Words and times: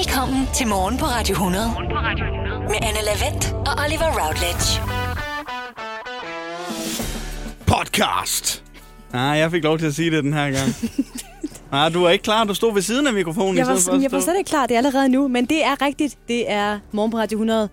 Velkommen 0.00 0.46
til 0.54 0.66
Morgen 0.66 0.98
på 0.98 1.04
Radio 1.04 1.32
100. 1.32 1.64
Med 2.68 2.76
Anne 2.82 2.98
Lavendt 3.08 3.52
og 3.68 3.74
Oliver 3.84 4.10
Routledge. 4.20 4.68
Podcast. 7.66 8.64
Nej, 9.12 9.22
jeg 9.22 9.50
fik 9.50 9.64
lov 9.64 9.78
til 9.78 9.86
at 9.86 9.94
sige 9.94 10.10
det 10.10 10.24
den 10.24 10.32
her 10.32 10.50
gang. 10.50 10.74
Nej, 11.70 11.88
du 11.94 12.04
er 12.04 12.10
ikke 12.10 12.22
klar. 12.22 12.44
Du 12.44 12.54
stod 12.54 12.74
ved 12.74 12.82
siden 12.82 13.06
af 13.06 13.12
mikrofonen. 13.12 13.56
Jeg 13.56 13.66
i 13.66 13.68
var, 13.68 13.76
sådan, 13.76 14.02
jeg 14.02 14.12
var 14.12 14.20
slet 14.20 14.38
ikke 14.38 14.48
klar, 14.48 14.66
det 14.66 14.74
er 14.74 14.78
allerede 14.78 15.08
nu, 15.08 15.28
men 15.28 15.46
det 15.46 15.64
er 15.64 15.82
rigtigt. 15.82 16.18
Det 16.28 16.50
er 16.50 16.78
Morgen 16.92 17.10
på 17.10 17.16
Radio 17.16 17.36
100. 17.36 17.68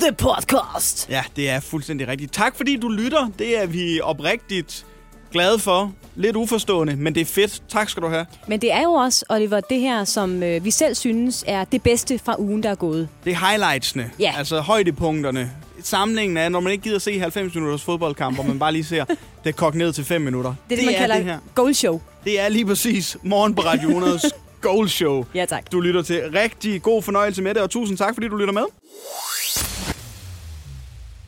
The 0.00 0.12
Podcast. 0.12 1.10
Ja, 1.10 1.24
det 1.36 1.50
er 1.50 1.60
fuldstændig 1.60 2.08
rigtigt. 2.08 2.32
Tak 2.32 2.56
fordi 2.56 2.76
du 2.76 2.88
lytter. 2.88 3.30
Det 3.38 3.62
er 3.62 3.66
vi 3.66 4.00
oprigtigt 4.00 4.86
glade 5.32 5.58
for. 5.58 5.92
Lidt 6.16 6.36
uforstående, 6.36 6.96
men 6.96 7.14
det 7.14 7.20
er 7.20 7.24
fedt. 7.24 7.62
Tak 7.68 7.88
skal 7.88 8.02
du 8.02 8.08
have. 8.08 8.26
Men 8.46 8.60
det 8.60 8.72
er 8.72 8.82
jo 8.82 8.92
også, 8.92 9.24
Oliver, 9.28 9.60
det 9.60 9.80
her, 9.80 10.04
som 10.04 10.42
øh, 10.42 10.64
vi 10.64 10.70
selv 10.70 10.94
synes 10.94 11.44
er 11.46 11.64
det 11.64 11.82
bedste 11.82 12.18
fra 12.24 12.34
ugen, 12.38 12.62
der 12.62 12.70
er 12.70 12.74
gået. 12.74 13.08
Det 13.24 13.32
er 13.32 13.48
highlightsene. 13.48 14.10
Ja. 14.18 14.34
Altså 14.38 14.60
højdepunkterne. 14.60 15.50
Samlingen 15.82 16.36
er, 16.36 16.48
når 16.48 16.60
man 16.60 16.72
ikke 16.72 16.84
gider 16.84 16.98
se 16.98 17.18
90 17.18 17.54
minutters 17.54 17.82
fodboldkamp, 17.82 18.36
hvor 18.36 18.44
man 18.44 18.58
bare 18.58 18.72
lige 18.72 18.84
ser 18.84 19.04
det 19.44 19.56
kogt 19.56 19.74
ned 19.76 19.92
til 19.92 20.04
5 20.04 20.20
minutter. 20.20 20.54
Det 20.70 20.74
er 20.74 20.76
det, 20.76 20.86
man 20.86 20.94
kalder 20.94 21.16
det 21.16 21.24
her. 21.24 21.38
goal 21.54 21.74
show. 21.74 22.00
Det 22.24 22.40
er 22.40 22.48
lige 22.48 22.66
præcis 22.66 23.16
morgen 23.22 23.54
på 23.54 23.62
Radio 23.62 23.88
100's 24.00 24.30
Goal 24.62 24.88
Show. 24.88 25.24
Ja, 25.34 25.44
tak. 25.44 25.72
Du 25.72 25.80
lytter 25.80 26.02
til 26.02 26.22
rigtig 26.34 26.82
god 26.82 27.02
fornøjelse 27.02 27.42
med 27.42 27.54
det, 27.54 27.62
og 27.62 27.70
tusind 27.70 27.98
tak, 27.98 28.14
fordi 28.14 28.28
du 28.28 28.36
lytter 28.36 28.54
med. 28.54 28.62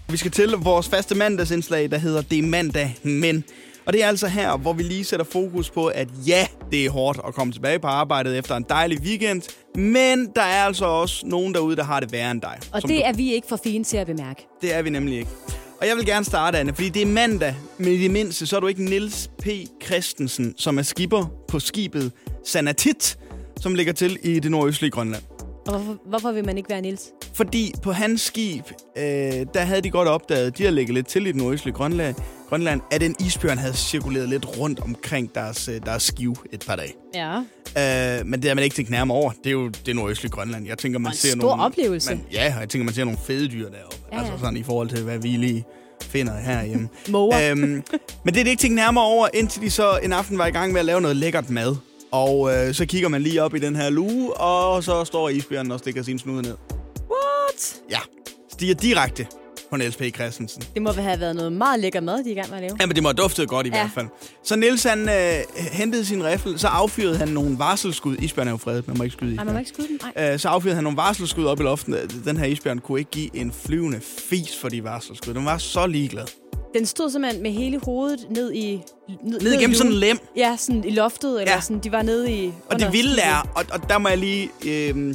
Vi 0.09 0.17
skal 0.17 0.31
til 0.31 0.51
vores 0.51 0.89
faste 0.89 1.15
mandagsindslag, 1.15 1.91
der 1.91 1.99
hedder 1.99 2.23
Det 2.23 2.39
er 2.39 2.43
mandag, 2.43 2.97
men... 3.03 3.45
Og 3.87 3.93
det 3.93 4.03
er 4.03 4.09
altså 4.09 4.27
her, 4.29 4.57
hvor 4.57 4.73
vi 4.73 4.83
lige 4.83 5.05
sætter 5.05 5.27
fokus 5.27 5.71
på, 5.71 5.87
at 5.87 6.09
ja, 6.27 6.47
det 6.71 6.87
er 6.87 6.91
hårdt 6.91 7.21
at 7.29 7.35
komme 7.35 7.53
tilbage 7.53 7.79
på 7.79 7.87
arbejdet 7.87 8.39
efter 8.39 8.57
en 8.57 8.65
dejlig 8.69 9.01
weekend, 9.01 9.43
men 9.81 10.29
der 10.37 10.43
er 10.43 10.65
altså 10.65 10.85
også 10.85 11.27
nogen 11.27 11.55
derude, 11.55 11.77
der 11.77 11.85
har 11.85 12.01
det 12.01 12.13
værre 12.13 12.31
end 12.31 12.41
dig. 12.41 12.59
Og 12.73 12.83
det 12.83 12.91
du- 12.91 12.95
er 13.05 13.13
vi 13.13 13.33
ikke 13.35 13.49
for 13.49 13.61
fine 13.65 13.85
til 13.85 13.97
at 13.97 14.07
bemærke. 14.07 14.47
det 14.63 14.75
er 14.75 14.83
vi 14.83 14.91
nemlig 14.91 15.19
ikke. 15.19 15.31
Og 15.81 15.89
jeg 15.89 15.97
vil 15.97 16.07
gerne 16.07 16.25
starte, 16.25 16.59
Anne, 16.59 16.75
fordi 16.75 16.89
det 16.89 17.03
er 17.03 17.07
mandag, 17.07 17.55
men 17.79 17.89
i 17.93 17.99
det 17.99 18.11
mindste, 18.11 18.47
så 18.47 18.57
er 18.57 18.61
du 18.61 18.67
ikke 18.67 18.85
Nils 18.85 19.31
P. 19.43 19.47
Christensen, 19.85 20.55
som 20.59 20.79
er 20.79 20.83
skipper 20.83 21.27
på 21.49 21.59
skibet 21.61 22.13
Sanatit, 22.45 23.19
som 23.61 23.75
ligger 23.75 23.93
til 23.93 24.19
i 24.23 24.39
det 24.41 24.51
nordøstlige 24.51 24.91
Grønland. 24.91 25.23
Og 25.67 25.73
hvorfor, 25.79 25.99
hvorfor 26.09 26.33
vil 26.33 26.47
man 26.47 26.57
ikke 26.57 26.71
være 26.71 26.81
Nils? 26.81 27.03
Fordi 27.33 27.73
på 27.83 27.93
hans 27.93 28.21
skib, 28.21 28.65
øh, 28.97 29.05
der 29.55 29.61
havde 29.61 29.81
de 29.81 29.91
godt 29.91 30.09
opdaget, 30.09 30.59
de 30.59 30.65
har 30.65 30.71
ligget 30.71 30.95
lidt 30.95 31.07
til 31.07 31.23
i 31.27 31.27
det 31.27 31.37
nordøstlige 31.37 31.75
Grønland, 31.75 32.15
Grønland, 32.49 32.81
at 32.91 33.03
en 33.03 33.17
isbjørn 33.21 33.59
havde 33.59 33.75
cirkuleret 33.75 34.29
lidt 34.29 34.59
rundt 34.59 34.81
omkring 34.81 35.35
deres, 35.35 35.69
øh, 35.69 35.81
deres 35.87 36.03
skiv 36.03 36.35
et 36.53 36.65
par 36.67 36.77
dage. 36.77 36.93
Ja. 37.15 37.37
Øh, 38.21 38.27
men 38.27 38.43
det 38.43 38.51
har 38.51 38.55
man 38.55 38.65
ikke 38.65 38.77
tænkt 38.77 38.91
nærmere 38.91 39.19
over. 39.19 39.31
Det 39.31 39.47
er 39.47 39.51
jo 39.51 39.69
det 39.87 39.97
nordøstlige 39.97 40.31
Grønland. 40.33 40.67
Jeg 40.67 40.79
tænker, 40.79 40.99
man 40.99 41.13
en 41.13 41.17
ser 41.17 41.29
stor 41.29 41.41
nogle, 41.41 41.63
oplevelse. 41.63 42.11
Man, 42.11 42.25
ja, 42.33 42.53
og 42.55 42.61
jeg 42.61 42.69
tænker, 42.69 42.85
man 42.85 42.95
ser 42.95 43.05
nogle 43.05 43.19
fede 43.27 43.49
dyr 43.49 43.69
deroppe. 43.71 43.97
Ja. 44.13 44.19
Altså 44.19 44.33
sådan 44.39 44.57
i 44.57 44.63
forhold 44.63 44.89
til, 44.89 45.03
hvad 45.03 45.19
vi 45.19 45.29
lige 45.29 45.65
finder 46.03 46.39
herhjemme. 46.39 46.89
Øhm, 47.09 47.83
men 48.25 48.35
det 48.35 48.41
er 48.41 48.45
det 48.45 48.47
ikke 48.47 48.61
tænkt 48.61 48.77
nærmere 48.77 49.05
over, 49.05 49.29
indtil 49.35 49.63
de 49.63 49.71
så 49.71 49.99
en 50.03 50.13
aften 50.13 50.39
var 50.39 50.47
i 50.47 50.51
gang 50.51 50.73
med 50.73 50.81
at 50.81 50.87
lave 50.87 51.01
noget 51.01 51.17
lækkert 51.17 51.51
mad. 51.51 51.77
Og 52.15 52.53
øh, 52.53 52.75
så 52.75 52.87
kigger 52.87 53.09
man 53.09 53.23
lige 53.23 53.43
op 53.43 53.55
i 53.55 53.59
den 53.59 53.77
her 53.77 53.91
luge, 53.91 54.35
og 54.35 54.85
så 54.85 55.05
står 55.05 55.29
isbjørnen 55.29 55.73
og 55.73 55.79
stikker 55.79 56.03
sin 56.03 56.19
snude 56.19 56.43
ned. 56.43 56.57
What? 57.11 57.83
Ja, 57.91 58.01
stiger 58.53 58.75
direkte 58.75 59.27
på 59.75 59.79
Niels 59.79 59.97
P. 59.97 60.03
Christensen. 60.15 60.63
Det 60.75 60.83
må 60.83 60.93
have 60.93 61.21
været 61.21 61.37
noget 61.37 61.53
meget 61.53 61.81
lækker 61.81 62.01
mad, 62.01 62.25
de 62.25 62.29
er 62.29 62.33
i 62.33 62.35
gang 62.35 62.49
med 62.51 62.57
at 62.59 62.63
lave. 62.63 62.77
Jamen, 62.81 62.95
det 62.95 63.03
må 63.03 63.09
have 63.09 63.15
duftet 63.15 63.49
godt 63.49 63.67
i 63.67 63.71
Ja. 63.71 63.77
hvert 63.77 63.91
fald. 63.95 64.07
Så 64.43 64.57
Niels, 64.57 64.83
han 64.83 65.09
øh, 65.09 65.35
hentede 65.73 66.05
sin 66.05 66.25
riffel, 66.25 66.59
så 66.59 66.69
affyrede 66.69 67.17
han 67.17 67.29
nogle 67.29 67.59
varselskud. 67.59 68.17
Isbjørn 68.17 68.47
er 68.47 68.51
jo 68.51 68.57
fredet, 68.57 68.89
man 68.89 68.99
må 68.99 69.05
ikke 69.05 69.13
skyde 69.13 69.31
Nej, 69.31 69.33
isbjørn. 69.35 69.47
man 69.47 69.55
må 69.55 69.59
ikke 69.59 69.71
skyde 69.71 69.89
den. 69.89 70.01
Nej. 70.17 70.33
Øh, 70.33 70.39
så 70.39 70.49
affyrede 70.49 70.75
han 70.75 70.85
nogle 70.85 70.97
varselskud 70.97 71.45
op 71.45 71.61
i 71.61 71.63
luften. 71.63 71.95
Den 72.25 72.37
her 72.37 72.45
isbjørn 72.47 72.79
kunne 72.79 72.99
ikke 72.99 73.11
give 73.11 73.37
en 73.37 73.53
flyvende 73.53 74.01
fis 74.31 74.57
for 74.57 74.69
de 74.69 74.85
varselskud. 74.85 75.35
Den 75.35 75.45
var 75.45 75.59
så 75.59 75.87
ligeglad. 75.87 76.27
Den 76.75 76.87
stod 76.87 77.11
simpelthen 77.11 77.43
med 77.43 77.51
hele 77.51 77.81
hovedet 77.81 78.27
ned 78.31 78.53
i... 78.53 78.83
Ned, 79.25 79.41
Ned 79.41 79.53
igennem 79.53 79.71
i 79.71 79.75
sådan 79.75 79.93
en 79.93 79.99
lem. 79.99 80.19
Ja, 80.37 80.57
sådan 80.59 80.85
i 80.85 80.91
loftet, 80.91 81.41
eller 81.41 81.53
Ja. 81.55 81.61
sådan, 81.61 81.79
de 81.79 81.93
var 81.93 82.03
nede 82.03 82.33
i... 82.33 82.53
Og 82.71 82.79
det 82.81 82.93
vilde 82.93 83.21
er, 83.23 83.49
og, 83.55 83.65
og 83.73 83.89
der 83.89 83.99
må 83.99 84.09
jeg 84.09 84.19
lige, 84.19 84.51
øh, 84.67 85.15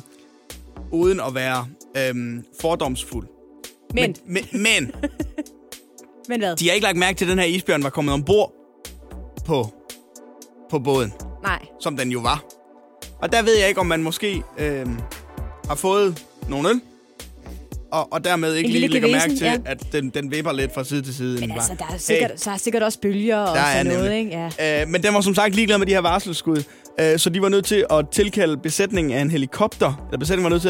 uden 0.92 1.20
at 1.20 1.36
være 1.36 1.68
øh, 1.98 2.16
fordomsfuld. 2.62 3.28
Men, 3.94 4.16
Men, 4.26 4.46
men, 4.52 4.62
men 4.64 4.92
men 6.30 6.40
hvad? 6.40 6.56
de 6.56 6.68
har 6.68 6.74
ikke 6.74 6.84
lagt 6.86 6.98
mærke 6.98 7.18
til, 7.18 7.26
at 7.26 7.30
den 7.30 7.40
her 7.40 7.46
isbjørn 7.46 7.84
var 7.84 7.90
kommet 7.90 8.14
ombord 8.14 8.54
på, 9.46 9.74
på 10.70 10.80
båden, 10.80 11.14
Nej. 11.44 11.60
som 11.80 11.98
den 11.98 12.12
jo 12.12 12.20
var. 12.20 12.44
Og 13.22 13.32
der 13.32 13.42
ved 13.42 13.58
jeg 13.58 13.68
ikke, 13.68 13.80
om 13.80 13.86
man 13.88 14.04
måske 14.04 14.44
øh, 14.58 14.86
har 15.68 15.76
fået 15.76 16.26
nogle 16.50 16.70
øl, 16.70 16.82
og, 17.92 18.14
og 18.14 18.24
dermed 18.24 18.54
ikke 18.56 18.70
lige 18.70 18.88
lægger 18.88 19.12
mærke 19.12 19.36
til, 19.36 19.46
ja. 19.46 19.58
at 19.66 19.84
den, 19.92 20.10
den 20.10 20.32
vipper 20.32 20.52
lidt 20.52 20.74
fra 20.74 20.84
side 20.84 21.02
til 21.02 21.16
side. 21.16 21.40
Men 21.40 21.52
altså, 21.52 21.76
der 21.80 21.86
er 21.94 21.98
sikkert, 21.98 22.40
så 22.42 22.52
er 22.52 22.58
sikkert 22.58 22.84
også 22.84 23.00
bølger 23.00 23.38
og 23.38 23.58
sådan 23.58 23.86
noget, 23.86 24.14
ikke? 24.14 24.50
Ja. 24.60 24.82
Øh, 24.82 24.88
men 24.88 25.04
den 25.04 25.14
var 25.14 25.22
som 25.22 25.36
sagt 25.36 25.56
ligeglad 25.56 25.78
med 25.78 25.88
de 25.88 25.92
her 25.92 26.00
varselsskud, 26.00 26.64
øh, 27.02 27.20
så 27.20 27.30
de 27.30 27.42
var 27.42 27.50
nødt 27.50 27.66
til 27.66 27.86
at 27.90 28.10
tilkalde 28.10 28.58
besætningen 28.58 29.14
af 29.14 29.22
en 29.22 29.32
helikopter. 29.32 30.06
Eller 30.08 30.20
besætningen 30.20 30.44
var 30.44 30.50
nødt 30.50 30.62
til 30.62 30.70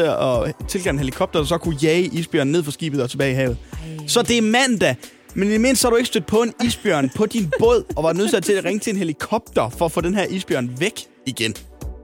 at 0.60 0.68
tilkalde 0.68 0.94
en 0.94 0.98
helikopter, 0.98 1.38
der 1.38 1.46
så 1.46 1.58
kunne 1.58 1.76
jage 1.82 2.02
isbjørnen 2.02 2.52
ned 2.52 2.62
fra 2.62 2.70
skibet 2.70 3.02
og 3.02 3.10
tilbage 3.10 3.32
i 3.32 3.34
havet. 3.34 3.56
Ej. 3.72 3.78
Så 4.06 4.22
det 4.22 4.38
er 4.38 4.42
mandag, 4.42 4.96
men 5.34 5.48
i 5.48 5.52
det 5.52 5.60
mindste 5.60 5.86
har 5.86 5.90
du 5.90 5.96
ikke 5.96 6.06
stødt 6.06 6.26
på 6.26 6.42
en 6.42 6.52
isbjørn 6.64 7.10
på 7.16 7.26
din 7.26 7.52
båd, 7.58 7.84
og 7.96 8.02
var 8.02 8.12
nødt 8.12 8.44
til 8.44 8.52
at 8.52 8.64
ringe 8.64 8.80
til 8.80 8.90
en 8.90 8.96
helikopter 8.96 9.68
for 9.68 9.84
at 9.84 9.92
få 9.92 10.00
den 10.00 10.14
her 10.14 10.24
isbjørn 10.24 10.70
væk 10.78 11.00
igen. 11.26 11.54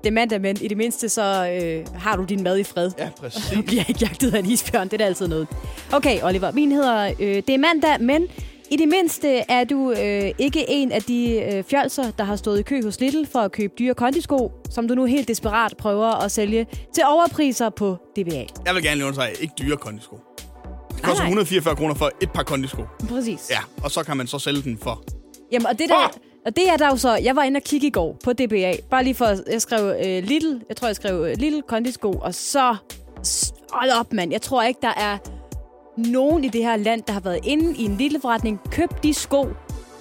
Det 0.04 0.10
er 0.10 0.14
mandag, 0.14 0.40
men 0.40 0.56
i 0.60 0.68
det 0.68 0.76
mindste 0.76 1.08
så 1.08 1.48
øh, 1.62 1.86
har 1.94 2.16
du 2.16 2.24
din 2.24 2.42
mad 2.42 2.58
i 2.58 2.64
fred. 2.64 2.90
Ja, 2.98 3.08
præcis. 3.20 3.52
Du 3.54 3.62
bliver 3.62 3.82
ikke 3.88 4.00
jagtet 4.00 4.34
af 4.34 4.38
en 4.38 4.50
isbjørn, 4.50 4.86
det 4.88 4.92
er 4.92 4.98
da 4.98 5.04
altid 5.04 5.28
noget. 5.28 5.46
Okay, 5.92 6.22
Oliver, 6.22 6.52
min 6.52 6.72
hedder, 6.72 7.12
øh, 7.20 7.34
det 7.34 7.50
er 7.50 7.58
mandag, 7.58 8.00
men 8.00 8.26
i 8.70 8.76
det 8.76 8.88
mindste 8.88 9.28
er 9.48 9.64
du 9.64 9.90
øh, 9.92 10.30
ikke 10.38 10.64
en 10.68 10.92
af 10.92 11.02
de 11.02 11.42
øh, 11.42 11.64
fjolser, 11.64 12.10
der 12.10 12.24
har 12.24 12.36
stået 12.36 12.58
i 12.58 12.62
kø 12.62 12.82
hos 12.82 13.00
Lidl 13.00 13.26
for 13.32 13.38
at 13.38 13.52
købe 13.52 13.72
dyre 13.78 13.94
kondisko, 13.94 14.52
som 14.70 14.88
du 14.88 14.94
nu 14.94 15.04
helt 15.04 15.28
desperat 15.28 15.74
prøver 15.78 16.24
at 16.24 16.32
sælge 16.32 16.66
til 16.94 17.02
overpriser 17.06 17.70
på 17.70 17.96
DBA. 18.16 18.44
Jeg 18.66 18.74
vil 18.74 18.82
gerne 18.82 18.94
lige 18.94 19.04
understrege, 19.04 19.32
ikke 19.40 19.54
dyre 19.58 19.76
kondisko. 19.76 20.20
Det 20.88 21.02
koster 21.02 21.22
nej. 21.22 21.28
144 21.28 21.76
kroner 21.76 21.94
for 21.94 22.10
et 22.22 22.30
par 22.32 22.42
kondisko. 22.42 22.82
Præcis. 23.08 23.50
Ja, 23.50 23.58
og 23.82 23.90
så 23.90 24.02
kan 24.02 24.16
man 24.16 24.26
så 24.26 24.38
sælge 24.38 24.62
den 24.62 24.78
for. 24.82 25.02
Jamen, 25.52 25.66
og 25.66 25.78
det, 25.78 25.88
der, 25.88 26.18
og 26.46 26.56
det 26.56 26.68
er 26.68 26.76
der 26.76 26.88
jo 26.88 26.96
så... 26.96 27.14
Jeg 27.14 27.36
var 27.36 27.42
inde 27.42 27.58
og 27.58 27.62
kigge 27.62 27.86
i 27.86 27.90
går 27.90 28.16
på 28.24 28.32
DBA. 28.32 28.72
Bare 28.90 29.04
lige 29.04 29.14
for... 29.14 29.50
Jeg 29.50 29.62
skrev 29.62 29.94
øh, 30.06 30.24
Little. 30.24 30.60
Jeg 30.68 30.76
tror, 30.76 30.88
jeg 30.88 30.96
skrev 30.96 31.24
øh, 31.24 31.36
Little 31.36 31.62
kondisko. 31.62 32.12
Og 32.12 32.34
så... 32.34 32.76
Hold 33.72 33.90
op, 33.90 34.12
mand. 34.12 34.32
Jeg 34.32 34.42
tror 34.42 34.62
ikke, 34.62 34.80
der 34.82 34.92
er 34.96 35.18
nogen 35.96 36.44
i 36.44 36.48
det 36.48 36.62
her 36.62 36.76
land, 36.76 37.02
der 37.06 37.12
har 37.12 37.20
været 37.20 37.40
inde 37.44 37.76
i 37.76 37.84
en 37.84 37.96
lille 37.96 38.20
forretning, 38.20 38.60
købt 38.70 39.02
de 39.02 39.14
sko 39.14 39.48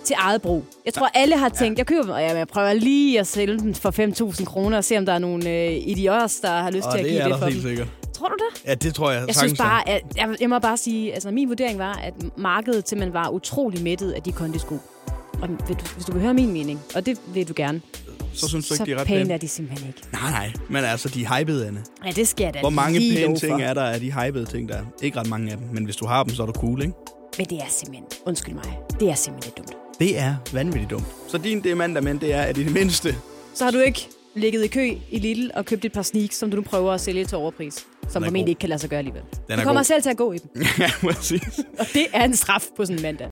til 0.03 0.15
eget 0.19 0.41
brug. 0.41 0.65
Jeg 0.85 0.93
tror, 0.93 1.09
alle 1.13 1.37
har 1.37 1.49
tænkt, 1.49 1.77
jeg 1.79 1.85
køber 1.85 2.01
dem, 2.01 2.11
og 2.11 2.21
jeg, 2.21 2.35
jeg 2.35 2.47
prøver 2.47 2.73
lige 2.73 3.19
at 3.19 3.27
sælge 3.27 3.59
dem 3.59 3.73
for 3.73 4.31
5.000 4.31 4.45
kroner, 4.45 4.77
og 4.77 4.83
se, 4.83 4.97
om 4.97 5.05
der 5.05 5.13
er 5.13 5.19
nogle 5.19 5.49
øh, 5.49 5.71
idioter, 5.71 6.39
der 6.41 6.49
har 6.49 6.71
lyst 6.71 6.87
til 6.91 6.99
at 6.99 7.05
give 7.05 7.23
det 7.23 7.39
for 7.39 7.45
dem. 7.49 7.61
sikkert. 7.61 7.87
Tror 8.13 8.27
du 8.27 8.35
det? 8.35 8.65
Ja, 8.65 8.75
det 8.75 8.93
tror 8.95 9.11
jeg. 9.11 9.23
Jeg 9.27 9.35
synes 9.35 9.57
bare, 9.57 9.89
at 9.89 10.01
jeg, 10.15 10.35
jeg 10.39 10.49
må 10.49 10.59
bare 10.59 10.77
sige, 10.77 11.13
altså 11.13 11.31
min 11.31 11.47
vurdering 11.49 11.79
var, 11.79 11.93
at 11.93 12.13
markedet 12.37 12.89
simpelthen 12.89 13.13
var 13.13 13.29
utrolig 13.29 13.83
mættet 13.83 14.11
af 14.11 14.21
de 14.21 14.31
kondisko. 14.31 14.77
Og 15.41 15.49
vil 15.49 15.75
du, 15.75 15.85
hvis 15.95 16.05
du 16.05 16.11
vil 16.11 16.21
høre 16.21 16.33
min 16.33 16.53
mening, 16.53 16.81
og 16.95 17.05
det 17.05 17.17
vil 17.33 17.47
du 17.47 17.53
gerne, 17.55 17.81
Så 18.33 18.47
synes 18.47 18.67
du 18.67 18.73
ikke, 18.73 18.77
så 18.77 18.85
de 18.85 18.91
er 18.91 18.99
ret 18.99 19.07
pæne 19.07 19.33
er 19.33 19.37
de 19.37 19.47
simpelthen 19.47 19.87
ikke. 19.87 20.01
Nej, 20.13 20.31
nej. 20.31 20.51
Men 20.69 20.83
altså, 20.83 21.09
de 21.09 21.23
er 21.23 21.39
hypede, 21.39 21.67
Anne. 21.67 21.83
Ja, 22.05 22.11
det 22.11 22.35
jeg 22.39 22.53
da 22.53 22.59
Hvor 22.59 22.69
mange 22.69 22.99
lige 22.99 23.15
pæne 23.15 23.39
ting 23.39 23.61
er 23.61 23.73
der 23.73 23.83
af 23.83 23.99
de 23.99 24.11
hypede 24.11 24.45
ting, 24.45 24.69
der 24.69 24.75
er? 24.75 24.83
Ikke 25.03 25.19
ret 25.19 25.27
mange 25.29 25.51
af 25.51 25.57
dem, 25.57 25.67
men 25.73 25.85
hvis 25.85 25.95
du 25.95 26.05
har 26.05 26.23
dem, 26.23 26.35
så 26.35 26.41
er 26.41 26.47
du 26.47 26.53
cool, 26.53 26.81
ikke? 26.81 26.93
Men 27.37 27.45
det 27.45 27.57
er 27.57 27.69
simpelthen, 27.69 28.05
undskyld 28.25 28.53
mig, 28.53 28.77
det 28.99 29.09
er 29.09 29.15
simpelthen 29.15 29.53
lidt 29.57 29.67
dumt. 29.67 29.77
Det 29.99 30.19
er 30.19 30.35
vanvittigt 30.53 30.89
dumt. 30.89 31.05
Så 31.27 31.37
din 31.37 31.63
det 31.63 31.77
mandag, 31.77 32.03
men 32.03 32.17
det 32.17 32.33
er, 32.33 32.41
at 32.41 32.57
i 32.57 32.63
det 32.63 32.73
mindste... 32.73 33.15
Så 33.53 33.63
har 33.63 33.71
du 33.71 33.79
ikke 33.79 34.07
ligget 34.35 34.63
i 34.63 34.67
kø 34.67 34.91
i 35.11 35.19
Lidl 35.19 35.49
og 35.55 35.65
købt 35.65 35.85
et 35.85 35.91
par 35.91 36.01
sneaks, 36.01 36.37
som 36.37 36.51
du 36.51 36.55
nu 36.57 36.63
prøver 36.63 36.93
at 36.93 37.01
sælge 37.01 37.25
til 37.25 37.37
overpris, 37.37 37.73
som 37.75 38.23
formentlig 38.23 38.43
god. 38.43 38.49
ikke 38.49 38.59
kan 38.59 38.69
lade 38.69 38.79
sig 38.79 38.89
gøre 38.89 38.97
alligevel. 38.99 39.21
er 39.49 39.55
du 39.55 39.61
kommer 39.61 39.79
god. 39.79 39.83
selv 39.83 40.01
til 40.03 40.09
at 40.09 40.17
gå 40.17 40.31
i 40.31 40.37
dem, 40.37 40.63
ja, 40.79 40.89
præcis. 41.01 41.59
og 41.79 41.85
det 41.93 42.05
er 42.13 42.23
en 42.23 42.35
straf 42.35 42.63
på 42.77 42.85
sådan 42.85 42.97
en 42.97 43.01
mandag. 43.01 43.29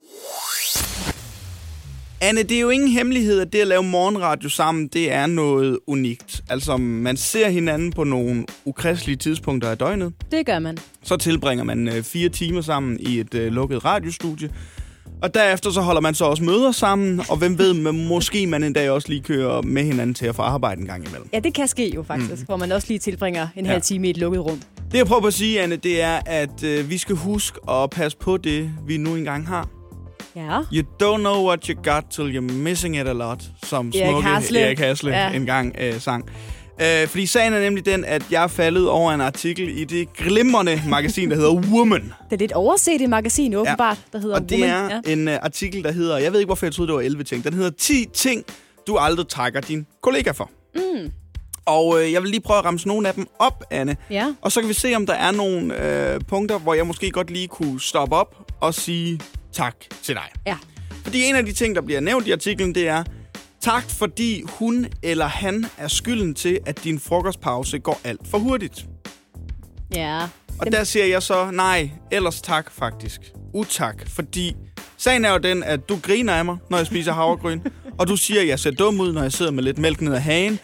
Anne, 2.23 2.43
det 2.43 2.57
er 2.57 2.61
jo 2.61 2.69
ingen 2.69 2.89
hemmelighed, 2.89 3.39
at 3.39 3.53
det 3.53 3.61
at 3.61 3.67
lave 3.67 3.83
morgenradio 3.83 4.49
sammen, 4.49 4.87
det 4.87 5.11
er 5.11 5.25
noget 5.25 5.79
unikt. 5.87 6.43
Altså, 6.49 6.77
man 6.77 7.17
ser 7.17 7.49
hinanden 7.49 7.91
på 7.91 8.03
nogle 8.03 8.45
ukristelige 8.65 9.17
tidspunkter 9.17 9.69
af 9.69 9.77
døgnet. 9.77 10.13
Det 10.31 10.45
gør 10.45 10.59
man. 10.59 10.77
Så 11.03 11.17
tilbringer 11.17 11.63
man 11.63 11.87
øh, 11.87 12.03
fire 12.03 12.29
timer 12.29 12.61
sammen 12.61 12.97
i 12.99 13.19
et 13.19 13.33
øh, 13.33 13.51
lukket 13.51 13.85
radiostudie. 13.85 14.49
Og 15.21 15.33
derefter 15.33 15.71
så 15.71 15.81
holder 15.81 16.01
man 16.01 16.13
så 16.13 16.25
også 16.25 16.43
møder 16.43 16.71
sammen, 16.71 17.21
og 17.29 17.37
hvem 17.37 17.57
ved, 17.57 17.73
man, 17.73 18.07
måske 18.07 18.47
man 18.47 18.63
en 18.63 18.73
dag 18.73 18.89
også 18.89 19.09
lige 19.09 19.21
kører 19.21 19.61
med 19.61 19.83
hinanden 19.83 20.13
til 20.13 20.25
at 20.25 20.35
få 20.35 20.41
arbejde 20.41 20.81
en 20.81 20.87
gang 20.87 21.07
imellem. 21.07 21.29
Ja, 21.33 21.39
det 21.39 21.53
kan 21.53 21.67
ske 21.67 21.91
jo 21.95 22.03
faktisk, 22.03 22.41
mm. 22.41 22.45
hvor 22.45 22.57
man 22.57 22.71
også 22.71 22.87
lige 22.87 22.99
tilbringer 22.99 23.47
en 23.55 23.65
ja. 23.65 23.71
halv 23.71 23.81
time 23.81 24.07
i 24.07 24.09
et 24.09 24.17
lukket 24.17 24.45
rum. 24.45 24.61
Det 24.91 24.97
jeg 24.97 25.05
prøver 25.05 25.21
på 25.21 25.27
at 25.27 25.33
sige, 25.33 25.61
Anne, 25.61 25.75
det 25.75 26.01
er, 26.01 26.19
at 26.25 26.63
øh, 26.63 26.89
vi 26.89 26.97
skal 26.97 27.15
huske 27.15 27.59
at 27.69 27.89
passe 27.89 28.17
på 28.17 28.37
det, 28.37 28.71
vi 28.87 28.97
nu 28.97 29.15
engang 29.15 29.47
har. 29.47 29.82
Ja. 30.35 30.59
You 30.73 30.83
don't 31.03 31.17
know 31.19 31.45
what 31.47 31.65
you 31.65 31.83
got 31.83 32.03
till 32.11 32.37
you're 32.37 32.53
missing 32.53 32.95
it 32.99 33.07
a 33.07 33.13
lot, 33.13 33.43
som 33.63 33.87
Erik 33.95 34.07
smukke 34.09 34.27
Hasle. 34.29 34.59
Erik 34.59 34.79
Hasle 34.79 35.11
Ja. 35.11 35.27
ja. 35.27 35.33
engang 35.35 35.75
øh, 35.79 35.99
sang. 36.01 36.25
Øh, 36.81 37.07
fordi 37.07 37.25
sagen 37.25 37.53
er 37.53 37.59
nemlig 37.59 37.85
den, 37.85 38.05
at 38.05 38.23
jeg 38.31 38.51
faldet 38.51 38.89
over 38.89 39.11
en 39.11 39.21
artikel 39.21 39.77
i 39.77 39.83
det 39.83 40.13
glimrende 40.13 40.81
magasin, 40.89 41.29
der 41.29 41.35
hedder 41.35 41.51
Woman. 41.53 42.01
Det 42.01 42.33
er 42.35 42.37
lidt 42.37 42.51
overset 42.51 43.01
i 43.01 43.05
magasin, 43.05 43.53
åbenbart, 43.53 43.97
der 44.13 44.19
hedder 44.19 44.35
Og 44.35 44.49
det 44.49 44.59
Woman. 44.61 44.91
er 44.91 45.01
Ja. 45.05 45.11
en 45.13 45.27
uh, 45.27 45.33
artikel, 45.41 45.83
der 45.83 45.91
hedder, 45.91 46.17
jeg 46.17 46.31
ved 46.31 46.39
ikke, 46.39 46.47
hvorfor 46.47 46.65
jeg 46.65 46.73
troede, 46.73 46.87
det 46.87 46.95
var 46.95 47.01
11 47.01 47.23
ting. 47.23 47.43
Den 47.43 47.53
hedder 47.53 47.71
10 47.79 48.05
ting, 48.13 48.43
du 48.87 48.97
aldrig 48.97 49.27
trækker 49.27 49.61
din 49.61 49.85
kollega 50.01 50.31
for. 50.31 50.49
Mm. 50.75 51.11
Og 51.65 52.01
øh, 52.03 52.11
jeg 52.11 52.21
vil 52.21 52.29
lige 52.29 52.41
prøve 52.41 52.59
at 52.59 52.65
ramse 52.65 52.87
nogle 52.87 53.07
af 53.07 53.13
dem 53.13 53.27
op, 53.39 53.63
Anne. 53.71 53.97
Ja. 54.09 54.33
Og 54.41 54.51
så 54.51 54.59
kan 54.59 54.69
vi 54.69 54.73
se, 54.73 54.95
om 54.95 55.05
der 55.05 55.13
er 55.13 55.31
nogle 55.31 55.87
øh, 56.13 56.21
punkter, 56.27 56.59
hvor 56.59 56.73
jeg 56.73 56.87
måske 56.87 57.11
godt 57.11 57.31
lige 57.31 57.47
kunne 57.47 57.81
stoppe 57.81 58.15
op 58.15 58.51
og 58.61 58.73
sige 58.73 59.19
tak 59.53 59.75
til 60.03 60.15
dig. 60.15 60.29
ja. 60.47 60.57
Fordi 61.03 61.23
en 61.23 61.35
af 61.35 61.45
de 61.45 61.53
ting, 61.53 61.75
der 61.75 61.81
bliver 61.81 61.99
nævnt 61.99 62.27
i 62.27 62.31
artiklen, 62.31 62.75
det 62.75 62.87
er, 62.87 63.03
tak 63.61 63.83
fordi 63.89 64.43
hun 64.47 64.87
eller 65.03 65.27
han 65.27 65.65
er 65.77 65.87
skylden 65.87 66.33
til, 66.35 66.59
at 66.65 66.83
din 66.83 66.99
frokostpause 66.99 67.79
går 67.79 68.01
alt 68.03 68.27
for 68.27 68.37
hurtigt. 68.37 68.85
Ja. 69.95 70.21
Og 70.59 70.65
Dem- 70.65 70.71
der 70.73 70.83
siger 70.83 71.05
jeg 71.05 71.23
så, 71.23 71.51
nej, 71.51 71.89
ellers 72.11 72.41
tak 72.41 72.71
faktisk. 72.71 73.21
Utak, 73.53 74.07
fordi 74.09 74.55
sagen 74.97 75.25
er 75.25 75.31
jo 75.31 75.37
den, 75.37 75.63
at 75.63 75.89
du 75.89 75.99
griner 76.03 76.33
af 76.33 76.45
mig, 76.45 76.57
når 76.69 76.77
jeg 76.77 76.87
spiser 76.87 77.13
havregryn, 77.13 77.61
og 77.99 78.07
du 78.07 78.15
siger, 78.17 78.41
at 78.41 78.47
jeg 78.47 78.59
ser 78.59 78.71
dum 78.71 78.99
ud, 78.99 79.13
når 79.13 79.21
jeg 79.21 79.31
sidder 79.31 79.51
med 79.51 79.63
lidt 79.63 79.77
mælk 79.77 80.01
ned 80.01 80.13
ad 80.13 80.19
hagen. 80.19 80.59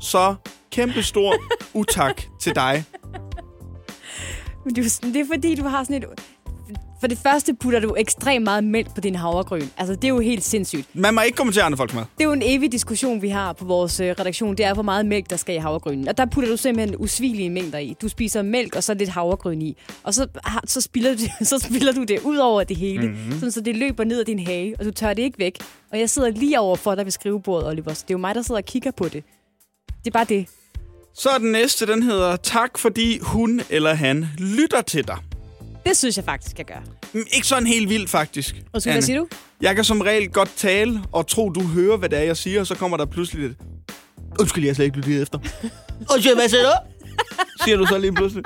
Så 0.00 0.34
kæmpe 0.72 1.02
stor 1.02 1.34
utak 1.74 2.22
til 2.40 2.54
dig. 2.54 2.84
Men 4.64 4.74
det 4.74 4.84
er, 4.86 5.06
det 5.12 5.16
er 5.16 5.24
fordi, 5.34 5.54
du 5.54 5.64
har 5.64 5.84
sådan 5.84 5.96
et... 6.02 6.04
For 7.06 7.08
det 7.08 7.18
første 7.18 7.54
putter 7.54 7.80
du 7.80 7.94
ekstremt 7.98 8.44
meget 8.44 8.64
mælk 8.64 8.94
på 8.94 9.00
din 9.00 9.14
havregryn. 9.14 9.66
Altså, 9.76 9.94
det 9.94 10.04
er 10.04 10.08
jo 10.08 10.18
helt 10.20 10.44
sindssygt. 10.44 10.86
Man 10.94 11.14
må 11.14 11.20
ikke 11.20 11.36
kommentere 11.36 11.64
andre 11.64 11.76
folks 11.76 11.94
mad. 11.94 12.02
Det 12.18 12.20
er 12.20 12.24
jo 12.24 12.32
en 12.32 12.42
evig 12.44 12.72
diskussion, 12.72 13.22
vi 13.22 13.28
har 13.28 13.52
på 13.52 13.64
vores 13.64 14.00
øh, 14.00 14.14
redaktion. 14.20 14.56
Det 14.56 14.66
er, 14.66 14.74
hvor 14.74 14.82
meget 14.82 15.06
mælk, 15.06 15.30
der 15.30 15.36
skal 15.36 15.54
i 15.54 15.58
havregrynen. 15.58 16.08
Og 16.08 16.18
der 16.18 16.26
putter 16.26 16.50
du 16.50 16.56
simpelthen 16.56 16.96
usvigelige 16.98 17.50
mængder 17.50 17.78
i. 17.78 17.96
Du 18.02 18.08
spiser 18.08 18.42
mælk 18.42 18.76
og 18.76 18.84
så 18.84 18.94
lidt 18.94 19.08
havregryn 19.10 19.62
i. 19.62 19.76
Og 20.02 20.14
så, 20.14 20.26
så, 20.64 20.80
spiller, 20.80 21.10
du, 21.10 21.18
det- 21.18 21.48
så 21.48 21.58
spiller 21.58 21.92
du 21.92 22.02
det 22.04 22.20
ud 22.24 22.36
over 22.36 22.64
det 22.64 22.76
hele. 22.76 23.08
Mm-hmm. 23.08 23.32
Sådan, 23.32 23.52
så 23.52 23.60
det 23.60 23.76
løber 23.76 24.04
ned 24.04 24.20
ad 24.20 24.24
din 24.24 24.46
hage, 24.46 24.74
og 24.78 24.84
du 24.84 24.90
tør 24.90 25.14
det 25.14 25.22
ikke 25.22 25.38
væk. 25.38 25.58
Og 25.92 25.98
jeg 25.98 26.10
sidder 26.10 26.30
lige 26.30 26.60
over 26.60 26.76
for 26.76 26.94
dig 26.94 27.04
ved 27.04 27.12
skrivebordet, 27.12 27.68
Oliver. 27.68 27.92
Så 27.94 28.04
det 28.08 28.10
er 28.10 28.14
jo 28.14 28.18
mig, 28.18 28.34
der 28.34 28.42
sidder 28.42 28.60
og 28.60 28.64
kigger 28.64 28.90
på 28.90 29.04
det. 29.04 29.24
Det 30.04 30.06
er 30.06 30.10
bare 30.10 30.24
det. 30.28 30.46
Så 31.14 31.28
er 31.28 31.38
den 31.38 31.52
næste, 31.52 31.86
den 31.86 32.02
hedder, 32.02 32.36
tak 32.36 32.78
fordi 32.78 33.18
hun 33.22 33.60
eller 33.70 33.94
han 33.94 34.26
lytter 34.38 34.80
til 34.82 35.06
dig. 35.08 35.16
Det 35.86 35.96
synes 35.96 36.16
jeg 36.16 36.24
faktisk, 36.24 36.58
jeg 36.58 36.66
gør. 36.66 36.82
Mm, 37.12 37.24
Ikke 37.32 37.46
sådan 37.46 37.66
helt 37.66 37.88
vildt, 37.88 38.10
faktisk. 38.10 38.54
Og 38.72 38.82
så 38.82 38.88
Anne. 38.88 38.94
hvad 38.94 39.02
siger 39.02 39.18
du? 39.18 39.26
Jeg 39.60 39.74
kan 39.74 39.84
som 39.84 40.00
regel 40.00 40.28
godt 40.30 40.50
tale 40.56 41.02
og 41.12 41.26
tro, 41.26 41.50
du 41.50 41.62
hører, 41.62 41.96
hvad 41.96 42.08
det 42.08 42.18
er, 42.18 42.22
jeg 42.22 42.36
siger, 42.36 42.60
og 42.60 42.66
så 42.66 42.74
kommer 42.74 42.96
der 42.96 43.06
pludselig 43.06 43.42
lidt... 43.48 43.58
Undskyld, 44.40 44.64
jeg 44.64 44.70
har 44.70 44.74
slet 44.74 44.84
ikke 44.84 44.96
lyttet 44.96 45.22
efter. 45.22 45.38
Undskyld, 46.12 46.34
hvad 46.34 46.48
siger 46.48 46.62
du? 46.62 46.72
Siger 47.64 47.76
du 47.76 47.86
så 47.86 47.98
lige 47.98 48.12
pludselig. 48.12 48.44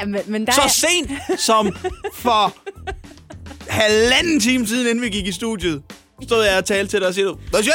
Ja, 0.00 0.04
men, 0.04 0.20
men 0.26 0.46
der 0.46 0.52
Så 0.52 0.60
er... 0.62 0.68
sent 0.68 1.10
som 1.40 1.76
for 2.14 2.56
halvanden 3.68 4.40
time 4.40 4.66
siden, 4.66 4.86
inden 4.86 5.04
vi 5.04 5.08
gik 5.08 5.26
i 5.26 5.32
studiet, 5.32 5.82
stod 6.22 6.44
jeg 6.44 6.58
og 6.58 6.64
talte 6.64 6.90
til 6.90 7.00
dig 7.00 7.08
og 7.08 7.14
siger 7.14 7.26
du, 7.26 7.38
Undskyld! 7.54 7.72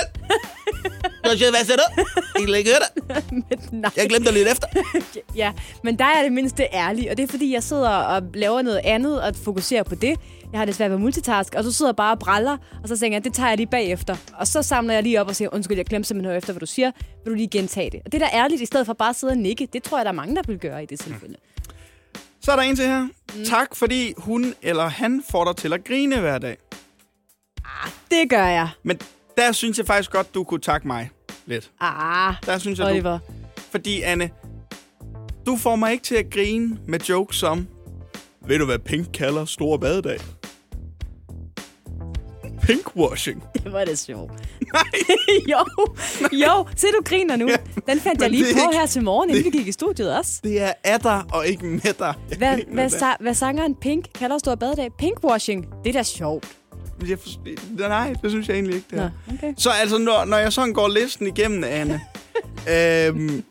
Undskyld, 1.25 1.49
hvad 1.49 1.65
siger 1.65 1.77
du? 1.77 2.03
Jeg 2.39 2.45
kan 2.45 2.55
ikke 2.55 2.69
høre 2.69 2.79
dig. 2.79 3.23
Men, 3.49 3.81
nej. 3.81 3.91
Jeg 3.97 4.09
glemte 4.09 4.25
dig 4.25 4.33
lidt 4.33 4.47
efter. 4.51 4.67
Ja, 5.35 5.53
men 5.83 5.99
der 5.99 6.05
er 6.05 6.23
det 6.23 6.31
mindste 6.31 6.67
ærlig, 6.73 7.11
og 7.11 7.17
det 7.17 7.23
er 7.23 7.27
fordi, 7.27 7.53
jeg 7.53 7.63
sidder 7.63 7.89
og 7.89 8.23
laver 8.33 8.61
noget 8.61 8.81
andet 8.83 9.21
og 9.21 9.35
fokuserer 9.35 9.83
på 9.83 9.95
det. 9.95 10.15
Jeg 10.51 10.59
har 10.59 10.65
det 10.65 10.75
svært 10.75 10.91
ved 10.91 10.97
multitask, 10.97 11.55
og 11.55 11.63
så 11.63 11.71
sidder 11.71 11.89
jeg 11.91 11.95
bare 11.95 12.13
og 12.13 12.19
braller, 12.19 12.57
og 12.83 12.89
så 12.89 12.97
tænker 12.97 13.15
jeg, 13.15 13.23
det 13.23 13.33
tager 13.33 13.49
jeg 13.49 13.57
lige 13.57 13.67
bagefter. 13.67 14.15
Og 14.33 14.47
så 14.47 14.61
samler 14.61 14.93
jeg 14.93 15.03
lige 15.03 15.21
op 15.21 15.27
og 15.27 15.35
siger, 15.35 15.49
undskyld, 15.53 15.77
jeg 15.77 15.85
glemte 15.85 16.07
simpelthen 16.07 16.31
at 16.31 16.37
efter, 16.37 16.53
hvad 16.53 16.59
du 16.59 16.65
siger. 16.65 16.91
Vil 17.23 17.31
du 17.31 17.35
lige 17.35 17.47
gentage 17.47 17.89
det? 17.89 18.01
Og 18.05 18.11
det 18.11 18.21
der 18.21 18.27
er 18.27 18.43
ærligt, 18.43 18.61
i 18.61 18.65
stedet 18.65 18.85
for 18.85 18.93
bare 18.93 19.09
at 19.09 19.15
sidde 19.15 19.31
og 19.31 19.37
nikke, 19.37 19.67
det 19.73 19.83
tror 19.83 19.97
jeg, 19.97 20.05
der 20.05 20.11
er 20.11 20.15
mange, 20.15 20.35
der 20.35 20.41
vil 20.47 20.59
gøre 20.59 20.83
i 20.83 20.85
det 20.85 20.99
tilfælde. 20.99 21.35
Så 22.41 22.51
er 22.51 22.55
der 22.55 22.63
en 22.63 22.75
til 22.75 22.85
her. 22.87 23.07
Tak, 23.45 23.75
fordi 23.75 24.13
hun 24.17 24.53
eller 24.61 24.87
han 24.87 25.23
får 25.31 25.45
dig 25.45 25.55
til 25.55 25.73
at 25.73 25.83
grine 25.83 26.19
hver 26.19 26.37
dag. 26.37 26.57
Det 28.11 28.29
gør 28.29 28.45
jeg. 28.45 28.69
Men 28.83 28.99
der 29.39 29.51
synes 29.51 29.77
jeg 29.77 29.85
faktisk 29.87 30.11
godt, 30.11 30.33
du 30.33 30.43
kunne 30.43 30.59
takke 30.59 30.87
mig 30.87 31.09
lidt. 31.45 31.71
Ah, 31.81 32.33
Der 32.45 32.57
synes 32.57 32.79
jeg, 32.79 32.85
du 32.87 32.91
Oliver. 32.91 33.19
Fordi, 33.71 34.01
Anne, 34.01 34.29
du 35.45 35.57
får 35.57 35.75
mig 35.75 35.91
ikke 35.91 36.03
til 36.03 36.15
at 36.15 36.25
grine 36.31 36.77
med 36.87 36.99
jokes 36.99 37.37
som, 37.37 37.67
ved 38.47 38.59
du 38.59 38.65
hvad 38.65 38.79
Pink 38.79 39.07
kalder 39.13 39.45
store 39.45 39.79
badedag? 39.79 40.19
Pinkwashing. 42.61 43.43
Det 43.63 43.73
var 43.73 43.85
det 43.85 43.99
sjovt. 43.99 44.31
Nej, 44.73 44.83
jo, 45.51 45.57
jo, 46.31 46.65
se 46.75 46.87
du 46.87 47.01
griner 47.05 47.35
nu. 47.35 47.47
Ja, 47.49 47.55
Den 47.93 47.99
fandt 47.99 48.21
jeg 48.21 48.29
lige 48.29 48.43
på 48.43 48.49
ikke- 48.49 48.79
her 48.79 48.85
til 48.85 49.03
morgen, 49.03 49.29
inden 49.29 49.43
det- 49.43 49.53
vi 49.53 49.57
gik 49.57 49.67
i 49.67 49.71
studiet 49.71 50.17
også. 50.17 50.39
det 50.43 50.61
er 50.61 50.73
af 50.83 50.99
dig 50.99 51.23
og 51.33 51.47
ikke 51.47 51.65
med 51.65 51.93
dig. 51.99 52.13
Hvad, 52.37 52.57
hvad, 52.73 52.87
sa- 52.93 53.17
hvad 53.23 53.33
sangeren 53.33 53.75
Pink 53.75 54.05
kalder 54.15 54.37
stor 54.37 54.55
badedag? 54.55 54.89
Pinkwashing. 54.97 55.65
Det 55.83 55.89
er 55.89 55.93
da 55.93 56.03
sjovt. 56.03 56.47
Jeg 57.07 57.19
forstår- 57.19 57.87
Nej, 57.89 58.13
det 58.23 58.31
synes 58.31 58.47
jeg 58.47 58.53
egentlig 58.55 58.75
ikke, 58.75 58.87
det 58.91 58.97
Nå, 58.97 59.33
okay. 59.33 59.53
Så 59.57 59.69
altså, 59.69 59.97
når, 59.97 60.25
når 60.25 60.37
jeg 60.37 60.53
sådan 60.53 60.73
går 60.73 60.87
listen 60.87 61.27
igennem, 61.27 61.63
Anne, 61.63 62.01
øhm, 62.75 63.43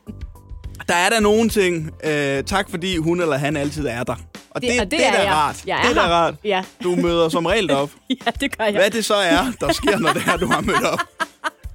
der 0.88 0.94
er 0.94 1.08
der 1.10 1.20
nogle 1.20 1.48
ting. 1.48 1.90
Øh, 2.04 2.44
tak 2.44 2.70
fordi 2.70 2.96
hun 2.96 3.20
eller 3.20 3.36
han 3.36 3.56
altid 3.56 3.86
er 3.86 4.04
der. 4.04 4.14
Og 4.50 4.62
det, 4.62 4.70
det, 4.72 4.80
og 4.80 4.90
det, 4.90 5.06
er 5.06 5.12
da 5.12 5.22
jeg. 5.22 5.32
rart. 5.32 5.56
Jeg 5.66 5.78
er 5.78 5.82
det 5.82 5.90
er 5.90 5.94
da 5.94 6.08
rart. 6.08 6.34
Ja. 6.44 6.62
Du 6.82 6.96
møder 6.96 7.28
som 7.28 7.46
regel 7.46 7.70
op. 7.70 7.90
ja, 8.26 8.30
det 8.40 8.58
gør 8.58 8.64
jeg. 8.64 8.72
Hvad 8.74 8.90
det 8.90 9.04
så 9.04 9.14
er, 9.14 9.52
der 9.60 9.72
sker, 9.72 9.98
når 9.98 10.12
det 10.12 10.22
er, 10.26 10.36
du 10.36 10.46
har 10.46 10.60
mødt 10.60 10.84
op. 10.84 10.98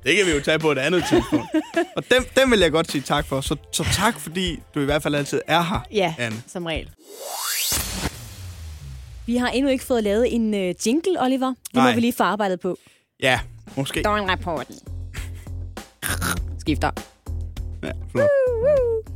Det 0.05 0.15
kan 0.17 0.25
vi 0.25 0.31
jo 0.31 0.41
tage 0.41 0.59
på 0.59 0.71
et 0.71 0.77
andet 0.77 1.03
tidspunkt. 1.09 1.45
Og 1.95 2.03
dem, 2.11 2.25
dem 2.37 2.51
vil 2.51 2.59
jeg 2.59 2.71
godt 2.71 2.91
sige 2.91 3.01
tak 3.01 3.27
for. 3.27 3.41
Så, 3.41 3.55
så 3.73 3.83
tak, 3.93 4.19
fordi 4.19 4.59
du 4.75 4.79
i 4.79 4.85
hvert 4.85 5.03
fald 5.03 5.15
altid 5.15 5.41
er 5.47 5.61
her, 5.63 5.85
Ja, 5.91 6.13
Anne. 6.17 6.35
som 6.47 6.65
regel. 6.65 6.89
Vi 9.25 9.35
har 9.35 9.47
endnu 9.47 9.71
ikke 9.71 9.83
fået 9.83 10.03
lavet 10.03 10.35
en 10.35 10.53
uh, 10.53 10.87
jingle, 10.87 11.21
Oliver. 11.21 11.47
Det 11.47 11.73
Nej. 11.73 11.89
må 11.89 11.95
vi 11.95 12.01
lige 12.01 12.13
få 12.13 12.23
arbejdet 12.23 12.59
på. 12.59 12.77
Ja, 13.21 13.39
måske. 13.77 14.01
Døgnrapporten. 14.01 14.75
Skifter. 16.59 16.91
Ja, 17.83 17.91
flot. 18.11 18.27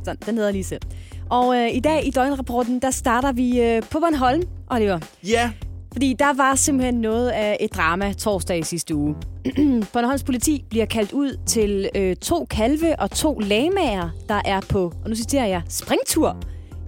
Sådan, 0.04 0.18
den 0.26 0.36
hedder 0.36 0.50
lige 0.50 0.64
selv. 0.64 0.82
Og 1.30 1.56
øh, 1.56 1.74
i 1.74 1.80
dag 1.80 2.06
i 2.06 2.10
døgnrapporten, 2.10 2.82
der 2.82 2.90
starter 2.90 3.32
vi 3.32 3.60
øh, 3.60 3.82
på 3.82 4.00
Bornholm, 4.00 4.42
Oliver. 4.70 4.98
Ja, 5.28 5.50
Fordi 5.92 6.12
der 6.18 6.34
var 6.34 6.54
simpelthen 6.54 6.94
noget 6.94 7.28
af 7.30 7.56
et 7.60 7.74
drama 7.74 8.12
torsdag 8.12 8.58
i 8.58 8.62
sidste 8.62 8.94
uge. 8.94 9.16
Bornholms 9.92 10.22
politi 10.22 10.64
bliver 10.70 10.86
kaldt 10.86 11.12
ud 11.12 11.36
til 11.46 11.90
øh, 11.94 12.16
to 12.16 12.44
kalve 12.50 12.98
og 13.00 13.10
to 13.10 13.38
lamager, 13.38 14.10
der 14.28 14.40
er 14.44 14.60
på, 14.60 14.92
og 15.04 15.10
nu 15.10 15.16
citerer 15.16 15.46
jeg, 15.46 15.62
springtur 15.68 16.36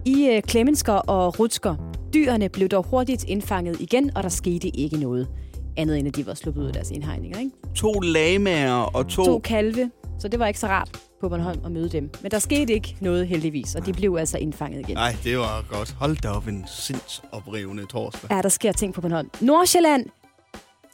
i 0.04 0.28
øh, 0.28 0.42
Klemmensker 0.42 0.92
og 0.92 1.40
Rutsker. 1.40 1.74
Dyrene 2.14 2.48
blev 2.48 2.68
dog 2.68 2.84
hurtigt 2.84 3.24
indfanget 3.28 3.80
igen, 3.80 4.16
og 4.16 4.22
der 4.22 4.28
skete 4.28 4.68
ikke 4.68 4.96
noget. 4.96 5.28
Andet 5.76 5.98
end, 5.98 6.08
at 6.08 6.16
de 6.16 6.26
var 6.26 6.34
sluppet 6.34 6.62
ud 6.62 6.66
af 6.66 6.72
deres 6.72 6.90
indhegninger. 6.90 7.38
Ikke? 7.38 7.50
to 7.74 7.92
lamager 7.92 8.96
og 8.96 9.08
to... 9.08 9.24
To 9.24 9.38
kalve, 9.38 9.90
så 10.18 10.28
det 10.28 10.38
var 10.38 10.46
ikke 10.46 10.60
så 10.60 10.66
rart 10.66 11.00
på 11.20 11.28
Bornholm 11.28 11.60
at 11.64 11.72
møde 11.72 11.88
dem. 11.88 12.10
Men 12.22 12.30
der 12.30 12.38
skete 12.38 12.72
ikke 12.72 12.96
noget 13.00 13.26
heldigvis, 13.26 13.74
og 13.74 13.86
de 13.86 13.92
blev 13.92 14.16
altså 14.20 14.38
indfanget 14.38 14.80
igen. 14.80 14.96
Nej, 14.96 15.16
det 15.24 15.38
var 15.38 15.64
godt. 15.70 15.90
Hold 15.90 16.16
da 16.16 16.28
op 16.28 16.48
en 16.48 16.64
sindsoprivende 16.68 17.86
torsdag. 17.86 18.30
Ja, 18.30 18.42
der 18.42 18.48
sker 18.48 18.72
ting 18.72 18.94
på 18.94 19.00
Bornholm. 19.00 19.30
Nordsjælland, 19.40 20.06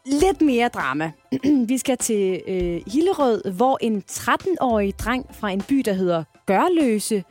lidt 0.07 0.41
mere 0.41 0.69
drama. 0.69 1.13
Vi 1.69 1.79
skal 1.79 1.97
til 1.97 2.41
øh, 2.49 2.81
Hillerød, 2.87 3.53
hvor 3.53 3.79
en 3.81 4.03
13-årig 4.11 4.99
dreng 4.99 5.27
fra 5.33 5.51
en 5.51 5.63
by, 5.63 5.83
der 5.85 5.93
hedder 5.93 6.25
Gørløse, 6.47 7.25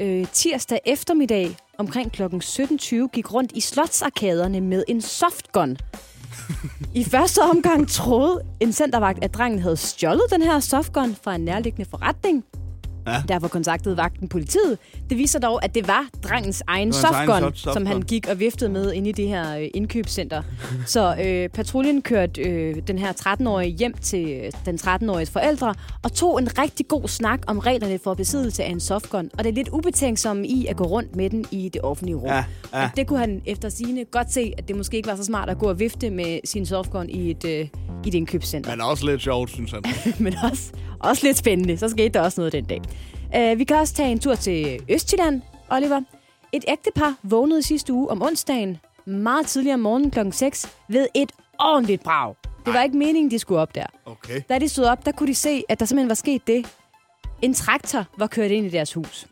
øh, 0.00 0.26
tirsdag 0.32 0.80
eftermiddag 0.86 1.56
omkring 1.78 2.12
kl. 2.12 2.22
17.20 2.22 3.08
gik 3.12 3.34
rundt 3.34 3.52
i 3.54 3.60
slotsarkaderne 3.60 4.60
med 4.60 4.84
en 4.88 5.00
softgun. 5.00 5.76
I 6.94 7.04
første 7.04 7.38
omgang 7.42 7.88
troede 7.88 8.42
en 8.60 8.72
centervagt, 8.72 9.24
at 9.24 9.34
drengen 9.34 9.60
havde 9.60 9.76
stjålet 9.76 10.22
den 10.30 10.42
her 10.42 10.60
softgun 10.60 11.16
fra 11.24 11.34
en 11.34 11.44
nærliggende 11.44 11.90
forretning. 11.90 12.44
Ja. 13.12 13.22
Derfor 13.28 13.48
kontaktede 13.48 13.96
vagten 13.96 14.28
politiet. 14.28 14.78
Det 15.10 15.18
viser 15.18 15.38
dog, 15.38 15.64
at 15.64 15.74
det 15.74 15.88
var 15.88 16.06
drengens 16.22 16.62
egen 16.66 16.88
Det 16.92 17.02
var 17.02 17.12
hans 17.12 17.16
egen 17.16 17.28
softgun, 17.28 17.52
soft- 17.52 17.74
som 17.74 17.86
han 17.86 18.02
gik 18.02 18.28
og 18.28 18.40
viftede 18.40 18.70
med 18.70 18.92
inde 18.92 19.08
i 19.08 19.12
det 19.12 19.28
her 19.28 19.56
øh, 19.58 19.68
indkøbscenter. 19.74 20.42
Så 20.86 21.14
øh, 21.24 21.48
patruljen 21.48 22.02
kørte 22.02 22.42
øh, 22.42 22.76
den 22.86 22.98
her 22.98 23.12
13-årige 23.12 23.70
hjem 23.76 23.92
til 23.92 24.30
øh, 24.30 24.52
den 24.66 24.74
13-åriges 24.74 25.30
forældre 25.30 25.74
og 26.02 26.12
tog 26.12 26.38
en 26.38 26.58
rigtig 26.58 26.88
god 26.88 27.08
snak 27.08 27.40
om 27.46 27.58
reglerne 27.58 27.98
for 28.04 28.14
besiddelse 28.14 28.64
af 28.64 28.70
en 28.70 28.80
softgun. 28.80 29.30
Og 29.38 29.44
det 29.44 29.50
er 29.50 29.54
lidt 29.54 29.68
ubetænksomme 29.68 30.46
i 30.46 30.66
at 30.66 30.76
gå 30.76 30.84
rundt 30.84 31.16
med 31.16 31.30
den 31.30 31.44
i 31.50 31.68
det 31.68 31.80
offentlige 31.82 32.16
rum. 32.16 32.26
Ja, 32.26 32.44
ja. 32.74 32.84
Og 32.84 32.90
det 32.96 33.06
kunne 33.06 33.18
han 33.18 33.42
efter 33.46 33.68
sine 33.68 34.04
godt 34.04 34.32
se, 34.32 34.52
at 34.58 34.68
det 34.68 34.76
måske 34.76 34.96
ikke 34.96 35.08
var 35.08 35.16
så 35.16 35.24
smart 35.24 35.48
at 35.48 35.58
gå 35.58 35.68
og 35.68 35.78
vifte 35.78 36.10
med 36.10 36.40
sin 36.44 36.66
softgun 36.66 37.08
i 37.08 37.30
et, 37.30 37.44
øh, 37.44 37.68
i 38.04 38.08
et 38.08 38.14
indkøbscenter. 38.14 38.70
Men 38.70 38.80
også 38.80 39.06
lidt 39.06 39.22
sjovt, 39.22 39.50
synes 39.50 39.70
han. 39.70 39.82
men 40.24 40.34
også, 40.50 40.72
også 41.00 41.26
lidt 41.26 41.36
spændende. 41.36 41.78
Så 41.78 41.88
skete 41.88 42.08
der 42.08 42.20
også 42.20 42.40
noget 42.40 42.52
den 42.52 42.64
dag. 42.64 42.82
Uh, 43.52 43.58
vi 43.58 43.64
kan 43.64 43.76
også 43.76 43.94
tage 43.94 44.12
en 44.12 44.18
tur 44.18 44.34
til 44.34 44.80
Østjylland, 44.90 45.42
Oliver. 45.70 46.00
Et 46.52 46.64
ægtepar 46.68 47.14
vågnede 47.22 47.62
sidste 47.62 47.92
uge 47.92 48.10
om 48.10 48.22
onsdagen, 48.22 48.78
meget 49.06 49.46
tidligere 49.46 49.74
om 49.74 49.80
morgenen 49.80 50.10
klokken 50.10 50.32
6, 50.32 50.68
ved 50.88 51.06
et 51.14 51.32
ordentligt 51.60 52.02
brag. 52.02 52.34
Det 52.66 52.74
var 52.74 52.82
ikke 52.82 52.96
meningen, 52.96 53.30
de 53.30 53.38
skulle 53.38 53.60
op 53.60 53.74
der. 53.74 53.86
Okay. 54.06 54.42
Da 54.48 54.58
de 54.58 54.68
stod 54.68 54.84
op, 54.84 55.06
der 55.06 55.12
kunne 55.12 55.26
de 55.26 55.34
se, 55.34 55.62
at 55.68 55.80
der 55.80 55.86
simpelthen 55.86 56.08
var 56.08 56.14
sket 56.14 56.46
det, 56.46 56.66
En 57.42 57.54
traktor 57.54 58.04
var 58.18 58.26
kørt 58.26 58.50
ind 58.50 58.66
i 58.66 58.68
deres 58.68 58.92
hus. 58.92 59.26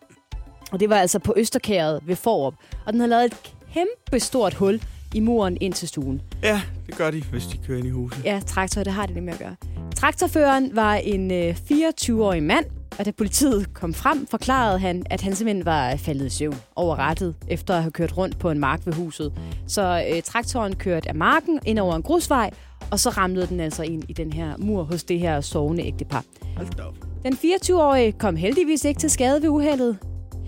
Og 0.72 0.80
det 0.80 0.90
var 0.90 0.96
altså 0.96 1.18
på 1.18 1.34
Østerkæret 1.37 2.00
ved 2.06 2.16
Forup. 2.16 2.54
Og 2.87 2.92
den 2.92 3.00
havde 3.00 3.10
lavet 3.10 3.25
et 3.25 3.52
kæmpe 3.75 4.20
stort 4.20 4.54
hul 4.54 4.80
i 5.15 5.21
muren 5.21 5.57
ind 5.61 5.73
til 5.73 5.88
stuen. 5.88 6.21
Ja, 6.43 6.61
det 6.87 6.97
gør 6.97 7.11
de, 7.11 7.23
hvis 7.31 7.47
de 7.47 7.59
kører 7.67 7.79
ind 7.79 7.87
i 7.87 7.91
huset. 7.91 8.25
Ja, 8.25 8.41
traktor, 8.47 8.83
det 8.83 8.93
har 8.93 9.07
det 9.07 9.23
med 9.23 9.33
at 9.33 9.38
gøre. 9.38 9.57
Traktorføreren 9.97 10.77
var 10.77 10.95
en 10.95 11.31
øh, 11.31 11.57
24-årig 11.71 12.43
mand, 12.43 12.65
og 12.99 13.05
da 13.05 13.11
politiet 13.11 13.75
kom 13.75 13.95
frem, 13.95 14.27
forklarede 14.27 14.79
han, 14.79 15.03
at 15.11 15.21
han 15.21 15.35
simpelthen 15.35 15.67
var 15.67 15.97
faldet 15.97 16.27
i 16.27 16.31
søvn 16.31 16.57
over 16.77 16.97
rettet, 16.97 17.35
efter 17.49 17.75
at 17.75 17.83
have 17.83 17.91
kørt 17.91 18.17
rundt 18.17 18.38
på 18.38 18.50
en 18.50 18.59
mark 18.59 18.87
ved 18.87 18.93
huset. 18.93 19.33
Så 19.67 20.05
øh, 20.12 20.23
traktoren 20.23 20.77
kørte 20.77 21.09
af 21.09 21.15
marken 21.15 21.61
ind 21.67 21.79
over 21.79 21.97
en 21.97 22.03
grusvej, 22.03 22.50
og 22.91 23.00
så 23.00 23.11
ramlede 23.11 23.47
den 23.47 23.61
altså 23.61 23.83
ind 23.83 24.05
i 24.09 24.12
den 24.12 24.33
her 24.33 24.57
mur 24.57 24.83
hos 24.83 25.05
det 25.05 25.21
her 25.21 25.41
sovende 25.41 25.87
ægtepar. 25.87 26.25
Hold 26.57 26.69
da 26.77 26.83
op. 26.83 26.95
Den 27.23 27.33
24-årige 27.33 28.12
kom 28.12 28.37
heldigvis 28.37 28.85
ikke 28.85 29.00
til 29.00 29.11
skade 29.11 29.43
ved 29.43 29.49
uheldet. 29.49 29.99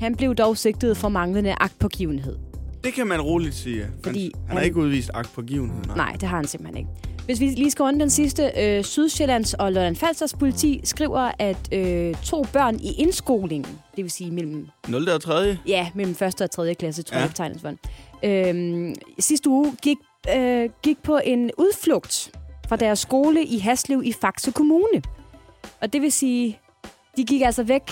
Han 0.00 0.14
blev 0.14 0.34
dog 0.34 0.56
sigtet 0.56 0.96
for 0.96 1.08
manglende 1.08 1.54
agtpågivenhed. 1.60 2.49
Det 2.84 2.94
kan 2.94 3.06
man 3.06 3.20
roligt 3.20 3.54
sige. 3.54 3.86
Fordi 4.04 4.32
han, 4.48 4.56
har 4.56 4.64
ikke 4.64 4.76
udvist 4.76 5.10
agt 5.14 5.32
på 5.34 5.42
givenhed. 5.42 5.84
Nej, 5.96 6.12
det 6.12 6.22
har 6.28 6.36
han 6.36 6.46
simpelthen 6.46 6.76
ikke. 6.78 6.90
Hvis 7.24 7.40
vi 7.40 7.46
lige 7.46 7.70
skal 7.70 7.82
runde 7.82 8.00
den 8.00 8.10
sidste, 8.10 8.50
øh, 8.58 8.84
Sydsjællands 8.84 9.54
og 9.54 9.72
Lolland 9.72 9.96
Falsters 9.96 10.34
politi 10.34 10.80
skriver, 10.84 11.30
at 11.38 11.68
øh, 11.72 12.14
to 12.22 12.46
børn 12.52 12.80
i 12.80 12.92
indskolingen, 12.92 13.78
det 13.96 14.04
vil 14.04 14.10
sige 14.10 14.30
mellem 14.30 14.68
0. 14.88 15.08
og 15.08 15.22
3. 15.22 15.56
Ja, 15.66 15.88
mellem 15.94 16.14
første 16.14 16.42
og 16.44 16.50
tredje 16.50 16.74
klasse, 16.74 17.02
tror 17.02 17.16
Ja. 17.18 17.28
jeg, 17.38 17.52
for. 17.60 17.74
Øhm, 18.24 18.94
sidste 19.18 19.48
uge 19.50 19.76
gik, 19.82 19.96
øh, 20.36 20.68
gik 20.82 21.02
på 21.02 21.20
en 21.24 21.50
udflugt 21.58 22.30
fra 22.68 22.76
deres 22.76 22.98
skole 22.98 23.44
i 23.44 23.58
Haslev 23.58 24.02
i 24.04 24.12
Faxe 24.20 24.50
Kommune. 24.52 25.02
Og 25.80 25.92
det 25.92 26.02
vil 26.02 26.12
sige, 26.12 26.58
de 27.16 27.24
gik 27.24 27.42
altså 27.42 27.62
væk 27.62 27.82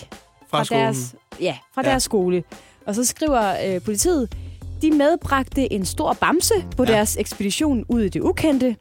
Fra, 0.50 0.58
fra, 0.58 0.64
skolen. 0.64 0.84
deres, 0.84 1.14
ja, 1.40 1.56
fra 1.74 1.82
Ja. 1.84 1.90
deres 1.90 2.02
skole. 2.02 2.44
Og 2.86 2.94
så 2.94 3.04
skriver 3.04 3.74
øh, 3.74 3.82
politiet, 3.82 4.34
de 4.82 4.90
medbragte 4.90 5.72
en 5.72 5.84
stor 5.84 6.16
bamse 6.20 6.54
på 6.76 6.84
Ja. 6.84 6.92
deres 6.92 7.16
ekspedition 7.16 7.84
ud 7.88 8.00
i 8.02 8.08
det 8.08 8.20
ukendte. 8.20 8.76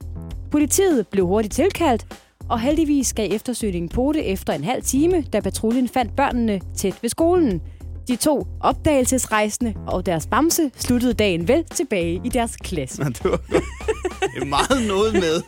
Politiet 0.51 1.07
blev 1.07 1.27
hurtigt 1.27 1.53
tilkaldt, 1.53 2.05
og 2.49 2.59
heldigvis 2.59 3.13
gav 3.13 3.27
eftersøgningen 3.31 3.89
på 3.89 4.11
det 4.13 4.31
efter 4.31 4.53
en 4.53 4.63
halv 4.63 4.83
time, 4.83 5.21
da 5.21 5.39
patruljen 5.39 5.87
fandt 5.87 6.15
børnene 6.15 6.61
tæt 6.75 6.95
ved 7.01 7.09
skolen. 7.09 7.61
De 8.07 8.15
to 8.15 8.47
opdagelsesrejsende 8.61 9.73
og 9.87 10.05
deres 10.05 10.27
bamse 10.27 10.71
sluttede 10.75 11.13
dagen 11.13 11.47
vel 11.47 11.63
tilbage 11.63 12.21
i 12.25 12.29
deres 12.29 12.55
klasse. 12.55 13.03
Det 13.23 13.23
var. 13.23 13.37
Det 14.21 14.41
er 14.41 14.45
meget 14.45 14.87
noget 14.87 15.13
med 15.13 15.41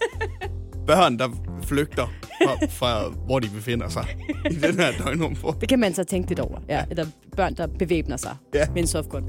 børn, 0.87 1.19
der 1.19 1.27
flygter 1.63 2.07
fra, 2.43 2.65
fra 2.69 3.09
hvor 3.25 3.39
de 3.39 3.49
befinder 3.49 3.89
sig 3.89 4.05
i 4.51 4.55
den 4.55 4.79
her 4.79 4.91
døgnrum. 5.03 5.35
For. 5.35 5.51
Det 5.51 5.69
kan 5.69 5.79
man 5.79 5.93
så 5.93 6.03
tænke 6.03 6.29
lidt 6.29 6.39
over. 6.39 6.59
Ja, 6.69 6.83
eller 6.89 7.05
børn, 7.35 7.53
der 7.55 7.67
bevæbner 7.67 8.17
sig 8.17 8.35
Ja. 8.53 8.65
med 8.73 8.81
en 8.81 8.87
softgun. 8.87 9.23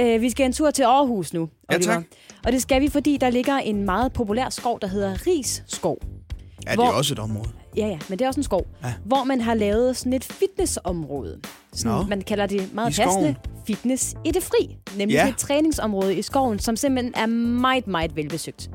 Øh, 0.00 0.20
vi 0.20 0.30
skal 0.30 0.46
en 0.46 0.52
tur 0.52 0.70
til 0.70 0.82
Aarhus 0.82 1.32
nu, 1.32 1.48
Ja, 1.72 1.78
tak. 1.78 2.04
Og 2.44 2.52
det 2.52 2.62
skal 2.62 2.80
vi, 2.82 2.88
fordi 2.88 3.16
der 3.16 3.30
ligger 3.30 3.56
en 3.56 3.84
meget 3.84 4.12
populær 4.12 4.48
skov, 4.50 4.80
der 4.80 4.86
hedder 4.86 5.26
Ris 5.26 5.62
Skov. 5.66 5.98
Ja, 6.02 6.70
det 6.70 6.70
er 6.70 6.74
Hvor- 6.74 6.92
også 6.92 7.14
et 7.14 7.18
område. 7.18 7.48
Ja, 7.76 7.86
ja, 7.86 7.98
men 8.08 8.18
det 8.18 8.24
er 8.24 8.28
også 8.28 8.40
en 8.40 8.44
skov, 8.44 8.66
Ja. 8.84 8.92
hvor 9.04 9.24
man 9.24 9.40
har 9.40 9.54
lavet 9.54 9.96
sådan 9.96 10.12
et 10.12 10.24
fitnessområde. 10.24 11.40
Sådan, 11.72 11.92
Nå. 11.98 12.02
Man 12.02 12.20
kalder 12.22 12.46
det 12.46 12.74
meget 12.74 12.90
I 12.90 12.92
skoven. 12.92 13.08
passende 13.10 13.34
fitness 13.66 14.14
i 14.24 14.30
det 14.30 14.42
fri. 14.42 14.76
Nemlig 14.96 15.14
Ja. 15.14 15.28
et 15.28 15.36
træningsområde 15.36 16.14
i 16.16 16.22
skoven, 16.22 16.58
som 16.58 16.76
simpelthen 16.76 17.14
er 17.16 17.26
meget, 17.26 17.86
meget 17.86 18.16
velbesøgt. 18.16 18.70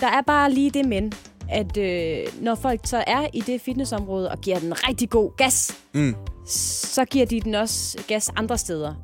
Der 0.00 0.06
er 0.06 0.20
bare 0.26 0.52
lige 0.52 0.70
det 0.70 0.88
men, 0.88 1.12
at 1.50 1.76
øh, 1.76 2.26
når 2.40 2.54
folk 2.54 2.80
så 2.84 3.04
er 3.06 3.26
i 3.34 3.40
det 3.40 3.60
fitnessområde 3.60 4.30
og 4.30 4.38
giver 4.40 4.58
den 4.58 4.88
rigtig 4.88 5.10
god 5.10 5.36
gas, 5.36 5.76
Mm. 5.94 6.14
så 6.46 7.04
giver 7.04 7.26
de 7.26 7.40
den 7.40 7.54
også 7.54 7.98
gas 8.08 8.30
andre 8.36 8.58
steder. 8.58 8.94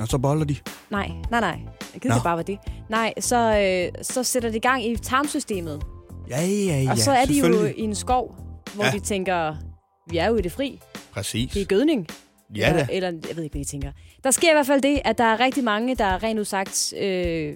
Og 0.00 0.08
så 0.08 0.18
boller 0.18 0.44
de. 0.44 0.56
Nej, 0.90 1.10
nej, 1.30 1.40
nej. 1.40 1.58
Jeg 1.94 2.00
gider 2.02 2.14
det 2.14 2.22
bare 2.22 2.36
var 2.36 2.42
det. 2.42 2.58
Nej, 2.90 3.14
så, 3.20 3.36
øh, 3.60 4.04
så 4.04 4.22
sætter 4.22 4.50
det 4.50 4.62
gang 4.62 4.84
i 4.86 4.96
tarmsystemet. 4.96 5.82
Ja, 6.30 6.40
ja, 6.40 6.82
ja. 6.82 6.90
og 6.90 6.98
så 6.98 7.10
er 7.12 7.24
de 7.24 7.38
jo 7.38 7.64
i 7.64 7.80
en 7.80 7.94
skov, 7.94 8.34
hvor 8.74 8.84
Ja. 8.84 8.90
de 8.90 9.00
tænker, 9.00 9.54
vi 10.10 10.18
er 10.18 10.28
jo 10.28 10.36
i 10.36 10.42
det 10.42 10.52
fri. 10.52 10.80
Præcis. 11.12 11.52
Det 11.52 11.62
er 11.62 11.66
gødning. 11.66 12.06
Ja 12.56 12.68
eller, 12.68 12.86
da. 12.86 12.92
eller, 12.92 13.08
jeg 13.28 13.36
ved 13.36 13.42
ikke, 13.44 13.54
hvad 13.54 13.64
de 13.64 13.70
tænker. 13.70 13.92
Der 14.24 14.30
sker 14.30 14.50
i 14.50 14.54
hvert 14.54 14.66
fald 14.66 14.80
det, 14.80 15.00
at 15.04 15.18
der 15.18 15.24
er 15.24 15.40
rigtig 15.40 15.64
mange, 15.64 15.94
der 15.94 16.04
er 16.04 16.22
rent 16.22 16.40
udsagt 16.40 16.94
øh, 17.00 17.52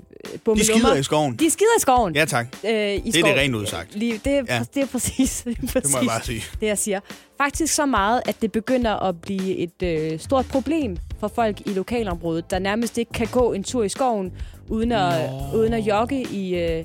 De 0.57 0.65
skider 0.65 0.95
i 0.95 1.03
skoven. 1.03 1.37
De 1.37 1.51
skider 1.51 1.71
i 1.79 1.81
skoven. 1.81 2.15
Ja, 2.17 2.25
tak. 2.25 2.57
Øh, 2.65 2.71
i 2.71 2.75
Det 2.75 3.07
er 3.07 3.13
skov- 3.21 3.29
det 3.29 3.39
rent 3.39 3.55
udsagt. 3.55 3.95
Lige, 3.97 4.21
det, 4.25 4.33
er, 4.33 4.43
Ja. 4.49 4.65
det 4.75 4.83
er 4.83 4.87
præcis, 4.87 5.43
det, 5.47 5.57
er 5.59 5.61
præcis 5.61 5.73
Det 5.83 5.93
må 5.93 5.99
jeg 5.99 6.07
bare 6.09 6.23
sige. 6.23 6.43
det, 6.61 6.67
jeg 6.67 6.79
siger. 6.79 7.01
Faktisk 7.39 7.75
så 7.75 7.87
meget, 7.87 8.23
at 8.27 8.37
det 8.43 8.53
begynder 8.53 8.93
at 9.09 9.21
blive 9.21 9.57
et 9.57 9.83
øh, 9.83 10.19
stort 10.19 10.47
problem 10.47 10.97
for 11.21 11.29
folk 11.29 11.61
i 11.67 11.71
lokalområdet, 11.71 12.51
der 12.51 12.59
nærmest 12.59 12.99
ikke 12.99 13.13
kan 13.13 13.27
gå 13.27 13.53
en 13.53 13.65
tur 13.65 13.83
i 13.85 13.89
skoven, 13.89 14.33
uden 14.69 14.93
at, 14.93 15.31
uden 15.55 15.73
at 15.73 15.81
jogge 15.81 16.23
i, 16.33 16.55
øh, 16.57 16.85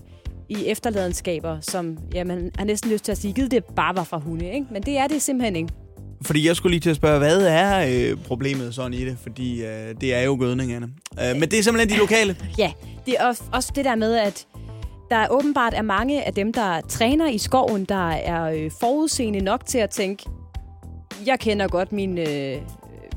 i 0.50 0.66
efterladenskaber, 0.66 1.58
som 1.62 1.98
ja, 2.14 2.24
man 2.24 2.52
har 2.58 2.66
næsten 2.66 2.92
lyst 2.92 3.04
til 3.06 3.12
at 3.12 3.18
sige, 3.18 3.34
givet 3.34 3.52
det 3.52 3.66
bare 3.66 3.96
var 3.96 4.04
fra 4.04 4.18
hunde. 4.18 4.46
Ikke? 4.52 4.66
Men 4.72 4.84
det 4.84 4.98
er 4.98 5.08
det 5.08 5.22
simpelthen 5.22 5.56
ikke. 5.56 5.70
Fordi 6.22 6.48
jeg 6.48 6.56
skulle 6.56 6.72
lige 6.72 6.82
til 6.82 6.90
at 6.90 6.96
spørge, 6.96 7.18
hvad 7.20 7.42
er 7.42 7.88
øh, 8.12 8.18
problemet 8.24 8.76
sådan 8.76 8.94
i 8.94 9.06
det? 9.06 9.18
Fordi 9.24 9.64
øh, 9.66 9.96
det 10.02 10.14
er 10.14 10.22
jo 10.22 10.38
gødningerne. 10.40 10.88
Øh, 11.24 11.40
men 11.40 11.52
det 11.52 11.60
er 11.60 11.64
simpelthen 11.64 11.90
de 11.96 12.00
lokale. 12.02 12.36
Ja, 12.58 12.72
det 13.06 13.16
er 13.20 13.26
også, 13.28 13.44
også 13.54 13.72
det 13.76 13.86
der 13.86 13.96
med, 13.96 14.16
at 14.16 14.48
der 15.12 15.28
åbenbart 15.30 15.74
er 15.74 15.82
mange 15.82 16.24
af 16.24 16.34
dem, 16.34 16.54
der 16.54 16.82
træner 16.82 17.30
i 17.30 17.38
skoven, 17.38 17.86
der 17.86 18.10
er 18.10 18.44
øh, 18.52 18.72
forudseende 18.80 19.40
nok 19.40 19.66
til 19.66 19.78
at 19.78 19.90
tænke, 19.90 20.24
jeg 21.26 21.40
kender 21.40 21.68
godt 21.68 21.92
min, 21.92 22.18
øh, 22.18 22.56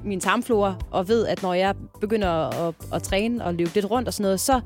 min 0.04 0.21
tarmflora, 0.21 0.75
og 0.90 1.09
ved, 1.09 1.26
at 1.26 1.42
når 1.42 1.54
jeg 1.54 1.75
begynder 2.00 2.28
at, 2.69 2.75
at 2.95 3.02
træne 3.02 3.45
og 3.45 3.54
løbe 3.54 3.71
lidt 3.75 3.90
rundt 3.90 4.09
og 4.09 4.14
sådan 4.14 4.23
noget, 4.25 4.40
så, 4.40 4.61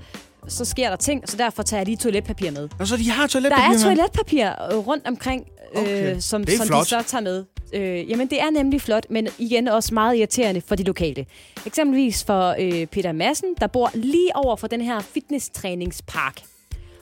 så 0.48 0.64
sker 0.64 0.88
der 0.88 0.96
ting, 0.96 1.28
så 1.28 1.36
derfor 1.36 1.62
tager 1.62 1.78
jeg 1.80 1.86
lige 1.86 1.96
toiletpapir 1.96 2.50
med. 2.50 2.68
Og 2.78 2.86
så 2.86 2.96
de 2.96 3.10
har 3.10 3.22
Der 3.22 3.28
toiletpapir 3.28 3.64
er 3.64 3.68
med. 3.68 3.78
toiletpapir 3.78 4.46
øh, 4.72 4.78
rundt 4.78 5.08
omkring, 5.08 5.44
Okay. 5.76 6.14
øh, 6.14 6.20
som, 6.20 6.44
som 6.46 6.66
flot. 6.66 6.82
de 6.84 6.88
så 6.88 7.02
tager 7.06 7.22
med. 7.22 7.44
Øh, 7.72 8.10
jamen, 8.10 8.30
det 8.30 8.40
er 8.40 8.50
nemlig 8.50 8.80
flot, 8.80 9.06
men 9.10 9.28
igen 9.38 9.68
også 9.68 9.94
meget 9.94 10.16
irriterende 10.16 10.60
for 10.60 10.74
de 10.74 10.82
lokale. 10.82 11.26
Eksempelvis 11.66 12.24
for 12.24 12.54
øh, 12.60 12.86
Peter 12.86 13.12
Madsen, 13.12 13.54
der 13.60 13.66
bor 13.66 13.90
lige 13.94 14.36
over 14.36 14.56
for 14.56 14.66
den 14.66 14.80
her 14.80 15.00
fitnesstræningspark. 15.00 16.40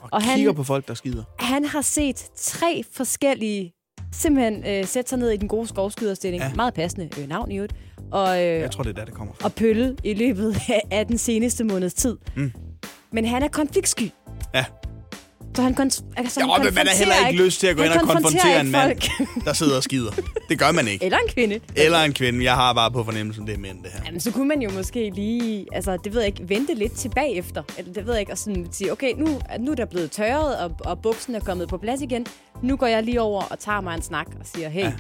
Og, 0.00 0.08
Og 0.12 0.22
han- 0.22 0.36
kigger 0.36 0.52
på 0.52 0.64
folk, 0.64 0.88
der 0.88 0.94
skider. 0.94 1.22
Han 1.38 1.64
har 1.64 1.80
set 1.80 2.26
tre 2.36 2.82
forskellige 2.92 3.72
simpelthen 4.12 4.64
øh, 4.66 4.86
sætte 4.86 5.08
sig 5.08 5.18
ned 5.18 5.30
i 5.30 5.36
den 5.36 5.48
gode 5.48 5.66
skovskyderstilling. 5.68 6.42
Ja. 6.42 6.50
Meget 6.54 6.74
passende 6.74 7.08
øh, 7.20 7.28
navn 7.28 7.50
i 7.50 7.56
øvrigt. 7.56 7.74
Og, 8.10 8.28
øh, 8.38 8.44
Jeg 8.60 8.70
tror, 8.70 8.82
det 8.82 8.90
er 8.90 8.94
der, 8.94 9.04
det 9.04 9.14
kommer 9.14 9.34
fra. 9.34 9.44
og 9.44 9.52
pølle 9.54 9.96
i 10.04 10.14
løbet 10.14 10.56
af 10.90 11.06
den 11.06 11.18
seneste 11.18 11.64
måneds 11.64 11.94
tid. 11.94 12.16
Mm. 12.36 12.52
Men 13.12 13.24
han 13.24 13.42
er 13.42 13.48
konfliktsky. 13.48 14.10
Ja. 14.54 14.64
Så 15.54 15.62
han, 15.62 15.73
kon- 15.80 16.04
altså, 16.16 16.40
Jo, 16.40 16.52
han 16.52 16.64
men 16.64 16.75
man 16.75 16.87
har 16.87 16.94
heller 16.97 17.14
konfronterer 17.14 17.28
ikke 17.28 17.44
lyst 17.44 17.61
til 17.61 17.66
at 17.66 17.76
gå 17.76 17.82
ind 17.82 17.92
og 17.92 18.00
konfrontere 18.00 18.61
en 18.61 18.66
ikke 18.66 18.73
mand, 18.73 19.00
folk. 19.00 19.44
der 19.44 19.52
sidder 19.52 19.76
og 19.76 19.82
skider. 19.82 20.11
Det 20.49 20.59
gør 20.59 20.73
man 20.73 20.88
ikke. 20.88 21.04
Eller 21.06 21.18
en 21.18 21.28
kvinde. 21.28 21.61
Eller 21.76 21.99
en 21.99 22.12
kvinde. 22.12 22.44
Jeg 22.44 22.54
har 22.54 22.73
bare 22.73 22.90
på 22.90 23.04
fornemmelsen, 23.04 23.47
det 23.47 23.54
er 23.54 23.59
mænd, 23.59 23.82
det 23.82 23.92
her. 23.92 24.00
Jamen, 24.06 24.21
så 24.21 24.30
kunne 24.30 24.49
man 24.49 24.62
jo 24.62 24.71
måske 24.71 25.11
lige, 25.14 25.66
altså 25.73 25.97
det 26.04 26.12
ved 26.14 26.21
jeg 26.21 26.26
ikke, 26.28 26.49
vente 26.49 26.75
lidt 26.75 26.92
til 26.92 27.09
bagefter. 27.09 27.62
Eller 27.78 27.92
det 27.92 28.06
ved 28.06 28.12
jeg 28.12 28.21
ikke, 28.21 28.32
og 28.32 28.38
sådan 28.38 28.66
sige, 28.73 28.92
okay, 28.92 29.12
nu, 29.16 29.40
nu 29.61 29.71
er 29.71 29.75
der 29.75 29.85
blevet 29.87 30.11
tørret, 30.11 30.56
og, 30.59 30.73
og 30.80 31.02
buksen 31.02 31.35
er 31.35 31.40
kommet 31.40 31.68
på 31.68 31.78
plads 31.78 32.00
igen. 32.02 32.26
Nu 32.62 32.76
går 32.76 32.87
jeg 32.87 33.02
lige 33.02 33.21
over 33.21 33.42
og 33.42 33.59
tager 33.59 33.80
mig 33.80 33.94
en 33.94 34.02
snak 34.02 34.26
og 34.40 34.47
siger, 34.54 34.68
hey, 34.68 34.82
Ja. 34.82 34.92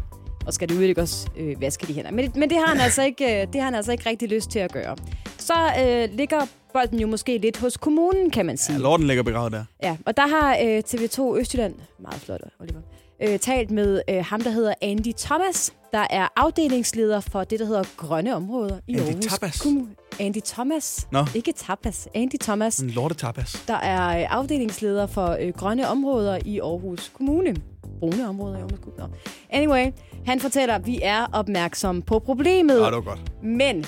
Og 0.46 0.54
skal 0.54 0.68
du 0.68 0.80
ikke 0.80 1.00
også 1.00 1.26
øh, 1.36 1.60
vaske 1.60 1.86
de 1.86 1.92
hænder? 1.92 2.10
Men, 2.10 2.32
men 2.34 2.50
det, 2.50 2.58
har 2.58 2.66
han 2.66 2.80
altså 2.80 3.02
ikke, 3.02 3.40
øh, 3.42 3.46
det 3.52 3.54
har 3.60 3.64
han 3.64 3.74
altså 3.74 3.92
ikke 3.92 4.10
rigtig 4.10 4.28
lyst 4.28 4.50
til 4.50 4.58
at 4.58 4.72
gøre. 4.72 4.96
Så 5.38 5.54
øh, 5.80 6.16
ligger 6.16 6.40
bolden 6.72 7.00
jo 7.00 7.06
måske 7.06 7.38
lidt 7.38 7.56
hos 7.56 7.76
kommunen, 7.76 8.30
kan 8.30 8.46
man 8.46 8.56
sige. 8.56 8.76
Ja, 8.76 8.82
lorten 8.82 9.06
ligger 9.06 9.22
begravet 9.22 9.52
der. 9.52 9.64
Ja, 9.82 9.96
og 10.06 10.16
der 10.16 10.26
har 10.26 10.56
øh, 10.62 10.82
TV2 10.88 11.38
Østjylland, 11.38 11.74
meget 11.98 12.20
flot, 12.20 12.40
Oliver, 12.60 12.80
øh, 13.22 13.38
talt 13.38 13.70
med 13.70 14.02
øh, 14.10 14.24
ham, 14.24 14.40
der 14.40 14.50
hedder 14.50 14.74
Andy 14.82 15.12
Thomas, 15.18 15.72
der 15.92 16.06
er 16.10 16.28
afdelingsleder 16.36 17.20
for 17.20 17.44
det, 17.44 17.58
der 17.60 17.66
hedder 17.66 17.84
Grønne 17.96 18.36
Områder 18.36 18.78
i 18.88 18.92
Andy 18.94 19.02
Aarhus 19.02 19.24
Tapas? 19.24 19.60
Kommune. 19.60 19.86
Andy 20.20 20.38
Thomas. 20.44 21.08
Nå. 21.12 21.24
Ikke 21.34 21.52
Tapas. 21.52 22.08
Andy 22.14 22.34
Thomas, 22.40 22.78
En 22.78 22.90
lortetapas. 22.90 23.64
der 23.68 23.74
er 23.74 24.18
øh, 24.20 24.26
afdelingsleder 24.38 25.06
for 25.06 25.36
øh, 25.40 25.52
Grønne 25.56 25.88
Områder 25.88 26.38
i 26.44 26.60
Aarhus 26.60 27.10
Kommune. 27.14 27.56
Brune 28.00 28.28
områder 28.28 28.56
i 28.58 28.60
Aarhus 28.60 28.78
Kommune. 28.82 29.14
Anyway, 29.50 29.90
han 30.26 30.40
fortæller, 30.40 30.74
at 30.74 30.86
vi 30.86 31.00
er 31.02 31.26
opmærksomme 31.32 32.02
på 32.02 32.18
problemet, 32.18 32.80
Ja, 32.80 32.86
det 32.86 32.92
var 32.94 33.00
godt. 33.00 33.20
men 33.42 33.84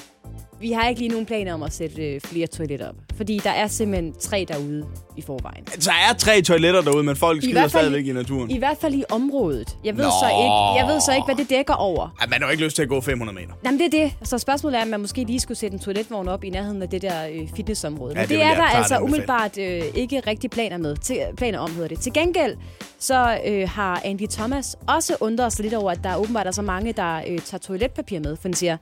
vi 0.64 0.72
har 0.72 0.88
ikke 0.88 1.00
lige 1.00 1.08
nogen 1.08 1.26
planer 1.26 1.54
om 1.54 1.62
at 1.62 1.72
sætte 1.72 2.02
øh, 2.02 2.20
flere 2.20 2.46
toiletter 2.46 2.88
op. 2.88 2.94
Fordi 3.16 3.40
der 3.44 3.50
er 3.50 3.66
simpelthen 3.66 4.14
tre 4.20 4.46
derude 4.48 4.86
i 5.16 5.22
forvejen. 5.22 5.66
Så 5.78 5.90
er 5.90 6.14
tre 6.14 6.42
toiletter 6.42 6.80
derude, 6.82 7.02
men 7.04 7.16
folk 7.16 7.42
skider 7.42 7.60
fald- 7.60 7.68
stadigvæk 7.70 8.06
i 8.06 8.12
naturen. 8.12 8.50
I 8.50 8.58
hvert 8.58 8.76
fald 8.80 8.94
i 8.94 9.04
området. 9.10 9.76
Jeg 9.84 9.96
ved, 9.96 10.04
Nå. 10.04 10.10
så 10.10 10.26
ikke, 10.26 10.84
jeg 10.84 10.94
ved 10.94 11.00
så 11.00 11.12
ikke, 11.12 11.24
hvad 11.24 11.34
det 11.34 11.50
dækker 11.50 11.74
over. 11.74 12.14
Ej, 12.20 12.26
man 12.26 12.40
har 12.40 12.48
jo 12.48 12.52
ikke 12.52 12.64
lyst 12.64 12.76
til 12.76 12.82
at 12.82 12.88
gå 12.88 13.00
500 13.00 13.34
meter. 13.34 13.48
Jamen, 13.64 13.80
det 13.80 13.86
er 13.94 14.02
det. 14.04 14.28
Så 14.28 14.38
spørgsmålet 14.38 14.78
er, 14.78 14.82
om 14.82 14.88
man 14.88 15.00
måske 15.00 15.24
lige 15.24 15.40
skulle 15.40 15.58
sætte 15.58 15.74
en 15.74 15.80
toiletvogn 15.80 16.28
op 16.28 16.44
i 16.44 16.50
nærheden 16.50 16.82
af 16.82 16.88
det 16.88 17.02
der 17.02 17.26
øh, 17.32 17.48
fitnessområde. 17.56 18.12
Ja, 18.14 18.20
Men 18.20 18.28
det 18.28 18.38
det, 18.38 18.42
er 18.42 18.54
der 18.54 18.62
altså 18.62 18.98
umiddelbart 18.98 19.58
øh, 19.58 19.82
ikke 19.94 20.20
rigtig 20.26 20.50
planer 20.50 20.76
med. 20.78 20.96
Til, 20.96 21.18
planer 21.36 21.58
om, 21.58 21.70
hedder 21.74 21.88
det. 21.88 22.00
Til 22.00 22.12
gengæld, 22.12 22.56
så 22.98 23.38
øh, 23.46 23.68
har 23.68 24.00
Andy 24.04 24.26
Thomas 24.30 24.76
også 24.88 25.16
undret 25.20 25.52
sig 25.52 25.62
lidt 25.62 25.74
over, 25.74 25.90
at 25.90 26.00
der 26.04 26.16
åbenbart 26.16 26.46
er 26.46 26.50
så 26.50 26.62
mange, 26.62 26.92
der 26.92 27.16
øh, 27.28 27.38
tager 27.38 27.58
toiletpapir 27.58 28.20
med. 28.20 28.36
For 28.36 28.42
han 28.48 28.54
siger, 28.54 28.76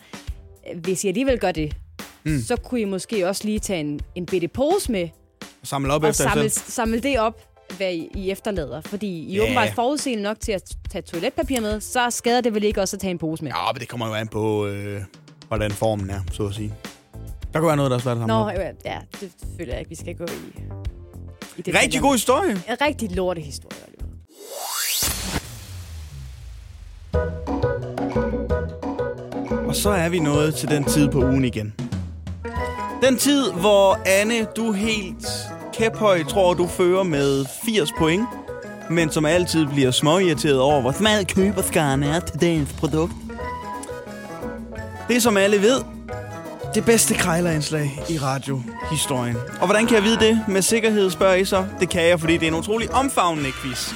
hvis 0.76 1.04
I 1.04 1.08
alligevel 1.08 1.38
gør 1.38 1.52
det, 1.52 1.76
mm. 2.24 2.40
så 2.40 2.56
kunne 2.56 2.80
I 2.80 2.84
måske 2.84 3.28
også 3.28 3.44
lige 3.44 3.58
tage 3.58 3.80
en, 3.80 4.00
en 4.14 4.26
bitte 4.26 4.48
pose 4.48 4.92
med, 4.92 5.08
Samle 5.64 5.92
op 5.92 6.02
og 6.02 6.08
efter 6.08 6.24
samle, 6.24 6.50
samle 6.50 7.00
det 7.00 7.20
op, 7.20 7.40
hvad 7.76 7.92
I, 7.92 8.08
I 8.14 8.30
efterlader. 8.30 8.80
Fordi 8.80 9.24
I 9.28 9.36
yeah. 9.36 9.44
åbenbart 9.44 9.74
forudseende 9.74 10.22
nok 10.22 10.40
til 10.40 10.52
at 10.52 10.76
tage 10.90 11.02
toiletpapir 11.02 11.60
med, 11.60 11.80
så 11.80 12.10
skader 12.10 12.40
det 12.40 12.54
vel 12.54 12.64
ikke 12.64 12.80
også 12.80 12.96
at 12.96 13.00
tage 13.00 13.10
en 13.10 13.18
pose 13.18 13.44
med. 13.44 13.52
Ja, 13.52 13.72
men 13.72 13.80
det 13.80 13.88
kommer 13.88 14.06
jo 14.06 14.14
an 14.14 14.28
på, 14.28 14.66
øh, 14.66 15.02
hvordan 15.48 15.70
formen 15.70 16.10
er, 16.10 16.20
så 16.32 16.46
at 16.46 16.54
sige. 16.54 16.74
Der 17.52 17.58
kunne 17.58 17.66
være 17.66 17.76
noget, 17.76 17.90
der 17.90 17.96
er 17.96 18.00
svært 18.00 18.16
at 18.16 18.20
samle 18.20 18.34
Nå, 18.34 18.40
op. 18.40 18.52
øh, 18.52 18.74
ja, 18.84 18.98
det 19.20 19.32
føler 19.58 19.72
jeg 19.72 19.78
ikke, 19.78 19.88
vi 19.88 19.94
skal 19.94 20.14
gå 20.14 20.24
i. 20.24 20.62
i 21.58 21.62
det 21.62 21.74
Rigtig 21.74 22.00
god 22.00 22.12
historie. 22.12 22.50
En 22.50 22.80
rigtig 22.80 23.10
lorte 23.10 23.40
historie, 23.40 23.78
Og 29.72 29.76
så 29.76 29.90
er 29.90 30.08
vi 30.08 30.18
nået 30.18 30.54
til 30.54 30.68
den 30.68 30.84
tid 30.84 31.08
på 31.08 31.18
ugen 31.18 31.44
igen. 31.44 31.74
Den 33.02 33.16
tid, 33.16 33.52
hvor 33.52 33.98
Anne, 34.06 34.46
du 34.56 34.72
helt 34.72 35.26
kæphøj 35.72 36.22
tror, 36.24 36.54
du 36.54 36.66
fører 36.66 37.02
med 37.02 37.44
80 37.64 37.90
point, 37.98 38.26
men 38.90 39.10
som 39.10 39.24
altid 39.24 39.66
bliver 39.66 39.90
småirriteret 39.90 40.60
over, 40.60 40.80
hvor 40.80 40.92
smal 40.92 41.26
køberskaren 41.26 42.02
er 42.02 42.20
til 42.20 42.40
dagens 42.40 42.72
produkt. 42.72 43.12
Det 45.08 45.22
som 45.22 45.36
alle 45.36 45.62
ved, 45.62 45.80
det 46.74 46.84
bedste 46.84 47.14
krejlerindslag 47.14 48.02
i 48.08 48.18
radiohistorien. 48.18 49.36
Og 49.60 49.66
hvordan 49.66 49.86
kan 49.86 49.96
jeg 49.96 50.04
vide 50.04 50.18
det? 50.18 50.40
Med 50.48 50.62
sikkerhed 50.62 51.10
spørger 51.10 51.34
I 51.34 51.44
så. 51.44 51.66
Det 51.80 51.88
kan 51.88 52.06
jeg, 52.08 52.20
fordi 52.20 52.32
det 52.32 52.42
er 52.42 52.48
en 52.48 52.58
utrolig 52.58 52.94
omfavnende 52.94 53.50
quiz. 53.52 53.92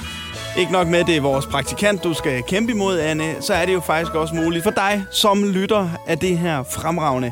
Ikke 0.57 0.71
nok 0.71 0.87
med, 0.87 1.03
det 1.03 1.17
er 1.17 1.21
vores 1.21 1.45
praktikant, 1.45 2.03
du 2.03 2.13
skal 2.13 2.43
kæmpe 2.43 2.71
imod, 2.71 2.99
Anne, 2.99 3.35
så 3.41 3.53
er 3.53 3.65
det 3.65 3.73
jo 3.73 3.79
faktisk 3.79 4.15
også 4.15 4.35
muligt 4.35 4.63
for 4.63 4.71
dig, 4.71 5.03
som 5.11 5.43
lytter 5.43 5.89
af 6.07 6.17
det 6.17 6.37
her 6.37 6.63
fremragende 6.63 7.31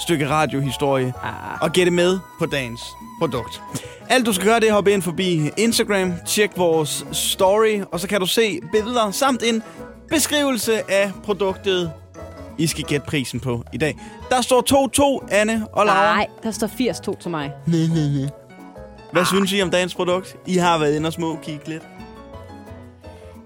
stykke 0.00 0.28
radiohistorie, 0.28 1.12
Ah. 1.22 1.64
at 1.64 1.72
gætte 1.72 1.92
med 1.92 2.18
på 2.38 2.46
dagens 2.46 2.80
produkt. 3.20 3.62
Alt 4.08 4.26
du 4.26 4.32
skal 4.32 4.46
gøre, 4.46 4.60
det 4.60 4.64
er 4.64 4.68
at 4.70 4.74
hoppe 4.74 4.92
ind 4.92 5.02
forbi 5.02 5.50
Instagram, 5.56 6.12
tjek 6.26 6.50
vores 6.56 7.06
story, 7.12 7.80
og 7.92 8.00
så 8.00 8.08
kan 8.08 8.20
du 8.20 8.26
se 8.26 8.60
billeder 8.72 9.10
samt 9.10 9.42
en 9.42 9.62
beskrivelse 10.08 10.90
af 10.90 11.12
produktet, 11.24 11.92
I 12.58 12.66
skal 12.66 12.84
gætte 12.84 13.06
prisen 13.06 13.40
på 13.40 13.64
i 13.72 13.76
dag. 13.78 13.96
Der 14.30 14.40
står 14.40 14.62
2-2, 15.22 15.28
Anne 15.34 15.66
og 15.72 15.86
Laura. 15.86 16.14
Nej, 16.14 16.26
der 16.42 16.50
står 16.50 16.66
80-2 16.66 17.20
til 17.20 17.30
mig. 17.30 17.52
Hvad 19.12 19.24
synes 19.24 19.52
I 19.52 19.62
om 19.62 19.70
dagens 19.70 19.94
produkt? 19.94 20.36
I 20.46 20.56
har 20.56 20.78
været 20.78 20.96
inde 20.96 21.06
og 21.06 21.12
små 21.12 21.38
kigge 21.42 21.68
lidt. 21.68 21.82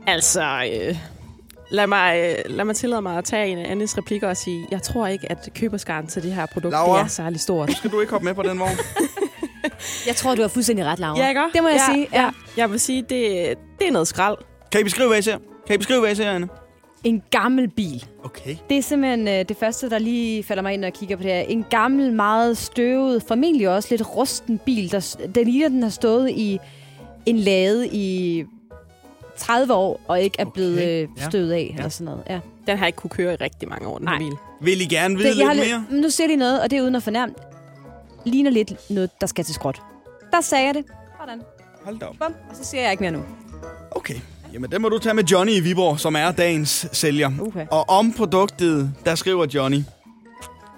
Altså, 0.07 0.43
øh, 0.43 0.97
lad, 1.71 1.87
mig, 1.87 2.19
øh, 2.19 2.57
lad 2.57 2.65
mig 2.65 2.77
tillade 2.77 3.03
mig 3.03 3.19
at 3.19 3.25
tage 3.25 3.47
en 3.47 3.59
af 3.59 3.71
Annes 3.71 3.99
replikker 3.99 4.29
og 4.29 4.37
sige, 4.37 4.67
jeg 4.71 4.83
tror 4.83 5.07
ikke, 5.07 5.31
at 5.31 5.49
køberskaren 5.55 6.07
til 6.07 6.23
det 6.23 6.33
her 6.33 6.47
produkt 6.47 6.73
Laura? 6.73 6.99
det 6.99 7.05
er 7.05 7.09
særlig 7.09 7.41
stort. 7.41 7.73
Skal 7.73 7.91
du 7.91 8.01
ikke 8.01 8.13
hoppe 8.13 8.25
med 8.25 8.35
på 8.35 8.43
den 8.43 8.59
vogn? 8.59 8.71
Jeg 10.07 10.17
tror, 10.17 10.35
du 10.35 10.43
har 10.43 10.49
fuldstændig 10.49 10.85
ret, 10.85 10.99
Laura. 10.99 11.19
Ja, 11.19 11.29
ikke? 11.29 11.41
Det 11.55 11.63
må 11.63 11.69
jeg 11.69 11.81
ja, 11.89 11.95
sige. 11.95 12.09
Ja. 12.13 12.31
Jeg 12.57 12.71
vil 12.71 12.81
sige, 12.81 13.03
det, 13.03 13.11
det 13.79 13.89
er 13.89 13.93
noget 13.93 14.09
skrald. 14.09 14.37
Kan 14.73 14.81
I 14.81 14.85
beskrive, 14.85 15.09
hvad 15.09 15.19
I 15.19 15.23
ser? 15.23 15.39
Kan 15.67 15.75
I 15.75 15.79
beskrive, 15.79 16.01
hvad 16.01 16.13
I 16.13 16.15
ser, 16.15 16.31
Anne? 16.31 16.49
En 17.05 17.23
gammel 17.31 17.69
bil. 17.69 18.05
Okay. 18.25 18.57
Det 18.69 18.79
er 18.79 18.83
simpelthen 18.83 19.29
øh, 19.29 19.45
det 19.49 19.57
første, 19.57 19.91
der 19.91 19.99
lige 19.99 20.43
falder 20.43 20.63
mig 20.63 20.73
ind, 20.73 20.81
når 20.81 20.87
jeg 20.87 20.95
kigger 20.95 21.17
på 21.17 21.23
det 21.23 21.31
her. 21.33 21.41
En 21.41 21.65
gammel, 21.71 22.13
meget 22.13 22.59
støvet, 22.59 23.23
formentlig 23.29 23.69
også 23.69 23.89
lidt 23.91 24.17
rusten 24.17 24.59
bil. 24.59 24.93
Der, 24.93 25.17
den 25.35 25.45
ligner, 25.45 25.69
den 25.69 25.83
har 25.83 25.91
stået 25.91 26.31
i 26.31 26.59
en 27.27 27.37
lade 27.37 27.89
i 27.89 28.45
30 29.41 29.75
år, 29.75 30.01
og 30.09 30.21
ikke 30.21 30.37
er 30.39 30.45
Okay, 30.45 30.53
blevet 30.55 30.83
øh, 30.83 31.09
ja. 31.19 31.29
støvet 31.29 31.53
af, 31.53 31.69
Ja. 31.73 31.77
eller 31.77 31.89
sådan 31.89 32.05
noget. 32.05 32.23
Ja. 32.31 32.41
Den 32.67 32.79
har 32.79 32.87
ikke 32.87 32.97
kunne 32.97 33.11
køre 33.11 33.33
i 33.33 33.37
rigtig 33.37 33.69
mange 33.69 33.89
år, 33.89 33.99
den 33.99 34.05
Nej. 34.05 34.19
bil. 34.19 34.33
Vil 34.61 34.81
I 34.81 34.85
gerne 34.85 35.17
vide 35.17 35.29
Det, 35.29 35.39
jeg 35.39 35.47
har 35.47 35.55
lidt 35.55 35.67
lidt, 35.67 35.77
mere? 35.77 35.87
men 35.91 36.01
nu 36.01 36.11
ser 36.11 36.27
de 36.27 36.37
noget, 36.37 36.63
og 36.63 36.71
det 36.71 36.79
er 36.79 36.83
uden 36.83 36.95
at 36.95 37.03
fornærme. 37.03 37.33
Ligner 38.27 38.51
lidt 38.51 38.91
noget, 38.91 39.11
der 39.21 39.27
skal 39.27 39.45
til 39.45 39.55
skrot. 39.55 39.83
Der 40.33 40.41
sagde 40.41 40.67
jeg 40.67 40.75
det. 40.75 40.85
Sådan. 41.21 41.43
Hold 41.85 41.99
da 41.99 42.07
op. 42.07 42.15
Bum. 42.21 42.35
Og 42.51 42.57
så 42.57 42.65
siger 42.65 42.83
jeg 42.83 42.91
ikke 42.91 43.03
mere 43.03 43.13
nu. 43.13 43.23
Okay. 43.91 44.15
Jamen, 44.53 44.71
den 44.73 44.83
må 44.83 44.89
du 44.89 44.99
tage 44.99 45.15
med 45.15 45.25
Johnny 45.25 45.53
i 45.53 45.61
Viborg, 45.61 46.01
som 46.01 46.17
er 46.17 46.31
dagens 46.33 46.87
sælger. 46.93 47.31
Okay. 47.41 47.67
Og 47.71 47.89
om 47.91 48.13
produktet, 48.13 48.93
der 49.05 49.15
skriver 49.15 49.47
Johnny, 49.55 49.79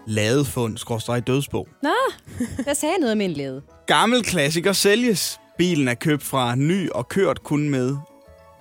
ladefund, 0.06 0.78
skråstrej 0.78 1.20
dødsbog. 1.20 1.68
Nå, 1.82 1.88
der 2.64 2.74
sagde 2.74 2.92
jeg 2.94 3.00
noget 3.00 3.16
med 3.16 3.26
en 3.26 3.32
lade. 3.32 3.62
Gammel 3.86 4.22
klassiker 4.22 4.72
sælges. 4.72 5.40
Bilen 5.58 5.88
er 5.88 5.94
købt 5.94 6.22
fra 6.22 6.54
ny 6.54 6.90
og 6.90 7.08
kørt 7.08 7.42
kun 7.42 7.68
med 7.70 7.96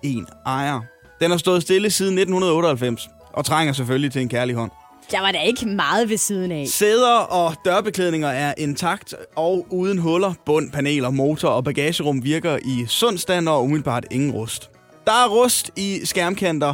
én 0.06 0.26
ejer. 0.46 0.82
Den 1.22 1.32
har 1.32 1.38
stået 1.38 1.62
stille 1.62 1.90
siden 1.90 2.18
1998 2.18 3.10
og 3.34 3.46
trænger 3.46 3.74
selvfølgelig 3.74 4.12
til 4.12 4.22
en 4.22 4.30
kærlig 4.30 4.56
hånd. 4.56 4.72
Jeg 5.14 5.22
var 5.22 5.32
da 5.32 5.42
ikke 5.42 5.66
meget 5.66 6.10
ved 6.10 6.18
siden 6.18 6.52
af. 6.52 6.68
Sæder 6.68 7.18
og 7.18 7.56
dørbeklædninger 7.66 8.28
er 8.28 8.54
intakt 8.58 9.16
og 9.36 9.68
uden 9.70 9.98
huller. 9.98 10.34
Bund, 10.46 10.72
paneler, 10.72 11.10
motor 11.10 11.50
og 11.50 11.64
bagagerum 11.64 12.24
virker 12.24 12.58
i 12.66 12.86
sund 12.88 13.18
stand 13.18 13.50
og 13.50 13.64
umiddelbart 13.64 14.06
ingen 14.12 14.32
rust. 14.32 14.70
Der 15.08 15.12
er 15.12 15.28
rust 15.30 15.72
i 15.78 16.00
skærmkanter, 16.04 16.74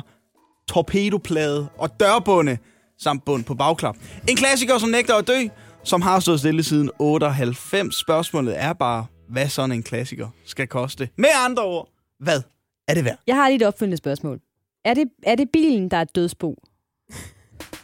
torpedoplade 0.69 1.67
og 1.77 1.99
dørbunde 1.99 2.57
samt 2.99 3.25
bund 3.25 3.43
på 3.43 3.55
bagklap. 3.55 3.95
En 4.29 4.35
klassiker, 4.35 4.77
som 4.77 4.89
nægter 4.89 5.15
at 5.15 5.27
dø, 5.27 5.47
som 5.83 6.01
har 6.01 6.19
stået 6.19 6.39
stille 6.39 6.63
siden 6.63 6.91
98. 6.99 7.95
Spørgsmålet 7.95 8.61
er 8.61 8.73
bare, 8.73 9.05
hvad 9.29 9.49
sådan 9.49 9.71
en 9.71 9.83
klassiker 9.83 10.27
skal 10.45 10.67
koste. 10.67 11.09
Med 11.17 11.29
andre 11.45 11.63
ord, 11.63 11.89
hvad 12.19 12.41
er 12.87 12.93
det 12.93 13.05
værd? 13.05 13.17
Jeg 13.27 13.35
har 13.35 13.49
lige 13.49 13.55
et 13.55 13.67
opfølgende 13.67 13.97
spørgsmål. 13.97 14.39
Er 14.85 14.93
det, 14.93 15.07
er 15.23 15.35
det 15.35 15.49
bilen, 15.53 15.89
der 15.91 15.97
er 15.97 16.01
et 16.01 16.15
dødsbo? 16.15 16.55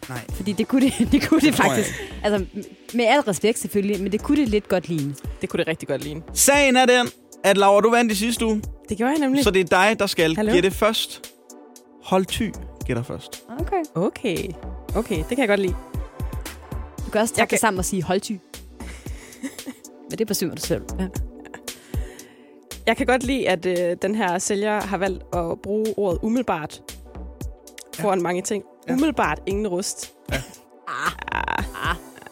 Nej. 0.09 0.21
Fordi 0.29 0.51
det 0.51 0.67
kunne 0.67 0.81
det, 0.89 1.11
det, 1.11 1.27
kunne 1.27 1.39
det 1.39 1.45
jeg 1.47 1.55
faktisk. 1.55 1.89
Altså, 2.23 2.45
med 2.93 3.05
al 3.05 3.19
respekt 3.19 3.59
selvfølgelig, 3.59 4.01
men 4.03 4.11
det 4.11 4.21
kunne 4.21 4.41
det 4.41 4.49
lidt 4.49 4.67
godt 4.69 4.87
ligne. 4.89 5.15
Det 5.41 5.49
kunne 5.49 5.57
det 5.57 5.67
rigtig 5.67 5.87
godt 5.87 6.03
ligne. 6.03 6.21
Sagen 6.33 6.75
er 6.75 6.85
den, 6.85 7.07
at 7.43 7.57
Laura, 7.57 7.81
du 7.81 7.89
vandt 7.89 8.11
i 8.11 8.15
sidste 8.15 8.45
uge, 8.45 8.61
Det 8.89 8.97
gjorde 8.97 9.11
jeg 9.11 9.19
nemlig. 9.19 9.43
så 9.43 9.51
det 9.51 9.59
er 9.59 9.87
dig, 9.87 9.99
der 9.99 10.07
skal 10.07 10.35
Hallo? 10.35 10.53
gætte 10.53 10.71
først. 10.71 11.31
Hold 12.03 12.25
ty 12.25 12.49
gætter 12.85 13.03
først. 13.03 13.43
Okay. 13.59 13.83
Okay. 13.95 14.37
Okay, 14.95 15.17
det 15.17 15.27
kan 15.27 15.39
jeg 15.39 15.47
godt 15.47 15.59
lide. 15.59 15.75
Du 17.05 17.11
kan 17.11 17.21
også 17.21 17.33
Jeg 17.33 17.37
trække 17.37 17.49
kan- 17.49 17.55
det 17.55 17.59
sammen 17.59 17.79
og 17.79 17.85
sige 17.85 18.03
holdty. 18.03 18.31
men 20.09 20.17
det 20.17 20.27
besøger 20.27 20.55
du 20.55 20.61
selv. 20.61 20.81
Ja. 20.99 21.07
Jeg 22.87 22.97
kan 22.97 23.05
godt 23.05 23.23
lide, 23.23 23.49
at 23.49 23.65
øh, 23.65 23.97
den 24.01 24.15
her 24.15 24.37
sælger 24.37 24.81
har 24.81 24.97
valgt 24.97 25.23
at 25.35 25.61
bruge 25.63 25.85
ordet 25.97 26.19
umiddelbart 26.23 26.81
foran 27.95 28.21
mange 28.21 28.41
ting. 28.41 28.63
Ja. 28.87 28.93
Umiddelbart 28.93 29.39
ingen 29.45 29.67
rust. 29.67 30.13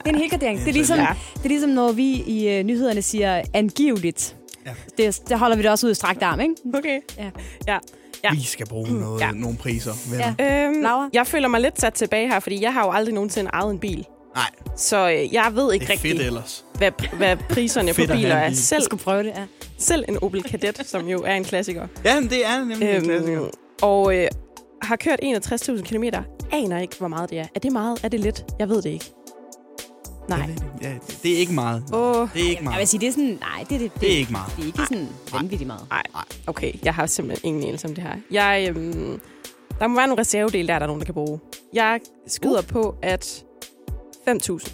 Det 0.04 0.06
er 0.06 0.10
en 0.10 0.16
helgardering. 0.16 0.60
Det 0.60 0.68
er 0.68 0.74
ligesom, 0.74 1.00
Ja. 1.00 1.08
det 1.36 1.44
er 1.44 1.50
ligesom 1.50 1.70
når 1.70 1.92
vi 1.92 2.04
i 2.28 2.50
øh, 2.50 2.64
nyhederne 2.64 3.02
siger 3.02 3.42
angiveligt. 3.54 4.36
Ja. 4.66 4.72
Det, 4.98 5.22
der 5.30 5.38
holder 5.38 5.56
vi 5.56 5.62
det 5.64 5.72
også 5.72 5.88
ud 5.88 5.92
i 5.92 5.96
strakt 5.96 6.24
arm, 6.24 6.40
ikke? 6.40 6.56
Okay. 6.74 7.00
Ja. 7.18 7.30
Ja. 7.68 7.78
Ja. 8.24 8.32
Vi 8.34 8.42
skal 8.44 8.68
bruge 8.68 9.00
noget, 9.00 9.22
Ja. 9.22 9.32
nogle 9.32 9.58
priser. 9.58 9.92
Vel? 10.10 10.20
Ja. 10.40 10.66
Øhm, 10.68 10.82
Laura? 10.82 11.10
Jeg 11.14 11.28
føler 11.28 11.48
mig 11.48 11.62
lidt 11.62 11.82
sat 11.82 11.94
tilbage 11.94 12.28
her, 12.28 12.40
fordi 12.40 12.62
jeg 12.64 12.74
har 12.74 12.86
jo 12.86 12.92
aldrig 12.92 13.14
nogensinde 13.14 13.50
ejet 13.54 13.72
en 13.72 13.80
bil. 13.80 14.06
Nej, 14.36 14.50
Så 14.78 15.10
øh, 15.10 15.34
jeg 15.34 15.52
ved 15.54 15.74
ikke 15.74 15.90
rigtigt, 15.90 16.22
ellers. 16.22 16.66
hvad, 16.78 16.92
hvad 17.18 17.38
priserne 17.54 17.94
på 17.94 18.02
biler 18.14 18.36
er. 18.36 18.54
Selv, 18.54 18.78
Jeg 18.78 18.84
skulle 18.84 19.04
prøve 19.04 19.24
det, 19.24 19.30
ja. 19.30 19.44
selv 19.78 20.06
en 20.10 20.18
Opel 20.24 20.44
Kadett, 20.44 20.88
som 20.90 21.08
jo 21.08 21.24
er 21.24 21.36
en 21.36 21.44
klassiker. 21.44 21.88
Ja, 22.06 22.20
men 22.20 22.30
det 22.30 22.46
er 22.46 22.60
nemlig 22.60 22.96
en 22.96 23.04
klassiker. 23.04 23.42
og 23.82 24.18
øh, 24.18 24.28
har 24.82 24.96
kørt 24.96 25.20
61.000 25.24 25.82
km. 25.82 26.04
Aner 26.52 26.80
ikke, 26.80 26.96
hvor 26.98 27.08
meget 27.08 27.30
det 27.30 27.40
er. 27.40 27.46
Er 27.56 27.60
det 27.60 27.72
meget? 27.72 28.00
Er 28.04 28.08
det 28.08 28.20
lidt? 28.20 28.46
Jeg 28.60 28.70
ved 28.70 28.82
det 28.82 28.90
ikke. 28.90 29.12
Nej. 30.30 30.50
Ja, 30.82 30.94
det- 31.24 31.34
er 31.34 31.38
ikke 31.38 31.54
meget. 31.54 31.84
Åh, 31.94 32.28
Det 32.34 32.42
er 32.42 32.50
ikke 32.50 32.50
Jeg 32.52 32.58
vil 32.60 32.64
meget. 32.64 32.88
sige, 32.90 33.00
det 33.02 33.08
er 33.08 33.12
sådan... 33.12 33.26
Nej, 33.42 33.60
det, 33.70 33.80
det, 33.80 33.94
det, 33.94 34.02
Det 34.02 34.14
er 34.14 34.18
ikke 34.18 34.32
meget. 34.32 34.54
Det 34.56 34.62
er 34.62 34.66
ikke 34.66 34.80
sådan 34.90 35.08
vanvittigt 35.34 35.68
meget. 35.68 35.86
nej. 35.90 36.04
Okay, 36.48 36.74
jeg 36.84 36.94
har 36.94 37.06
simpelthen 37.06 37.48
ingen 37.48 37.64
anelse 37.64 37.88
om 37.88 37.96
det 37.96 38.04
her. 38.04 38.14
Jeg, 38.32 38.68
øhm, 38.70 39.22
der 39.80 39.88
må 39.88 39.96
være 39.96 40.08
nogle 40.08 40.22
reservedele 40.22 40.68
der, 40.68 40.74
der 40.80 40.84
er 40.84 40.88
nogen, 40.88 41.00
der 41.00 41.06
kan 41.06 41.14
bruge. 41.14 41.40
Jeg 41.74 42.00
skyder 42.28 42.60
Uh. 42.62 42.68
på, 42.68 42.96
at 43.02 43.44
5.000. 44.30 44.70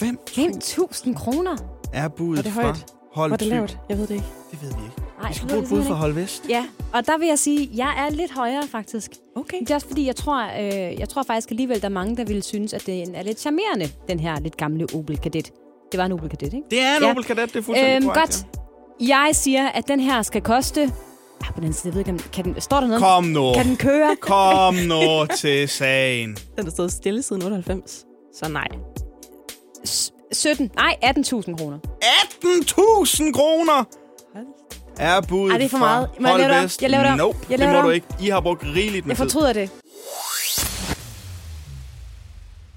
5 0.00 0.18
5.000 0.30 1.14
kroner? 1.14 1.56
er 1.92 2.08
budet 2.08 2.36
Var 2.36 2.42
det 2.42 2.52
fra 2.52 2.62
højt? 2.62 2.86
Hold 3.14 3.30
Var 3.30 3.36
det 3.36 3.46
lavt? 3.46 3.78
Jeg 3.88 3.98
ved 3.98 4.06
det 4.06 4.14
ikke. 4.14 4.26
Det 4.50 4.62
ved 4.62 4.68
vi 4.68 4.82
ikke. 4.84 4.96
Nej, 5.20 5.28
Vi 5.28 5.34
skal 5.34 5.48
det 5.48 5.52
bruge 5.54 5.62
et 5.62 5.68
bud 5.68 5.76
fra 5.78 5.84
ikke. 5.84 5.94
Hold 5.94 6.12
Vest. 6.12 6.42
Ja, 6.48 6.64
og 6.92 7.06
der 7.06 7.18
vil 7.18 7.28
jeg 7.28 7.38
sige, 7.38 7.62
at 7.72 7.76
jeg 7.78 8.06
er 8.06 8.10
lidt 8.14 8.32
højere 8.32 8.62
faktisk. 8.70 9.10
Okay. 9.36 9.60
Det 9.60 9.70
er 9.70 9.74
også 9.74 9.86
fordi, 9.86 10.06
jeg 10.06 10.16
tror, 10.16 10.42
øh, 10.60 11.00
jeg 11.00 11.08
tror 11.08 11.22
faktisk 11.22 11.50
alligevel, 11.50 11.80
der 11.80 11.84
er 11.88 11.92
mange, 11.92 12.16
der 12.16 12.24
ville 12.24 12.42
synes, 12.42 12.72
at 12.74 12.86
den 12.86 13.14
er 13.14 13.22
lidt 13.22 13.40
charmerende, 13.40 13.88
den 14.08 14.20
her 14.20 14.40
lidt 14.40 14.56
gamle 14.56 14.86
Opel 14.94 15.18
Kadett. 15.18 15.50
Det 15.92 15.98
var 15.98 16.06
en 16.06 16.12
Opel 16.12 16.28
Kadett, 16.28 16.54
ikke? 16.54 16.66
Det 16.70 16.80
er 16.82 16.96
en 16.96 17.02
Ja. 17.02 17.10
Opel 17.10 17.24
Kadett, 17.24 17.52
det 17.52 17.58
er 17.58 17.62
fuldstændig 17.62 17.96
Øhm, 17.96 18.04
korrekt. 18.04 18.46
godt. 18.50 18.60
Jeg 19.08 19.30
siger, 19.32 19.68
at 19.68 19.88
den 19.88 20.00
her 20.00 20.22
skal 20.22 20.42
koste... 20.42 20.82
Ah, 21.40 21.54
på 21.54 21.60
den 21.60 21.72
side, 21.72 21.82
jeg 21.88 21.94
ved 21.94 22.00
ikke, 22.00 22.10
om- 22.10 22.18
kan 22.32 22.44
den, 22.44 22.60
står 22.60 22.80
der 22.80 22.86
noget? 22.86 23.02
Kom 23.02 23.24
nu. 23.24 23.52
Kan 23.54 23.66
den 23.66 23.76
køre? 23.76 24.16
Kom 24.20 24.74
nu 24.74 25.26
til 25.40 25.68
sagen. 25.68 26.36
Den 26.56 26.64
har 26.64 26.70
stået 26.70 26.92
stille 26.92 27.22
siden 27.22 27.42
98. 27.42 28.04
Så 28.34 28.48
nej. 28.48 28.68
S- 29.86 30.12
17, 30.32 30.70
nej, 30.74 30.96
18.000 31.04 31.56
kroner. 31.56 31.78
18.000 32.02 33.32
kroner 33.32 33.84
er 34.98 35.20
budet 35.20 35.52
Ej, 35.52 35.58
det 35.58 35.64
er 35.64 35.68
for 35.68 35.78
meget. 35.78 36.08
Må 36.20 36.26
jeg 36.28 36.32
Hold 36.32 36.40
lave 36.42 36.52
det 36.52 36.58
om? 36.58 36.64
Vest. 36.64 36.82
Jeg 36.82 36.90
laver 36.90 37.08
det. 37.08 37.16
Nope, 37.16 37.38
Jeg 37.50 37.58
det 37.58 37.58
laver 37.58 37.72
må 37.72 37.78
det 37.78 37.84
du 37.84 37.90
ikke. 37.90 38.06
I 38.20 38.28
har 38.28 38.40
brugt 38.40 38.62
rigeligt 38.64 39.06
med 39.06 39.16
Jeg 39.16 39.16
tid. 39.16 39.30
fortryder 39.30 39.52
det. 39.52 39.70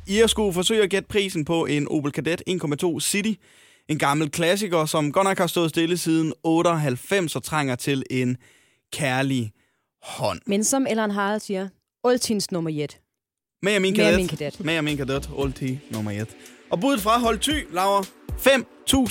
I 0.08 0.18
har 0.18 0.28
skulle 0.28 0.54
forsøge 0.54 0.84
at 0.84 0.90
gætte 0.90 1.08
prisen 1.08 1.46
på 1.46 1.66
en 1.66 1.88
Opel 1.88 2.12
Kadett 2.12 2.44
1,2 2.50 3.00
City. 3.00 3.34
En 3.88 3.98
gammel 3.98 4.32
klassiker, 4.32 4.86
som 4.86 5.12
godt 5.12 5.26
nok 5.28 5.38
har 5.38 5.48
stået 5.48 5.70
stille 5.70 5.98
siden 5.98 6.34
98 6.44 7.36
og 7.36 7.44
trænger 7.44 7.76
til 7.76 8.04
en 8.10 8.38
kærlig 8.94 9.52
hånd. 10.04 10.40
Men 10.46 10.64
som 10.64 10.88
Ellen 10.90 11.12
Harald 11.12 11.40
siger, 11.40 11.68
Oltins 12.04 12.52
nummer 12.52 12.72
1. 12.84 13.00
Med 13.64 13.80
min 13.80 13.94
Med 13.94 14.04
kadet. 14.06 14.18
min 14.20 14.28
Kadett. 14.28 14.66
Med 14.66 14.82
min 14.82 14.98
kadet. 14.98 15.30
Ulti 15.38 15.80
nummer 15.90 16.12
1. 16.12 16.28
Og 16.72 16.80
budet 16.80 17.02
fra 17.02 17.20
Hold 17.20 17.40
Thy, 17.40 17.74
Laura, 17.74 18.04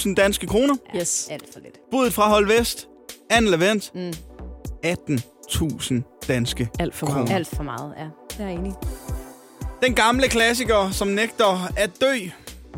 5.000 0.09 0.15
danske 0.15 0.47
kroner. 0.47 0.77
Yes. 0.97 1.29
Alt 1.31 1.53
for 1.53 1.61
lidt. 1.61 1.75
Budet 1.91 2.13
fra 2.13 2.29
Hold 2.29 2.47
Vest, 2.47 2.89
Anne 3.31 3.51
Levent, 3.51 3.91
Mm. 3.95 4.13
18.000 4.87 6.25
danske 6.29 6.69
Alt 6.79 6.95
for 6.95 7.07
kroner. 7.07 7.21
meget. 7.23 7.35
Alt 7.37 7.49
for 7.49 7.63
meget, 7.63 7.95
ja. 7.99 8.05
Det 8.31 8.41
er 8.41 8.45
jeg 8.49 8.55
enig. 8.59 8.73
Den 9.83 9.95
gamle 9.95 10.29
klassiker, 10.29 10.91
som 10.91 11.09
nægter 11.09 11.73
at 11.77 11.91
dø, 12.01 12.15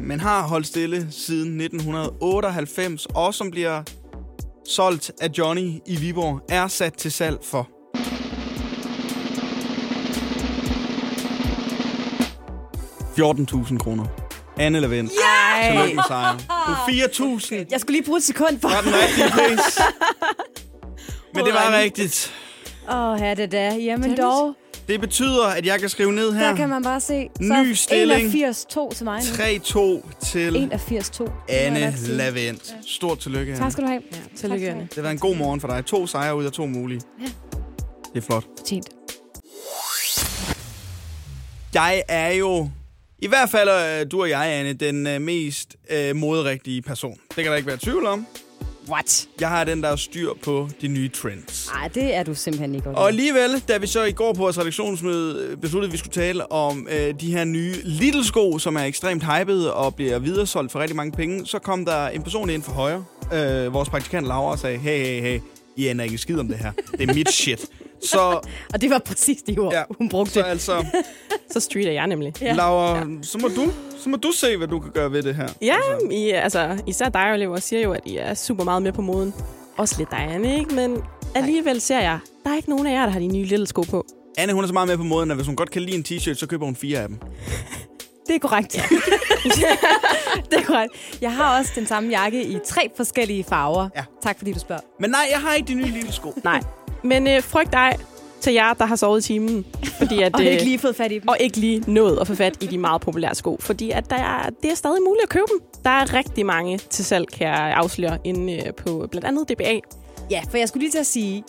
men 0.01 0.21
har 0.21 0.43
holdt 0.49 0.67
stille 0.67 1.07
siden 1.11 1.61
1998, 1.61 3.07
og 3.07 3.35
som 3.35 3.51
bliver 3.51 3.83
solgt 4.69 5.11
af 5.21 5.29
Johnny 5.39 5.73
i 5.87 5.97
Viborg, 5.97 6.41
er 6.49 6.67
sat 6.69 6.95
til 6.95 7.13
salg 7.13 7.39
for 7.43 7.69
14.000 13.19 13.79
kroner. 13.79 14.05
Anne 14.57 14.81
Levent. 14.81 15.13
Ej. 15.55 15.71
Tillykke 15.71 15.95
med 15.95 16.05
sejren. 16.09 16.39
Du 16.67 16.73
er 16.73 17.37
4.000. 17.39 17.55
Jeg 17.71 17.81
skulle 17.81 17.97
lige 17.99 18.07
bruge 18.07 18.19
et 18.19 18.25
sekund 18.25 18.61
for... 18.61 18.69
var 18.69 18.81
den 18.81 18.93
rigtige 18.95 19.31
pris. 19.39 19.79
Men 21.35 21.45
det 21.45 21.55
var 21.55 21.79
rigtigt. 21.79 22.33
Åh, 22.91 22.97
oh, 22.97 23.21
ja, 23.21 23.35
det 23.35 23.53
der. 23.53 23.75
Jamen 23.75 24.11
er 24.11 24.17
dog, 24.17 24.55
Det 24.89 25.01
betyder, 25.01 25.47
at 25.47 25.67
jeg 25.67 25.81
kan 25.81 25.89
skrive 25.89 26.13
ned 26.13 26.33
her. 26.33 26.49
der 26.49 26.57
kan 26.57 26.69
man 26.69 26.83
bare 26.83 27.01
se. 27.01 27.29
Ny 27.41 27.73
stilling. 27.73 28.35
81-2 28.35 28.95
til 28.95 29.05
mig 29.05 29.21
nu. 29.75 30.01
3-2 30.01 30.27
til 30.27 30.71
81-2. 30.73 31.31
Anne 31.49 31.95
Lavent. 32.07 32.75
Stort 32.87 33.19
tillykke, 33.19 33.53
Anne. 33.53 33.65
Tak 33.65 33.73
skal 33.73 33.85
du 33.85 33.89
have. 33.89 34.03
Ja, 34.13 34.17
tillykke, 34.37 34.67
Tak 34.67 34.75
Anne. 34.75 34.83
Det 34.89 34.95
har 34.95 35.03
været 35.03 35.13
en 35.13 35.19
god 35.19 35.37
morgen 35.37 35.61
for 35.61 35.69
dig. 35.69 35.85
To 35.87 36.07
sejre 36.07 36.37
ud 36.37 36.45
af 36.45 36.53
to 36.53 36.67
mulige. 36.67 37.01
Ja. 37.21 37.27
Det 38.15 38.23
er 38.23 38.27
flot. 38.27 38.45
Fortjent. 38.59 38.87
Jeg 41.75 42.03
er 42.09 42.31
jo, 42.33 42.71
i 43.23 43.29
hvert 43.29 43.51
fald 43.51 43.69
øh, 43.69 44.11
du 44.11 44.21
og 44.21 44.31
jeg, 44.31 44.47
Anne, 44.47 44.73
den 44.73 45.07
øh, 45.07 45.21
mest 45.21 45.77
øh, 45.91 46.17
moderigtige 46.17 46.83
person. 46.83 47.17
Det 47.37 47.45
kan 47.45 47.47
der 47.47 47.55
ikke 47.55 47.67
være 47.67 47.79
tvivl 47.83 48.07
om. 48.07 48.27
What? 48.89 49.29
Jeg 49.41 49.49
har 49.49 49.65
den, 49.65 49.83
der 49.83 49.89
er 49.89 49.97
styr 49.97 50.31
på 50.45 50.69
de 50.81 50.89
nye 50.89 51.09
trends. 51.09 51.71
Nej, 51.75 51.89
det 51.89 52.15
er 52.15 52.23
du 52.23 52.35
simpelthen 52.35 52.75
ikke. 52.75 52.89
Og 52.89 53.09
alligevel, 53.09 53.61
da 53.69 53.77
vi 53.77 53.87
så 53.87 54.05
i 54.05 54.13
går 54.13 54.33
på 54.33 54.39
vores 54.39 54.59
redaktionsmøde 54.59 55.47
øh, 55.47 55.57
besluttede, 55.57 55.91
at 55.91 55.93
vi 55.93 55.99
skulle 55.99 56.13
tale 56.13 56.53
om 56.53 56.89
øh, 56.91 57.15
de 57.21 57.33
her 57.33 57.45
nye 57.45 57.75
Lidl-sko, 57.85 58.59
som 58.59 58.77
er 58.77 58.83
ekstremt 58.83 59.25
hyped 59.25 59.65
og 59.65 59.95
bliver 59.95 60.19
videresolgt 60.19 60.73
for 60.73 60.81
rigtig 60.81 60.97
mange 60.97 61.13
penge, 61.13 61.47
så 61.47 61.59
kom 61.59 61.85
der 61.85 62.09
en 62.09 62.23
person 62.23 62.51
ind 62.51 62.63
fra 62.63 62.73
højre, 62.73 63.05
øh, 63.33 63.75
vores 63.75 63.89
praktikant 63.89 64.27
Laura, 64.27 64.53
og 64.53 64.59
sagde, 64.59 64.79
hey, 64.79 65.05
hey, 65.05 65.21
hey, 65.21 65.41
I 65.77 65.87
aner 65.87 66.05
ikke 66.05 66.15
en 66.15 66.19
skid 66.19 66.39
om 66.39 66.49
det 66.49 66.57
her. 66.57 66.73
Det 66.99 67.11
er 67.11 67.15
mit 67.15 67.33
shit. 67.33 67.67
Så, 68.03 68.19
Og 68.75 68.81
det 68.81 68.91
var 68.91 68.99
præcis 68.99 69.43
de 69.43 69.59
ord, 69.59 69.73
Ja, 69.73 69.83
hun 69.99 70.09
brugte. 70.09 70.33
så 70.33 70.41
altså, 70.43 70.87
Så 71.53 71.61
street 71.61 71.87
er 71.87 71.93
jeg 71.93 72.07
nemlig. 72.07 72.33
Ja. 72.41 72.53
Laura, 72.53 72.97
ja. 72.99 73.05
så, 73.23 73.39
må 73.39 73.49
du, 73.49 73.73
så 73.99 74.09
må 74.09 74.17
du 74.17 74.33
se, 74.35 74.57
hvad 74.57 74.69
du 74.69 74.79
kan 74.81 74.91
gøre 74.91 75.13
ved 75.13 75.23
det 75.23 75.35
her. 75.35 75.49
Ja, 75.63 75.77
Altså. 75.93 76.09
I, 76.11 76.31
altså, 76.31 76.79
især 76.87 77.09
dig, 77.09 77.33
Oliver, 77.33 77.61
siger 77.61 77.83
jo, 77.83 77.93
at 77.93 78.01
I 78.07 78.17
er 78.17 78.35
super 78.35 78.65
meget 78.65 78.83
med 78.83 78.93
på 78.93 79.03
moden. 79.03 79.35
Også 79.77 79.95
lidt 79.99 80.11
dig, 80.11 80.19
Anne, 80.35 80.59
ikke? 80.59 80.75
Men 80.75 80.97
alligevel 81.35 81.81
ser 81.81 82.01
jeg, 82.01 82.19
der 82.45 82.51
er 82.51 82.57
ikke 82.57 82.71
nogen 82.71 82.87
af 82.87 82.93
jer, 82.93 83.03
der 83.05 83.13
har 83.13 83.21
de 83.21 83.27
nye 83.27 83.45
lille 83.45 83.67
sko 83.67 83.81
på. 83.83 84.07
Anne, 84.39 84.53
hun 84.53 84.65
er 84.65 84.69
så 84.69 84.73
meget 84.73 84.89
med 84.89 84.97
på 84.97 85.03
måden, 85.03 85.31
at 85.31 85.37
hvis 85.37 85.47
hun 85.47 85.57
godt 85.57 85.71
kan 85.71 85.83
lide 85.83 85.97
en 85.97 86.05
t-shirt, 86.09 86.35
så 86.35 86.47
køber 86.47 86.65
hun 86.65 86.77
fire 86.77 86.99
af 86.99 87.09
dem. 87.09 87.19
Det 88.33 88.45
er 88.45 88.49
korrekt. 88.49 88.77
Ja. 88.77 88.83
det 90.51 90.59
er 90.59 90.65
korrekt. 90.65 90.93
Jeg 91.21 91.33
har 91.33 91.59
også 91.59 91.73
den 91.75 91.87
samme 91.87 92.11
jakke 92.11 92.43
i 92.43 92.59
tre 92.67 92.91
forskellige 92.97 93.45
farver. 93.45 93.89
Ja. 93.97 94.05
Tak 94.23 94.39
fordi 94.39 94.53
du 94.53 94.59
spørger. 94.59 94.83
Men 95.01 95.11
nej, 95.11 95.27
jeg 95.31 95.39
har 95.39 95.55
ikke 95.55 95.69
de 95.69 95.75
nye 95.75 95.85
lille 95.87 96.13
sko. 96.13 96.35
Nej. 96.45 96.61
Men 97.03 97.27
øh, 97.27 97.43
frygt 97.43 97.73
dig 97.73 97.97
til 98.41 98.53
jer, 98.53 98.75
der 98.75 98.85
har 98.87 98.97
sovet 98.97 99.25
i 99.25 99.27
timen. 99.27 99.67
Fordi 99.99 100.23
at, 100.23 100.35
Og 100.37 100.41
øh, 100.41 100.47
ikke 100.47 100.65
lige 100.65 100.79
fået 100.79 100.97
fat 100.97 101.13
i 101.13 101.19
dem. 101.19 101.29
og 101.29 101.37
ikke 101.41 101.57
lige 101.57 101.85
nået 101.93 102.19
at 102.21 102.27
få 102.27 102.35
fat 102.35 102.57
i 102.63 102.67
de 102.67 102.79
meget 102.79 103.01
populære 103.01 103.35
sko. 103.35 103.57
Fordi 103.61 103.91
at 103.91 104.11
der 104.11 104.17
er, 104.17 104.51
det 104.63 104.71
er 104.71 104.75
stadig 104.75 105.03
muligt 105.07 105.23
at 105.23 105.29
købe 105.29 105.45
dem. 105.51 105.61
Der 105.85 105.91
er 105.91 106.15
rigtig 106.15 106.47
mange 106.47 106.79
til 106.79 107.05
salg, 107.05 107.29
kan 107.33 107.47
jeg 107.47 107.75
afsløre, 107.77 108.19
inde 108.25 108.67
øh, 108.67 108.75
på 108.75 109.07
blandt 109.11 109.27
andet 109.29 109.49
DBA. 109.49 109.79
Ja, 110.31 110.43
for 110.51 110.57
jeg 110.57 110.69
skulle 110.69 110.83
lige 110.83 110.91
til 110.93 110.99
at 110.99 111.07
sige, 111.07 111.45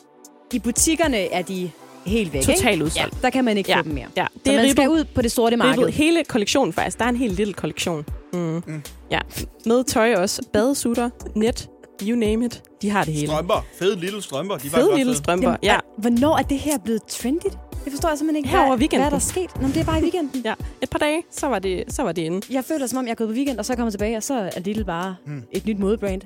i 0.53 0.59
butikkerne 0.59 1.17
er 1.17 1.41
de 1.41 1.71
helt 2.05 2.33
væk, 2.33 2.41
Totalt 2.41 2.81
udsolgt. 2.81 3.13
Ja, 3.15 3.17
der 3.21 3.29
kan 3.29 3.45
man 3.45 3.57
ikke 3.57 3.69
Ja. 3.71 3.75
købe 3.77 3.87
dem 3.89 3.95
mere. 3.95 4.07
Ja, 4.17 4.25
Så 4.33 4.39
det 4.45 4.53
er 4.53 4.57
man 4.61 4.69
skal 4.71 4.81
ribbet. 4.89 4.99
ud 4.99 5.03
på 5.15 5.21
det 5.21 5.31
sorte 5.31 5.57
marked. 5.57 5.77
Ribbet. 5.77 5.93
Hele 5.93 6.23
kollektionen 6.23 6.73
faktisk. 6.73 6.97
Der 6.99 7.05
er 7.05 7.09
en 7.09 7.15
helt 7.15 7.33
lille 7.35 7.53
kollektion. 7.53 8.05
Mm. 8.33 8.63
Mm. 8.67 8.81
Ja. 9.11 9.19
Med 9.65 9.83
tøj 9.83 10.15
også. 10.15 10.41
Badesutter, 10.53 11.09
net, 11.35 11.69
you 12.01 12.15
name 12.19 12.45
it. 12.45 12.63
De 12.81 12.89
har 12.89 13.03
det 13.03 13.13
hele. 13.13 13.27
Strømper. 13.27 13.65
Fede 13.79 13.99
lille 13.99 14.21
strømper. 14.21 14.57
De 14.57 14.69
Fede 14.69 14.89
lille 14.95 15.09
fede. 15.11 15.17
strømper. 15.17 15.47
Jamen, 15.49 15.59
Ja. 15.63 15.75
er- 15.75 15.79
Hvornår 15.97 16.37
er 16.37 16.41
det 16.43 16.57
her 16.57 16.77
blevet 16.77 17.03
trendigt? 17.07 17.57
Det 17.83 17.91
forstår 17.91 18.09
jeg 18.09 18.17
simpelthen 18.17 18.37
ikke. 18.37 18.49
Her 18.49 18.57
Hvad- 18.57 18.67
over 18.67 18.77
weekenden. 18.77 18.99
Hvad 18.99 19.05
er 19.05 19.09
der 19.09 19.19
sket? 19.19 19.55
Nå, 19.55 19.61
men 19.61 19.71
det 19.71 19.79
er 19.81 19.85
bare 19.85 19.99
i 19.99 20.01
weekenden. 20.01 20.41
ja. 20.45 20.53
Et 20.81 20.89
par 20.89 20.99
dage, 20.99 21.23
så 21.31 21.47
var 21.47 21.59
det, 21.59 21.83
så 21.89 22.03
var 22.03 22.11
det 22.11 22.21
inde. 22.21 22.41
Jeg 22.53 22.63
føler, 22.65 22.87
som 22.87 22.97
om 22.99 23.05
jeg 23.05 23.11
er 23.11 23.15
gået 23.15 23.29
på 23.29 23.33
weekend, 23.33 23.59
og 23.59 23.65
så 23.65 23.75
kommer 23.75 23.91
tilbage, 23.91 24.17
og 24.17 24.23
så 24.23 24.33
er 24.55 24.59
Lidl 24.59 24.83
bare 24.85 25.15
Hmm. 25.25 25.43
et 25.51 25.65
nyt 25.65 25.79
modebrand. 25.79 26.21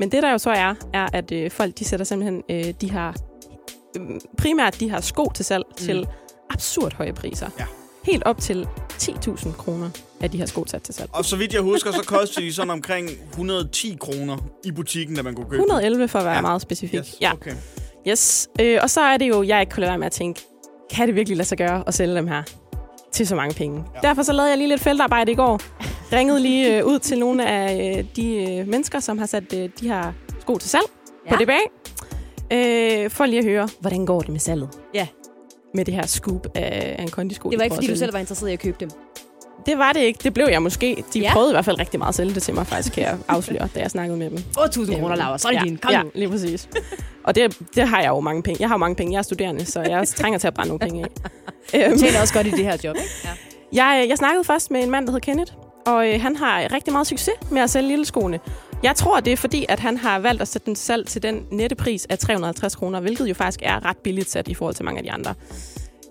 Men 0.00 0.12
det 0.12 0.22
der 0.22 0.30
jo 0.32 0.38
så 0.38 0.50
er, 0.50 0.74
er 0.92 1.06
at 1.12 1.32
øh, 1.32 1.50
folk 1.50 1.78
de 1.78 1.84
sætter 1.84 2.04
simpelthen 2.06 2.42
øh, 2.50 2.64
de 2.80 2.90
har 2.90 3.16
primært 4.38 4.80
de 4.80 4.90
har 4.90 5.00
sko 5.00 5.30
til 5.34 5.44
salg 5.44 5.64
mm. 5.70 5.76
til 5.76 6.06
absurd 6.50 6.94
høje 6.94 7.12
priser. 7.12 7.48
Ja. 7.58 7.64
Helt 8.04 8.22
op 8.22 8.40
til 8.40 8.68
10.000 8.92 9.52
kroner 9.52 9.90
er 10.20 10.28
de 10.28 10.38
her 10.38 10.46
sko 10.46 10.64
sat 10.66 10.82
til 10.82 10.94
salg. 10.94 11.10
Og 11.12 11.24
så 11.24 11.36
vidt 11.36 11.52
jeg 11.54 11.60
husker, 11.62 11.92
så 11.92 12.02
kostede 12.06 12.46
de 12.46 12.52
sådan 12.52 12.70
omkring 12.70 13.10
110 13.30 13.96
kroner 14.00 14.36
i 14.64 14.70
butikken, 14.72 15.16
da 15.16 15.22
man 15.22 15.34
kunne 15.34 15.44
købe 15.44 15.56
dem. 15.56 15.60
111 15.60 16.08
for 16.08 16.18
at 16.18 16.24
være 16.24 16.34
Ja. 16.34 16.40
meget 16.40 16.62
specifik. 16.62 16.98
Yes, 17.00 17.16
Ja. 17.20 17.32
okay. 17.32 17.52
Yes. 18.08 18.48
Øh, 18.60 18.78
og 18.82 18.90
så 18.90 19.00
er 19.00 19.16
det 19.16 19.28
jo, 19.28 19.42
jeg 19.42 19.60
ikke 19.60 19.70
kunne 19.72 19.80
lade 19.80 19.90
være 19.90 19.98
med 19.98 20.06
at 20.06 20.12
tænke, 20.12 20.40
kan 20.90 21.06
det 21.06 21.14
virkelig 21.14 21.36
lade 21.36 21.48
sig 21.48 21.58
gøre 21.58 21.84
at 21.86 21.94
sælge 21.94 22.14
dem 22.14 22.26
her 22.26 22.42
til 23.12 23.26
så 23.26 23.36
mange 23.36 23.54
penge? 23.54 23.84
Ja. 23.94 24.08
Derfor 24.08 24.22
så 24.22 24.32
lavede 24.32 24.50
jeg 24.50 24.58
lige 24.58 24.68
lidt 24.68 24.80
feltarbejde 24.80 25.32
i 25.32 25.34
går. 25.34 25.60
Ringede 26.12 26.40
lige 26.40 26.78
øh, 26.78 26.86
ud 26.86 26.98
til 26.98 27.18
nogle 27.18 27.46
af 27.48 27.96
øh, 27.98 28.04
de 28.16 28.52
øh, 28.58 28.68
mennesker, 28.68 29.00
som 29.00 29.18
har 29.18 29.26
sat 29.26 29.52
øh, 29.54 29.70
de 29.80 29.88
her 29.88 30.12
sko 30.40 30.58
til 30.58 30.70
salg 30.70 30.84
ja. 31.26 31.36
på. 31.36 31.42
DBA. 31.44 31.58
Øh, 32.52 33.10
for 33.10 33.26
lige 33.26 33.38
at 33.38 33.44
høre, 33.44 33.68
hvordan 33.80 34.06
går 34.06 34.20
det 34.20 34.28
med 34.28 34.40
salget? 34.40 34.68
Ja. 34.94 35.06
Med 35.74 35.84
det 35.84 35.94
her 35.94 36.06
scoop 36.06 36.46
af, 36.54 36.96
af 36.98 37.02
en 37.02 37.10
kondisko. 37.10 37.48
Det 37.50 37.52
de 37.52 37.58
var 37.58 37.64
ikke, 37.64 37.74
fordi 37.74 37.86
du 37.86 37.96
selv 37.96 38.12
var 38.12 38.18
interesseret 38.18 38.50
i 38.50 38.52
at 38.52 38.58
købe 38.58 38.76
dem. 38.80 38.90
Det 39.66 39.78
var 39.78 39.92
det 39.92 40.00
ikke. 40.00 40.18
Det 40.22 40.34
blev 40.34 40.46
jeg 40.50 40.62
måske. 40.62 41.04
De 41.14 41.20
Ja. 41.20 41.32
prøvede 41.32 41.50
i 41.50 41.54
hvert 41.54 41.64
fald 41.64 41.78
rigtig 41.78 41.98
meget 41.98 42.08
at 42.08 42.14
sælge 42.14 42.34
det 42.34 42.42
til 42.42 42.54
mig, 42.54 42.66
faktisk, 42.66 42.94
kan 42.94 43.02
jeg 43.02 43.18
afsløre, 43.28 43.68
da 43.74 43.80
jeg 43.80 43.90
snakkede 43.90 44.18
med 44.18 44.30
dem. 44.30 44.38
8.000 44.58 44.98
kroner, 45.00 45.16
Laura. 45.16 45.38
Så 45.38 45.48
er 45.48 45.52
det 45.52 45.58
ja, 45.60 45.64
din. 45.64 45.76
Kom 45.76 45.90
ja, 45.92 46.02
nu. 46.02 46.10
lige 46.14 46.28
præcis. 46.28 46.68
Og 47.24 47.34
det, 47.34 47.58
det 47.74 47.88
har 47.88 48.00
jeg 48.00 48.08
jo 48.08 48.20
mange 48.20 48.42
penge. 48.42 48.56
Jeg 48.60 48.68
har 48.68 48.74
jo 48.74 48.78
mange 48.78 48.96
penge. 48.96 49.12
Jeg 49.12 49.18
er 49.18 49.22
studerende, 49.22 49.64
så 49.64 49.80
jeg 49.82 50.08
trænger 50.08 50.38
til 50.38 50.46
at 50.48 50.54
brænde 50.54 50.68
nogle 50.68 50.78
penge 50.78 51.04
af. 51.04 51.08
Du 51.72 51.78
Øhm, 51.78 51.98
tjener 51.98 52.20
også 52.20 52.34
godt 52.34 52.46
i 52.46 52.50
det 52.50 52.64
her 52.64 52.76
job, 52.84 52.96
ikke? 52.96 53.08
Ja. 53.24 53.84
jeg, 53.84 54.06
jeg 54.08 54.18
snakkede 54.18 54.44
først 54.44 54.70
med 54.70 54.82
en 54.82 54.90
mand, 54.90 55.06
der 55.06 55.12
hedder 55.12 55.24
Kenneth, 55.24 55.52
og 55.86 56.08
øh, 56.08 56.20
han 56.22 56.36
har 56.36 56.72
rigtig 56.72 56.92
meget 56.92 57.06
succes 57.06 57.34
med 57.50 57.62
at 57.62 57.70
sælge 57.70 57.88
lille 57.88 58.04
skoene. 58.04 58.40
Jeg 58.82 58.96
tror, 58.96 59.20
det 59.20 59.32
er 59.32 59.36
fordi, 59.36 59.66
at 59.68 59.80
han 59.80 59.96
har 59.96 60.18
valgt 60.18 60.42
at 60.42 60.48
sætte 60.48 60.66
den 60.66 60.76
salg 60.76 61.06
til 61.06 61.22
den 61.22 61.46
nette 61.50 61.76
pris 61.76 62.06
af 62.06 62.18
350 62.18 62.76
kroner, 62.76 63.00
hvilket 63.00 63.28
jo 63.28 63.34
faktisk 63.34 63.60
er 63.62 63.84
ret 63.84 63.96
billigt 63.96 64.28
sat 64.28 64.48
i 64.48 64.54
forhold 64.54 64.74
til 64.74 64.84
mange 64.84 64.98
af 64.98 65.04
de 65.04 65.12
andre. 65.12 65.34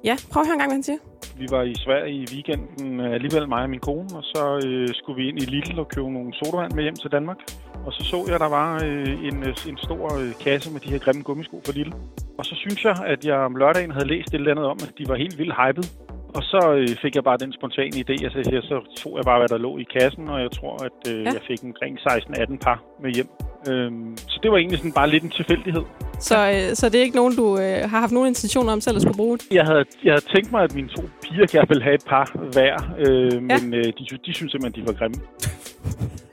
Ja, 0.04 0.15
prøv 0.32 0.41
at 0.41 0.47
høre 0.47 0.54
en 0.54 0.60
gang, 0.60 0.69
hvad 0.69 0.76
han 0.76 0.84
siger. 0.84 0.97
Vi 1.38 1.47
var 1.49 1.63
i 1.63 1.76
Sverige 1.76 2.13
i 2.13 2.26
weekenden, 2.34 2.99
øh, 2.99 3.13
alligevel 3.13 3.49
mig 3.49 3.63
og 3.63 3.69
min 3.69 3.80
kone, 3.80 4.10
og 4.15 4.23
så 4.23 4.62
øh, 4.65 4.88
skulle 4.93 5.17
vi 5.21 5.30
ind 5.30 5.38
i 5.41 5.45
Lidl 5.45 5.80
og 5.80 5.88
købe 5.88 6.12
nogle 6.12 6.34
sodavand 6.34 6.71
med 6.73 6.84
hjem 6.84 6.95
til 6.95 7.12
Danmark. 7.12 7.38
Og 7.86 7.93
så 7.93 8.04
så 8.12 8.23
jeg, 8.28 8.36
at 8.36 8.41
der 8.41 8.49
var 8.49 8.84
øh, 8.84 9.28
en, 9.28 9.38
øh, 9.43 9.56
en 9.69 9.78
stor 9.78 10.17
øh, 10.19 10.32
kasse 10.43 10.71
med 10.71 10.82
de 10.82 10.89
her 10.89 10.99
grimme 10.99 11.23
gummisko 11.23 11.62
fra 11.65 11.73
Lidl. 11.76 11.93
Og 12.38 12.45
så 12.45 12.56
synes 12.56 12.86
jeg, 12.86 12.95
at 13.06 13.26
jeg 13.26 13.36
om 13.36 13.56
lørdagen 13.56 13.91
havde 13.91 14.08
læst 14.08 14.28
et 14.28 14.34
eller 14.34 14.52
andet 14.52 14.65
om, 14.65 14.78
at 14.84 14.91
de 14.97 15.08
var 15.08 15.15
helt 15.15 15.38
vildt 15.38 15.56
hyped. 15.62 15.84
Og 16.38 16.43
så 16.43 16.60
øh, 16.80 16.88
fik 17.02 17.15
jeg 17.15 17.24
bare 17.24 17.38
den 17.38 17.54
spontane 17.60 17.96
idé, 18.04 18.15
at 18.26 18.32
så, 18.32 18.39
her, 18.52 18.62
så 18.62 18.78
tog 19.02 19.13
jeg 19.17 19.26
bare, 19.26 19.39
hvad 19.39 19.48
der 19.48 19.58
lå 19.58 19.72
i 19.78 19.86
kassen, 19.98 20.30
og 20.34 20.41
jeg 20.41 20.52
tror, 20.52 20.74
at 20.88 20.98
øh, 21.12 21.13
Ja. 21.13 21.19
ja. 21.19 21.34
jeg 21.38 21.41
fik 21.48 21.60
omkring 21.63 21.93
16-18 22.00 22.58
par 22.65 22.78
med 23.04 23.12
hjem. 23.17 23.30
Øhm, 23.69 24.17
så 24.17 24.39
det 24.43 24.52
var 24.52 24.58
egentlig 24.58 24.80
sådan 24.80 24.91
bare 25.02 25.10
lidt 25.10 25.24
en 25.24 25.30
tilfældighed. 25.30 25.84
Så, 26.19 26.38
øh, 26.54 26.76
så 26.76 26.89
det 26.89 26.98
er 27.00 27.04
ikke 27.04 27.15
nogen, 27.22 27.36
du 27.36 27.58
øh, 27.60 27.89
har 27.91 28.00
haft 28.00 28.12
nogen 28.12 28.28
intentioner 28.28 28.72
om 28.74 28.82
selv 28.82 28.96
at 28.96 29.02
skulle 29.02 29.17
bruge? 29.17 29.39
Jeg 29.52 29.65
havde, 29.65 29.86
jeg 30.04 30.12
havde 30.13 30.26
tænkt 30.36 30.52
mig, 30.52 30.62
at 30.63 30.76
mine 30.76 30.89
to 30.96 31.02
piger 31.24 31.48
gerne 31.48 31.67
ville 31.67 31.84
have 31.84 31.96
et 31.96 32.06
par 32.13 32.26
hver, 32.54 32.76
øh, 33.06 33.41
men 33.41 33.74
øh, 33.74 33.86
de, 33.86 34.04
de 34.26 34.34
synes 34.34 34.52
simpelthen, 34.52 34.74
de 34.82 34.88
var 34.88 34.93
grimme. 35.00 35.19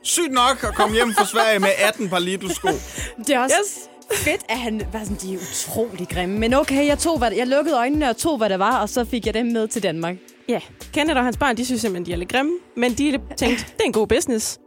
Sygt 0.02 0.32
nok 0.42 0.56
at 0.68 0.74
komme 0.78 0.94
hjem 0.98 1.10
fra 1.18 1.24
Sverige 1.34 1.58
med 1.66 1.72
18 1.88 2.08
par 2.12 2.18
Lidl-sko. 2.18 2.68
Det 3.26 3.30
er 3.36 3.40
også 3.46 3.54
yes. 3.60 3.90
Fedt, 4.14 4.40
at 4.48 4.58
han 4.58 4.82
var 4.92 5.00
sådan, 5.02 5.16
de 5.16 5.34
er 5.34 5.38
utrolig 5.38 6.08
grimme. 6.08 6.38
Men 6.38 6.54
okay, 6.54 6.86
jeg, 6.86 6.98
tog, 6.98 7.18
hvad, 7.18 7.32
jeg 7.32 7.46
lukkede 7.46 7.76
øjnene 7.76 8.10
og 8.10 8.16
tog, 8.16 8.38
hvad 8.38 8.48
der 8.48 8.56
var, 8.56 8.80
og 8.80 8.88
så 8.88 9.04
fik 9.04 9.26
jeg 9.26 9.34
dem 9.34 9.46
med 9.46 9.68
til 9.68 9.82
Danmark. 9.82 10.16
Ja. 10.48 10.60
Kenneth 10.92 11.18
og 11.18 11.24
hans 11.24 11.36
børn, 11.36 11.56
de 11.56 11.64
synes 11.64 11.80
simpelthen, 11.80 12.06
de 12.06 12.12
er 12.12 12.16
lidt 12.16 12.32
grimme. 12.32 12.52
Men 12.76 12.92
de 12.92 13.18
tænkte, 13.36 13.64
det 13.64 13.80
er 13.80 13.84
en 13.84 13.92
god 13.92 14.06
business. 14.06 14.58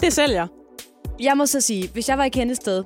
Det 0.00 0.12
sælger. 0.12 0.46
Jeg 1.20 1.36
må 1.36 1.46
så 1.46 1.60
sige, 1.60 1.88
hvis 1.92 2.08
jeg 2.08 2.18
var 2.18 2.24
i 2.24 2.28
kendes 2.28 2.56
sted, 2.56 2.84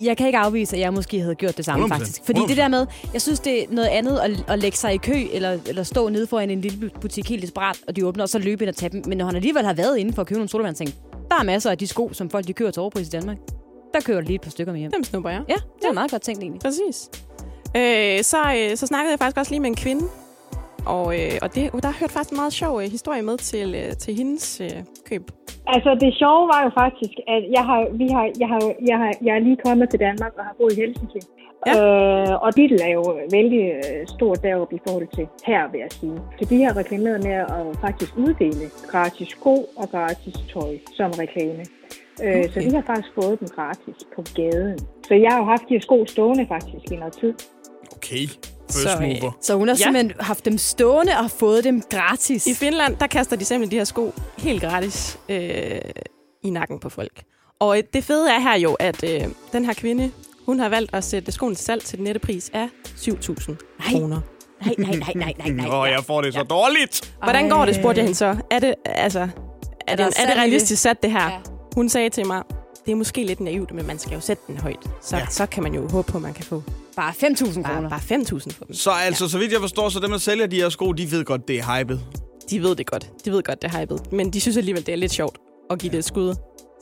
jeg 0.00 0.16
kan 0.16 0.26
ikke 0.26 0.38
afvise, 0.38 0.76
at 0.76 0.80
jeg 0.80 0.92
måske 0.92 1.20
havde 1.20 1.34
gjort 1.34 1.56
det 1.56 1.64
samme, 1.64 1.86
100%. 1.86 1.88
faktisk. 1.88 2.20
Fordi 2.24 2.40
det 2.48 2.56
der 2.56 2.68
med, 2.68 2.86
jeg 3.12 3.22
synes, 3.22 3.40
det 3.40 3.62
er 3.62 3.66
noget 3.70 3.88
andet 3.88 4.18
at, 4.18 4.44
at 4.48 4.58
lægge 4.58 4.76
sig 4.76 4.94
i 4.94 4.96
kø, 4.96 5.26
eller, 5.32 5.58
eller 5.66 5.82
stå 5.82 6.08
nede 6.08 6.26
foran 6.26 6.50
en 6.50 6.60
lille 6.60 6.90
butik 7.00 7.28
helt 7.28 7.42
desperat, 7.42 7.76
og 7.88 7.96
de 7.96 8.06
åbner, 8.06 8.22
og 8.22 8.28
så 8.28 8.38
løbe 8.38 8.64
ind 8.64 8.68
og 8.68 8.76
tage 8.76 8.90
dem. 8.90 9.02
Men 9.06 9.18
når 9.18 9.26
han 9.26 9.36
alligevel 9.36 9.64
har 9.64 9.74
været 9.74 9.98
inde 9.98 10.12
for 10.12 10.22
at 10.22 10.28
købe 10.28 10.38
nogle 10.38 10.74
tænkte, 10.74 10.96
der 11.30 11.36
er 11.40 11.44
masser 11.44 11.70
af 11.70 11.78
de 11.78 11.86
sko, 11.86 12.10
som 12.12 12.30
folk 12.30 12.46
de 12.46 12.52
kører 12.52 12.70
til 12.70 12.80
overpris 12.80 13.06
i 13.06 13.10
Danmark. 13.10 13.36
Der 13.94 14.00
kører 14.00 14.20
lige 14.20 14.34
et 14.34 14.40
par 14.40 14.50
stykker 14.50 14.72
med 14.72 14.80
hjem. 14.80 14.90
Dem 14.92 15.04
snupper 15.04 15.30
jeg. 15.30 15.42
Ja, 15.48 15.58
det 15.80 15.84
er 15.88 15.92
meget 15.92 16.10
godt 16.10 16.22
tænkt 16.22 16.42
egentlig. 16.42 16.60
Præcis. 16.60 17.10
Øh, 17.76 18.22
så, 18.22 18.40
øh, 18.58 18.76
så 18.76 18.86
snakkede 18.86 19.10
jeg 19.10 19.18
faktisk 19.18 19.38
også 19.38 19.52
lige 19.52 19.60
med 19.60 19.70
en 19.70 19.76
kvinde. 19.76 20.04
Og, 20.86 21.06
øh, 21.20 21.34
og 21.42 21.54
det, 21.54 21.62
der 21.72 21.88
har 21.92 21.98
hørt 22.00 22.10
faktisk 22.10 22.30
en 22.30 22.36
meget 22.42 22.52
sjov 22.52 22.80
øh, 22.82 22.86
historie 22.96 23.22
med 23.22 23.36
til, 23.38 23.74
øh, 23.74 23.96
til 23.96 24.14
hendes 24.14 24.60
øh, 24.60 24.78
køb. 25.10 25.24
Altså, 25.66 25.90
det 26.02 26.10
sjove 26.20 26.44
var 26.54 26.60
jo 26.66 26.70
faktisk, 26.82 27.14
at 27.34 27.42
jeg 27.56 27.64
har, 27.70 27.80
vi 28.00 28.06
har, 28.16 28.24
jeg 28.42 28.48
har, 28.52 28.60
jeg 28.90 28.98
har, 29.02 29.12
jeg 29.26 29.32
er 29.36 29.42
lige 29.48 29.58
kommet 29.66 29.90
til 29.90 30.00
Danmark 30.00 30.32
og 30.38 30.44
har 30.44 30.54
boet 30.58 30.72
i 30.72 30.76
Helsinki. 30.80 31.20
Ja. 31.66 31.72
Ja. 31.76 32.32
Øh, 32.32 32.42
og 32.42 32.50
Lidl 32.56 32.80
er 32.88 32.92
jo 32.98 33.02
vældig 33.30 33.64
øh, 33.78 34.06
stort 34.16 34.42
deroppe 34.42 34.74
i 34.76 34.80
forhold 34.88 35.08
til 35.16 35.26
her, 35.46 35.70
vil 35.70 35.80
jeg 35.80 35.92
sige. 36.00 36.18
Så 36.38 36.44
de 36.50 36.62
har 36.64 36.76
reklameret 36.76 37.24
med 37.24 37.32
at 37.32 37.66
faktisk 37.80 38.12
uddele 38.16 38.66
gratis 38.90 39.28
sko 39.28 39.54
og 39.76 39.86
gratis 39.90 40.34
tøj 40.52 40.72
som 40.96 41.10
reklame. 41.10 41.64
Okay. 42.20 42.48
Så 42.54 42.60
vi 42.60 42.70
har 42.74 42.82
faktisk 42.86 43.14
fået 43.14 43.40
dem 43.40 43.48
gratis 43.48 43.94
på 44.16 44.22
gaden. 44.34 44.78
Så 45.08 45.14
jeg 45.14 45.28
har 45.32 45.38
jo 45.38 45.44
haft 45.44 45.62
de 45.68 45.74
her 45.74 45.80
sko 45.80 46.06
stående 46.06 46.46
faktisk 46.48 46.92
i 46.92 46.96
noget 46.96 47.12
tid. 47.20 47.34
Okay. 47.96 48.26
First 48.70 48.82
Så, 48.82 48.88
øh, 49.02 49.02
mover. 49.02 49.32
Så 49.42 49.54
hun 49.54 49.68
har 49.68 49.74
Ja. 49.74 49.78
ja. 49.78 49.84
simpelthen 49.84 50.12
haft 50.20 50.44
dem 50.44 50.58
stående 50.58 51.12
og 51.24 51.30
fået 51.30 51.64
dem 51.64 51.82
gratis. 51.90 52.46
I 52.46 52.54
Finland, 52.54 52.96
der 52.96 53.06
kaster 53.06 53.36
de 53.36 53.44
simpelthen 53.44 53.70
de 53.70 53.76
her 53.76 53.84
sko 53.84 54.12
helt 54.38 54.62
gratis 54.62 55.18
øh, 55.28 55.80
i 56.44 56.50
nakken 56.50 56.78
på 56.80 56.88
folk. 56.88 57.22
Og 57.60 57.78
øh, 57.78 57.84
det 57.92 58.04
fede 58.04 58.30
er 58.30 58.38
her 58.40 58.58
jo, 58.58 58.74
at 58.74 59.04
øh, 59.04 59.20
den 59.52 59.64
her 59.64 59.72
kvinde, 59.74 60.10
hun 60.46 60.60
har 60.60 60.68
valgt 60.68 60.94
at 60.94 61.04
sætte 61.04 61.32
skoen 61.32 61.54
til 61.54 61.64
salg 61.64 61.82
til 61.82 61.98
den 61.98 62.04
nette 62.04 62.20
pris 62.20 62.50
af 62.54 62.68
7.000 62.86 63.50
Nej. 63.50 63.56
kroner. 63.90 64.20
Nej, 64.66 64.74
nej, 64.78 64.90
nej, 64.90 65.12
nej, 65.14 65.32
nej, 65.38 65.48
nej. 65.50 65.66
Åh, 65.80 65.88
jeg 65.90 66.04
får 66.04 66.20
det 66.22 66.34
så 66.34 66.42
dårligt. 66.42 67.14
Hvordan 67.22 67.48
går 67.50 67.64
det, 67.64 67.74
spurgte 67.74 67.98
jeg 67.98 68.04
hende 68.04 68.18
så. 68.18 68.36
Er 68.50 68.58
det, 68.58 68.74
altså, 68.84 69.28
er, 69.86 69.96
der 69.96 70.06
det, 70.06 70.14
er 70.22 70.26
det? 70.26 70.36
realistisk 70.36 70.82
sat, 70.82 71.02
det 71.02 71.10
her? 71.12 71.24
Ja. 71.30 71.38
Ja. 71.78 71.80
Hun 71.82 71.88
sagde 71.88 72.10
til 72.10 72.26
mig, 72.26 72.42
det 72.86 72.92
er 72.92 72.96
måske 72.96 73.24
lidt 73.24 73.40
naivt, 73.40 73.74
men 73.74 73.86
man 73.86 73.98
skal 73.98 74.12
jo 74.14 74.20
sætte 74.20 74.42
den 74.46 74.56
højt. 74.58 74.76
Så, 75.02 75.16
Ja. 75.16 75.22
ja. 75.22 75.26
så 75.30 75.46
kan 75.46 75.62
man 75.62 75.74
jo 75.74 75.88
håbe 75.88 76.12
på, 76.12 76.18
at 76.18 76.22
man 76.22 76.34
kan 76.34 76.44
få 76.44 76.62
Bare 76.96 77.12
5.000 77.12 77.62
bare, 77.62 77.74
kroner. 77.74 77.88
bare 77.88 78.00
5.000 78.00 78.52
for 78.52 78.64
dem. 78.64 78.74
Så 78.74 78.90
altså, 78.90 79.28
så 79.28 79.38
vidt 79.38 79.52
jeg 79.52 79.60
forstår, 79.60 79.88
så 79.88 80.00
dem, 80.00 80.10
der 80.10 80.18
sælger 80.18 80.46
de 80.46 80.56
her 80.56 80.68
sko, 80.68 80.92
de 80.92 81.10
ved 81.10 81.24
godt, 81.24 81.48
det 81.48 81.58
er 81.58 81.78
hypet. 81.80 82.00
De 82.50 82.62
ved 82.62 82.74
det 82.76 82.86
godt. 82.86 83.10
De 83.24 83.30
ved 83.32 83.42
godt, 83.42 83.62
det 83.62 83.70
er 83.74 83.80
hypet. 83.80 84.12
Men 84.12 84.30
de 84.32 84.40
synes 84.40 84.56
alligevel, 84.56 84.86
det 84.86 84.92
er 84.92 84.96
lidt 84.96 85.12
sjovt 85.12 85.38
at 85.70 85.78
give 85.78 85.92
det 85.92 85.98
et 85.98 86.04
skud. 86.04 86.34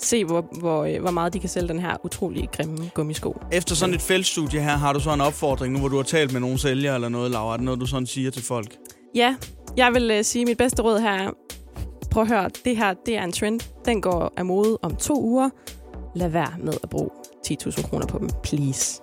Se, 0.03 0.25
hvor, 0.25 0.47
hvor, 0.61 0.85
øh, 0.85 1.01
hvor 1.01 1.11
meget 1.11 1.33
de 1.33 1.39
kan 1.39 1.49
sælge 1.49 1.69
den 1.69 1.79
her 1.81 1.97
utrolig 2.05 2.49
grimme 2.53 2.91
gummisko. 2.95 3.37
Efter 3.53 3.75
sådan 3.75 3.95
et 3.95 4.03
feltstudie 4.03 4.61
her, 4.61 4.77
har 4.77 4.93
du 4.93 5.01
så 5.01 5.13
en 5.15 5.21
opfordring 5.21 5.73
nu, 5.73 5.79
hvor 5.79 5.89
du 5.89 5.97
har 5.97 6.03
talt 6.03 6.33
med 6.33 6.41
nogle 6.41 6.59
sælgere 6.59 6.95
eller 6.95 7.09
noget, 7.09 7.31
Laura? 7.31 7.53
Er 7.53 7.57
det 7.57 7.65
noget, 7.65 7.81
du 7.81 7.87
sådan 7.87 8.07
siger 8.07 8.31
til 8.31 8.43
folk? 8.45 8.77
Ja, 9.15 9.37
jeg 9.77 9.95
vil 9.95 10.11
øh, 10.11 10.25
sige, 10.25 10.43
at 10.43 10.49
mit 10.49 10.59
bedste 10.59 10.83
råd 10.83 10.99
her 11.01 11.11
er, 11.13 11.31
prøv 12.17 12.23
at 12.23 12.29
høre, 12.29 12.51
det 12.65 12.77
her 12.77 12.95
det 13.07 13.19
er 13.19 13.25
en 13.25 13.33
trend. 13.33 13.61
Den 13.85 14.01
går 14.01 14.33
af 14.37 14.45
mode 14.45 14.79
om 14.83 14.97
to 14.97 15.23
uger. 15.23 15.51
Lad 16.15 16.29
være 16.29 16.53
med 16.59 16.73
at 16.83 16.91
bruge 16.91 17.11
10.000 17.47 17.89
kroner 17.89 18.07
på 18.07 18.19
dem, 18.19 18.29
please. 18.43 19.03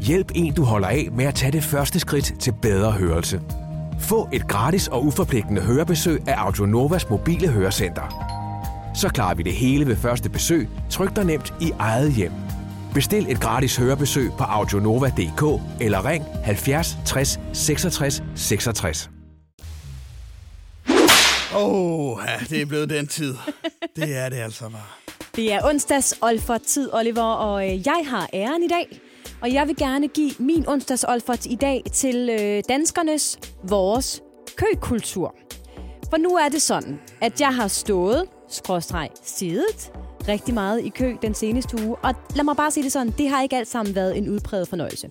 Hjælp 0.00 0.32
en, 0.34 0.54
du 0.54 0.62
holder 0.62 0.88
af 0.88 1.08
med 1.12 1.24
at 1.24 1.34
tage 1.34 1.52
det 1.52 1.62
første 1.62 2.00
skridt 2.00 2.34
til 2.40 2.54
bedre 2.62 2.92
hørelse. 2.92 3.40
Få 4.00 4.28
et 4.32 4.48
gratis 4.48 4.88
og 4.88 5.04
uforpligtende 5.04 5.62
hørebesøg 5.62 6.28
af 6.28 6.34
Audionovas 6.36 7.10
mobile 7.10 7.48
hørecenter. 7.48 8.14
Så 8.94 9.08
klarer 9.08 9.34
vi 9.34 9.42
det 9.42 9.52
hele 9.52 9.86
ved 9.86 9.96
første 9.96 10.30
besøg, 10.30 10.68
tryk 10.90 11.16
dig 11.16 11.24
nemt 11.24 11.54
i 11.60 11.72
eget 11.78 12.12
hjem. 12.12 12.32
Bestil 12.94 13.26
et 13.28 13.40
gratis 13.40 13.76
hørebesøg 13.76 14.30
på 14.38 14.44
audionova.dk 14.44 15.62
eller 15.80 16.04
ring 16.04 16.24
70 16.44 16.98
60 17.06 17.40
66 17.52 18.22
66. 18.34 19.10
Åh, 21.56 21.62
oh, 21.62 22.18
ja, 22.26 22.44
det 22.50 22.62
er 22.62 22.66
blevet 22.66 22.90
den 22.90 23.06
tid. 23.06 23.34
Det 23.96 24.16
er 24.16 24.28
det 24.28 24.36
altså 24.36 24.68
bare. 24.68 24.82
Det 25.36 25.52
er 25.52 25.64
onsdags 25.64 26.14
Olfert 26.22 26.62
tid, 26.62 26.90
Oliver, 26.92 27.22
og 27.22 27.68
øh, 27.68 27.86
jeg 27.86 28.04
har 28.06 28.28
æren 28.34 28.62
i 28.62 28.68
dag. 28.68 29.00
Og 29.40 29.52
jeg 29.52 29.66
vil 29.68 29.76
gerne 29.76 30.08
give 30.08 30.30
min 30.38 30.68
onsdags 30.68 31.04
Olfert 31.04 31.46
i 31.46 31.54
dag 31.54 31.82
til 31.92 32.30
øh, 32.40 32.62
danskernes, 32.68 33.38
vores 33.68 34.22
køkultur. 34.56 35.34
For 36.10 36.16
nu 36.16 36.36
er 36.36 36.48
det 36.48 36.62
sådan, 36.62 37.00
at 37.20 37.40
jeg 37.40 37.54
har 37.54 37.68
stået, 37.68 38.24
skråstreg, 38.48 39.08
siddet 39.22 39.92
rigtig 40.28 40.54
meget 40.54 40.84
i 40.84 40.88
kø 40.88 41.16
den 41.22 41.34
seneste 41.34 41.86
uge. 41.86 41.96
Og 41.96 42.14
lad 42.34 42.44
mig 42.44 42.56
bare 42.56 42.70
sige 42.70 42.84
det 42.84 42.92
sådan, 42.92 43.14
det 43.18 43.28
har 43.28 43.42
ikke 43.42 43.56
alt 43.56 43.68
sammen 43.68 43.94
været 43.94 44.18
en 44.18 44.28
udpræget 44.28 44.68
fornøjelse. 44.68 45.10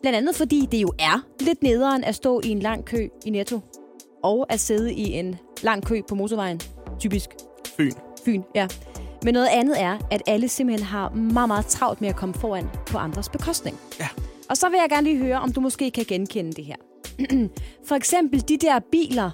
Blandt 0.00 0.16
andet 0.16 0.36
fordi 0.36 0.68
det 0.72 0.82
jo 0.82 0.92
er 0.98 1.20
lidt 1.40 1.62
nederen 1.62 2.04
at 2.04 2.14
stå 2.14 2.40
i 2.44 2.48
en 2.48 2.60
lang 2.60 2.84
kø 2.84 3.08
i 3.26 3.30
Netto. 3.30 3.60
Og 4.22 4.46
at 4.48 4.60
sidde 4.60 4.92
i 4.94 5.12
en 5.12 5.38
lang 5.62 5.86
kø 5.86 6.00
på 6.08 6.14
motorvejen. 6.14 6.60
Typisk 7.00 7.30
Fyn. 7.76 7.92
Fyn, 8.24 8.42
ja. 8.54 8.68
Men 9.24 9.34
noget 9.34 9.48
andet 9.52 9.80
er, 9.80 9.98
at 10.10 10.22
alle 10.26 10.48
simpelthen 10.48 10.86
har 10.86 11.10
meget, 11.10 11.48
meget 11.48 11.66
travlt 11.66 12.00
med 12.00 12.08
at 12.08 12.16
komme 12.16 12.34
foran 12.34 12.68
på 12.86 12.98
andres 12.98 13.28
bekostning. 13.28 13.78
Ja. 14.00 14.08
Og 14.50 14.56
så 14.56 14.68
vil 14.68 14.78
jeg 14.80 14.88
gerne 14.90 15.04
lige 15.04 15.16
høre, 15.18 15.40
om 15.40 15.52
du 15.52 15.60
måske 15.60 15.90
kan 15.90 16.04
genkende 16.08 16.52
det 16.52 16.64
her. 16.64 16.76
For 17.88 17.94
eksempel 17.94 18.48
de 18.48 18.56
der 18.56 18.78
biler, 18.92 19.30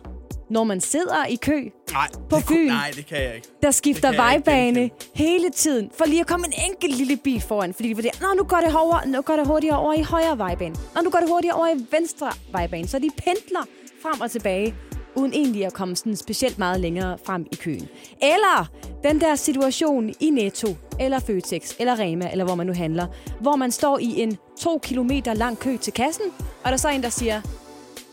når 0.51 0.65
man 0.65 0.81
sidder 0.81 1.25
i 1.29 1.35
kø, 1.37 1.69
Nej, 1.93 2.07
På 2.31 2.37
det 2.37 2.47
kunne- 2.47 2.59
Fyn. 2.59 2.67
Nej, 2.67 2.91
det 2.97 3.07
kan 3.07 3.19
jeg 3.23 3.35
ikke. 3.35 3.49
der 3.63 3.71
skifter 3.71 4.11
ikke 4.11 4.23
vejbane 4.23 4.81
genkende. 4.81 4.91
hele 5.15 5.51
tiden, 5.51 5.91
for 5.99 6.05
lige 6.05 6.21
at 6.21 6.27
komme 6.27 6.47
en 6.47 6.53
enkelt 6.71 6.97
lille 6.99 7.17
bil 7.17 7.41
foran. 7.41 7.75
Fordi 7.75 7.93
de 7.93 8.11
Nå, 8.21 8.27
nu 8.37 8.43
går, 8.45 8.57
det 8.57 8.73
hårdere, 8.73 9.09
nu 9.09 9.21
går 9.23 9.37
det 9.37 9.47
hurtigere 9.47 9.79
over 9.79 9.93
i 9.95 10.03
højre 10.03 10.39
vejbane. 10.39 10.75
Nå, 10.95 11.01
nu 11.03 11.11
går 11.11 11.19
det 11.19 11.29
hurtigere 11.29 11.57
over 11.57 11.69
i 11.69 11.87
venstre 11.91 12.31
vejbane. 12.53 12.89
Så 12.89 12.99
de 12.99 13.09
pendler 13.25 13.67
frem 14.03 14.21
og 14.21 14.31
tilbage, 14.31 14.75
uden 15.15 15.33
egentlig 15.33 15.67
at 15.67 15.73
komme 15.73 15.97
sådan 15.97 16.17
specielt 16.17 16.59
meget 16.59 16.81
længere 16.81 17.19
frem 17.25 17.47
i 17.53 17.55
køen. 17.55 17.89
Eller 18.23 18.71
den 19.03 19.21
der 19.21 19.35
situation 19.35 20.15
i 20.21 20.31
Netto, 20.31 20.69
eller 21.01 21.19
Føtex, 21.19 21.75
eller 21.79 21.99
Rema, 22.01 22.31
eller 22.31 22.45
hvor 22.45 22.55
man 22.55 22.67
nu 22.67 22.73
handler, 22.73 23.07
hvor 23.41 23.57
man 23.57 23.73
står 23.73 23.99
i 23.99 24.21
en 24.21 24.39
to 24.61 24.79
kilometer 24.83 25.35
lang 25.35 25.59
kø 25.59 25.77
til 25.77 25.93
kassen, 25.93 26.25
og 26.39 26.65
der 26.65 26.73
er 26.73 26.77
så 26.77 26.89
en, 26.89 27.03
der 27.03 27.09
siger, 27.09 27.41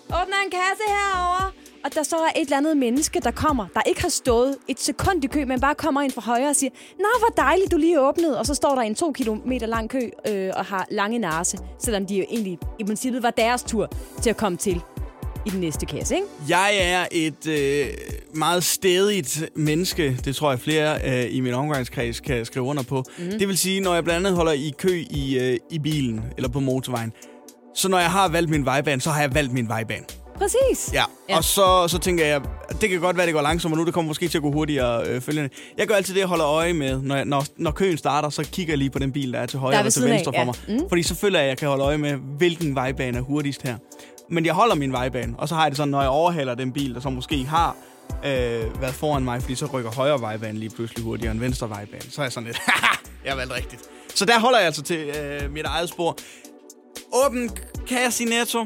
åbner 0.08 0.38
en 0.46 0.52
kasse 0.52 0.84
herover. 0.88 1.54
Og 1.86 1.96
der 1.96 2.04
så 2.04 2.16
er 2.16 2.40
et 2.40 2.42
eller 2.42 2.58
andet 2.58 2.78
menneske, 2.78 3.20
der 3.20 3.32
kommer, 3.32 3.68
der 3.74 3.82
ikke 3.82 4.02
har 4.02 4.10
stået 4.10 4.58
et 4.68 4.80
sekund 4.80 5.24
i 5.24 5.28
kø, 5.28 5.46
men 5.46 5.60
bare 5.60 5.76
kommer 5.76 6.02
ind 6.02 6.12
fra 6.12 6.22
højre 6.22 6.50
og 6.50 6.56
siger, 6.56 6.70
Nå, 7.00 7.08
hvor 7.20 7.44
dejligt, 7.44 7.72
du 7.72 7.78
lige 7.78 8.02
åbnede. 8.02 8.40
Og 8.40 8.46
så 8.46 8.54
står 8.54 8.76
der 8.76 8.82
en 8.82 8.96
to 8.96 9.12
kilometer 9.12 9.68
lang 9.68 9.90
kø 9.90 10.10
øh, 10.28 10.52
og 10.56 10.66
har 10.66 10.88
lange 10.92 11.20
narse, 11.20 11.58
selvom 11.80 12.06
de 12.06 12.16
jo 12.18 12.26
egentlig 12.30 12.60
i 12.80 12.84
princippet 12.84 13.24
var 13.24 13.32
deres 13.32 13.64
tur 13.64 13.90
til 14.22 14.30
at 14.30 14.38
komme 14.38 14.58
til 14.58 14.82
i 15.46 15.50
den 15.50 15.60
næste 15.60 15.86
kasse, 15.86 16.16
ikke? 16.16 16.28
Jeg 16.50 16.72
er 16.82 17.06
et 17.12 17.48
øh, 17.48 17.88
meget 18.36 18.64
stedigt 18.64 19.44
menneske. 19.56 20.18
Det 20.26 20.36
tror 20.36 20.50
jeg 20.50 20.60
flere 20.60 21.00
øh, 21.06 21.36
i 21.36 21.40
min 21.40 21.54
omgangskreds 21.54 22.20
kan 22.20 22.46
skrive 22.46 22.66
under 22.66 22.84
på. 22.84 23.04
Mm. 23.20 23.40
Det 23.40 23.48
vil 23.48 23.58
sige, 23.58 23.82
når 23.82 23.94
jeg 23.94 24.04
blandt 24.04 24.18
andet 24.28 24.38
holder 24.38 24.52
i 24.52 24.74
kø 24.78 25.04
i, 25.10 25.40
øh, 25.40 25.58
i 25.72 25.80
bilen 25.80 26.22
eller 26.38 26.50
på 26.50 26.60
motorvejen, 26.60 27.12
så 27.76 27.90
når 27.90 28.00
jeg 28.00 28.12
har 28.12 28.28
valgt 28.28 28.50
min 28.50 28.66
vejbane, 28.66 29.02
så 29.02 29.10
har 29.10 29.22
jeg 29.22 29.34
valgt 29.36 29.54
min 29.54 29.68
vejbane. 29.68 30.04
Præcis. 30.38 30.94
Ja, 30.94 31.04
Ja. 31.30 31.38
og 31.38 31.44
så, 31.44 31.88
så 31.88 31.98
tænker 31.98 32.26
jeg, 32.26 32.42
det 32.82 32.90
kan 32.90 33.00
godt 33.00 33.18
være, 33.18 33.26
det 33.26 33.34
går 33.34 33.42
langsommere 33.42 33.80
nu, 33.80 33.86
det 33.86 33.94
kommer 33.94 34.08
måske 34.08 34.28
til 34.28 34.38
at 34.38 34.42
gå 34.42 34.52
hurtigere 34.52 35.08
øh, 35.08 35.22
følgende. 35.22 35.50
Jeg 35.78 35.88
gør 35.88 35.96
altid 35.96 36.14
det, 36.14 36.20
jeg 36.20 36.28
holder 36.28 36.48
øje 36.48 36.74
med, 36.74 37.02
når, 37.02 37.16
jeg, 37.16 37.26
når, 37.26 37.46
når 37.58 37.72
køen 37.72 37.98
starter, 37.98 38.30
så 38.30 38.44
kigger 38.52 38.72
jeg 38.74 38.78
lige 38.78 38.90
på 38.90 39.00
den 39.00 39.12
bil, 39.12 39.34
der 39.34 39.40
er 39.40 39.46
til 39.46 39.60
højre 39.60 39.78
ved 39.78 39.84
til 39.84 39.92
siden 39.92 40.08
af, 40.08 40.14
venstre 40.14 40.32
ja. 40.36 40.40
for 40.42 40.46
mig. 40.46 40.56
Mm. 40.68 40.90
Fordi 40.90 41.04
så 41.04 41.16
føler 41.16 41.40
jeg, 41.40 41.44
at 41.46 41.50
jeg 41.50 41.58
kan 41.58 41.68
holde 41.68 41.84
øje 41.84 41.98
med, 41.98 42.12
hvilken 42.38 42.76
vejbane 42.76 43.18
er 43.18 43.22
hurtigst 43.22 43.62
her. 43.62 43.76
Men 44.30 44.46
jeg 44.46 44.54
holder 44.54 44.76
min 44.76 44.92
vejbane, 44.92 45.34
og 45.38 45.50
så 45.50 45.56
har 45.56 45.64
jeg 45.64 45.72
det 45.72 45.78
sådan, 45.78 45.92
når 45.92 46.02
jeg 46.02 46.10
overhaler 46.10 46.56
den 46.56 46.72
bil, 46.72 46.94
der 46.94 47.00
så 47.00 47.10
måske 47.10 47.46
har 47.46 47.76
øh, 48.26 48.82
været 48.82 48.94
foran 48.94 49.24
mig, 49.24 49.42
fordi 49.42 49.56
så 49.56 49.66
rykker 49.66 49.92
højre 49.92 50.22
vejbane 50.22 50.60
lige 50.60 50.70
pludselig 50.70 51.04
hurtigere 51.04 51.32
end 51.32 51.40
venstre 51.40 51.70
vejbane. 51.70 52.02
Så 52.12 52.22
er 52.22 52.26
jeg 52.26 52.32
sådan 52.32 52.48
lidt, 52.48 52.62
jeg 53.26 53.32
har 53.32 53.36
valgt 53.36 53.54
rigtigt. 53.54 53.82
Så 54.16 54.26
der 54.26 54.40
holder 54.40 54.58
jeg 54.58 54.66
altså 54.66 54.82
til 54.84 54.98
øh, 54.98 55.52
mit 55.52 55.66
eget 55.66 55.90
spor. 55.90 56.18
Åben 57.26 57.52
kasse 57.88 58.24
i 58.24 58.28
Netto. 58.28 58.66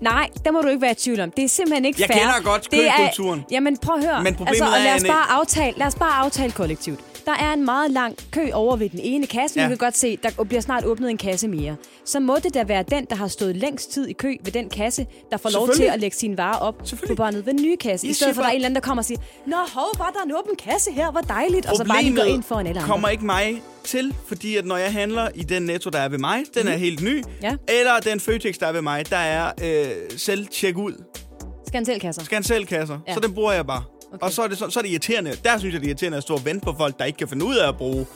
Nej, 0.00 0.28
der 0.44 0.50
må 0.50 0.60
du 0.60 0.68
ikke 0.68 0.82
være 0.82 0.90
i 0.90 0.94
tvivl 0.94 1.20
om. 1.20 1.30
Det 1.30 1.44
er 1.44 1.48
simpelthen 1.48 1.84
ikke 1.84 2.00
Jeg 2.00 2.08
fair. 2.12 2.18
kender 2.18 2.50
godt 2.50 2.70
køkulturen. 2.70 3.44
Jamen, 3.50 3.76
prøv 3.76 3.96
at 3.96 4.04
høre. 4.04 4.22
Men 4.22 4.34
problemet 4.34 4.62
altså, 4.62 4.64
og 4.64 4.80
er, 4.80 4.84
lad 4.84 4.94
os, 4.94 5.04
bare 5.04 5.30
aftale, 5.30 5.78
lad 5.78 5.86
os 5.86 5.94
bare 5.94 6.12
aftale 6.12 6.52
kollektivt. 6.52 7.00
Der 7.26 7.32
er 7.32 7.52
en 7.52 7.64
meget 7.64 7.90
lang 7.90 8.16
kø 8.32 8.50
over 8.52 8.76
ved 8.76 8.88
den 8.88 9.00
ene 9.02 9.26
kasse. 9.26 9.58
Ja. 9.60 9.64
Du 9.64 9.68
kan 9.68 9.78
godt 9.78 9.96
se, 9.96 10.18
der 10.22 10.44
bliver 10.44 10.60
snart 10.60 10.84
åbnet 10.84 11.10
en 11.10 11.16
kasse 11.18 11.48
mere. 11.48 11.76
Så 12.04 12.20
må 12.20 12.36
det 12.42 12.54
da 12.54 12.64
være 12.64 12.84
den, 12.90 13.04
der 13.10 13.16
har 13.16 13.28
stået 13.28 13.56
længst 13.56 13.92
tid 13.92 14.06
i 14.08 14.12
kø 14.12 14.34
ved 14.44 14.52
den 14.52 14.68
kasse, 14.68 15.06
der 15.30 15.36
får 15.36 15.50
lov 15.50 15.68
til 15.70 15.82
at 15.82 16.00
lægge 16.00 16.16
sine 16.16 16.38
varer 16.38 16.58
op 16.58 16.78
på 17.08 17.14
båndet 17.14 17.46
ved 17.46 17.52
den 17.54 17.62
nye 17.62 17.76
kasse. 17.76 18.06
I 18.06 18.08
Jeg 18.08 18.16
stedet 18.16 18.34
for, 18.34 18.42
at 18.42 18.44
der 18.44 18.48
er 18.48 18.52
en 18.52 18.56
eller 18.56 18.66
anden, 18.66 18.74
der 18.74 18.80
kommer 18.80 19.00
og 19.02 19.04
siger, 19.04 19.20
Nå, 19.46 19.56
hov, 19.74 19.86
var 19.98 20.10
der 20.10 20.22
en 20.24 20.32
åben 20.32 20.56
kasse 20.56 20.92
her, 20.92 21.10
hvor 21.10 21.20
dejligt. 21.20 21.66
Og 21.66 21.76
så 21.76 21.84
bare 21.84 22.02
lige 22.02 22.16
gå 22.16 22.22
ind 22.22 22.42
foran 22.42 22.66
alle 22.66 22.80
andre. 22.80 22.90
kommer 22.92 23.08
ikke 23.08 23.24
mig 23.26 23.62
til, 23.84 24.14
fordi 24.26 24.56
at 24.56 24.64
når 24.66 24.76
jeg 24.76 24.92
handler 24.92 25.28
i 25.34 25.42
den 25.42 25.62
netto, 25.62 25.90
der 25.90 25.98
er 25.98 26.08
ved 26.08 26.18
mig, 26.18 26.42
den 26.54 26.62
Mhm. 26.62 26.72
er 26.72 26.76
helt 26.76 27.02
ny. 27.02 27.22
Ja. 27.42 27.56
Eller 27.68 27.98
den 28.04 28.20
Føtex, 28.20 28.54
der 28.58 28.66
er 28.66 28.72
ved 28.72 28.82
mig, 28.82 29.10
der 29.10 29.16
er 29.16 29.52
øh, 29.62 29.86
selv 30.16 30.46
tjek 30.46 30.76
ud. 30.78 31.04
Skal 31.84 31.84
han 31.84 31.86
selv 31.86 32.00
kasser? 32.00 32.22
Scan 32.24 32.42
selv 32.42 32.66
kasser. 32.66 32.98
Ja. 33.08 33.14
Så 33.14 33.20
den 33.20 33.34
bruger 33.34 33.52
jeg 33.52 33.66
bare. 33.66 33.82
Okay. 34.12 34.18
Og 34.26 34.32
så 34.32 34.42
er, 34.42 34.48
det, 34.48 34.58
så, 34.58 34.70
så 34.70 34.80
er 34.80 34.82
det 34.82 34.90
irriterende. 34.90 35.32
Der 35.44 35.58
synes 35.58 35.72
jeg, 35.72 35.80
det 35.80 35.86
er 35.86 35.90
irriterende 35.90 36.16
at 36.16 36.22
stå 36.22 36.34
og 36.34 36.44
vente 36.44 36.64
på 36.64 36.74
folk, 36.78 36.98
der 36.98 37.04
ikke 37.04 37.16
kan 37.16 37.28
finde 37.28 37.44
ud 37.44 37.56
af 37.56 37.68
at 37.68 37.76
bruge 37.76 38.06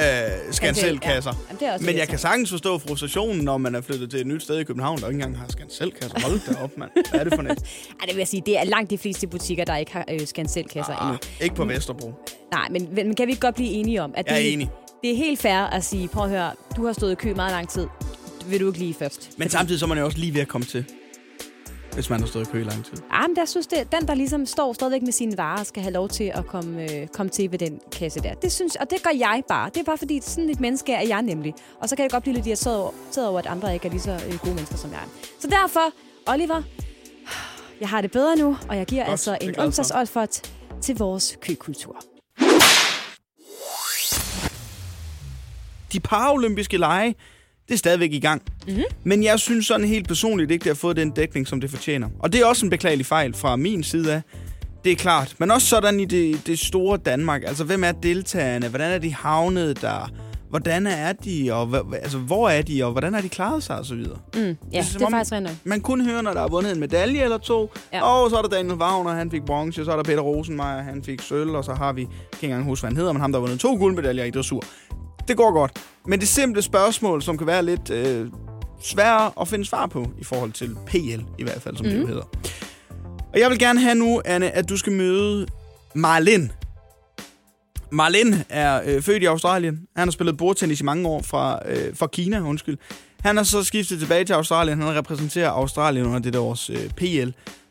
øh, 0.00 0.06
scan 0.52 0.74
selv, 0.74 0.86
selv 0.86 0.98
kasser. 0.98 1.32
ja. 1.60 1.66
Jamen, 1.66 1.78
det 1.78 1.86
Men 1.86 1.96
jeg 1.96 2.08
kan 2.08 2.18
sagtens 2.18 2.50
forstå 2.50 2.78
frustrationen, 2.78 3.44
når 3.44 3.58
man 3.58 3.74
er 3.74 3.80
flyttet 3.80 4.10
til 4.10 4.20
et 4.20 4.26
nyt 4.26 4.42
sted 4.42 4.58
i 4.58 4.64
København, 4.64 4.98
der 5.00 5.08
ikke 5.08 5.14
engang 5.16 5.38
har 5.38 5.46
scan 5.48 5.70
selv 5.70 5.92
kasser. 5.92 6.20
Hold 6.28 6.40
da 6.54 6.62
op, 6.62 6.70
mand. 6.78 6.90
Hvad 7.10 7.20
er 7.20 7.24
det 7.24 7.34
for 7.34 7.42
net? 7.42 7.50
Ej, 7.50 7.56
det 8.06 8.14
vil 8.14 8.16
jeg 8.16 8.28
sige, 8.28 8.42
det 8.46 8.58
er 8.58 8.64
langt 8.64 8.90
de 8.90 8.98
fleste 8.98 9.26
butikker, 9.26 9.64
der 9.64 9.76
ikke 9.76 9.92
har 9.92 10.04
øh, 10.10 10.20
scan 10.20 10.48
selv 10.48 10.68
kasser 10.68 10.92
endnu. 10.96 11.12
Ah, 11.12 11.18
ikke 11.42 11.54
på 11.54 11.64
Vesterbro. 11.64 12.12
Nej, 12.52 12.68
men, 12.70 12.88
men 12.94 13.14
kan 13.14 13.26
vi 13.26 13.32
ikke 13.32 13.40
godt 13.40 13.54
blive 13.54 13.70
enige 13.70 14.02
om, 14.02 14.12
at 14.16 14.26
Jeg 14.26 14.34
er 14.34 14.38
det, 14.42 14.52
enig. 14.52 14.70
det 15.02 15.10
er 15.12 15.16
helt 15.16 15.40
fair 15.40 15.58
at 15.58 15.84
sige, 15.84 16.08
prøv 16.08 16.24
at 16.24 16.30
høre, 16.30 16.50
du 16.76 16.86
har 16.86 16.92
stået 16.92 17.12
i 17.12 17.14
kø 17.14 17.34
meget 17.34 17.52
lang 17.52 17.68
tid. 17.68 17.86
Vil 18.46 18.60
du 18.60 18.66
ikke 18.66 18.78
lige 18.78 18.94
først? 18.94 19.30
Men 19.38 19.50
samtidig 19.50 19.78
så 19.80 19.86
er 19.86 19.88
man 19.88 19.98
jo 19.98 20.04
også 20.04 20.18
lige 20.18 20.34
ved 20.34 20.40
at 20.40 20.48
komme 20.48 20.64
til. 20.64 20.84
Hvis 21.96 22.10
man 22.10 22.20
har 22.20 22.26
stået 22.26 22.48
i 22.48 22.50
kø 22.52 22.60
i 22.60 22.64
lang 22.64 22.84
tid. 22.84 22.96
Ja, 23.12 23.26
men 23.26 23.36
der 23.36 23.44
synes 23.44 23.66
det, 23.66 23.92
den, 23.92 24.08
der 24.08 24.14
ligesom 24.14 24.46
står 24.46 24.72
stadigvæk 24.72 25.02
med 25.02 25.12
sine 25.12 25.38
varer, 25.38 25.64
skal 25.64 25.82
have 25.82 25.92
lov 25.92 26.08
til 26.08 26.24
at 26.34 26.46
komme, 26.46 26.82
øh, 26.82 27.06
komme 27.06 27.30
til 27.30 27.52
ved 27.52 27.58
den 27.58 27.80
kasse 27.92 28.20
der. 28.20 28.34
Det 28.34 28.52
synes, 28.52 28.76
og 28.76 28.90
det 28.90 29.02
gør 29.02 29.10
jeg 29.18 29.42
bare. 29.48 29.70
Det 29.74 29.80
er 29.80 29.84
bare 29.84 29.98
fordi, 29.98 30.20
sådan 30.22 30.50
et 30.50 30.60
menneske 30.60 30.92
er 30.92 31.06
jeg 31.08 31.22
nemlig. 31.22 31.54
Og 31.80 31.88
så 31.88 31.96
kan 31.96 32.02
jeg 32.02 32.10
godt 32.10 32.22
blive 32.22 32.34
lidt 32.34 32.46
irriteret 32.46 32.76
over, 32.76 32.92
over, 33.18 33.38
at 33.38 33.46
andre 33.46 33.74
ikke 33.74 33.86
er 33.86 33.90
lige 33.90 34.00
så 34.00 34.12
øh, 34.12 34.38
gode 34.38 34.54
mennesker 34.54 34.76
som 34.76 34.90
jeg 34.90 34.98
er. 34.98 35.08
Så 35.40 35.48
derfor, 35.48 35.92
Oliver, 36.26 36.62
jeg 37.80 37.88
har 37.88 38.00
det 38.00 38.10
bedre 38.10 38.36
nu, 38.36 38.56
og 38.68 38.76
jeg 38.76 38.86
giver 38.86 39.02
Godt, 39.02 39.10
altså 39.10 39.38
en 39.40 39.60
onsdagsolfert 39.60 40.52
til 40.82 40.98
vores 40.98 41.38
køkultur. 41.40 41.96
de 45.92 46.00
paralympiske 46.00 46.76
lege, 46.76 47.14
det 47.68 47.74
er 47.74 47.78
stadigvæk 47.78 48.12
i 48.12 48.20
gang. 48.20 48.42
Mm-hmm. 48.68 48.82
Men 49.04 49.22
jeg 49.22 49.38
synes 49.40 49.66
sådan 49.66 49.86
helt 49.86 50.08
personligt 50.08 50.50
ikke, 50.50 50.62
det 50.62 50.70
har 50.70 50.74
fået 50.74 50.96
den 50.96 51.10
dækning, 51.10 51.46
som 51.48 51.60
det 51.60 51.70
fortjener. 51.70 52.08
Og 52.18 52.32
det 52.32 52.40
er 52.40 52.46
også 52.46 52.66
en 52.66 52.70
beklagelig 52.70 53.06
fejl 53.06 53.34
fra 53.34 53.56
min 53.56 53.82
side 53.82 54.12
af. 54.14 54.22
Det 54.84 54.92
er 54.92 54.96
klart. 54.96 55.34
Men 55.38 55.50
også 55.50 55.66
sådan 55.66 56.00
i 56.00 56.04
det, 56.04 56.46
det 56.46 56.58
store 56.58 56.96
Danmark. 56.96 57.42
Altså, 57.46 57.64
hvem 57.64 57.84
er 57.84 57.92
deltagerne? 57.92 58.68
Hvordan 58.68 58.92
er 58.92 58.98
de 58.98 59.14
havnet 59.14 59.82
der? 59.82 60.10
Hvordan 60.50 60.86
er 60.86 61.12
de? 61.12 61.48
Og 61.52 61.62
hva- 61.68 61.94
altså, 61.96 62.18
hvor 62.18 62.48
er 62.48 62.62
de? 62.62 62.84
Og 62.84 62.92
hvordan 62.92 63.14
har 63.14 63.20
de 63.20 63.28
klaret 63.28 63.62
sig? 63.62 63.78
Og 63.78 63.84
så 63.86 63.94
videre. 63.94 64.18
Mm, 64.34 64.40
ja, 64.40 64.48
er 64.48 64.56
det, 64.72 64.86
som 64.86 64.98
det 64.98 65.06
er 65.06 65.10
faktisk 65.10 65.32
rent. 65.32 65.50
Man 65.64 65.80
kun 65.80 66.00
hører, 66.06 66.22
når 66.22 66.32
der 66.32 66.40
er 66.42 66.48
vundet 66.48 66.72
en 66.72 66.80
medalje 66.80 67.22
eller 67.22 67.38
to. 67.38 67.70
Ja. 67.92 68.02
Og 68.02 68.30
så 68.30 68.36
er 68.36 68.42
der 68.42 68.48
Daniel 68.48 68.74
Wagner, 68.74 69.10
han 69.12 69.30
fik 69.30 69.42
bronze. 69.46 69.84
Så 69.84 69.90
er 69.92 69.96
der 69.96 70.02
Peter 70.02 70.20
Rosenmeier, 70.20 70.82
han 70.82 71.02
fik 71.04 71.20
sølv. 71.22 71.50
Og 71.50 71.64
så 71.64 71.74
har 71.74 71.92
vi, 71.92 72.00
jeg 72.00 72.08
kan 72.10 72.36
ikke 72.42 72.46
engang 72.46 72.64
huske, 72.64 72.82
hvad 72.82 72.90
han 72.90 72.96
hedder, 72.96 73.12
men 73.12 73.20
ham, 73.20 73.32
der 73.32 73.38
har 73.38 73.40
vundet 73.46 73.60
to 73.60 73.74
guldmedaljer 73.76 74.24
i 74.24 74.30
dressur. 74.30 74.62
Det 75.28 75.36
går 75.36 75.52
godt. 75.52 75.72
Men 76.06 76.20
det 76.20 76.28
simple 76.28 76.62
spørgsmål, 76.62 77.22
som 77.22 77.38
kan 77.38 77.46
være 77.46 77.64
lidt 77.64 77.90
øh, 77.90 78.26
sværere 78.82 79.30
at 79.40 79.48
finde 79.48 79.64
svar 79.64 79.86
på, 79.86 80.06
i 80.18 80.24
forhold 80.24 80.52
til 80.52 80.76
PL, 80.86 81.20
i 81.38 81.42
hvert 81.42 81.62
fald, 81.62 81.76
som 81.76 81.86
mm. 81.86 81.92
det 81.92 82.00
jo 82.00 82.06
hedder. 82.06 82.24
Og 83.32 83.40
jeg 83.40 83.50
vil 83.50 83.58
gerne 83.58 83.80
have 83.80 83.94
nu, 83.94 84.22
Anne, 84.24 84.50
at 84.50 84.68
du 84.68 84.76
skal 84.76 84.92
møde 84.92 85.46
Marlin. 85.94 86.52
Marlin 87.90 88.34
er 88.48 88.80
øh, 88.84 89.02
født 89.02 89.22
i 89.22 89.26
Australien. 89.26 89.80
Han 89.96 90.08
har 90.08 90.12
spillet 90.12 90.36
bordtennis 90.36 90.80
i 90.80 90.84
mange 90.84 91.08
år 91.08 91.22
fra, 91.22 91.60
øh, 91.66 91.96
fra 91.96 92.06
Kina, 92.06 92.40
undskyld. 92.40 92.78
Han 93.20 93.36
har 93.36 93.44
så 93.44 93.64
skiftet 93.64 93.98
tilbage 93.98 94.24
til 94.24 94.32
Australien. 94.32 94.82
Han 94.82 94.94
repræsenterer 94.94 95.50
Australien 95.50 96.06
under 96.06 96.20
det 96.20 96.36
års 96.36 96.70
øh, 96.70 96.90
PL, 96.96 97.28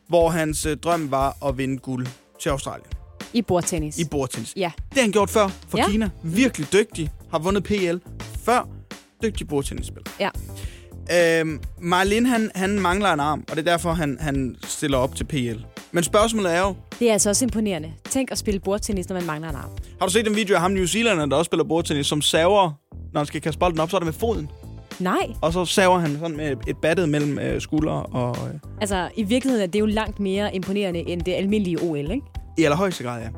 hvor 0.08 0.30
hans 0.30 0.66
øh, 0.66 0.76
drøm 0.76 1.10
var 1.10 1.46
at 1.48 1.58
vinde 1.58 1.78
guld 1.78 2.06
til 2.40 2.48
Australien 2.48 2.90
I 3.32 3.42
bordtennis. 3.42 3.98
i 3.98 4.04
bordtennis. 4.10 4.52
Ja. 4.56 4.70
Det 4.76 4.94
har 4.94 5.02
han 5.02 5.12
gjort 5.12 5.30
før 5.30 5.48
for 5.68 5.78
ja. 5.78 5.90
Kina. 5.90 6.10
Virkelig 6.22 6.72
dygtig. 6.72 7.10
Har 7.36 7.42
vundet 7.42 7.64
PL 7.64 7.96
før. 8.44 8.68
Dygtig 9.22 9.48
bordtennisspiller. 9.48 10.10
Ja. 10.20 10.30
Øhm, 11.40 11.60
Marlin, 11.80 12.26
han, 12.26 12.50
han 12.54 12.80
mangler 12.80 13.12
en 13.12 13.20
arm, 13.20 13.44
og 13.50 13.56
det 13.56 13.66
er 13.68 13.70
derfor, 13.72 13.92
han, 13.92 14.16
han 14.20 14.56
stiller 14.64 14.98
op 14.98 15.14
til 15.14 15.24
PL. 15.24 15.60
Men 15.92 16.04
spørgsmålet 16.04 16.54
er 16.54 16.60
jo, 16.60 16.74
Det 16.98 17.08
er 17.08 17.12
altså 17.12 17.28
også 17.28 17.44
imponerende. 17.44 17.92
Tænk 18.10 18.30
at 18.30 18.38
spille 18.38 18.60
bordtennis, 18.60 19.08
når 19.08 19.16
man 19.16 19.26
mangler 19.26 19.48
en 19.48 19.56
arm. 19.56 19.70
har 20.00 20.06
du 20.06 20.12
set 20.12 20.24
den 20.26 20.36
video 20.36 20.54
af 20.54 20.60
ham 20.60 20.70
New 20.70 20.86
Zealanderen, 20.86 21.30
der 21.30 21.36
også 21.36 21.48
spiller 21.48 21.64
bordtennis, 21.64 22.06
som 22.06 22.22
saver, 22.22 22.72
når 23.12 23.20
han 23.20 23.26
skal 23.26 23.40
kaste 23.40 23.58
bolden 23.58 23.80
op, 23.80 23.90
så 23.90 23.96
er 23.96 24.00
det 24.00 24.06
med 24.06 24.12
foden. 24.14 24.50
Nej, 25.00 25.26
Og 25.42 25.52
så 25.52 25.64
saver 25.64 25.98
han 25.98 26.18
sådan 26.20 26.36
med 26.36 26.56
et 26.66 26.76
battet 26.82 27.08
mellem 27.08 27.38
øh, 27.38 27.60
skuldre 27.60 28.02
og... 28.02 28.36
Øh, 28.48 28.54
altså 28.80 29.08
i 29.16 29.22
virkeligheden 29.22 29.68
er 29.68 29.70
det 29.72 29.80
jo 29.80 29.86
langt 29.86 30.20
mere 30.20 30.54
imponerende 30.54 31.00
end 31.08 31.22
det 31.22 31.34
almindelige 31.34 31.82
OL, 31.82 31.96
ikke? 31.98 32.20
I 32.58 32.64
allerhøjeste 32.64 33.04
grad, 33.04 33.22
ja. 33.22 33.28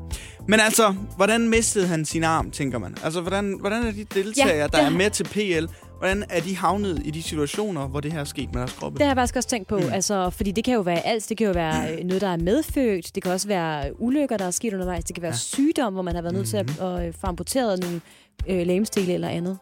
Men 0.49 0.61
altså, 0.61 0.95
hvordan 1.17 1.49
mistede 1.49 1.87
han 1.87 2.05
sin 2.05 2.25
arm, 2.25 2.51
tænker 2.51 2.79
man? 2.79 2.97
Altså, 3.05 3.21
hvordan, 3.21 3.57
hvordan 3.61 3.87
er 3.87 3.91
de 3.93 4.05
deltagere, 4.15 4.57
Ja, 4.57 4.67
der 4.67 4.79
er 4.79 4.91
med 4.91 5.11
til 5.11 5.25
PL, 5.25 5.65
hvordan 5.99 6.25
er 6.31 6.41
de 6.41 6.57
havnet 6.57 7.03
i 7.05 7.11
de 7.11 7.23
situationer, 7.23 7.89
hvor 7.89 8.01
det 8.01 8.13
her 8.13 8.21
er 8.21 8.25
sket 8.25 8.49
med 8.53 8.61
deres 8.61 8.73
kroppe? 8.73 8.99
Det 8.99 9.07
har 9.07 9.11
jeg 9.11 9.17
faktisk 9.17 9.37
også 9.37 9.49
tænkt 9.49 9.69
på, 9.69 9.79
mm. 9.79 9.93
altså, 9.93 10.31
fordi 10.31 10.51
det 10.51 10.65
kan 10.65 10.75
jo 10.75 10.81
være 10.81 11.07
alt. 11.07 11.29
Det 11.29 11.37
kan 11.37 11.47
jo 11.47 11.53
være 11.53 11.93
øh, 11.93 12.05
noget, 12.05 12.21
der 12.21 12.29
er 12.29 12.37
medfødt. 12.37 13.15
Det 13.15 13.23
kan 13.23 13.33
også 13.33 13.49
være 13.49 14.01
ulykker, 14.03 14.37
der 14.37 14.45
er 14.47 14.51
sket 14.51 14.73
undervejs. 14.73 15.05
Det 15.05 15.15
kan 15.15 15.23
være 15.23 15.33
ja. 15.33 15.37
sygdom, 15.37 15.93
hvor 15.93 16.03
man 16.03 16.15
har 16.15 16.23
været 16.23 16.35
nødt 16.35 16.49
til 16.49 16.57
at, 16.57 16.67
Mhm. 16.67 16.87
at, 16.87 17.03
at 17.03 17.15
få 17.15 17.27
amputeret 17.27 17.81
nogle 17.81 18.01
øh, 18.49 18.67
lægemstele 18.67 19.15
eller 19.15 19.29
andet. 19.29 19.59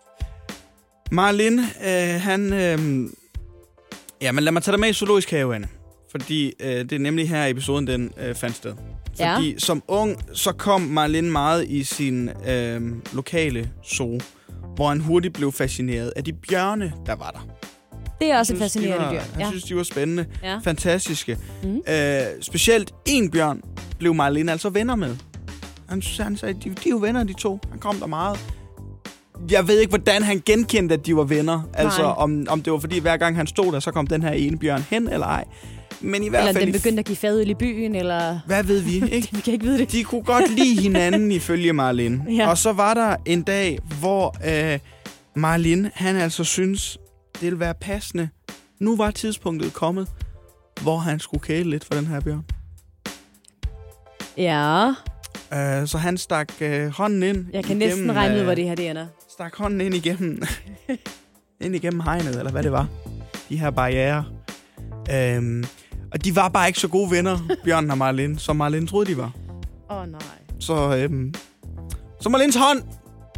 Marlin, 1.13 1.59
øh, 1.59 2.21
han... 2.21 2.53
Øh, 2.53 3.09
ja, 4.23 4.33
men 4.33 4.45
lad 4.45 4.53
mig 4.53 4.63
tage 4.63 4.73
dig 4.73 4.81
med 4.81 4.89
i 4.89 4.93
zoologisk 4.93 5.31
have, 5.31 5.55
Anne. 5.55 5.69
Fordi 6.11 6.53
øh, 6.61 6.69
det 6.69 6.93
er 6.93 6.99
nemlig 6.99 7.29
her, 7.29 7.47
episoden 7.47 7.87
den 7.87 8.13
øh, 8.21 8.35
fandt 8.35 8.57
sted. 8.57 8.73
Ja. 9.19 9.37
Fordi 9.37 9.55
som 9.59 9.83
ung, 9.89 10.17
så 10.33 10.53
kom 10.53 10.81
Marlin 10.81 11.31
meget 11.33 11.69
i 11.69 11.85
sin 11.85 12.31
øh, 12.49 12.81
lokale 13.13 13.71
zoo, 13.97 14.21
hvor 14.77 14.89
han 14.89 15.01
hurtigt 15.01 15.35
blev 15.35 15.53
fascineret 15.53 16.13
af 16.17 16.25
de 16.25 16.33
bjørne, 16.33 16.93
der 17.07 17.15
var 17.15 17.31
der. 17.31 17.47
Det 18.21 18.31
er 18.31 18.39
også 18.39 18.53
et 18.53 18.59
synes, 18.59 18.73
de 18.73 18.79
fascinerende 18.79 19.05
var, 19.07 19.13
dyr. 19.13 19.19
Han 19.33 19.41
Ja. 19.41 19.49
synes, 19.49 19.65
de 19.65 19.77
var 19.77 19.83
spændende. 19.83 20.27
Ja. 20.43 20.59
Fantastiske. 20.65 21.39
Mhm. 21.63 21.81
Øh, 21.89 22.21
specielt 22.41 22.95
en 23.07 23.31
bjørn 23.31 23.63
blev 23.99 24.15
Marlene 24.15 24.53
altså 24.53 24.69
venner 24.69 24.97
med. 24.97 25.17
Han, 25.89 26.03
han 26.21 26.37
sagde, 26.37 26.55
de, 26.55 26.69
de 26.71 26.75
er 26.87 26.91
jo 26.91 26.97
venner, 26.97 27.25
de 27.25 27.33
to. 27.33 27.59
Han 27.71 27.79
kom 27.79 27.97
der 27.97 28.07
meget. 28.07 28.39
Jeg 29.51 29.69
ved 29.69 29.79
ikke, 29.81 29.89
hvordan 29.91 30.23
han 30.23 30.43
genkendte, 30.47 30.95
at 30.95 31.07
de 31.07 31.17
var 31.17 31.25
venner. 31.25 31.63
Altså, 31.75 32.03
om, 32.03 32.47
om 32.49 32.63
det 32.63 32.73
var 32.73 32.79
fordi, 32.79 32.99
hver 32.99 33.17
gang 33.17 33.37
han 33.37 33.47
stod 33.47 33.73
der, 33.73 33.81
så 33.81 33.91
kom 33.91 34.07
den 34.07 34.23
her 34.23 34.31
ene 34.31 34.59
bjørn 34.59 34.85
hen, 34.91 35.09
eller 35.09 35.27
ej. 35.27 35.45
Men 36.07 36.23
i 36.23 36.29
hvert 36.29 36.41
Eller 36.49 36.53
fald... 36.53 36.65
den 36.65 36.73
begyndte 36.73 37.01
at 37.01 37.07
give 37.07 37.17
fadøl 37.17 37.51
i 37.51 37.55
byen, 37.55 37.95
eller... 37.95 38.39
Hvad 38.47 38.65
ved 38.65 38.81
vi, 38.81 38.95
ikke? 39.17 39.29
Vi 39.33 39.41
kan 39.41 39.53
ikke 39.53 39.65
vide 39.65 39.79
det. 39.79 39.93
De 39.93 40.05
kunne 40.05 40.23
godt 40.23 40.51
lide 40.51 40.83
hinanden 40.83 41.33
ifølge 41.33 41.73
Marlin. 41.73 42.23
Ja. 42.37 42.49
Og 42.49 42.59
så 42.59 42.73
var 42.73 42.95
der 42.95 43.17
en 43.25 43.43
dag, 43.43 43.79
hvor 44.01 44.37
øh, 44.47 44.79
Marlin, 45.37 45.89
han 45.95 46.17
altså 46.17 46.45
synes, 46.45 46.99
det 47.35 47.43
ville 47.43 47.61
være 47.61 47.75
passende. 47.75 48.29
Nu 48.81 48.97
var 48.97 49.11
tidspunktet 49.11 49.73
kommet, 49.73 50.09
hvor 50.83 50.97
han 50.97 51.21
skulle 51.21 51.43
kæle 51.43 51.71
lidt 51.71 51.85
for 51.85 51.95
den 51.95 52.07
her 52.07 52.21
bjørn. 52.21 52.45
Ja, 54.37 54.93
Uh, 55.53 55.87
så 55.87 55.99
han 55.99 56.19
stak 56.19 56.53
uh, 56.61 56.87
hånden 56.87 57.23
ind. 57.23 57.47
jeg 57.53 57.65
kan 57.65 57.77
næsten 57.77 58.13
regne 58.17 58.35
ud, 58.35 58.39
øh, 58.39 58.45
hvor 58.45 58.55
det 58.55 58.65
her 58.65 58.75
det 58.75 58.91
ender. 58.91 59.07
Stak 59.33 59.57
hånden 59.57 59.81
ind 59.81 59.95
igennem, 59.95 60.43
ind 61.65 61.75
igennem 61.75 62.01
hegnet, 62.01 62.39
eller 62.39 62.51
hvad 62.51 62.63
det 62.63 62.73
var. 62.73 62.87
De 63.49 63.59
her 63.59 63.71
barriere. 63.71 64.25
Um, 65.39 65.65
og 66.13 66.25
de 66.25 66.37
var 66.37 66.49
bare 66.49 66.67
ikke 66.69 66.79
så 66.81 66.89
gode 66.89 67.11
venner, 67.11 67.39
Bjørn 67.65 67.91
og 67.91 67.99
Marlin, 67.99 68.39
som 68.39 68.57
Marlin 68.57 68.87
troede, 68.87 69.07
de 69.11 69.17
var. 69.17 69.33
Åh 69.91 69.97
oh, 69.97 70.07
nej. 70.09 70.21
Så, 70.61 70.97
øhm, 70.97 71.35
så 72.21 72.29
Marlins 72.29 72.57
hånd 72.57 72.83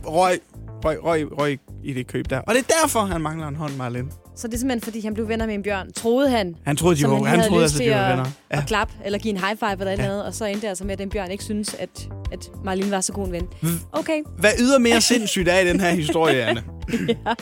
røg, 0.07 0.39
røg, 0.85 1.05
røg, 1.05 1.39
røg 1.39 1.59
i 1.85 1.93
det 1.93 2.07
køb 2.07 2.31
der. 2.31 2.39
Og 2.39 2.55
det 2.55 2.61
er 2.69 2.75
derfor, 2.83 3.01
han 3.01 3.21
mangler 3.21 3.49
en 3.49 3.57
hånd, 3.57 3.77
Marlin. 3.77 4.11
Så 4.37 4.47
det 4.49 4.55
er 4.55 4.59
simpelthen, 4.59 4.81
fordi 4.85 5.01
han 5.01 5.15
blev 5.15 5.29
venner 5.29 5.47
med 5.47 5.55
en 5.55 5.63
bjørn. 5.63 5.93
Troede 5.93 6.31
han, 6.31 6.55
Han 6.67 6.77
troede, 6.77 6.97
de 6.97 7.05
var, 7.05 7.15
han, 7.25 7.41
han 7.41 7.49
troede 7.49 7.63
altså, 7.63 7.83
de 7.83 7.91
var 7.91 8.09
venner. 8.09 8.27
Ja. 8.53 8.65
klappe, 8.67 8.95
eller 9.05 9.19
give 9.19 9.35
en 9.35 9.41
high 9.41 9.59
five 9.59 9.73
eller 9.81 9.91
Ja. 9.93 10.03
andet, 10.03 10.25
og 10.25 10.35
så 10.35 10.45
endte 10.45 10.63
det 10.63 10.69
altså 10.69 10.85
med, 10.85 10.93
at 10.93 10.99
den 10.99 11.09
bjørn 11.11 11.31
ikke 11.31 11.45
synes, 11.45 11.75
at, 11.75 12.09
at 12.33 12.51
Marlene 12.65 12.91
var 12.91 13.01
så 13.01 13.13
god 13.13 13.27
en 13.27 13.33
ven. 13.33 13.49
Okay, 13.93 14.23
Hvad 14.39 14.51
yder 14.61 14.79
mere 14.79 15.01
sindssygt 15.01 15.49
er 15.49 15.59
i 15.59 15.69
den 15.69 15.81
her 15.81 15.91
historie, 15.91 16.43
Anne? 16.45 16.63
ja. 17.09 17.35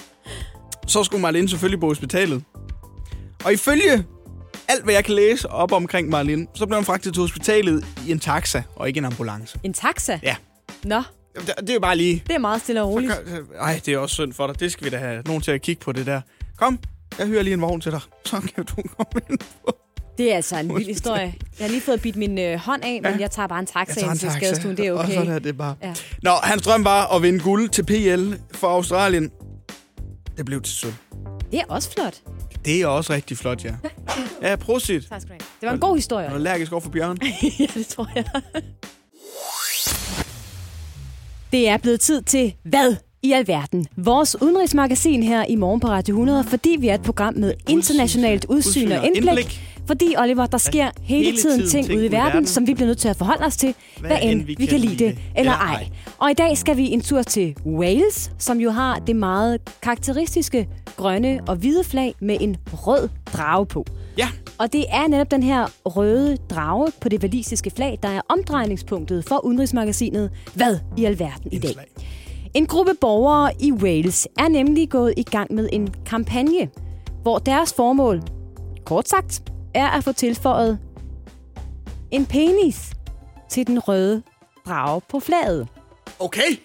Så 0.87 1.05
skulle 1.05 1.23
Marlin 1.23 1.49
selvfølgelig 1.49 1.81
på 1.81 1.87
hospitalet. 1.87 2.43
Og 3.45 3.53
ifølge 3.53 4.05
alt, 4.69 4.85
hvad 4.85 4.95
jeg 4.95 5.05
kan 5.05 5.15
læse 5.15 5.51
op 5.51 5.73
omkring 5.73 6.09
Marlin, 6.09 6.49
så 6.55 6.67
blev 6.67 6.77
han 6.77 6.85
fragtet 6.85 7.15
til 7.15 7.21
hospitalet 7.21 7.87
i 8.07 8.11
en 8.13 8.19
taxa, 8.19 8.63
og 8.77 8.89
ikke 8.89 8.99
en 8.99 9.05
ambulance. 9.05 9.59
en 9.63 9.73
taxa? 9.73 10.19
Ja. 10.23 10.37
Nå, 10.85 11.03
Det, 11.35 11.55
det 11.61 11.71
er 11.71 11.75
jo 11.75 11.81
bare 11.81 11.97
lige... 11.97 12.23
det 12.27 12.35
er 12.35 12.39
meget 12.39 12.61
stille 12.61 12.83
og 12.83 12.89
roligt. 12.89 13.13
Ej, 13.61 13.81
det 13.87 13.95
er 13.95 13.99
også 13.99 14.15
synd 14.15 14.33
for 14.33 14.47
dig. 14.47 14.61
Det 14.61 14.73
skal 14.73 14.85
vi 14.85 14.91
da 14.91 14.97
have 14.97 15.23
nogen 15.27 15.43
til 15.43 15.51
at 15.51 15.63
kigge 15.63 15.81
på 15.85 15.93
det 15.93 16.07
der. 16.07 16.21
Kom, 16.57 16.79
jeg 17.19 17.27
hører 17.27 17.43
lige 17.43 17.55
en 17.55 17.61
vogn 17.61 17.81
til 17.81 17.93
dig. 17.93 18.01
Så 18.25 18.41
kan 18.55 18.65
du 18.65 18.75
komme 18.75 19.21
ind 19.31 19.39
på. 19.65 19.77
Det 20.19 20.33
er 20.33 20.37
altså 20.37 20.57
en 20.59 20.77
vild 20.77 20.87
historie. 20.87 21.35
Jeg 21.59 21.65
har 21.65 21.69
lige 21.69 21.81
fået 21.81 22.03
bidt 22.03 22.17
min 22.17 22.39
øh, 22.39 22.59
hånd 22.59 22.85
af, 22.85 23.01
men 23.03 23.13
Ja. 23.13 23.19
jeg 23.21 23.31
tager 23.31 23.47
bare 23.49 23.59
en 23.61 23.67
taxa 23.67 24.11
ind 24.11 24.19
til 24.19 24.31
skadestuen. 24.33 24.77
Det 24.77 24.87
er 24.87 24.93
og 24.93 24.99
okay. 24.99 25.13
sådan 25.15 25.33
er 25.33 25.39
det 25.39 25.59
bare. 25.59 25.75
Ja. 25.83 25.95
Nå, 26.23 26.31
hans 26.43 26.63
drøm 26.63 26.85
var 26.85 27.15
at 27.17 27.23
vinde 27.23 27.41
guld 27.41 27.69
til 27.69 27.83
PL 27.85 28.35
for 28.55 28.69
Australien. 28.69 29.31
Det 30.37 30.45
blev 30.47 30.63
til 30.63 30.75
sølv. 30.75 30.93
Det 31.51 31.61
er 31.61 31.65
også 31.69 31.91
flot. 31.93 32.21
Det 32.67 32.83
er 32.83 32.87
også 32.87 33.13
rigtig 33.13 33.37
flot, 33.37 33.65
ja. 33.65 33.75
Ja, 34.43 34.57
prosit. 34.57 35.07
Tak 35.09 35.21
skal 35.21 35.29
du 35.29 35.33
have. 35.35 35.49
Det 35.61 35.67
var 35.67 35.73
en 35.73 35.81
god 35.81 35.97
historie. 35.97 36.27
Er 36.27 36.31
du 36.31 36.37
allergisk 36.37 36.73
over 36.73 36.81
for 36.81 36.91
bjørn? 36.91 37.19
ja, 37.61 37.67
det 37.75 37.87
tror 37.87 38.09
jeg. 38.15 38.25
Det 41.53 41.69
er 41.69 41.77
blevet 41.77 42.01
tid 42.01 42.23
til 42.23 42.55
Hvad 42.65 42.97
i 43.23 43.33
alverden? 43.33 43.87
Vores 43.97 44.43
udenrigsmagasin 44.43 45.23
her 45.23 45.45
i 45.45 45.57
morgen 45.57 45.81
på 45.81 45.89
Radio 45.89 46.15
100, 46.15 46.45
fordi 46.45 46.77
vi 46.81 46.89
er 46.89 46.95
et 46.95 47.03
program 47.03 47.35
med 47.35 47.55
internationalt 47.69 48.45
udsyn 48.49 48.93
og 48.93 49.07
indblik. 49.07 49.61
Fordi, 49.87 50.15
Oliver, 50.19 50.47
der 50.47 50.59
sker 50.59 50.91
hele, 51.03 51.25
hele 51.25 51.37
tiden 51.37 51.59
tiden 51.59 51.71
ting 51.71 51.87
ting 51.87 51.99
ude 51.99 52.07
i 52.07 52.13
verden, 52.13 52.27
verden. 52.27 52.47
som 52.47 52.67
vi 52.67 52.75
bliver 52.75 52.87
nødt 52.87 52.99
til 52.99 53.09
at 53.09 53.17
forholde 53.17 53.45
os 53.45 53.57
til, 53.57 53.75
hvad, 54.01 54.19
end 54.23 54.43
vi 54.59 54.67
kan 54.67 54.81
lide 54.81 55.05
det 55.05 55.19
eller 55.37 55.53
ej. 55.53 55.89
Og 56.19 56.31
i 56.31 56.35
dag 56.35 56.59
skal 56.59 56.77
vi 56.77 56.91
en 56.91 57.01
tur 57.01 57.23
til 57.23 57.57
Wales, 57.67 58.31
som 58.39 58.61
jo 58.61 58.71
har 58.71 58.99
det 58.99 59.17
meget 59.17 59.61
karakteristiske 59.83 60.69
grønne 60.97 61.41
og 61.49 61.57
hvide 61.57 61.85
flag 61.85 62.15
med 62.21 62.37
en 62.41 62.57
rød 62.73 63.09
drage 63.33 63.67
på. 63.67 63.85
Ja. 64.19 64.29
Og 64.59 64.73
det 64.73 64.85
er 64.89 65.09
netop 65.09 65.31
den 65.31 65.43
her 65.43 65.67
røde 65.85 66.37
drage 66.37 66.93
på 67.01 67.09
det 67.09 67.23
valisiske 67.23 67.71
flag, 67.71 67.99
der 68.03 68.09
er 68.09 68.21
omdrejningspunktet 68.29 69.25
for 69.29 69.45
udenrigsmagasinet 69.45 70.31
Hvad 70.55 70.79
i 70.97 71.05
alverden 71.05 71.53
i 71.53 71.59
dag. 71.59 71.75
En 72.55 72.67
gruppe 72.67 72.93
borgere 73.01 73.53
i 73.61 73.73
Wales 73.73 74.29
er 74.39 74.49
nemlig 74.49 74.91
gået 74.91 75.15
i 75.17 75.23
gang 75.23 75.55
med 75.55 75.69
en 75.73 75.95
kampagne, 76.07 76.69
hvor 77.23 77.39
deres 77.39 77.75
formål, 77.75 78.23
kort 78.85 79.09
sagt, 79.09 79.43
er 79.75 79.87
at 79.87 80.05
få 80.05 80.13
tilføjet 80.13 80.79
en 82.11 82.27
penis 82.27 82.93
til 83.51 83.67
den 83.67 83.79
røde 83.79 84.23
drage 84.67 85.01
på 85.09 85.21
flaget. 85.21 85.69
Okay. 86.19 86.51
Det, 86.51 86.59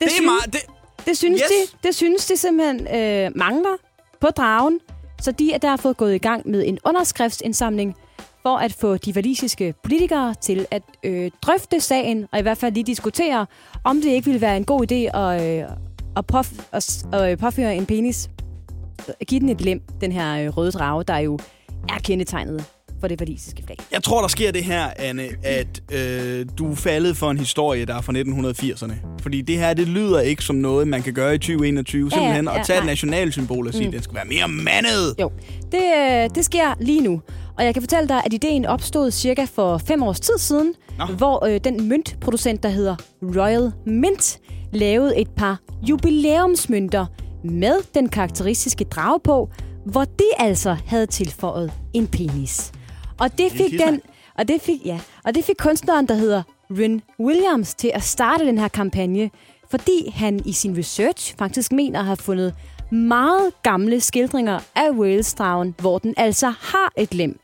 Det 0.00 0.06
er 0.06 0.24
meget... 0.24 0.52
Det, 0.52 0.60
det 1.06 1.16
synes 1.18 1.40
Yes. 1.40 1.70
de, 1.72 1.78
det 1.88 1.94
synes 1.94 2.26
de 2.26 2.36
simpelthen 2.36 2.80
øh, 3.00 3.30
mangler 3.36 3.76
på 4.20 4.26
dragen, 4.26 4.80
så 5.20 5.32
de 5.32 5.52
er 5.52 5.58
derfor 5.58 5.92
gået 5.92 6.14
i 6.14 6.18
gang 6.18 6.48
med 6.50 6.64
en 6.66 6.78
underskriftsindsamling 6.84 7.96
for 8.42 8.56
at 8.56 8.72
få 8.72 8.96
de 8.96 9.14
valisiske 9.14 9.74
politikere 9.82 10.34
til 10.40 10.66
at 10.70 10.82
øh, 11.04 11.30
drøfte 11.42 11.80
sagen, 11.80 12.26
og 12.32 12.38
i 12.38 12.42
hvert 12.42 12.58
fald 12.58 12.74
lige 12.74 12.84
diskutere, 12.84 13.46
om 13.84 14.00
det 14.00 14.08
ikke 14.10 14.24
ville 14.24 14.40
være 14.40 14.56
en 14.56 14.64
god 14.64 14.92
idé 14.92 15.18
at, 15.18 15.42
øh, 15.62 15.70
at, 16.16 16.24
påf- 16.34 16.62
at, 16.72 17.04
at 17.12 17.30
øh, 17.30 17.38
påføre 17.38 17.76
en 17.76 17.86
penis, 17.86 18.30
at 19.20 19.26
give 19.26 19.40
den 19.40 19.48
et 19.48 19.60
lem, 19.60 19.82
den 20.00 20.12
her 20.12 20.44
øh, 20.44 20.56
røde 20.56 20.72
drage, 20.72 21.04
der 21.04 21.18
jo 21.18 21.38
er 21.88 21.98
kendetegnet 22.04 22.64
for 23.00 23.08
det 23.08 23.20
valisiske 23.20 23.62
flag. 23.66 23.76
jeg 23.92 24.02
tror, 24.02 24.20
der 24.20 24.28
sker 24.28 24.52
det 24.52 24.64
her, 24.64 24.86
Anne, 24.96 25.22
at 25.42 25.82
øh, 25.92 26.46
du 26.58 26.70
er 26.70 26.74
faldet 26.74 27.16
for 27.16 27.30
en 27.30 27.38
historie, 27.38 27.84
der 27.84 27.94
er 27.94 28.00
fra 28.00 28.12
1980'erne. 28.12 28.94
Fordi 29.22 29.40
det 29.40 29.58
her, 29.58 29.74
det 29.74 29.88
lyder 29.88 30.20
ikke 30.20 30.44
som 30.44 30.56
noget, 30.56 30.88
man 30.88 31.02
kan 31.02 31.14
gøre 31.14 31.34
i 31.34 31.38
2021. 31.38 32.00
Ja, 32.00 32.04
ja, 32.04 32.20
Simpelthen 32.20 32.44
ja, 32.44 32.60
at 32.60 32.66
tage 32.66 32.78
et 32.78 32.84
nej. 32.84 32.92
nationalsymbol 32.92 33.66
og 33.66 33.74
sige, 33.74 33.86
at 33.86 33.92
den 33.92 34.02
skal 34.02 34.14
være 34.14 34.24
mere 34.24 34.48
mandet. 34.48 35.14
Jo, 35.20 35.30
det, 35.72 35.82
øh, 35.98 36.30
det 36.34 36.44
sker 36.44 36.74
lige 36.80 37.00
nu. 37.00 37.20
Og 37.58 37.64
jeg 37.64 37.74
kan 37.74 37.82
fortælle 37.82 38.08
dig, 38.08 38.22
at 38.24 38.32
ideen 38.32 38.66
opstod 38.66 39.10
cirka 39.10 39.44
for 39.54 39.78
fem 39.78 40.02
års 40.02 40.20
tid 40.20 40.38
siden, 40.38 40.74
Nå. 40.98 41.04
hvor 41.04 41.44
øh, 41.46 41.60
den 41.64 41.88
møntproducent, 41.88 42.62
der 42.62 42.68
hedder 42.68 42.96
Royal 43.22 43.72
Mint, 43.86 44.38
lavede 44.72 45.16
et 45.20 45.28
par 45.36 45.58
jubilæumsmønter 45.88 47.06
med 47.44 47.76
den 47.94 48.08
karakteristiske 48.08 48.84
drage 48.84 49.20
på, 49.24 49.50
hvor 49.86 50.04
de 50.04 50.24
altså 50.38 50.76
havde 50.86 51.06
tilføjet 51.06 51.72
en 51.94 52.06
penis. 52.06 52.72
Og 53.18 53.38
det 53.38 53.52
fik 53.52 53.72
den, 53.86 54.00
og 54.34 54.48
det 54.48 54.60
fik, 54.60 54.86
ja, 54.86 55.00
og 55.24 55.34
det 55.34 55.44
fik 55.44 55.56
kunstneren, 55.58 56.08
der 56.08 56.14
hedder 56.14 56.42
Ren 56.70 57.02
Williams, 57.20 57.74
til 57.74 57.90
at 57.94 58.02
starte 58.02 58.46
den 58.46 58.58
her 58.58 58.68
kampagne, 58.68 59.30
fordi 59.70 60.10
han 60.14 60.40
i 60.44 60.52
sin 60.52 60.78
research 60.78 61.34
faktisk 61.38 61.72
mener 61.72 61.98
at 61.98 62.04
have 62.04 62.16
fundet 62.16 62.54
meget 62.92 63.62
gamle 63.62 64.00
skildringer 64.00 64.60
af 64.76 64.90
Wales-dragen, 64.90 65.74
hvor 65.80 65.98
den 65.98 66.14
altså 66.16 66.46
har 66.46 66.92
et 66.96 67.14
lem. 67.14 67.40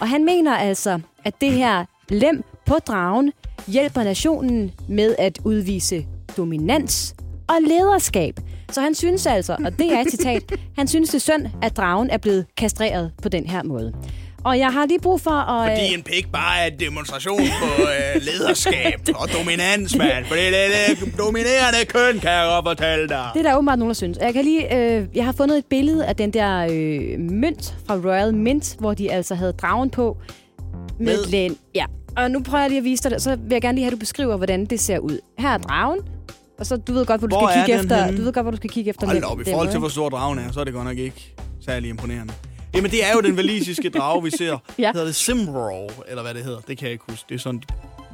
Og 0.00 0.08
han 0.08 0.24
mener 0.24 0.56
altså, 0.56 1.00
at 1.24 1.40
det 1.40 1.52
her 1.52 1.84
lem 2.08 2.44
på 2.66 2.78
dragen 2.78 3.32
hjælper 3.66 4.04
nationen 4.04 4.72
med 4.88 5.14
at 5.18 5.38
udvise 5.44 6.06
dominans 6.36 7.14
og 7.48 7.56
lederskab. 7.66 8.40
Så 8.70 8.80
han 8.80 8.94
synes 8.94 9.26
altså, 9.26 9.56
og 9.64 9.78
det 9.78 9.92
er 9.92 10.00
et 10.00 10.10
citat, 10.10 10.52
han 10.76 10.88
synes 10.88 11.08
det 11.08 11.14
er 11.14 11.20
synd, 11.20 11.46
at 11.62 11.76
dragen 11.76 12.10
er 12.10 12.18
blevet 12.18 12.46
kastreret 12.56 13.12
på 13.22 13.28
den 13.28 13.46
her 13.46 13.62
måde. 13.62 13.94
Og 14.44 14.58
jeg 14.58 14.72
har 14.72 14.86
lige 14.86 15.00
brug 15.00 15.20
for 15.20 15.30
at... 15.30 15.70
Fordi 15.70 15.86
øh, 15.88 15.94
en 15.94 16.02
pik 16.02 16.32
bare 16.32 16.58
er 16.60 16.66
en 16.66 16.80
demonstration 16.80 17.38
på 17.38 17.82
øh, 17.82 18.22
lederskab 18.22 19.00
og 19.22 19.28
dominans, 19.38 19.96
mand. 19.96 20.24
Fordi 20.24 20.40
det 20.40 20.64
er 20.64 20.94
det 20.94 21.18
dominerende 21.18 21.78
køn, 21.88 22.18
kan 22.20 22.30
jeg 22.30 22.46
godt 22.54 22.78
fortælle 22.78 23.08
dig. 23.08 23.30
Det 23.34 23.38
er 23.46 23.50
der 23.50 23.56
åbenbart 23.56 23.78
nogen, 23.78 23.90
der 23.90 23.94
synes. 23.94 24.18
Jeg, 24.20 24.32
kan 24.34 24.44
lige, 24.44 24.76
øh, 24.76 25.06
jeg 25.14 25.24
har 25.24 25.32
fundet 25.32 25.58
et 25.58 25.64
billede 25.70 26.06
af 26.06 26.16
den 26.16 26.30
der 26.32 26.66
øh, 26.70 27.18
mønt 27.20 27.76
fra 27.86 27.94
Royal 28.04 28.34
Mint, 28.34 28.76
hvor 28.78 28.94
de 28.94 29.12
altså 29.12 29.34
havde 29.34 29.52
dragen 29.52 29.90
på. 29.90 30.16
Med, 30.98 31.06
Med- 31.06 31.24
et 31.24 31.30
læn. 31.30 31.56
Ja. 31.74 31.84
Og 32.16 32.30
nu 32.30 32.40
prøver 32.42 32.60
jeg 32.62 32.70
lige 32.70 32.78
at 32.78 32.84
vise 32.84 33.02
dig 33.02 33.10
det. 33.10 33.22
Så 33.22 33.30
vil 33.36 33.50
jeg 33.50 33.62
gerne 33.62 33.74
lige 33.74 33.84
have, 33.84 33.88
at 33.88 33.92
du 33.92 33.98
beskriver, 33.98 34.36
hvordan 34.36 34.64
det 34.64 34.80
ser 34.80 34.98
ud. 34.98 35.18
Her 35.38 35.48
er 35.48 35.58
dragen. 35.58 35.98
Og 36.58 36.66
så 36.66 36.76
du 36.76 36.92
ved 36.92 37.06
godt, 37.06 37.20
hvor 37.20 37.28
du 37.28 37.36
Hvor 37.38 37.48
skal 37.50 37.64
kigge 37.64 37.80
efter. 37.80 38.04
henne? 38.04 38.18
Du 38.18 38.22
ved 38.24 38.32
godt, 38.32 38.44
hvor 38.44 38.50
du 38.50 38.56
skal 38.56 38.70
kigge 38.70 38.90
efter. 38.90 39.06
Hold 39.06 39.24
op, 39.24 39.40
i 39.40 39.44
forhold 39.50 39.70
til, 39.70 39.78
hvor 39.78 39.88
stor 39.88 40.08
dragen 40.08 40.38
er, 40.38 40.52
så 40.52 40.60
er 40.60 40.64
det 40.64 40.74
godt 40.74 40.84
nok 40.86 40.98
ikke 40.98 41.34
særlig 41.64 41.90
imponerende. 41.90 42.32
Jamen, 42.74 42.90
det 42.90 43.04
er 43.04 43.12
jo 43.14 43.20
den 43.20 43.36
valisiske 43.36 43.88
drage, 43.90 44.22
vi 44.22 44.30
ser. 44.30 44.58
Ja. 44.78 44.92
Hedder 44.92 45.06
det 45.06 45.14
Simrow, 45.14 45.88
eller 46.08 46.22
hvad 46.22 46.34
det 46.34 46.44
hedder. 46.44 46.60
Det 46.60 46.78
kan 46.78 46.84
jeg 46.86 46.92
ikke 46.92 47.04
huske. 47.08 47.26
Det 47.28 47.34
er 47.34 47.38
sådan, 47.38 47.62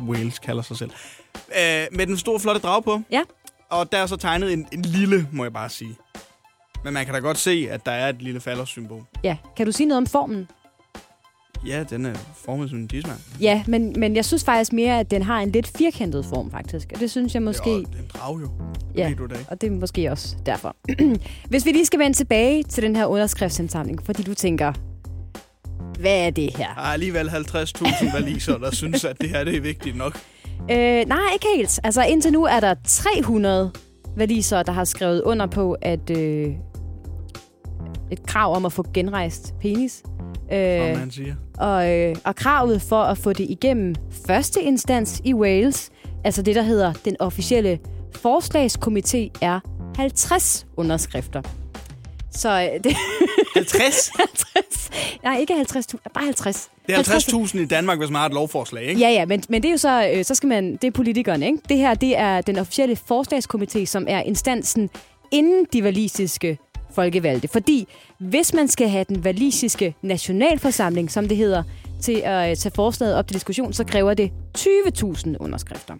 Wales 0.08 0.38
kalder 0.38 0.62
sig 0.62 0.76
selv. 0.76 0.90
Øh, 1.34 1.86
med 1.92 2.06
den 2.06 2.18
store, 2.18 2.40
flotte 2.40 2.60
drage 2.60 2.82
på. 2.82 3.00
Ja. 3.10 3.22
Og 3.70 3.92
der 3.92 3.98
er 3.98 4.06
så 4.06 4.16
tegnet 4.16 4.52
en, 4.52 4.68
en 4.72 4.82
lille, 4.82 5.28
må 5.32 5.44
jeg 5.44 5.52
bare 5.52 5.68
sige. 5.68 5.96
Men 6.84 6.94
man 6.94 7.04
kan 7.04 7.14
da 7.14 7.20
godt 7.20 7.38
se, 7.38 7.68
at 7.70 7.86
der 7.86 7.92
er 7.92 8.08
et 8.08 8.22
lille 8.22 8.40
faldersymbol. 8.40 9.02
Ja. 9.22 9.36
Kan 9.56 9.66
du 9.66 9.72
sige 9.72 9.86
noget 9.86 9.96
om 9.98 10.06
formen? 10.06 10.48
Ja, 11.66 11.84
den 11.90 12.06
er 12.06 12.14
formet 12.44 12.70
som 12.70 12.78
en 12.78 12.88
tidsmand. 12.88 13.18
Ja, 13.40 13.64
men, 13.66 13.94
men 13.96 14.16
jeg 14.16 14.24
synes 14.24 14.44
faktisk 14.44 14.72
mere, 14.72 15.00
at 15.00 15.10
den 15.10 15.22
har 15.22 15.40
en 15.40 15.50
lidt 15.50 15.70
firkantet 15.78 16.24
form, 16.24 16.50
faktisk. 16.50 16.88
Og 16.94 17.00
det 17.00 17.10
synes 17.10 17.34
jeg 17.34 17.42
måske... 17.42 17.70
Det 17.70 17.76
er, 17.76 17.78
det 17.78 17.94
er 17.94 18.02
en 18.02 18.10
drage 18.14 18.40
jo. 18.40 18.48
Ja. 18.96 19.12
Du 19.18 19.26
det? 19.26 19.46
Og 19.48 19.60
det 19.60 19.66
er 19.66 19.70
måske 19.70 20.10
også 20.10 20.36
derfor. 20.46 20.76
Hvis 21.50 21.66
vi 21.66 21.70
lige 21.70 21.86
skal 21.86 21.98
vende 21.98 22.16
tilbage 22.16 22.62
til 22.62 22.82
den 22.82 22.96
her 22.96 23.06
underskriftsindsamling, 23.06 24.06
fordi 24.06 24.22
du 24.22 24.34
tænker, 24.34 24.72
hvad 26.00 26.26
er 26.26 26.30
det 26.30 26.56
her? 26.56 26.74
Der 26.74 26.80
er 26.80 26.86
alligevel 26.86 27.28
50.000 27.28 28.12
valiser, 28.14 28.58
der 28.58 28.74
synes, 28.74 29.04
at 29.04 29.20
det 29.20 29.28
her 29.28 29.44
det 29.44 29.56
er 29.56 29.60
vigtigt 29.60 29.96
nok. 29.96 30.18
Øh, 30.70 31.04
nej, 31.06 31.18
ikke 31.32 31.46
helt. 31.56 31.80
Altså 31.84 32.02
indtil 32.04 32.32
nu 32.32 32.44
er 32.44 32.60
der 32.60 32.74
300 32.84 33.72
valiser, 34.16 34.62
der 34.62 34.72
har 34.72 34.84
skrevet 34.84 35.22
under 35.22 35.46
på, 35.46 35.76
at 35.82 36.10
øh, 36.10 36.52
et 38.10 38.26
krav 38.26 38.56
om 38.56 38.66
at 38.66 38.72
få 38.72 38.86
genrejst 38.94 39.54
penis. 39.60 40.02
Øh, 40.52 40.98
man 40.98 41.10
siger. 41.10 41.34
og, 41.58 41.90
øh, 41.90 42.16
og 42.24 42.36
kravet 42.36 42.82
for 42.82 43.02
at 43.02 43.18
få 43.18 43.32
det 43.32 43.50
igennem 43.50 43.94
første 44.26 44.62
instans 44.62 45.20
i 45.24 45.34
Wales, 45.34 45.90
altså 46.24 46.42
det, 46.42 46.54
der 46.54 46.62
hedder 46.62 46.92
den 46.92 47.16
officielle 47.18 47.78
forslagskomité, 48.16 49.30
er 49.40 49.60
50 49.96 50.66
underskrifter. 50.76 51.42
Så 52.30 52.50
øh, 52.50 52.80
det 52.84 52.96
50? 53.54 54.10
50. 54.16 54.90
Nej, 55.24 55.38
ikke 55.38 55.54
50. 55.54 55.86
Bare 56.14 56.24
50. 56.24 56.70
Det 56.86 56.94
er 56.94 57.02
50.000 57.02 57.58
i 57.58 57.64
Danmark, 57.64 57.98
hvis 57.98 58.10
man 58.10 58.18
har 58.18 58.26
et 58.26 58.34
lovforslag, 58.34 58.84
ikke? 58.84 59.00
Ja, 59.00 59.08
ja, 59.08 59.26
men, 59.26 59.42
men 59.48 59.62
det 59.62 59.68
er 59.68 59.72
jo 59.72 59.78
så, 59.78 60.10
øh, 60.14 60.24
så 60.24 60.34
skal 60.34 60.46
man, 60.46 60.72
det 60.72 60.84
er 60.84 60.90
politikerne, 60.90 61.46
ikke? 61.46 61.58
Det 61.68 61.76
her, 61.76 61.94
det 61.94 62.18
er 62.18 62.40
den 62.40 62.58
officielle 62.58 62.98
forslagskomité, 63.10 63.84
som 63.84 64.06
er 64.08 64.20
instansen 64.20 64.90
inden 65.32 65.66
de 65.72 65.84
valisiske 65.84 66.58
folkevalgte. 66.94 67.48
Fordi 67.48 67.86
hvis 68.18 68.54
man 68.54 68.68
skal 68.68 68.88
have 68.88 69.04
den 69.08 69.24
valisiske 69.24 69.94
nationalforsamling, 70.02 71.10
som 71.10 71.28
det 71.28 71.36
hedder, 71.36 71.62
til 72.00 72.22
at 72.24 72.50
øh, 72.50 72.56
tage 72.56 72.72
forslaget 72.74 73.14
op 73.16 73.26
til 73.28 73.34
diskussion, 73.34 73.72
så 73.72 73.84
kræver 73.84 74.14
det 74.14 74.30
20.000 74.58 75.34
underskrifter. 75.40 75.94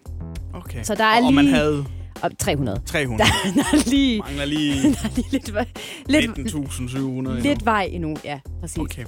Okay. 0.53 0.83
Så 0.83 0.95
der 0.95 1.03
er 1.03 1.19
og, 1.21 1.25
og 1.27 1.33
man 1.33 1.45
lige- 1.45 1.55
havde 1.55 1.85
Og 2.21 2.37
300. 2.37 2.81
300. 2.85 3.29
Der 3.29 3.35
er 3.59 3.89
lige, 3.89 4.19
Mangler 4.19 4.45
lige 4.45 4.83
der 4.93 4.97
er 5.03 5.09
lige 5.15 5.27
lidt, 5.31 5.53
vej- 5.53 5.65
lidt, 6.05 6.31
19.700 6.39 6.97
endnu. 6.99 7.33
lidt 7.33 7.65
vej 7.65 7.89
endnu. 7.91 8.17
Ja, 8.25 8.39
præcis. 8.61 8.77
Okay. 8.77 9.05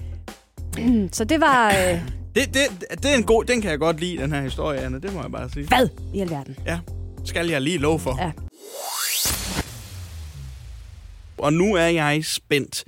Så 1.17 1.23
det 1.23 1.41
var... 1.41 1.67
Øh, 1.69 1.99
Det, 2.35 2.53
det, 2.53 2.61
det 3.03 3.11
er 3.13 3.17
en 3.17 3.23
god... 3.23 3.43
Den 3.45 3.61
kan 3.61 3.71
jeg 3.71 3.79
godt 3.79 3.99
lide, 3.99 4.17
den 4.17 4.31
her 4.31 4.41
historie, 4.41 4.79
Anne. 4.79 5.01
Det 5.01 5.13
må 5.13 5.21
jeg 5.21 5.31
bare 5.31 5.49
sige. 5.53 5.67
hvad 5.67 5.87
i 6.13 6.19
alverden? 6.19 6.55
Ja. 6.65 6.79
Skal 7.25 7.47
jeg 7.49 7.61
lige 7.61 7.77
love 7.77 7.99
for. 7.99 8.17
Ja. 8.23 8.31
Og 11.37 11.53
nu 11.53 11.75
er 11.75 11.85
jeg 11.87 12.25
spændt. 12.25 12.83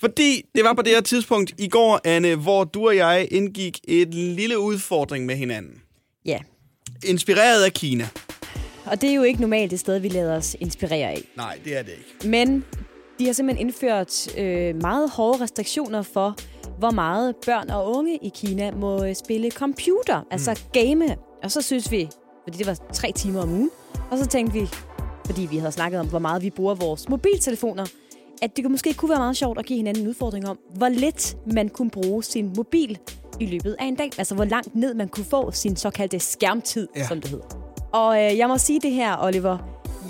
Fordi 0.00 0.42
det 0.54 0.64
var 0.64 0.72
på 0.74 0.82
det 0.82 0.92
her 0.92 1.00
tidspunkt 1.00 1.54
i 1.58 1.68
går, 1.68 2.00
Anne, 2.04 2.34
hvor 2.34 2.64
du 2.64 2.86
og 2.86 2.96
jeg 2.96 3.28
indgik 3.30 3.80
et 3.88 4.14
lille 4.14 4.58
udfordring 4.58 5.26
med 5.26 5.36
hinanden. 5.36 5.82
Ja. 6.24 6.38
Inspireret 7.04 7.64
af 7.64 7.72
Kina. 7.72 8.08
Og 8.84 9.00
det 9.00 9.10
er 9.10 9.14
jo 9.14 9.22
ikke 9.22 9.40
normalt 9.40 9.70
det 9.70 9.80
sted, 9.80 9.98
vi 9.98 10.08
lader 10.08 10.36
os 10.36 10.56
inspirere 10.60 11.10
af. 11.10 11.22
Nej, 11.36 11.58
det 11.64 11.78
er 11.78 11.82
det 11.82 11.92
ikke. 11.92 12.28
Men 12.28 12.64
de 13.18 13.26
har 13.26 13.32
simpelthen 13.32 13.66
indført 13.66 14.38
øh, 14.38 14.76
meget 14.76 15.10
hårde 15.10 15.42
restriktioner 15.42 16.02
for, 16.02 16.36
hvor 16.78 16.90
meget 16.90 17.36
børn 17.46 17.70
og 17.70 17.90
unge 17.96 18.18
i 18.22 18.30
Kina 18.34 18.70
må 18.70 19.04
øh, 19.04 19.14
spille 19.14 19.50
computer, 19.50 20.26
altså 20.30 20.60
game. 20.72 21.16
Og 21.42 21.50
så 21.50 21.62
synes 21.62 21.90
vi, 21.90 22.08
fordi 22.44 22.58
det 22.58 22.66
var 22.66 22.78
tre 22.92 23.12
timer 23.12 23.42
om 23.42 23.50
ugen, 23.50 23.70
og 24.10 24.18
så 24.18 24.26
tænkte 24.26 24.60
vi, 24.60 24.68
fordi 25.26 25.46
vi 25.50 25.58
havde 25.58 25.72
snakket 25.72 26.00
om, 26.00 26.08
hvor 26.08 26.18
meget 26.18 26.42
vi 26.42 26.50
bruger 26.50 26.74
vores 26.74 27.08
mobiltelefoner, 27.08 27.86
at 28.42 28.56
det 28.56 28.70
måske 28.70 28.94
kunne 28.94 29.08
være 29.08 29.18
meget 29.18 29.36
sjovt 29.36 29.58
at 29.58 29.66
give 29.66 29.76
hinanden 29.76 30.02
en 30.02 30.08
udfordring 30.08 30.48
om, 30.48 30.58
hvor 30.74 30.88
lidt 30.88 31.36
man 31.46 31.68
kunne 31.68 31.90
bruge 31.90 32.24
sin 32.24 32.52
mobil 32.56 32.98
i 33.40 33.46
løbet 33.46 33.76
af 33.78 33.84
en 33.84 33.94
dag. 33.94 34.10
Altså, 34.18 34.34
hvor 34.34 34.44
langt 34.44 34.74
ned 34.74 34.94
man 34.94 35.08
kunne 35.08 35.24
få 35.24 35.50
sin 35.50 35.76
såkaldte 35.76 36.20
skærmtid, 36.20 36.88
ja. 36.96 37.06
som 37.08 37.20
det 37.20 37.30
hedder. 37.30 37.46
Og 37.92 38.24
øh, 38.24 38.38
jeg 38.38 38.48
må 38.48 38.58
sige 38.58 38.80
det 38.80 38.90
her, 38.92 39.16
Oliver. 39.24 39.58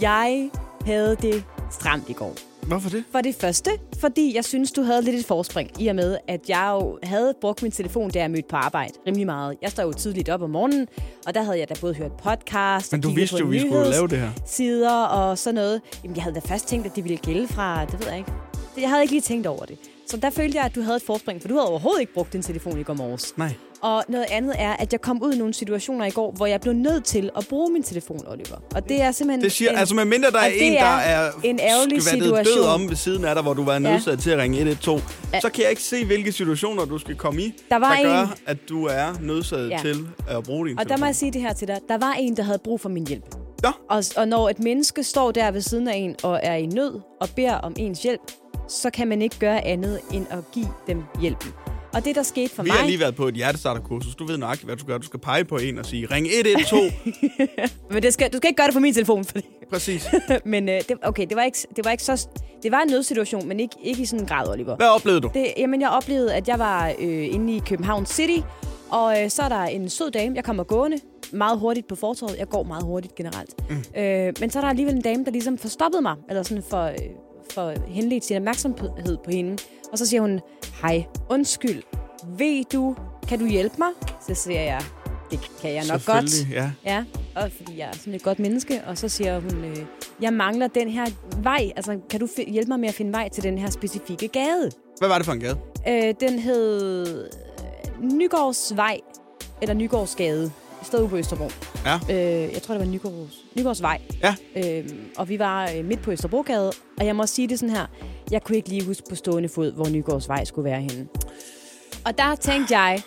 Jeg 0.00 0.50
havde 0.86 1.16
det 1.22 1.44
stramt 1.70 2.08
i 2.08 2.12
går. 2.12 2.51
Hvorfor 2.66 2.88
det? 2.90 3.04
For 3.12 3.20
det 3.20 3.34
første, 3.34 3.70
fordi 3.98 4.36
jeg 4.36 4.44
synes, 4.44 4.72
du 4.72 4.82
havde 4.82 5.02
lidt 5.02 5.16
et 5.16 5.24
forspring, 5.24 5.70
i 5.82 5.88
og 5.88 5.94
med, 5.96 6.16
at 6.28 6.40
jeg 6.48 6.70
jo 6.80 6.98
havde 7.02 7.34
brugt 7.40 7.62
min 7.62 7.72
telefon, 7.72 8.10
da 8.10 8.18
jeg 8.20 8.30
mødte 8.30 8.48
på 8.48 8.56
arbejde 8.56 8.92
rimelig 9.06 9.26
meget. 9.26 9.56
Jeg 9.62 9.70
står 9.70 9.82
jo 9.82 9.92
tidligt 9.92 10.28
op 10.28 10.42
om 10.42 10.50
morgenen, 10.50 10.88
og 11.26 11.34
der 11.34 11.42
havde 11.42 11.58
jeg 11.58 11.68
da 11.68 11.74
både 11.80 11.94
hørt 11.94 12.12
podcast 12.12 12.92
Men 12.92 13.00
du 13.00 13.10
vidste 13.10 13.36
jo, 13.38 13.46
vi 13.46 13.60
skulle 13.60 13.90
lave 13.90 14.08
det 14.08 14.18
her. 14.18 14.30
sider 14.46 15.02
og 15.04 15.38
sådan 15.38 15.54
noget. 15.54 15.80
Jamen, 16.04 16.16
jeg 16.16 16.22
havde 16.24 16.34
da 16.34 16.40
først 16.44 16.68
tænkt, 16.68 16.86
at 16.86 16.96
det 16.96 17.04
ville 17.04 17.16
gælde 17.18 17.48
fra, 17.48 17.84
det 17.84 18.00
ved 18.00 18.06
jeg 18.08 18.18
ikke. 18.18 18.32
Jeg 18.80 18.88
havde 18.88 19.02
ikke 19.02 19.12
lige 19.14 19.22
tænkt 19.22 19.46
over 19.46 19.64
det. 19.64 19.78
Så 20.06 20.16
der 20.16 20.30
følte 20.30 20.56
jeg, 20.58 20.64
at 20.64 20.74
du 20.74 20.80
havde 20.82 20.96
et 20.96 21.02
forspring, 21.02 21.40
for 21.40 21.48
du 21.48 21.54
havde 21.54 21.68
overhovedet 21.68 22.00
ikke 22.00 22.14
brugt 22.14 22.32
din 22.32 22.42
telefon 22.42 22.80
i 22.80 22.82
går 22.82 22.94
morges. 22.94 23.34
Nej. 23.36 23.52
Og 23.82 24.04
noget 24.08 24.26
andet 24.30 24.54
er, 24.58 24.72
at 24.72 24.92
jeg 24.92 25.00
kom 25.00 25.22
ud 25.22 25.32
i 25.32 25.38
nogle 25.38 25.54
situationer 25.54 26.04
i 26.04 26.10
går, 26.10 26.32
hvor 26.32 26.46
jeg 26.46 26.60
blev 26.60 26.72
nødt 26.74 27.04
til 27.04 27.30
at 27.36 27.46
bruge 27.48 27.72
min 27.72 27.82
telefon, 27.82 28.20
Oliver. 28.26 28.56
Og 28.74 28.88
det 28.88 29.02
er 29.02 29.12
simpelthen... 29.12 29.42
Det 29.44 29.52
siger, 29.52 29.70
en, 29.70 29.76
altså 29.78 29.94
med 29.94 30.04
mindre 30.04 30.30
der 30.30 30.38
er 30.38 30.50
en, 30.54 30.72
der 30.72 30.84
er 30.84 31.30
en 31.44 31.60
ærgerlig 31.60 32.02
skvattet 32.02 32.28
død 32.30 32.44
situation. 32.44 32.68
om 32.68 32.88
ved 32.88 32.96
siden 32.96 33.24
af 33.24 33.34
dig, 33.34 33.42
hvor 33.42 33.54
du 33.54 33.64
var 33.64 33.78
nødsaget 33.78 34.18
til 34.20 34.30
at 34.30 34.38
ringe 34.38 34.58
112, 34.58 35.02
Ja. 35.32 35.40
så 35.40 35.48
kan 35.50 35.62
jeg 35.62 35.70
ikke 35.70 35.82
se, 35.82 36.04
hvilke 36.04 36.32
situationer 36.32 36.84
du 36.84 36.98
skal 36.98 37.14
komme 37.16 37.42
i, 37.42 37.54
Der 37.70 37.76
var 37.76 37.94
der 37.96 38.02
gør, 38.02 38.22
en- 38.22 38.28
at 38.46 38.56
du 38.68 38.84
er 38.86 39.14
nødsaget 39.20 39.70
Ja. 39.70 39.78
til 39.82 39.96
at 40.28 40.44
bruge 40.44 40.68
din 40.68 40.78
Og 40.78 40.84
der 40.84 40.88
telefon. 40.88 41.00
må 41.00 41.06
jeg 41.06 41.16
sige 41.16 41.32
det 41.32 41.40
her 41.40 41.52
til 41.52 41.68
dig. 41.68 41.78
Der 41.88 41.98
var 41.98 42.12
en, 42.12 42.36
der 42.36 42.42
havde 42.42 42.58
brug 42.64 42.80
for 42.80 42.88
min 42.88 43.06
hjælp. 43.06 43.34
Ja. 43.64 43.70
Og, 43.90 44.02
og 44.16 44.28
når 44.28 44.48
et 44.48 44.58
menneske 44.58 45.04
står 45.04 45.30
der 45.30 45.50
ved 45.50 45.60
siden 45.60 45.88
af 45.88 45.96
en 45.96 46.16
og 46.22 46.40
er 46.42 46.54
i 46.54 46.66
nød 46.66 47.00
og 47.20 47.28
beder 47.36 47.54
om 47.54 47.72
ens 47.76 48.02
hjælp, 48.02 48.20
så 48.72 48.90
kan 48.90 49.08
man 49.08 49.22
ikke 49.22 49.38
gøre 49.38 49.64
andet 49.64 50.00
end 50.12 50.26
at 50.30 50.38
give 50.52 50.68
dem 50.86 51.04
hjælpen. 51.20 51.52
Og 51.94 52.04
det, 52.04 52.14
der 52.14 52.22
skete 52.22 52.54
for 52.54 52.62
Vi 52.62 52.68
mig... 52.68 52.78
har 52.78 52.86
lige 52.86 53.00
været 53.00 53.14
på 53.14 53.28
et 53.28 53.34
hjertestarterkursus. 53.34 54.14
Du 54.14 54.26
ved 54.26 54.38
nøjagtigt, 54.38 54.68
hvad 54.68 54.76
du 54.76 54.84
gør. 54.86 54.98
Du 54.98 55.06
skal 55.06 55.20
pege 55.20 55.44
på 55.44 55.56
en 55.56 55.78
og 55.78 55.86
sige, 55.86 56.06
ring 56.10 56.26
112. 56.30 56.92
Men 57.92 58.02
det 58.02 58.14
skal, 58.14 58.32
du 58.32 58.36
skal 58.36 58.48
ikke 58.48 58.56
gøre 58.56 58.66
det 58.66 58.74
på 58.74 58.80
min 58.80 58.94
telefon, 58.94 59.24
fordi... 59.24 59.44
Præcis. 59.70 60.08
men 60.44 60.68
øh, 60.68 60.80
det, 60.88 60.96
okay, 61.02 61.26
det 61.26 61.36
var, 61.36 61.42
ikke, 61.42 61.58
det 61.76 61.84
var 61.84 61.90
ikke 61.90 62.04
så... 62.04 62.28
Det 62.62 62.72
var 62.72 62.80
en 62.80 62.88
nødsituation, 62.90 63.48
men 63.48 63.60
ikke, 63.60 63.76
ikke 63.82 64.02
i 64.02 64.04
sådan 64.04 64.20
en 64.20 64.26
grad, 64.26 64.48
Oliver. 64.48 64.76
Hvad 64.76 64.88
oplevede 64.88 65.20
du? 65.20 65.30
Det, 65.34 65.46
jamen, 65.56 65.80
jeg 65.80 65.88
oplevede, 65.90 66.34
at 66.34 66.48
jeg 66.48 66.58
var 66.58 66.88
øh, 66.98 67.34
inde 67.34 67.56
i 67.56 67.62
København 67.66 68.06
City, 68.06 68.46
og 68.90 69.22
øh, 69.22 69.30
så 69.30 69.42
er 69.42 69.48
der 69.48 69.62
en 69.62 69.88
sød 69.88 70.10
dame, 70.10 70.36
jeg 70.36 70.44
kommer 70.44 70.64
gående 70.64 71.00
meget 71.32 71.58
hurtigt 71.58 71.88
på 71.88 71.96
fortorvet. 71.96 72.38
Jeg 72.38 72.48
går 72.48 72.62
meget 72.62 72.84
hurtigt 72.84 73.14
generelt. 73.14 73.70
Mm. 73.70 74.00
Øh, 74.00 74.34
men 74.40 74.50
så 74.50 74.58
er 74.58 74.60
der 74.60 74.68
alligevel 74.68 74.94
en 74.94 75.02
dame, 75.02 75.24
der 75.24 75.30
ligesom 75.30 75.58
får 75.58 75.68
stoppet 75.68 76.02
mig, 76.02 76.16
eller 76.28 76.42
sådan 76.42 76.62
for, 76.70 76.82
øh, 76.82 76.96
for 77.52 77.74
henledt 77.86 78.24
sin 78.24 78.36
opmærksomhed 78.36 79.16
på 79.24 79.30
hende. 79.30 79.58
Og 79.92 79.98
så 79.98 80.06
siger 80.06 80.20
hun, 80.20 80.40
hej, 80.82 81.04
undskyld, 81.30 81.82
ved 82.38 82.64
du, 82.72 82.96
kan 83.28 83.38
du 83.38 83.46
hjælpe 83.46 83.74
mig? 83.78 83.88
Så 84.28 84.34
siger 84.34 84.60
jeg, 84.60 84.82
det 85.30 85.40
kan 85.62 85.74
jeg 85.74 85.84
nok 85.86 86.06
godt. 86.06 86.50
Ja. 86.50 86.70
Ja, 86.84 87.04
og 87.36 87.50
fordi 87.56 87.78
jeg 87.78 87.88
er 87.88 87.92
sådan 87.92 88.14
et 88.14 88.22
godt 88.22 88.38
menneske, 88.38 88.82
og 88.86 88.98
så 88.98 89.08
siger 89.08 89.40
hun, 89.40 89.64
øh, 89.64 89.78
jeg 90.20 90.32
mangler 90.32 90.66
den 90.66 90.88
her 90.88 91.06
vej. 91.42 91.72
Altså, 91.76 91.98
kan 92.10 92.20
du 92.20 92.28
hjælpe 92.48 92.68
mig 92.68 92.80
med 92.80 92.88
at 92.88 92.94
finde 92.94 93.12
vej 93.12 93.28
til 93.28 93.42
den 93.42 93.58
her 93.58 93.70
specifikke 93.70 94.28
gade? 94.28 94.70
Hvad 94.98 95.08
var 95.08 95.16
det 95.16 95.26
for 95.26 95.32
en 95.32 95.40
gade? 95.40 95.58
Øh, 95.88 96.14
den 96.20 96.38
hed 96.38 97.06
øh, 98.00 98.12
Nygårdsvej, 98.12 99.00
eller 99.62 99.74
Nygårdsgade. 99.74 100.52
Sted 100.82 101.00
ude 101.00 101.08
på 101.08 101.16
Østerbro. 101.16 101.50
Ja. 101.84 101.94
Øh, 102.10 102.52
jeg 102.52 102.62
tror, 102.62 102.74
det 102.74 102.86
var 102.86 102.92
Nygårds, 102.92 103.44
Nygårdsvej. 103.56 104.00
Ja. 104.22 104.34
Øh, 104.56 104.88
og 105.18 105.28
vi 105.28 105.38
var 105.38 105.70
øh, 105.76 105.84
midt 105.84 106.02
på 106.02 106.10
Østerbrogade, 106.12 106.72
og 106.98 107.06
jeg 107.06 107.16
må 107.16 107.26
sige 107.26 107.48
det 107.48 107.58
sådan 107.58 107.74
her. 107.74 107.86
Jeg 108.30 108.42
kunne 108.42 108.56
ikke 108.56 108.68
lige 108.68 108.84
huske 108.86 109.02
på 109.08 109.14
stående 109.14 109.48
fod, 109.48 109.72
hvor 109.72 109.88
Nygårdsvej 109.88 110.44
skulle 110.44 110.70
være 110.70 110.80
henne. 110.80 111.08
Og 112.04 112.18
der 112.18 112.34
tænkte 112.34 112.78
jeg, 112.78 113.02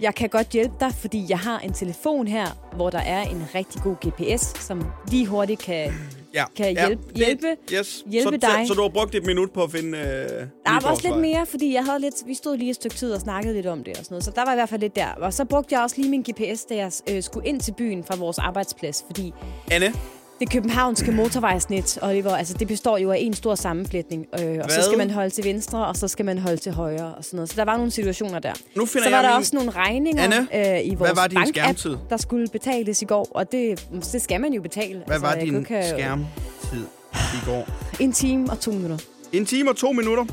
jeg 0.00 0.14
kan 0.14 0.28
godt 0.28 0.48
hjælpe 0.48 0.74
dig, 0.80 0.92
fordi 0.94 1.26
jeg 1.28 1.38
har 1.38 1.58
en 1.58 1.72
telefon 1.72 2.26
her, 2.26 2.46
hvor 2.76 2.90
der 2.90 2.98
er 2.98 3.22
en 3.22 3.44
rigtig 3.54 3.82
god 3.82 3.96
GPS, 3.96 4.42
som 4.66 4.84
lige 5.10 5.26
hurtigt 5.26 5.60
kan... 5.60 5.92
Ja. 6.38 6.44
Kan 6.56 6.74
ja. 6.74 6.86
hjælpe- 6.86 7.02
Det- 7.08 7.16
hjælpe- 7.16 7.56
yes. 7.72 8.04
hjælpe 8.10 8.28
så, 8.42 8.46
dig. 8.46 8.66
Så, 8.66 8.68
så 8.68 8.74
du 8.74 8.82
har 8.82 8.88
brugt 8.88 9.14
et 9.14 9.26
minut 9.26 9.50
på 9.50 9.62
at 9.62 9.70
finde 9.70 9.98
øh, 9.98 10.04
Der 10.04 10.48
var 10.82 10.90
også 10.90 11.08
lidt 11.08 11.20
mere, 11.20 11.46
fordi 11.46 11.74
jeg 11.74 11.84
havde 11.84 12.00
lidt, 12.00 12.14
vi 12.26 12.34
stod 12.34 12.56
lige 12.56 12.70
et 12.70 12.76
stykke 12.76 12.96
tid 12.96 13.12
og 13.12 13.20
snakkede 13.20 13.54
lidt 13.54 13.66
om 13.66 13.84
det 13.84 13.98
og 13.98 14.04
sådan 14.04 14.14
noget. 14.14 14.24
Så 14.24 14.30
der 14.30 14.44
var 14.44 14.52
i 14.52 14.56
hvert 14.56 14.68
fald 14.68 14.80
lidt 14.80 14.96
der. 14.96 15.06
Og 15.08 15.32
så 15.34 15.44
brugte 15.44 15.74
jeg 15.74 15.82
også 15.82 15.96
lige 15.98 16.10
min 16.10 16.22
GPS, 16.30 16.64
da 16.64 16.74
jeg 16.76 16.92
øh, 17.10 17.22
skulle 17.22 17.48
ind 17.48 17.60
til 17.60 17.72
byen 17.78 18.04
fra 18.04 18.16
vores 18.16 18.38
arbejdsplads, 18.38 19.04
fordi 19.06 19.32
Anne, 19.70 19.92
det 20.40 20.50
københavnske 20.52 21.12
motorvejsnet, 21.12 21.98
Oliver, 22.02 22.36
altså 22.36 22.54
det 22.54 22.68
består 22.68 22.98
jo 22.98 23.10
af 23.12 23.18
en 23.20 23.34
stor 23.34 23.54
sammenflætning. 23.54 24.26
Øh, 24.34 24.40
og 24.40 24.46
Hvad? 24.54 24.68
så 24.68 24.82
skal 24.82 24.98
man 24.98 25.10
holde 25.10 25.30
til 25.30 25.44
venstre, 25.44 25.86
og 25.86 25.96
så 25.96 26.08
skal 26.08 26.24
man 26.24 26.38
holde 26.38 26.56
til 26.56 26.72
højre 26.72 27.14
og 27.14 27.24
sådan 27.24 27.36
noget. 27.36 27.50
Så 27.50 27.56
der 27.56 27.64
var 27.64 27.76
nogle 27.76 27.90
situationer 27.90 28.38
der. 28.38 28.52
nu 28.76 28.86
finder 28.86 29.04
Så 29.04 29.10
var 29.10 29.16
jeg 29.16 29.24
der 29.24 29.30
min... 29.30 29.38
også 29.38 29.56
nogle 29.56 29.70
regninger 29.70 30.22
Anne, 30.22 30.76
øh, 30.78 30.86
i 30.86 30.94
vores 30.94 31.16
var 31.16 31.26
din 31.26 31.38
bank-app, 31.38 31.48
skærmtid? 31.48 31.96
der 32.10 32.16
skulle 32.16 32.46
betales 32.52 33.02
i 33.02 33.04
går. 33.04 33.28
Og 33.30 33.52
det, 33.52 33.86
det 34.12 34.22
skal 34.22 34.40
man 34.40 34.52
jo 34.52 34.62
betale. 34.62 35.02
Hvad 35.06 35.18
var 35.18 35.32
jeg 35.34 35.46
din 35.46 35.66
have- 35.68 35.88
skærmtid 35.88 36.84
i 37.12 37.44
går? 37.46 37.68
En 38.00 38.12
time 38.12 38.50
og 38.50 38.60
to 38.60 38.70
minutter. 38.70 38.98
En 39.32 39.46
time 39.46 39.70
og 39.70 39.76
to 39.76 39.92
minutter. 39.92 40.24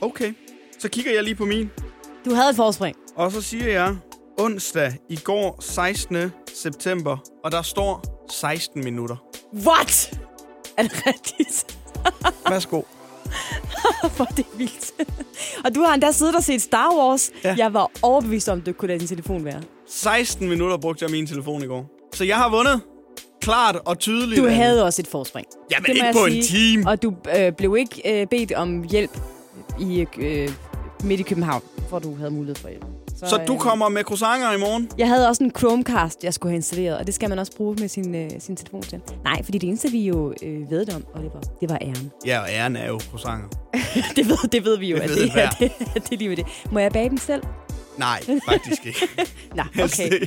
Okay. 0.00 0.32
Så 0.78 0.88
kigger 0.88 1.12
jeg 1.14 1.22
lige 1.22 1.34
på 1.34 1.44
min. 1.44 1.70
Du 2.24 2.34
havde 2.34 2.50
et 2.50 2.56
forspring. 2.56 2.96
Og 3.16 3.32
så 3.32 3.40
siger 3.42 3.72
jeg 3.72 3.96
onsdag 4.38 4.92
i 5.08 5.16
går 5.16 5.56
16. 5.60 6.32
september. 6.54 7.16
Og 7.44 7.52
der 7.52 7.62
står 7.62 8.11
16 8.32 8.84
minutter. 8.84 9.16
What? 9.66 10.18
Er 10.76 10.82
det 10.82 11.06
rigtigt? 11.06 11.78
Værsgo. 12.50 12.82
Hvor 14.16 14.24
er 14.30 14.34
det 14.36 14.46
vildt. 14.56 14.92
og 15.64 15.74
du 15.74 15.80
har 15.82 15.94
endda 15.94 16.12
siddet 16.12 16.34
og 16.36 16.42
set 16.44 16.62
Star 16.62 16.94
Wars. 16.98 17.30
Ja. 17.44 17.54
Jeg 17.58 17.74
var 17.74 17.90
overbevist 18.02 18.48
om, 18.48 18.60
det 18.62 18.76
kunne 18.78 18.88
lade 18.88 18.98
din 18.98 19.08
telefon 19.08 19.44
være. 19.44 19.62
16 19.88 20.48
minutter 20.48 20.76
brugte 20.76 21.04
jeg 21.04 21.10
min 21.10 21.26
telefon 21.26 21.62
i 21.62 21.66
går. 21.66 22.08
Så 22.14 22.24
jeg 22.24 22.36
har 22.36 22.50
vundet. 22.50 22.80
Klart 23.40 23.76
og 23.84 23.98
tydeligt. 23.98 24.42
Du 24.42 24.48
havde 24.48 24.84
også 24.84 25.02
et 25.02 25.08
forspring. 25.08 25.46
Jamen 25.72 25.84
Det 25.86 25.94
ikke 25.94 26.08
på 26.12 26.24
en 26.26 26.42
sige. 26.42 26.42
time. 26.76 26.90
Og 26.90 27.02
du 27.02 27.14
øh, 27.38 27.52
blev 27.52 27.76
ikke 27.78 28.20
øh, 28.20 28.26
bedt 28.26 28.52
om 28.52 28.82
hjælp 28.82 29.10
i 29.80 30.06
øh, 30.18 30.50
midt 31.04 31.20
i 31.20 31.22
København, 31.22 31.62
hvor 31.88 31.98
du 31.98 32.14
havde 32.14 32.30
mulighed 32.30 32.54
for 32.56 32.68
hjælp. 32.68 32.84
Så 33.28 33.44
du 33.46 33.52
øh, 33.52 33.58
kommer 33.58 33.88
med 33.88 34.02
croissanter 34.04 34.52
i 34.52 34.56
morgen? 34.58 34.90
Jeg 34.98 35.08
havde 35.08 35.28
også 35.28 35.44
en 35.44 35.52
Chromecast, 35.58 36.24
jeg 36.24 36.34
skulle 36.34 36.50
have 36.50 36.56
installeret, 36.56 36.98
og 36.98 37.06
det 37.06 37.14
skal 37.14 37.28
man 37.28 37.38
også 37.38 37.52
bruge 37.56 37.76
med 37.80 37.88
sin, 37.88 38.14
øh, 38.14 38.30
sin 38.38 38.56
telefon 38.56 38.82
til. 38.82 39.00
Nej, 39.24 39.42
fordi 39.44 39.58
det 39.58 39.66
eneste, 39.68 39.90
vi 39.90 40.00
jo 40.06 40.34
øh, 40.42 40.70
ved 40.70 40.94
om, 40.94 41.04
Oliver, 41.14 41.40
det 41.60 41.70
var 41.70 41.78
æren. 41.82 42.10
Ja, 42.26 42.40
og 42.40 42.46
æren 42.50 42.76
er 42.76 42.86
jo 42.88 43.00
croissanter. 43.10 43.48
det, 44.16 44.28
ved, 44.28 44.48
det 44.48 44.64
ved 44.64 44.78
vi 44.78 44.90
jo, 44.90 44.96
Det 44.96 45.02
at 45.02 45.08
det, 45.10 45.22
enhver. 45.24 45.46
er, 45.46 45.50
det, 45.60 45.72
det 45.94 46.12
er 46.12 46.16
lige 46.16 46.28
med 46.28 46.36
det. 46.36 46.46
Må 46.70 46.78
jeg 46.78 46.92
bage 46.92 47.08
dem 47.08 47.18
selv? 47.18 47.42
Nej, 47.96 48.22
faktisk 48.48 48.86
ikke. 48.86 49.08
Helst 49.74 50.00
okay. 50.00 50.26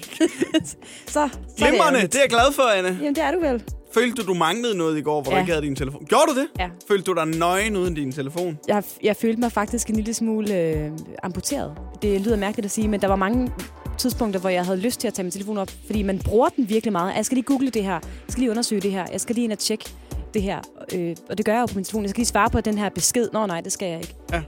så, 1.08 1.30
så 1.58 1.66
er 1.66 1.72
det 1.72 1.80
ærgerligt. 1.80 2.14
det 2.14 2.16
er 2.16 2.24
jeg 2.24 2.30
glad 2.30 2.54
for, 2.54 2.64
Anne. 2.64 2.90
Jamen, 3.02 3.16
det 3.16 3.24
er 3.24 3.32
du 3.32 3.40
vel. 3.40 3.64
Følte 3.96 4.22
du, 4.22 4.28
du 4.28 4.34
manglede 4.34 4.78
noget 4.78 4.98
i 4.98 5.02
går, 5.02 5.22
hvor 5.22 5.32
ja. 5.32 5.38
Du 5.38 5.42
ikke 5.42 5.52
havde 5.54 5.66
din 5.66 5.76
telefon? 5.76 6.06
Gjorde 6.06 6.24
du 6.28 6.40
det? 6.40 6.48
Ja. 6.60 6.70
Følte 6.88 7.06
du 7.06 7.14
dig 7.14 7.26
nøgen 7.26 7.76
uden 7.76 7.94
din 7.94 8.12
telefon? 8.12 8.60
Jeg, 8.68 8.84
jeg 9.04 9.16
følte 9.16 9.40
mig 9.40 9.52
faktisk 9.52 9.90
en 9.90 9.96
lille 9.96 10.14
smule 10.14 10.60
øh, 10.60 10.92
amputeret. 11.24 11.78
Det 12.02 12.22
lyder 12.22 12.36
mærkeligt 12.36 12.66
at 12.66 12.72
sige, 12.72 12.88
men 12.88 13.02
der 13.02 13.08
var 13.08 13.16
mange 13.16 13.52
tidspunkter, 13.98 14.40
hvor 14.40 14.50
jeg 14.50 14.66
havde 14.66 14.80
lyst 14.80 15.00
til 15.00 15.08
at 15.08 15.14
tage 15.14 15.24
min 15.24 15.32
telefon 15.32 15.58
op, 15.58 15.72
fordi 15.86 16.04
man 16.04 16.20
bruger 16.20 16.50
den 16.50 16.70
virkelig 16.70 16.92
meget. 16.92 17.16
Jeg 17.16 17.26
skal 17.26 17.36
lige 17.36 17.46
google 17.46 17.70
det 17.70 17.84
her. 17.84 17.94
Jeg 17.94 18.02
skal 18.30 18.42
lige 18.42 18.52
undersøge 18.52 18.82
det 18.82 18.92
her. 18.92 19.06
Jeg 19.12 19.22
skal 19.22 19.36
lige 19.36 19.44
ind 19.44 19.52
og 19.52 19.60
tjekke 19.60 19.86
det 20.34 20.42
her. 20.42 20.60
Øh, 20.94 21.16
og 21.30 21.38
det 21.38 21.46
gør 21.46 21.54
jeg 21.54 21.62
jo 21.62 21.66
på 21.66 21.76
min 21.76 21.84
telefon. 21.84 22.02
Jeg 22.04 22.10
skal 22.10 22.20
lige 22.20 22.28
svare 22.28 22.50
på 22.50 22.62
den 22.62 22.78
her 22.78 22.90
besked. 22.90 23.30
Nå 23.34 23.46
nej, 23.46 23.62
det 23.62 23.72
skal 23.72 23.88
jeg 23.88 24.00
ikke. 24.00 24.16
Ja. 24.34 24.42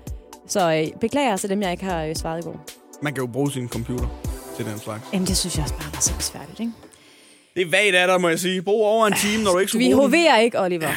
Så 0.48 0.74
øh, 0.74 1.00
beklager 1.02 1.38
til 1.38 1.50
dem, 1.50 1.62
jeg 1.62 1.72
ikke 1.72 1.84
har 1.84 2.04
øh, 2.04 2.16
svaret 2.16 2.40
i 2.40 2.44
går. 2.44 2.66
Man 3.02 3.14
kan 3.14 3.22
jo 3.24 3.28
bruge 3.28 3.52
sin 3.52 3.70
computer 3.70 4.08
til 4.58 4.66
den 4.66 4.80
slags. 4.80 5.04
Jamen, 5.14 5.28
det 5.28 5.38
synes 5.38 5.56
jeg 5.58 5.64
også 5.64 5.76
bare 5.76 5.94
var 5.94 6.00
så 6.02 6.16
besværligt, 6.16 6.60
ikke? 6.60 6.72
Det 7.58 7.66
er 7.66 7.70
vagt 7.70 7.96
af 7.96 8.08
dig, 8.08 8.22
må 8.22 8.30
jeg 8.30 8.40
sige. 8.40 8.62
Brug 8.62 8.86
over 8.86 9.08
en 9.08 9.14
time, 9.14 9.44
når 9.44 9.52
du 9.52 9.58
ikke 9.60 9.70
skulle 9.70 9.86
Vi 9.86 9.92
hoverer 9.92 10.40
ikke, 10.40 10.62
Oliver. 10.62 10.90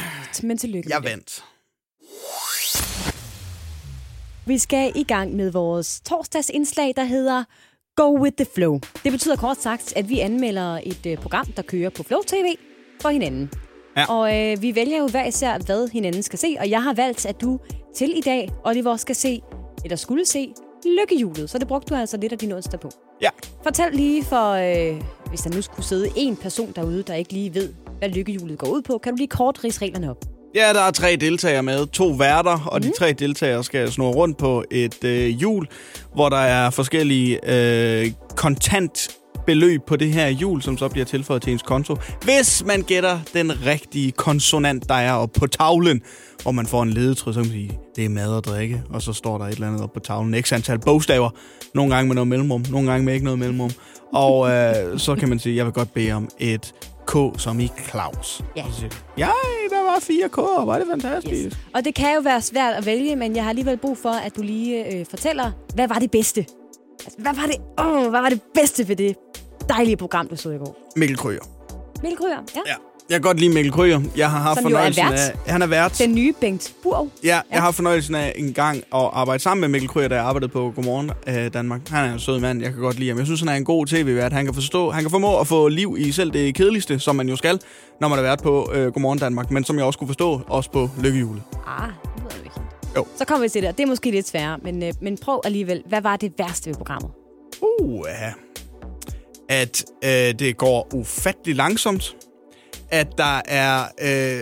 Men 0.43 0.59
tillykke 0.59 0.89
med 0.89 0.95
Jeg 0.97 1.03
det. 1.03 1.11
vandt. 1.11 1.45
Vi 4.47 4.59
skal 4.59 4.93
i 4.95 5.03
gang 5.05 5.37
med 5.37 5.51
vores 5.51 6.01
torsdagsindslag, 6.01 6.93
der 6.97 7.05
hedder 7.05 7.45
Go 7.97 8.23
with 8.23 8.37
the 8.37 8.47
Flow. 8.55 8.81
Det 9.05 9.13
betyder 9.13 9.37
kort 9.37 9.63
sagt, 9.63 9.93
at 9.97 10.09
vi 10.09 10.19
anmelder 10.21 10.81
et 10.83 11.07
øh, 11.07 11.17
program, 11.19 11.47
der 11.47 11.63
kører 11.63 11.91
på 11.91 12.03
Flow 12.03 12.21
TV 12.27 12.45
for 13.03 13.09
hinanden. 13.09 13.51
Ja. 13.97 14.05
Og 14.07 14.37
øh, 14.39 14.63
vi 14.63 14.75
vælger 14.75 14.99
jo 14.99 15.07
hver 15.07 15.27
især, 15.27 15.59
hvad 15.59 15.89
hinanden 15.89 16.23
skal 16.23 16.39
se. 16.39 16.57
Og 16.61 16.71
jeg 16.71 16.83
har 16.83 16.93
valgt, 16.95 17.27
at 17.27 17.41
du 17.41 17.61
til 17.97 18.19
i 18.19 18.21
dag, 18.21 18.49
Oliver, 18.65 18.97
skal 18.97 19.15
se, 19.15 19.41
eller 19.85 19.97
skulle 19.97 20.27
se, 20.27 20.53
Lykkehjulet. 20.85 21.51
Så 21.51 21.59
det 21.59 21.69
brugte 21.69 21.95
du 21.95 22.01
altså 22.01 22.17
lidt 22.17 22.33
af 22.33 22.39
din 22.39 22.53
onsdag 22.53 22.81
på. 22.81 22.91
Ja. 23.23 23.29
Fortæl 23.63 23.93
lige 23.93 24.25
for, 24.25 24.51
øh, 24.51 25.03
hvis 25.29 25.41
der 25.41 25.51
nu 25.55 25.63
skulle 25.63 25.87
sidde 25.87 26.09
en 26.17 26.37
person 26.37 26.73
derude, 26.77 27.03
der 27.03 27.15
ikke 27.15 27.33
lige 27.33 27.55
ved, 27.55 27.73
hvad 27.99 28.09
lykkehjulet 28.09 28.59
går 28.59 28.67
ud 28.67 28.83
på. 28.83 28.99
Kan 28.99 29.13
du 29.13 29.17
lige 29.17 29.29
kort 29.29 29.65
rise 29.65 29.83
reglerne 29.83 30.11
op? 30.11 30.25
Ja, 30.55 30.73
der 30.73 30.81
er 30.81 30.91
tre 30.91 31.17
deltagere 31.17 31.63
med. 31.63 31.87
To 31.87 32.07
værter, 32.07 32.69
og 32.71 32.79
mm. 32.79 32.83
de 32.83 32.93
tre 32.99 33.13
deltagere 33.13 33.65
skal 33.65 33.93
snurre 33.93 34.15
rundt 34.15 34.39
på 34.39 34.65
et 34.71 35.05
øh, 35.05 35.27
hjul, 35.27 35.67
hvor 36.15 36.29
der 36.29 36.37
er 36.37 36.71
forskellige 36.71 37.41
øh, 37.43 38.13
kontantbeløb 39.51 39.83
på 39.87 39.97
det 39.97 40.13
her 40.13 40.29
hjul, 40.29 40.63
som 40.63 40.79
så 40.79 40.89
bliver 40.89 41.05
tilføjet 41.05 41.43
til 41.43 41.53
ens 41.53 41.63
konto. 41.63 41.97
Hvis 42.25 42.65
man 42.67 42.83
gætter 42.83 43.19
den 43.35 43.67
rigtige 43.67 44.13
konsonant, 44.13 44.89
der 44.89 44.95
er 44.95 45.13
oppe 45.13 45.41
på 45.41 45.47
tavlen, 45.47 46.01
hvor 46.43 46.53
man 46.53 46.67
får 46.67 46.83
en 46.83 46.91
ledetråd, 46.91 47.33
så 47.35 47.41
kan 47.41 47.51
man 47.51 47.59
sige, 47.59 47.79
det 47.97 48.05
er 48.05 48.09
mad 48.09 48.33
og 48.33 48.45
drikke, 48.45 48.83
og 48.91 49.03
så 49.03 49.13
står 49.13 49.39
der 49.39 49.45
et 49.45 49.53
eller 49.53 49.67
andet 49.67 49.83
oppe 49.83 50.01
på 50.01 50.05
tavlen. 50.07 50.43
X 50.43 50.53
antal 50.53 50.79
bogstaver, 50.79 51.31
nogle 51.75 51.95
gange 51.95 52.09
med 52.09 52.15
noget 52.15 52.29
mellemrum, 52.29 52.65
nogle 52.71 52.91
gange 52.91 53.05
med 53.05 53.15
ikke 53.15 53.25
noget 53.25 53.39
mellemrum. 53.39 53.71
Og 54.15 54.51
øh, 54.51 54.99
så 54.99 55.15
kan 55.15 55.29
man 55.29 55.39
sige, 55.39 55.57
jeg 55.57 55.65
vil 55.65 55.73
godt 55.73 55.95
bede 55.95 56.13
om 56.13 56.29
et 56.39 56.75
K 57.07 57.41
som 57.41 57.61
i 57.61 57.71
Claus. 57.91 58.43
Ja. 58.57 58.65
Og 58.65 58.73
så 58.73 58.79
siger 58.79 58.89
der 59.71 59.83
var 59.83 59.99
fire 60.01 60.27
K'er, 60.27 60.65
var 60.65 60.79
det 60.79 60.87
fantastisk. 60.91 61.47
Yes. 61.47 61.59
Og 61.75 61.85
det 61.85 61.95
kan 61.95 62.15
jo 62.15 62.21
være 62.21 62.43
svært 62.43 62.75
at 62.75 62.87
vælge, 62.87 63.17
men 63.17 63.37
jeg 63.37 63.43
har 63.43 63.51
alligevel 63.51 63.77
brug 63.77 63.99
for, 63.99 64.11
at 64.11 64.37
du 64.37 64.43
lige 64.43 64.95
øh, 64.95 65.07
fortæller, 65.11 65.51
hvad 65.75 65.89
var 65.89 65.95
det 65.95 66.11
bedste? 66.11 66.47
Altså, 67.05 67.19
hvad 67.19 67.35
var 67.35 67.47
det, 67.47 67.57
åh, 67.79 68.11
hvad 68.11 68.21
var 68.21 68.29
det 68.29 68.41
bedste 68.55 68.89
ved 68.89 68.97
det 68.97 69.17
dejlige 69.69 69.97
program, 69.97 70.29
du 70.29 70.37
så 70.37 70.51
i 70.51 70.59
går? 70.59 70.77
Mikkel 70.97 71.17
Kryger. 71.17 71.41
Mikkel 72.03 72.19
Kryger, 72.19 72.39
ja. 72.57 72.61
Ja. 72.67 72.75
Jeg 73.11 73.17
kan 73.17 73.23
godt 73.23 73.41
lide 73.41 73.55
Mikkel 73.55 73.73
Kryger. 73.73 74.01
Jeg 74.17 74.31
har 74.31 74.39
haft 74.39 74.57
Som 74.57 74.65
fornøjelsen 74.65 75.05
af... 75.05 75.33
Han 75.47 75.63
er 75.63 75.67
vært. 75.67 75.99
Den 75.99 76.15
nye 76.15 76.33
Bengt 76.41 76.75
Burg. 76.83 77.09
Ja, 77.25 77.29
jeg 77.29 77.59
har 77.59 77.61
haft 77.61 77.77
fornøjelsen 77.77 78.15
af 78.15 78.33
en 78.37 78.53
gang 78.53 78.77
at 78.77 79.11
arbejde 79.13 79.43
sammen 79.43 79.61
med 79.61 79.69
Mikkel 79.69 79.89
Kryger, 79.89 80.09
da 80.09 80.15
jeg 80.15 80.25
arbejdede 80.25 80.53
på 80.53 80.73
Godmorgen 80.77 81.11
øh, 81.27 81.53
Danmark. 81.53 81.89
Han 81.89 82.09
er 82.09 82.13
en 82.13 82.19
sød 82.19 82.39
mand, 82.41 82.63
jeg 82.63 82.73
kan 82.73 82.81
godt 82.83 82.99
lide 82.99 83.09
ham. 83.09 83.19
Jeg 83.19 83.27
synes, 83.27 83.41
han 83.41 83.49
er 83.49 83.55
en 83.55 83.65
god 83.65 83.87
tv-vært. 83.87 84.33
Han 84.33 84.45
kan 84.45 84.55
forstå, 84.55 84.91
han 84.91 85.03
kan 85.03 85.11
formå 85.11 85.41
at 85.41 85.47
få 85.47 85.69
liv 85.69 85.97
i 85.99 86.13
selv 86.13 86.31
det 86.31 86.55
kedeligste, 86.55 86.99
som 86.99 87.17
man 87.17 87.29
jo 87.29 87.37
skal, 87.37 87.61
når 88.01 88.09
man 88.09 88.19
er 88.19 88.23
vært 88.23 88.43
på 88.43 88.71
øh, 88.75 88.93
Godmorgen 88.93 89.19
Danmark, 89.19 89.51
men 89.51 89.65
som 89.65 89.77
jeg 89.77 89.85
også 89.85 89.99
kunne 89.99 90.09
forstå, 90.09 90.41
også 90.49 90.71
på 90.71 90.91
Lykkehjulet. 91.03 91.43
Ah, 91.67 91.89
det 92.17 92.25
ved 92.25 92.31
jeg 92.37 92.45
ikke. 92.45 92.60
Jo. 92.97 93.07
Så 93.17 93.25
kommer 93.25 93.45
vi 93.45 93.49
til 93.49 93.63
det. 93.63 93.79
Det 93.79 93.83
er 93.83 93.87
måske 93.87 94.11
lidt 94.11 94.29
sværere, 94.29 94.59
men, 94.63 94.83
øh, 94.83 94.93
men 95.01 95.19
prøv 95.19 95.41
alligevel. 95.45 95.83
Hvad 95.87 96.01
var 96.01 96.17
det 96.17 96.33
værste 96.39 96.71
ved 96.71 96.75
programmet? 96.75 97.11
Uh. 97.81 98.07
At 99.49 99.85
øh, 100.05 100.11
det 100.11 100.57
går 100.57 100.89
ufattelig 100.95 101.57
langsomt. 101.57 102.17
At 102.91 103.19
der 103.19 103.41
er... 103.49 103.85
Øh, 104.03 104.41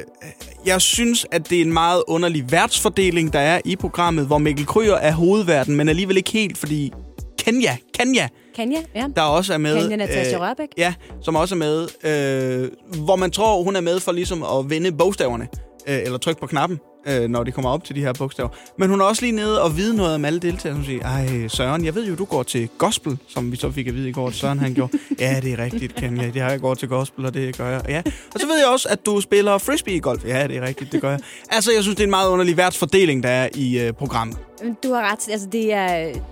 jeg 0.67 0.81
synes, 0.81 1.27
at 1.33 1.51
det 1.51 1.59
er 1.59 1.63
en 1.63 1.73
meget 1.73 2.03
underlig 2.07 2.53
værtsfordeling, 2.53 3.33
der 3.33 3.39
er 3.39 3.61
i 3.65 3.77
programmet, 3.77 4.27
hvor 4.27 4.39
Mikkel 4.39 4.67
Kryger 4.67 4.95
er 4.95 5.13
hovedverden, 5.13 5.77
men 5.77 5.89
alligevel 5.89 6.17
ikke 6.17 6.31
helt, 6.31 6.59
fordi 6.59 6.93
Kenya, 7.39 7.77
Kenya, 7.95 8.29
Kenya, 8.55 8.79
ja. 8.95 9.07
der 9.17 9.23
også 9.23 9.55
er 9.55 9.59
med... 9.59 9.81
Kenya 9.83 9.97
Natasha 9.97 10.37
Rørbæk. 10.39 10.69
Ja, 10.77 10.95
som 11.21 11.37
også 11.37 11.55
er 11.55 11.59
med, 11.59 11.89
øh, 12.05 12.71
hvor 13.05 13.17
man 13.17 13.31
tror, 13.31 13.63
hun 13.63 13.77
er 13.77 13.81
med 13.81 14.01
for 14.01 14.13
ligesom 14.13 14.43
at 14.43 14.71
vende 14.71 14.93
bogstaverne, 14.93 15.49
øh, 15.89 15.99
eller 16.05 16.19
trykke 16.19 16.41
på 16.41 16.47
knappen, 16.47 16.79
øh, 17.07 17.29
når 17.29 17.45
de 17.45 17.53
kommer 17.53 17.71
op 17.71 17.85
til 17.85 17.97
de 17.97 18.01
her 18.01 18.13
bogstaver. 18.13 18.49
Men 18.77 18.91
hun 18.91 19.01
er 19.01 19.05
også 19.05 19.23
lige 19.23 19.33
nede 19.33 19.63
og 19.63 19.77
vide 19.77 19.97
noget 19.97 20.15
om 20.15 20.25
alle 20.25 20.39
deltagere, 20.41 20.77
som 20.77 20.85
siger, 20.85 21.03
ej 21.05 21.49
Søren, 21.49 21.85
jeg 21.85 21.95
ved 21.95 22.07
jo, 22.09 22.15
du 22.15 22.25
går 22.25 22.43
til 22.43 22.69
gospel, 22.79 23.19
som 23.29 23.53
vi 23.53 23.57
så 23.57 23.71
fik 23.71 23.87
at 23.87 23.95
vide 23.95 24.09
i 24.09 24.13
går, 24.13 24.27
at 24.29 24.35
Søren 24.35 24.59
han 24.59 24.75
gjorde. 24.75 24.99
Ja, 25.21 25.41
det 25.43 25.53
er 25.53 25.59
rigtigt, 25.65 25.95
Kenya, 25.95 26.31
det 26.35 26.43
har 26.43 26.51
jeg 26.51 26.61
går 26.61 26.75
til 26.75 26.89
gospel, 26.89 27.27
og 27.27 27.35
det 27.35 27.57
gør 27.59 27.71
jeg. 27.71 27.83
Ja. 27.89 28.03
Og 28.35 28.41
så 28.41 28.47
ved 28.47 28.57
jeg 28.59 28.67
også, 28.67 28.89
at 28.91 29.07
du 29.07 29.21
spiller 29.21 29.59
frisbee-golf. 29.59 30.25
Ja, 30.27 30.47
det 30.47 30.57
er 30.57 30.63
rigtigt, 30.63 30.93
det 30.93 31.01
gør 31.01 31.11
jeg. 31.11 31.21
Altså, 31.51 31.71
jeg 31.75 31.83
synes, 31.83 31.97
det 31.97 32.03
er 32.03 32.07
en 32.07 32.11
meget 32.11 32.29
underlig 32.31 32.57
værtsfordeling, 32.57 33.23
der 33.23 33.29
er 33.29 33.49
i 33.55 33.79
øh, 33.81 33.93
programmet. 33.93 34.37
Du 34.83 34.93
har 34.93 35.13
ret. 35.13 35.29
Altså, 35.33 35.49
det 35.53 35.73
er... 35.73 36.07
det- 36.13 36.23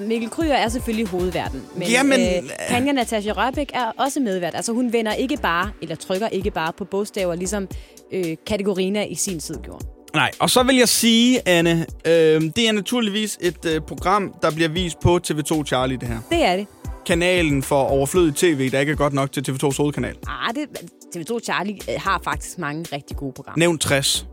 Mikkel 0.00 0.30
Kryger 0.30 0.54
er 0.54 0.68
selvfølgelig 0.68 1.06
hovedverden, 1.08 1.62
men 1.76 1.88
Jamen, 1.88 2.20
øh, 2.20 2.50
Kanya 2.68 2.92
Natasha 2.92 3.32
Rørbæk 3.32 3.70
er 3.74 3.92
også 3.98 4.20
medvært. 4.20 4.54
Altså 4.54 4.72
hun 4.72 4.92
vender 4.92 5.12
ikke 5.12 5.36
bare, 5.42 5.70
eller 5.82 5.96
trykker 5.96 6.28
ikke 6.28 6.50
bare 6.50 6.72
på 6.72 6.84
bogstaver, 6.84 7.34
ligesom 7.34 7.68
øh, 8.12 8.36
Kategorina 8.46 9.04
i 9.04 9.14
sin 9.14 9.40
tid 9.40 9.54
gjorde. 9.62 9.86
Nej, 10.14 10.30
og 10.38 10.50
så 10.50 10.62
vil 10.62 10.76
jeg 10.76 10.88
sige, 10.88 11.48
Anne, 11.48 11.86
øh, 12.06 12.12
det 12.56 12.58
er 12.68 12.72
naturligvis 12.72 13.38
et 13.40 13.64
øh, 13.66 13.80
program, 13.80 14.34
der 14.42 14.50
bliver 14.50 14.68
vist 14.68 15.00
på 15.00 15.20
TV2 15.26 15.64
Charlie, 15.64 15.96
det 15.96 16.08
her. 16.08 16.18
Det 16.30 16.44
er 16.44 16.56
det. 16.56 16.66
Kanalen 17.06 17.62
for 17.62 17.82
overflødig 17.82 18.34
tv, 18.34 18.70
der 18.70 18.80
ikke 18.80 18.92
er 18.92 18.96
godt 18.96 19.12
nok 19.12 19.32
til 19.32 19.44
TV2's 19.50 19.76
hovedkanal. 19.76 20.16
Ah, 20.28 20.54
det, 20.54 20.68
TV2 21.16 21.38
Charlie 21.44 21.74
øh, 21.88 21.94
har 22.00 22.20
faktisk 22.24 22.58
mange 22.58 22.84
rigtig 22.92 23.16
gode 23.16 23.32
programmer. 23.32 23.58
Nævn 23.58 23.78
60. 23.78 24.26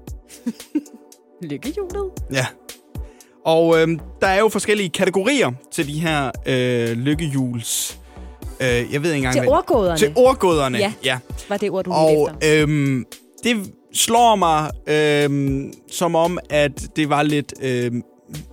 Lykkehjulet. 1.41 2.11
Ja. 2.34 2.45
Og 3.45 3.82
øh, 3.82 3.88
der 4.22 4.28
er 4.28 4.39
jo 4.39 4.49
forskellige 4.49 4.89
kategorier 4.89 5.51
til 5.72 5.88
de 5.88 5.99
her 5.99 6.32
øh, 6.45 6.97
lykkehjuls... 6.97 7.97
Øh, 8.61 8.67
jeg 8.67 9.03
ved 9.03 9.11
ikke 9.11 9.15
engang... 9.15 9.34
Til 9.34 9.41
hvad- 9.41 9.49
ordgåderne. 9.51 9.97
Til 9.97 10.13
ordgåderne, 10.15 10.78
Ja. 10.78 10.93
ja. 11.03 11.19
Var 11.49 11.57
det 11.57 11.69
ord, 11.72 11.86
du 11.86 11.91
Og 11.91 12.30
øhm, 12.45 13.05
det 13.43 13.71
slår 13.93 14.35
mig 14.35 14.71
øhm, 14.87 15.73
som 15.91 16.15
om, 16.15 16.39
at 16.49 16.71
det 16.95 17.09
var 17.09 17.23
lidt, 17.23 17.53
øhm, 17.61 18.03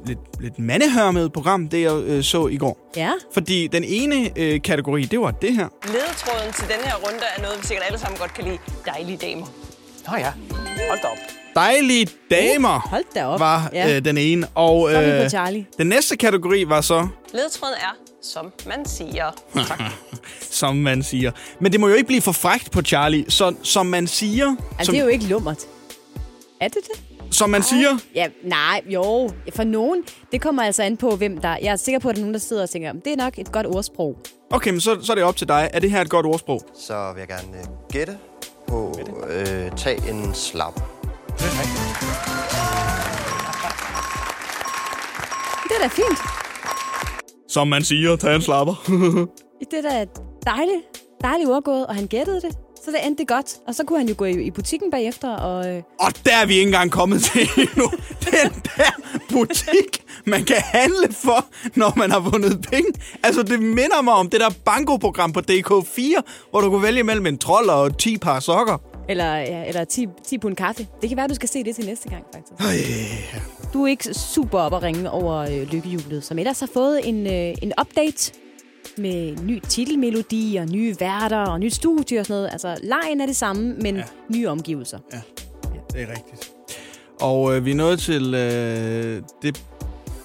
lidt, 0.07 0.18
lidt 0.41 0.59
mandehørmet 0.59 1.32
program, 1.32 1.68
det 1.68 1.82
jeg 1.82 1.93
øh, 2.07 2.22
så 2.24 2.47
i 2.47 2.57
går. 2.57 2.91
Ja. 2.97 3.11
Fordi 3.34 3.66
den 3.66 3.84
ene 3.84 4.30
øh, 4.36 4.62
kategori, 4.62 5.03
det 5.05 5.20
var 5.20 5.30
det 5.30 5.55
her. 5.57 5.68
Ledetråden 5.86 6.53
til 6.53 6.64
den 6.64 6.84
her 6.84 6.95
runde 6.97 7.20
er 7.36 7.43
noget, 7.43 7.59
vi 7.62 7.66
sikkert 7.66 7.86
alle 7.86 7.99
sammen 7.99 8.18
godt 8.18 8.34
kan 8.34 8.45
lide. 8.45 8.59
Dejlige 8.86 9.16
damer. 9.16 9.47
Nå 10.11 10.16
ja, 10.16 10.32
hold 10.89 10.99
da 11.03 11.07
op. 11.09 11.16
Dejlige 11.55 12.09
damer 12.30 12.78
Hold 12.91 13.05
da 13.14 13.24
op. 13.26 13.41
var 13.41 13.70
ja. 13.72 13.97
øh, 13.97 14.05
den 14.05 14.18
ene. 14.18 14.47
Og 14.55 14.89
Så 14.91 14.97
er 14.99 15.16
vi 15.18 15.24
på 15.24 15.28
Charlie. 15.30 15.66
den 15.78 15.86
næste 15.86 16.16
kategori 16.16 16.64
var 16.68 16.80
så, 16.80 17.09
Ledetråden 17.34 17.74
er, 17.80 17.97
som 18.33 18.53
man 18.66 18.87
siger. 18.87 19.31
som 20.61 20.76
man 20.76 21.03
siger. 21.03 21.31
Men 21.61 21.72
det 21.72 21.81
må 21.81 21.89
jo 21.89 21.95
ikke 21.95 22.07
blive 22.07 22.22
for 22.22 22.33
frækt 22.33 22.70
på 22.70 22.83
Charlie. 22.83 23.31
Så 23.31 23.55
som 23.62 23.87
man 23.87 24.07
siger... 24.07 24.47
Altså, 24.47 24.85
som, 24.85 24.93
det 24.93 25.01
er 25.01 25.05
jo 25.05 25.11
ikke 25.11 25.24
lummert. 25.24 25.59
Er 26.61 26.68
det 26.68 26.79
det? 26.93 27.09
som 27.31 27.51
man 27.51 27.62
siger... 27.62 27.99
Ja, 28.14 28.29
nej, 28.45 28.81
jo. 28.87 29.31
For 29.57 29.64
nogen, 29.64 30.05
det 30.33 30.41
kommer 30.41 30.62
altså 30.62 30.83
an 30.83 30.97
på, 30.97 31.16
hvem 31.16 31.39
der... 31.39 31.57
Jeg 31.62 31.72
er 31.72 31.76
sikker 31.76 31.99
på, 31.99 32.09
at 32.09 32.14
der 32.14 32.20
er 32.20 32.24
nogen, 32.24 32.35
der 32.35 32.41
sidder 32.41 32.62
og 32.62 32.70
tænker, 32.70 32.93
det 32.93 33.12
er 33.12 33.16
nok 33.16 33.39
et 33.39 33.53
godt 33.53 33.66
ordsprog. 33.66 34.18
Okay, 34.51 34.70
men 34.70 34.81
så, 34.81 34.99
så 35.03 35.12
er 35.12 35.14
det 35.14 35.24
op 35.24 35.37
til 35.37 35.49
dig. 35.49 35.70
Er 35.72 35.81
det 35.81 35.91
her 35.91 36.01
et 36.01 36.09
godt 36.09 36.26
ordsprog? 36.26 36.62
Så 36.79 37.12
vil 37.12 37.20
jeg 37.20 37.29
gerne 37.29 37.59
øh, 37.59 37.64
gætte 37.93 38.18
på 38.68 38.99
øh, 39.29 39.76
tag 39.76 39.99
en 40.09 40.35
slap. 40.35 40.74
Det 45.64 45.76
er 45.76 45.83
da 45.83 45.87
fint. 45.87 46.48
Som 47.49 47.69
man 47.69 47.85
siger, 47.85 48.17
tag 48.17 48.35
en 48.37 48.43
slapper. 48.43 48.75
Det 49.71 49.85
er 49.85 49.91
da 49.91 50.05
dejligt, 50.47 50.83
dejligt 51.23 51.51
ordgået, 51.51 51.87
og 51.87 51.95
han 51.95 52.07
gættede 52.07 52.41
det. 52.41 52.53
Så 52.85 52.91
det 52.91 53.07
endte 53.07 53.25
godt. 53.25 53.57
Og 53.67 53.75
så 53.75 53.85
kunne 53.85 53.99
han 53.99 54.09
jo 54.09 54.15
gå 54.19 54.25
i, 54.25 54.43
i 54.43 54.51
butikken 54.51 54.91
bagefter 54.91 55.37
og... 55.37 55.69
Øh, 55.77 55.83
Og 56.01 56.13
der 56.25 56.37
er 56.43 56.47
vi 56.47 56.55
ikke 56.55 56.67
engang 56.67 56.91
kommet 56.93 57.23
til 57.23 57.49
endnu. 57.57 57.91
Den 58.21 58.51
der 58.65 58.91
butik, 59.33 60.05
man 60.25 60.45
kan 60.45 60.57
handle 60.57 61.13
for, 61.13 61.45
når 61.75 61.93
man 61.97 62.11
har 62.11 62.21
vundet 62.21 62.67
penge. 62.71 62.93
Altså, 63.23 63.43
det 63.43 63.61
minder 63.61 64.03
mig 64.03 64.15
om 64.15 64.31
det 64.31 64.41
der 64.41 64.51
bankoprogram 64.65 65.33
på 65.33 65.41
DK4, 65.51 66.21
hvor 66.51 66.61
du 66.61 66.71
kunne 66.71 66.83
vælge 66.83 67.03
mellem 67.03 67.27
en 67.27 67.39
trold 67.39 67.69
og 67.69 67.99
10 67.99 68.19
par 68.19 68.41
sokker. 68.41 68.79
Eller 69.09 69.37
ja, 69.37 69.65
eller 69.69 69.85
10, 69.85 70.07
10 70.25 70.39
pund 70.39 70.57
kaffe. 70.57 70.87
Det 71.01 71.09
kan 71.09 71.17
være, 71.17 71.29
du 71.29 71.35
skal 71.35 71.49
se 71.49 71.65
det 71.65 71.77
til 71.77 71.87
næste 71.87 72.09
gang, 72.09 72.25
faktisk. 72.35 72.63
Du 73.73 73.85
er 73.85 73.89
ikke 73.89 74.15
super 74.15 74.59
op 74.59 74.75
at 74.75 74.83
ringe 74.83 75.11
over 75.11 75.37
øh, 75.37 75.73
lykkehjulet, 75.73 76.25
som 76.25 76.39
ellers 76.39 76.61
har 76.61 76.69
fået 76.73 77.09
en, 77.09 77.27
øh, 77.27 77.55
en 77.63 77.73
update 77.81 78.33
med 78.99 79.37
ny 79.37 79.61
titelmelodi 79.69 80.57
og 80.61 80.67
nye 80.67 80.97
værter 81.01 81.39
og 81.39 81.61
nyt 81.61 81.75
studie 81.75 82.21
og 82.21 82.27
sådan 82.27 82.41
noget. 82.41 82.49
Altså, 82.53 82.77
lejen 82.83 83.21
er 83.21 83.27
det 83.27 83.37
samme, 83.37 83.75
men 83.75 83.97
ja. 83.97 84.03
nye 84.29 84.49
omgivelser. 84.49 84.99
Det 85.93 86.03
er 86.03 86.09
rigtigt. 86.09 86.53
Og 87.21 87.57
øh, 87.57 87.65
vi 87.65 87.71
er 87.71 87.75
nået 87.75 87.99
til 87.99 88.35
øh, 88.35 89.23
det, 89.43 89.65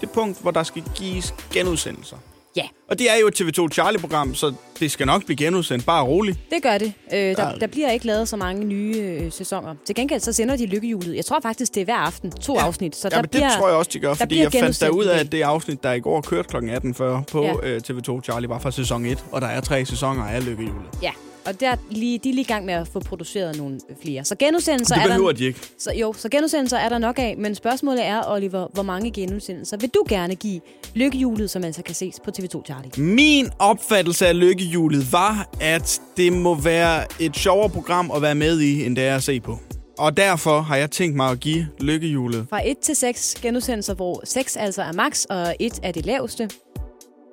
det 0.02 0.10
punkt, 0.10 0.42
hvor 0.42 0.52
der 0.52 0.64
skal 0.64 0.84
gives 0.96 1.36
genudsendelser. 1.54 2.18
Ja, 2.56 2.64
Og 2.90 3.00
det 3.00 3.12
er 3.12 3.16
jo 3.22 3.28
et 3.28 3.42
TV2 3.42 3.68
Charlie-program, 3.74 4.36
så 4.36 4.54
det 4.80 4.92
skal 4.92 5.08
nok 5.08 5.26
blive 5.26 5.38
genudsendt. 5.38 5.86
Bare 5.86 6.04
rolig. 6.04 6.36
det 6.52 6.64
gør 6.64 6.78
det. 6.78 6.94
Øh, 7.14 7.20
der, 7.20 7.56
der 7.56 7.68
bliver 7.68 7.92
ikke 7.92 8.06
lavet 8.06 8.28
så 8.30 8.36
mange 8.38 8.66
nye 8.66 8.96
øh, 8.98 9.32
sæsoner. 9.32 9.76
Til 9.86 9.96
gengæld 9.96 10.20
så 10.20 10.34
sender 10.34 10.56
de 10.56 10.66
lykkehjulet. 10.66 11.16
Jeg 11.16 11.26
tror 11.26 11.40
faktisk, 11.40 11.76
det 11.76 11.82
er 11.82 11.86
hver 11.86 11.96
aften. 11.96 12.32
To 12.32 12.54
ja. 12.60 12.66
afsnit. 12.66 12.96
Så 12.96 13.08
Ja, 13.12 13.16
der 13.16 13.22
men 13.22 13.30
bliver, 13.30 13.48
det 13.50 13.58
tror 13.58 13.68
jeg 13.68 13.78
også, 13.78 13.90
de 13.94 14.00
gør, 14.00 14.14
fordi 14.14 14.38
jeg 14.40 14.44
fandt 14.52 14.56
genudsendt 14.64 14.94
ud 14.96 15.06
af, 15.06 15.20
at 15.20 15.32
det 15.32 15.42
afsnit, 15.42 15.84
der 15.84 15.92
i 15.94 16.00
går 16.00 16.22
kørte 16.22 16.48
kl. 16.50 16.56
18.40 16.58 17.24
på 17.32 17.44
Ja. 17.44 17.54
øh, 17.64 17.82
TV2 17.90 18.22
Charlie, 18.22 18.50
var 18.50 18.60
fra 18.60 18.72
sæson 18.72 19.06
1, 19.06 19.24
og 19.32 19.42
der 19.42 19.48
er 19.48 19.62
tre 19.62 19.86
sæsoner 19.86 20.24
af 20.26 20.46
Lykkehjulet. 20.46 20.82
Ja, 21.02 21.12
og 21.46 21.60
der, 21.60 21.70
er 21.70 21.76
lige, 21.92 22.18
de 22.20 22.30
er 22.30 22.34
lige 22.34 22.42
i 22.44 22.48
gang 22.48 22.66
med 22.66 22.74
at 22.74 22.88
få 22.88 23.00
produceret 23.00 23.58
nogle 23.58 23.80
flere. 24.02 24.26
Så 24.26 24.36
genudsendelser 24.36 24.96
Det 24.96 25.04
er 25.04 25.08
behøver 25.08 25.32
der... 25.32 25.38
de 25.38 25.46
ikke. 25.46 25.60
Så, 25.78 25.92
jo, 25.94 26.14
så 26.18 26.30
genudsendelser 26.30 26.78
er 26.78 26.90
der 26.90 26.98
nok 26.98 27.20
af, 27.20 27.36
men 27.38 27.56
spørgsmålet 27.56 28.06
er, 28.06 28.22
Oliver, 28.32 28.68
hvor 28.74 28.84
mange 28.84 29.12
genudsendelser 29.12 29.78
vil 29.78 29.90
du 29.90 30.04
gerne 30.10 30.36
give 30.36 30.62
lykkehjulet, 30.94 31.50
som 31.50 31.64
altså 31.64 31.84
kan 31.84 31.96
ses 31.96 32.20
på 32.26 32.32
TV2 32.40 32.64
Charlie? 32.66 32.92
Min 32.98 33.50
opfattelse 33.60 34.28
af 34.28 34.40
Lykkehjulet 34.40 35.12
var, 35.12 35.50
at 35.62 36.02
det 36.18 36.34
må 36.34 36.56
være 36.56 37.06
et 37.20 37.36
sjovere 37.38 37.70
program 37.70 38.12
at 38.16 38.22
være 38.22 38.36
med 38.36 38.60
i, 38.60 38.86
end 38.86 38.96
det 38.96 39.04
er 39.04 39.16
at 39.16 39.24
se 39.24 39.40
på. 39.40 39.60
Og 39.98 40.18
derfor 40.18 40.62
har 40.62 40.76
jeg 40.76 40.92
tænkt 40.92 41.16
mig 41.16 41.30
at 41.32 41.40
give 41.40 41.68
Lykkehjulet 41.80 42.46
Fra 42.50 42.68
1 42.70 42.78
til 42.78 42.96
6 42.96 43.36
genudsendelser, 43.42 43.94
hvor 43.94 44.22
6 44.24 44.58
altså 44.58 44.82
er 44.82 44.92
max, 44.94 45.26
og 45.26 45.56
1 45.60 45.80
er 45.84 45.92
det 45.92 46.06
laveste. 46.06 46.50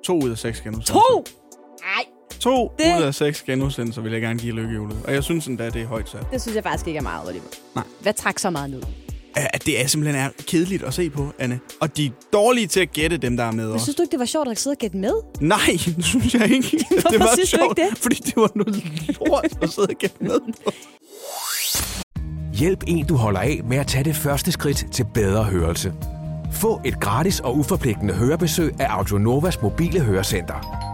to 0.03 0.21
ud 0.23 0.29
af 0.29 0.37
seks 0.37 0.61
genudsendelser. 0.61 0.93
To! 0.93 1.23
Nej, 1.81 2.03
To 2.39 2.71
Det- 2.79 2.97
ud 2.97 3.03
af 3.03 3.15
seks 3.15 3.41
genudsendelser 3.41 4.01
vil 4.01 4.11
jeg 4.11 4.21
gerne 4.21 4.39
give 4.39 4.53
lykkehjulet. 4.55 4.97
Og 5.07 5.13
jeg 5.13 5.23
synes 5.23 5.47
endda, 5.47 5.69
det 5.69 5.81
er 5.81 5.87
højt 5.87 6.09
sat. 6.09 6.21
Det 6.31 6.41
synes 6.41 6.55
jeg 6.55 6.63
faktisk 6.63 6.87
ikke 6.87 6.97
er 6.97 7.01
meget, 7.01 7.27
Oliver. 7.29 7.43
Nej. 7.75 7.83
Hvad 8.01 8.13
træk 8.13 8.39
så 8.39 8.49
meget 8.49 8.69
ned? 8.69 8.81
At 9.35 9.65
det 9.65 9.81
er 9.83 9.87
simpelthen 9.87 10.21
er 10.25 10.29
kedeligt 10.47 10.83
at 10.83 10.93
se 10.93 11.09
på, 11.09 11.33
Anne. 11.39 11.59
Og 11.79 11.97
de 11.97 12.05
er 12.05 12.09
dårlige 12.33 12.67
til 12.67 12.79
at 12.79 12.91
gætte 12.91 13.17
dem, 13.17 13.37
der 13.37 13.43
er 13.43 13.51
med 13.51 13.63
Men 13.65 13.73
også. 13.73 13.83
synes 13.85 13.95
du 13.95 14.01
ikke, 14.01 14.11
det 14.11 14.19
var 14.19 14.25
sjovt 14.25 14.47
at 14.51 14.59
sidde 14.59 14.73
og 14.73 14.77
gætte 14.77 14.97
med? 14.97 15.13
Nej, 15.39 15.57
det 15.97 16.05
synes 16.05 16.33
jeg 16.33 16.51
ikke. 16.51 16.67
det 17.11 17.19
var 17.19 17.29
synes 17.33 17.51
du 17.51 17.57
sjovt, 17.57 17.79
ikke 17.79 17.89
det? 17.89 17.97
Fordi 17.97 18.15
det 18.15 18.33
var 18.35 18.51
noget 18.55 18.83
lort 19.27 19.45
at 19.61 19.69
sidde 19.69 19.87
og 19.89 19.95
gætte 19.99 20.15
med 20.23 20.39
på. 20.65 20.71
Hjælp 22.53 22.83
en, 22.87 23.05
du 23.05 23.15
holder 23.15 23.39
af 23.39 23.61
med 23.65 23.77
at 23.77 23.87
tage 23.87 24.03
det 24.03 24.15
første 24.15 24.51
skridt 24.51 24.85
til 24.91 25.05
bedre 25.13 25.43
hørelse. 25.43 25.93
Få 26.53 26.81
et 26.85 26.99
gratis 26.99 27.39
og 27.39 27.57
uforpligtende 27.57 28.13
hørebesøg 28.13 28.73
af 28.79 28.87
Audionovas 28.89 29.61
mobile 29.61 29.99
hørecenter. 29.99 30.87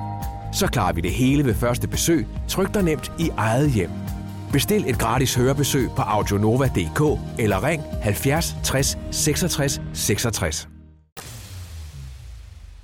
Så 0.58 0.68
klarer 0.68 0.94
vi 0.94 1.02
det 1.02 1.12
hele 1.12 1.46
ved 1.46 1.54
første 1.54 1.88
besøg, 1.88 2.28
tryk 2.50 2.74
dig 2.74 2.84
nemt 2.84 3.12
i 3.20 3.30
eget 3.38 3.72
hjem. 3.72 3.90
Bestil 4.52 4.90
et 4.90 5.00
gratis 5.00 5.36
hørebesøg 5.36 5.90
på 5.96 6.02
audionova.dk 6.02 7.20
eller 7.40 7.64
ring 7.64 7.84
70 8.02 8.56
60 8.64 8.98
66 9.12 9.82
66. 9.94 10.68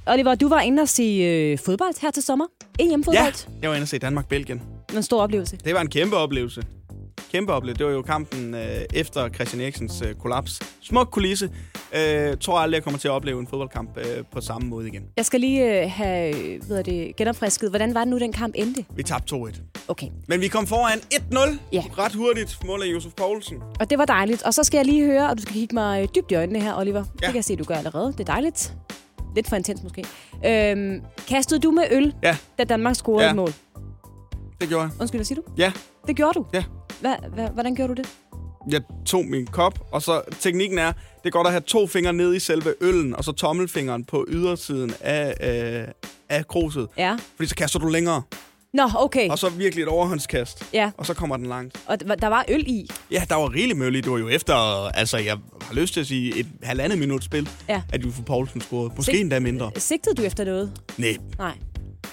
Oliver, 0.08 0.36
du 0.36 0.50
var 0.50 0.62
inde 0.62 0.82
og 0.82 0.90
se 0.90 1.04
øh, 1.04 1.58
fodbold 1.66 2.02
her 2.02 2.12
til 2.12 2.24
sommer. 2.24 2.46
EM-fodbold. 2.80 3.16
Ja, 3.16 3.62
jeg 3.62 3.70
var 3.70 3.76
inde 3.76 3.84
og 3.84 3.88
se 3.88 4.00
Danmark-Belgien. 4.00 4.62
En 4.96 5.04
stor 5.04 5.22
oplevelse. 5.22 5.58
Det 5.58 5.74
var 5.74 5.82
en 5.82 5.90
kæmpe 5.90 6.16
oplevelse. 6.18 6.64
Kæmpe 7.34 7.54
oplevelse. 7.54 7.78
Det 7.80 7.86
var 7.88 7.92
jo 7.94 8.02
kampen 8.02 8.54
øh, 8.56 8.62
efter 8.94 9.30
Christian 9.30 9.62
Eriksens 9.62 10.02
øh, 10.02 10.16
kollaps. 10.16 10.60
Smuk 10.82 11.08
kulisse. 11.12 11.50
Øh, 11.96 12.38
tror 12.38 12.60
aldrig, 12.60 12.76
jeg 12.76 12.84
kommer 12.84 12.98
til 13.00 13.08
at 13.08 13.12
opleve 13.12 13.40
en 13.40 13.48
fodboldkamp 13.48 13.98
øh, 13.98 14.24
på 14.32 14.42
samme 14.42 14.68
måde 14.70 14.88
igen. 14.88 15.04
Jeg 15.18 15.26
skal 15.26 15.40
lige 15.40 15.84
øh, 15.84 15.92
have 15.92 16.56
er 16.80 16.82
det, 16.82 17.16
genopfrisket. 17.16 17.70
Hvordan 17.70 17.94
var 17.94 18.00
det 18.00 18.08
nu, 18.08 18.20
den 18.20 18.34
kamp 18.34 18.54
endte? 18.58 18.86
Vi 18.96 19.04
tabte 19.04 19.36
2-1. 19.36 19.60
Okay. 19.88 20.08
Men 20.28 20.42
vi 20.42 20.48
kom 20.48 20.68
foran 20.68 21.00
1-0. 21.14 21.58
Ja. 21.72 21.84
Ret 21.98 22.14
hurtigt. 22.16 22.60
Mål 22.66 22.82
af 22.82 22.86
Josef 22.86 23.14
Poulsen. 23.14 23.58
Og 23.80 23.90
det 23.90 23.98
var 23.98 24.06
dejligt. 24.06 24.44
Og 24.44 24.54
så 24.54 24.64
skal 24.64 24.78
jeg 24.78 24.86
lige 24.86 25.06
høre, 25.06 25.30
og 25.30 25.38
du 25.38 25.42
skal 25.42 25.54
kigge 25.54 25.76
mig 25.76 26.16
dybt 26.16 26.32
i 26.32 26.36
øjnene 26.36 26.62
her, 26.62 26.78
Oliver. 26.80 27.00
Ja. 27.00 27.04
Det 27.14 27.26
kan 27.26 27.36
jeg 27.36 27.44
se, 27.44 27.56
du 27.56 27.64
gør 27.64 27.76
allerede. 27.76 28.08
Det 28.12 28.20
er 28.20 28.24
dejligt. 28.34 28.74
Lidt 29.36 29.50
for 29.50 29.56
intens 29.56 29.84
måske. 29.84 30.06
Øhm, 30.46 31.02
kastede 31.28 31.60
du 31.60 31.72
med 31.72 31.84
øl, 31.92 32.14
Ja. 32.24 32.38
da 32.60 32.64
Danmark 32.64 32.96
scorede 32.96 33.24
Ja. 33.24 33.30
et 33.30 33.36
mål? 33.36 33.50
Det 34.62 34.70
gjorde 34.70 34.84
jeg. 34.84 34.92
Undskyld, 35.00 35.20
hvad 35.20 35.26
siger 35.26 35.42
du? 35.42 35.52
Ja. 35.58 35.72
Det 36.08 36.16
gjorde 36.16 36.34
du? 36.40 36.46
Ja. 36.54 36.64
Hva, 37.04 37.16
hva, 37.34 37.48
hvordan 37.50 37.76
gjorde 37.76 37.96
du 37.96 38.02
det? 38.02 38.10
Jeg 38.72 38.82
tog 39.06 39.26
min 39.26 39.46
kop, 39.48 39.80
og 39.92 40.02
så 40.02 40.22
teknikken 40.40 40.78
er, 40.80 40.92
det 40.92 41.26
er 41.26 41.30
godt 41.30 41.48
at 41.48 41.54
have 41.54 41.62
to 41.62 41.88
fingre 41.88 42.14
nede 42.14 42.36
i 42.36 42.40
selve 42.40 42.74
øllen, 42.82 43.16
og 43.16 43.24
så 43.24 43.32
tommelfingeren 43.32 44.04
på 44.06 44.26
ydersiden 44.30 44.94
af, 45.02 45.34
øh, 45.82 45.88
af 46.30 46.48
kruset. 46.48 46.88
Ja. 46.98 47.18
Fordi 47.36 47.50
så 47.50 47.56
kaster 47.56 47.80
du 47.80 47.88
længere. 47.88 48.22
Nå, 48.74 48.84
okay. 48.96 49.30
Og 49.30 49.40
så 49.40 49.50
virkelig 49.50 49.82
et 49.84 49.88
overhåndskast. 49.88 50.66
Ja. 50.74 50.92
Og 50.98 51.06
så 51.06 51.14
kommer 51.14 51.38
den 51.38 51.46
langt. 51.46 51.82
Og 51.88 52.00
der 52.22 52.28
var 52.28 52.46
øl 52.50 52.64
i. 52.68 52.90
Ja, 53.12 53.24
der 53.30 53.36
var 53.36 53.54
rigeligt 53.54 53.80
møl 53.80 53.96
i. 53.96 54.02
Det 54.02 54.12
var 54.12 54.18
jo 54.18 54.28
efter, 54.28 54.56
altså 54.98 55.18
jeg 55.18 55.38
har 55.62 55.74
lyst 55.74 55.94
til 55.94 56.02
at 56.02 56.08
sige, 56.08 56.38
et 56.40 56.48
halvandet 56.64 57.00
minut 57.00 57.24
spil, 57.24 57.50
Ja. 57.70 57.82
at 57.94 58.04
Jufo 58.06 58.22
Poulsen 58.22 58.62
scorede. 58.62 58.92
Måske 58.96 59.12
Sig- 59.12 59.22
endda 59.22 59.40
mindre. 59.40 59.72
Sigtede 59.78 60.16
du 60.16 60.22
efter 60.22 60.46
noget? 60.46 60.72
Nej, 60.98 61.18
Nej. 61.38 61.52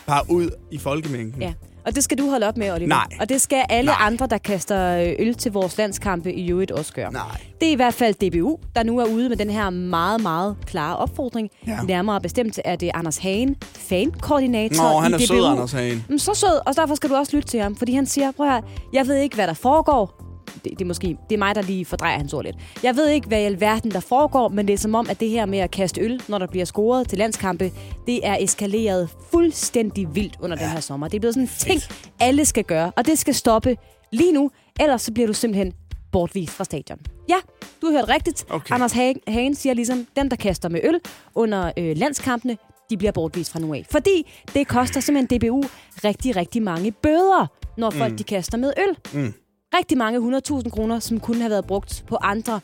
bare 0.06 0.22
ud 0.28 0.50
i 0.70 0.78
folkemængden. 0.78 1.42
Ja. 1.42 1.52
Og 1.86 1.94
det 1.94 2.04
skal 2.04 2.18
du 2.18 2.30
holde 2.30 2.48
op 2.48 2.56
med, 2.56 2.72
Oliver. 2.72 2.88
Nej. 2.88 3.06
Og 3.20 3.28
det 3.28 3.40
skal 3.40 3.64
alle 3.68 3.86
Nej. 3.90 3.96
andre, 4.06 4.26
der 4.26 4.38
kaster 4.38 4.98
øh, 4.98 5.12
øl 5.18 5.34
til 5.34 5.52
vores 5.52 5.78
landskampe 5.78 6.32
i 6.32 6.50
øvrigt 6.50 6.70
også 6.70 6.92
gøre. 6.92 7.12
Nej. 7.12 7.22
Det 7.60 7.68
er 7.68 7.72
i 7.72 7.76
hvert 7.76 7.94
fald 7.94 8.14
DBU, 8.30 8.58
der 8.76 8.82
nu 8.82 8.98
er 8.98 9.04
ude 9.04 9.28
med 9.28 9.36
den 9.36 9.50
her 9.50 9.70
meget, 9.70 10.20
meget 10.22 10.56
klare 10.66 10.96
opfordring. 10.96 11.48
Ja. 11.66 11.78
Nærmere 11.82 12.20
bestemt 12.20 12.58
er 12.64 12.76
det 12.76 12.90
Anders 12.94 13.18
Hagen, 13.18 13.56
fankoordinator 13.62 14.92
Nå, 14.92 14.98
han 15.00 15.10
i 15.10 15.14
er 15.14 15.18
DBU. 15.18 15.26
sød, 15.26 15.44
Anders 15.46 15.72
Hagen. 15.72 16.18
Så 16.18 16.34
sød, 16.34 16.60
og 16.66 16.76
derfor 16.76 16.94
skal 16.94 17.10
du 17.10 17.14
også 17.14 17.36
lytte 17.36 17.48
til 17.48 17.60
ham, 17.60 17.76
fordi 17.76 17.94
han 17.94 18.06
siger, 18.06 18.32
prøv 18.32 18.46
høre, 18.46 18.62
jeg 18.92 19.06
ved 19.06 19.16
ikke, 19.16 19.34
hvad 19.36 19.46
der 19.46 19.54
foregår. 19.54 20.29
Det, 20.54 20.64
det, 20.64 20.80
er 20.80 20.84
måske, 20.84 21.16
det 21.28 21.34
er 21.34 21.38
mig, 21.38 21.54
der 21.54 21.62
lige 21.62 21.84
fordrejer 21.84 22.16
hans 22.16 22.32
ord 22.32 22.44
lidt. 22.44 22.56
Jeg 22.82 22.96
ved 22.96 23.08
ikke, 23.08 23.28
hvad 23.28 23.40
i 23.40 23.44
alverden 23.44 23.90
der 23.90 24.00
foregår, 24.00 24.48
men 24.48 24.66
det 24.68 24.72
er 24.72 24.78
som 24.78 24.94
om, 24.94 25.06
at 25.10 25.20
det 25.20 25.30
her 25.30 25.46
med 25.46 25.58
at 25.58 25.70
kaste 25.70 26.00
øl, 26.00 26.22
når 26.28 26.38
der 26.38 26.46
bliver 26.46 26.64
scoret 26.64 27.08
til 27.08 27.18
landskampe, 27.18 27.72
det 28.06 28.26
er 28.26 28.36
eskaleret 28.40 29.08
fuldstændig 29.30 30.14
vildt 30.14 30.36
under 30.40 30.56
ja. 30.60 30.64
den 30.64 30.72
her 30.72 30.80
sommer. 30.80 31.08
Det 31.08 31.16
er 31.16 31.20
blevet 31.20 31.34
sådan 31.34 31.48
en 31.48 31.50
ting, 31.58 31.80
alle 32.20 32.44
skal 32.44 32.64
gøre, 32.64 32.92
og 32.96 33.06
det 33.06 33.18
skal 33.18 33.34
stoppe 33.34 33.76
lige 34.12 34.32
nu, 34.32 34.50
ellers 34.80 35.02
så 35.02 35.12
bliver 35.12 35.26
du 35.26 35.32
simpelthen 35.32 35.72
bortvist 36.12 36.52
fra 36.52 36.64
stadion. 36.64 36.98
Ja, 37.28 37.36
du 37.82 37.86
har 37.86 37.92
hørt 37.92 38.08
rigtigt. 38.08 38.46
Okay. 38.50 38.74
Anders 38.74 38.92
Hagen, 38.92 39.20
Hagen 39.28 39.54
siger 39.54 39.74
ligesom, 39.74 40.06
dem, 40.16 40.28
der 40.28 40.36
kaster 40.36 40.68
med 40.68 40.80
øl 40.84 41.00
under 41.34 41.72
øh, 41.76 41.96
landskampene, 41.96 42.56
de 42.90 42.96
bliver 42.96 43.12
bortvist 43.12 43.52
fra 43.52 43.58
nu 43.58 43.74
af. 43.74 43.86
Fordi 43.90 44.32
det 44.54 44.68
koster 44.68 45.00
simpelthen 45.00 45.38
DBU 45.38 45.62
rigtig, 46.04 46.36
rigtig 46.36 46.62
mange 46.62 46.92
bøder, 46.92 47.46
når 47.76 47.90
folk 47.90 48.10
mm. 48.10 48.16
de 48.16 48.24
kaster 48.24 48.58
med 48.58 48.72
øl. 48.78 49.22
Mm. 49.22 49.34
Rigtig 49.78 49.98
mange 49.98 50.38
100.000 50.64 50.70
kroner, 50.70 50.98
som 50.98 51.20
kunne 51.20 51.40
have 51.40 51.50
været 51.50 51.64
brugt 51.66 52.04
på 52.08 52.16
andre 52.22 52.60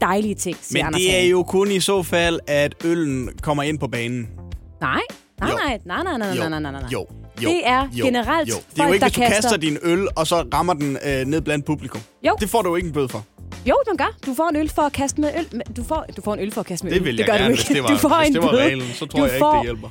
dejlige 0.00 0.34
ting, 0.34 0.56
Men 0.72 0.82
Anders 0.86 1.00
det 1.02 1.18
er 1.24 1.28
jo 1.28 1.42
kun 1.42 1.70
i 1.70 1.80
så 1.80 2.02
fald, 2.02 2.40
at 2.46 2.74
øllen 2.84 3.30
kommer 3.42 3.62
ind 3.62 3.78
på 3.78 3.88
banen. 3.88 4.28
Nej, 4.80 5.00
nej, 5.40 5.50
Jo. 5.50 5.56
nej, 5.56 5.78
nej, 5.84 6.02
nej, 6.02 6.18
nej, 6.18 6.28
Jo, 6.28 6.34
nej, 6.34 6.48
nej, 6.48 6.60
nej, 6.60 6.72
nej. 6.72 6.82
jo, 6.92 7.06
jo, 7.42 7.48
Det 7.48 7.60
er 7.64 7.88
jo, 7.92 8.04
generelt 8.04 8.48
jo. 8.48 8.54
Det 8.54 8.80
er 8.80 8.84
jo 8.84 8.88
folk, 8.88 8.94
ikke, 8.94 9.04
hvis 9.04 9.12
du 9.14 9.20
kaster... 9.20 9.34
kaster- 9.42 9.56
din 9.56 9.78
øl, 9.82 10.08
og 10.16 10.26
så 10.26 10.44
rammer 10.54 10.74
den 10.74 10.98
øh, 11.06 11.24
ned 11.26 11.40
blandt 11.40 11.64
publikum. 11.66 12.00
Jo. 12.26 12.36
Det 12.40 12.50
får 12.50 12.62
du 12.62 12.68
jo 12.68 12.76
ikke 12.76 12.86
en 12.86 12.92
bøde 12.92 13.08
for. 13.08 13.24
Jo, 13.66 13.74
du 13.90 13.96
gør. 13.98 14.16
Du 14.26 14.34
får 14.34 14.48
en 14.48 14.56
øl 14.56 14.68
for 14.70 14.82
at 14.82 14.92
kaste 14.92 15.20
med 15.20 15.30
øl. 15.38 15.62
Du 15.76 15.84
får, 15.84 16.04
du 16.16 16.22
får 16.22 16.34
en 16.34 16.40
øl 16.40 16.52
for 16.52 16.60
at 16.60 16.66
kaste 16.66 16.84
med 16.86 16.92
Det 16.92 17.00
øl. 17.00 17.04
vil 17.04 17.16
jeg 17.16 17.26
gør 17.26 17.32
gerne, 17.32 17.44
du 17.44 17.50
hvis 17.54 17.60
ikke. 17.70 17.74
det 17.74 17.82
var, 17.82 17.88
du 17.90 17.96
får 17.96 18.18
hvis 18.18 18.28
en 18.28 18.34
det 18.34 18.42
var 18.42 18.56
reglen. 18.56 18.88
Så 18.94 19.06
tror 19.06 19.18
Du 19.20 19.24
jeg 19.26 19.34
ikke, 19.34 19.38
får 19.44 19.52
det 19.54 19.62
hjælper. 19.62 19.88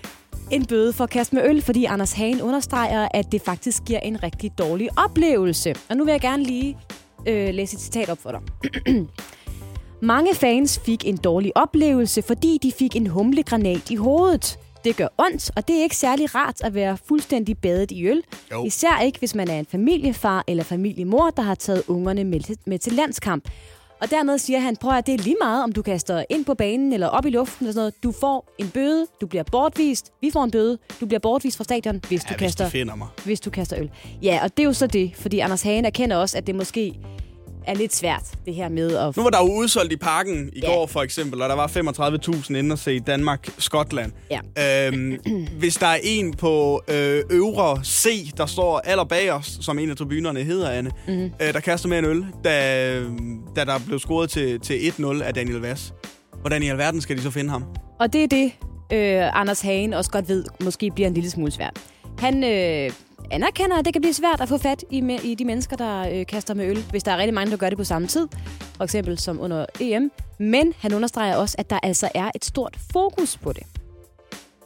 En 0.52 0.66
bøde 0.66 0.94
for 0.94 1.04
at 1.04 1.10
kaste 1.10 1.36
med 1.36 1.44
øl, 1.46 1.62
fordi 1.62 1.86
Anders 1.86 2.14
Hagen 2.14 2.42
understreger, 2.42 3.08
at 3.14 3.32
det 3.32 3.42
faktisk 3.42 3.84
giver 3.86 4.00
en 4.00 4.24
rigtig 4.24 4.52
dårlig 4.58 4.90
oplevelse. 4.98 5.76
Og 5.90 5.98
nu 5.98 6.04
vil 6.04 6.12
jeg 6.12 6.22
gerne 6.22 6.44
lige 6.44 6.78
øh, 7.28 7.54
læse 7.54 7.76
et 7.76 7.82
citat 7.82 8.10
op 8.10 8.18
for 8.22 8.32
dig. 8.32 8.42
Mange 10.02 10.36
fans 10.36 10.80
fik 10.86 11.08
en 11.08 11.18
dårlig 11.18 11.58
oplevelse, 11.58 12.22
fordi 12.22 12.60
de 12.64 12.72
fik 12.72 12.96
en 12.96 13.08
humlegranat 13.08 13.90
i 13.90 13.96
hovedet. 13.96 14.60
Det 14.84 14.96
gør 14.96 15.08
ondt, 15.18 15.52
og 15.56 15.68
det 15.68 15.78
er 15.78 15.84
ikke 15.84 15.96
særlig 15.98 16.36
rart 16.36 16.62
at 16.64 16.74
være 16.74 16.98
fuldstændig 17.08 17.58
badet 17.58 17.92
i 17.92 18.08
øl. 18.08 18.24
Jo. 18.52 18.66
Især 18.66 19.02
ikke, 19.02 19.20
hvis 19.20 19.36
man 19.36 19.50
er 19.50 19.60
en 19.60 19.66
familiefar 19.66 20.44
eller 20.48 20.64
familiemor, 20.64 21.30
der 21.30 21.42
har 21.42 21.56
taget 21.56 21.84
ungerne 21.88 22.24
med 22.24 22.40
til, 22.40 22.58
med 22.66 22.80
til 22.80 22.94
landskamp. 22.94 23.50
Og 24.02 24.10
dermed 24.10 24.38
siger 24.38 24.60
han, 24.60 24.76
prøv 24.78 24.98
at 24.98 25.06
det 25.06 25.14
er 25.14 25.18
lige 25.24 25.36
meget, 25.42 25.64
om 25.64 25.72
du 25.72 25.82
kaster 25.82 26.24
ind 26.30 26.46
på 26.46 26.54
banen 26.54 26.94
eller 26.94 27.08
op 27.08 27.26
i 27.26 27.30
luften 27.30 27.66
eller 27.66 27.74
sådan 27.74 27.82
noget. 27.82 28.04
Du 28.04 28.12
får 28.12 28.54
en 28.58 28.70
bøde, 28.70 29.06
du 29.22 29.28
bliver 29.28 29.44
bortvist, 29.44 30.12
vi 30.22 30.32
får 30.32 30.44
en 30.44 30.52
bøde, 30.52 30.78
du 31.02 31.06
bliver 31.06 31.20
bortvist 31.20 31.58
fra 31.58 31.64
stadion, 31.64 32.02
hvis 32.08 32.24
Ja, 32.24 32.30
du 32.30 32.38
hvis 32.38 32.40
kaster 32.40 32.70
finder 32.70 32.96
mig. 32.96 33.08
hvis 33.26 33.40
du 33.40 33.50
kaster 33.50 33.80
øl. 33.80 33.90
Ja, 34.24 34.40
og 34.44 34.58
det 34.58 34.64
er 34.64 34.68
jo 34.68 34.74
så 34.74 34.88
det, 34.88 35.12
fordi 35.16 35.40
Anders 35.40 35.62
Hagen 35.62 35.86
erkender 35.86 36.16
også, 36.18 36.38
at 36.38 36.48
det 36.48 36.56
måske 36.56 37.00
er 37.68 37.74
lidt 37.74 37.96
svært, 37.96 38.24
det 38.46 38.56
her 38.56 38.70
med 38.70 38.96
at... 38.98 39.18
Nu 39.18 39.24
var 39.24 39.30
der 39.30 39.38
jo 39.40 39.54
udsolgt 39.54 39.94
i 39.94 39.98
parken 39.98 40.50
i 40.54 40.60
Ja. 40.64 40.68
går, 40.68 40.88
for 40.88 41.02
eksempel, 41.02 41.42
og 41.42 41.50
der 41.50 41.56
var 41.56 41.68
35.000 41.68 42.56
inde 42.58 42.74
at 42.74 42.80
se 42.80 43.00
Danmark-Skotland. 43.00 44.12
Ja. 44.58 44.88
Øhm, 44.88 45.18
hvis 45.60 45.76
der 45.76 45.88
er 45.88 45.98
en 46.04 46.34
på 46.34 46.82
øh, 46.88 47.24
øvre 47.30 47.84
C, 47.86 48.32
der 48.38 48.46
står 48.46 48.82
aller 48.84 49.04
bag 49.04 49.32
os, 49.32 49.58
som 49.62 49.80
en 49.80 49.90
af 49.90 49.96
tribunerne 49.98 50.44
hedder, 50.44 50.70
Anne, 50.70 50.92
Mhm. 51.08 51.16
mm-hmm. 51.16 51.32
øh, 51.42 51.54
der 51.54 51.60
kaster 51.60 51.90
med 51.90 52.00
en 52.00 52.06
øl, 52.06 52.26
da, 52.44 52.94
da 53.56 53.66
der 53.66 53.80
blev 53.88 54.00
scoret 54.00 54.30
til, 54.30 54.60
til 54.60 54.74
1-0 54.80 55.24
af 55.24 55.34
Daniel 55.34 55.58
Vass. 55.60 55.94
Hvordan 56.42 56.64
i 56.64 56.70
alverden 56.70 57.02
skal 57.02 57.18
de 57.18 57.22
så 57.22 57.32
finde 57.32 57.50
ham? 57.50 57.64
Og 58.00 58.14
det 58.14 58.24
er 58.24 58.28
det, 58.28 58.52
øh, 58.94 59.40
Anders 59.40 59.62
Hagen 59.62 59.94
også 59.94 60.12
godt 60.12 60.30
ved, 60.30 60.46
måske 60.64 60.92
bliver 60.96 61.08
en 61.08 61.14
lille 61.14 61.30
smule 61.30 61.52
svært. 61.52 61.80
Han 62.20 62.44
øh, 62.44 62.92
anerkender, 63.32 63.78
at 63.80 63.86
det 63.86 63.94
kan 63.94 64.02
blive 64.02 64.14
svært 64.14 64.42
at 64.42 64.50
få 64.50 64.58
fat 64.58 64.84
i, 64.90 65.02
me- 65.02 65.26
i 65.28 65.36
de 65.36 65.46
mennesker, 65.46 65.76
der 65.76 66.10
øh, 66.20 66.26
kaster 66.26 66.54
med 66.54 66.66
øl, 66.66 66.84
hvis 66.90 67.04
der 67.04 67.12
er 67.12 67.18
rigtig 67.18 67.34
mange, 67.34 67.52
der 67.52 67.58
gør 67.58 67.70
det 67.70 67.78
på 67.78 67.84
samme 67.84 68.08
tid, 68.08 68.28
for 68.78 68.84
eksempel 68.84 69.20
som 69.20 69.40
under 69.42 69.66
EM. 69.80 70.12
Men 70.38 70.74
han 70.80 70.94
understreger 70.94 71.36
også, 71.36 71.56
at 71.60 71.70
der 71.70 71.80
altså 71.84 72.10
er 72.16 72.32
et 72.36 72.46
stort 72.46 72.78
fokus 72.94 73.38
på 73.38 73.54
det, 73.54 73.64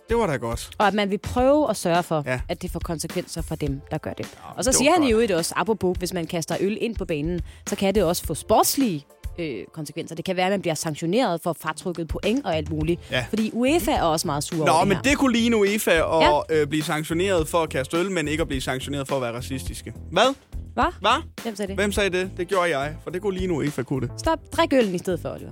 Det 0.09 0.17
var 0.17 0.27
da 0.27 0.35
godt. 0.35 0.69
og 0.77 0.87
at 0.87 0.93
man 0.93 1.09
vil 1.09 1.17
prøve 1.17 1.69
at 1.69 1.77
sørge 1.77 2.03
for, 2.03 2.23
Ja. 2.25 2.31
ja. 2.31 2.39
at 2.49 2.61
det 2.61 2.71
får 2.71 2.79
konsekvenser 2.79 3.41
for 3.41 3.55
dem, 3.55 3.81
der 3.91 3.97
gør 3.97 4.13
det. 4.13 4.37
Og 4.55 4.63
så 4.63 4.69
det 4.71 4.77
siger 4.77 4.91
han 4.91 5.03
jo 5.03 5.37
også, 5.37 5.53
apropos, 5.57 5.97
hvis 5.97 6.13
man 6.13 6.27
kaster 6.27 6.57
øl 6.59 6.77
ind 6.81 6.95
på 6.95 7.05
banen, 7.05 7.41
så 7.69 7.75
kan 7.75 7.95
det 7.95 8.03
også 8.03 8.25
få 8.25 8.33
sportslige 8.33 9.05
øh, 9.39 9.63
konsekvenser. 9.73 10.15
Det 10.15 10.25
kan 10.25 10.35
være, 10.35 10.45
at 10.45 10.51
man 10.51 10.61
bliver 10.61 10.75
sanktioneret 10.75 11.39
for 11.43 11.55
fratrykket 11.61 12.07
point 12.07 12.45
og 12.45 12.55
alt 12.57 12.69
muligt. 12.71 13.01
Ja. 13.11 13.25
Fordi 13.29 13.49
UEFA 13.53 13.91
er 13.91 14.01
også 14.01 14.27
meget 14.27 14.43
sur 14.43 14.65
Nå, 14.65 14.71
over 14.71 14.85
men 14.85 14.95
her. 14.97 15.01
det 15.01 15.17
kunne 15.17 15.33
ligne 15.33 15.57
UEFA 15.57 15.91
at 15.91 16.43
ja. 16.49 16.61
øh, 16.61 16.67
blive 16.67 16.83
sanktioneret 16.83 17.47
for 17.47 17.57
at 17.63 17.69
kaste 17.69 17.97
øl, 17.97 18.11
men 18.11 18.27
ikke 18.27 18.41
at 18.41 18.47
blive 18.47 18.61
sanktioneret 18.61 19.07
for 19.07 19.15
at 19.15 19.21
være 19.21 19.33
racistiske. 19.33 19.93
Hvad? 20.11 20.33
Hvad? 20.73 20.85
Hvad? 20.99 21.21
Hvem 21.43 21.55
sagde 21.55 21.67
det? 21.67 21.75
Hvem 21.77 21.91
sagde 21.91 22.09
det? 22.09 22.31
Det 22.37 22.47
gjorde 22.47 22.77
jeg, 22.79 22.95
for 23.03 23.09
det 23.09 23.21
kunne 23.21 23.37
ligne 23.37 23.53
UEFA 23.53 23.83
kunne 23.83 24.07
det. 24.07 24.19
Stop. 24.19 24.39
Drik 24.51 24.73
øllen 24.73 24.95
i 24.95 24.97
stedet 24.97 25.19
for, 25.21 25.29
Oliver. 25.29 25.51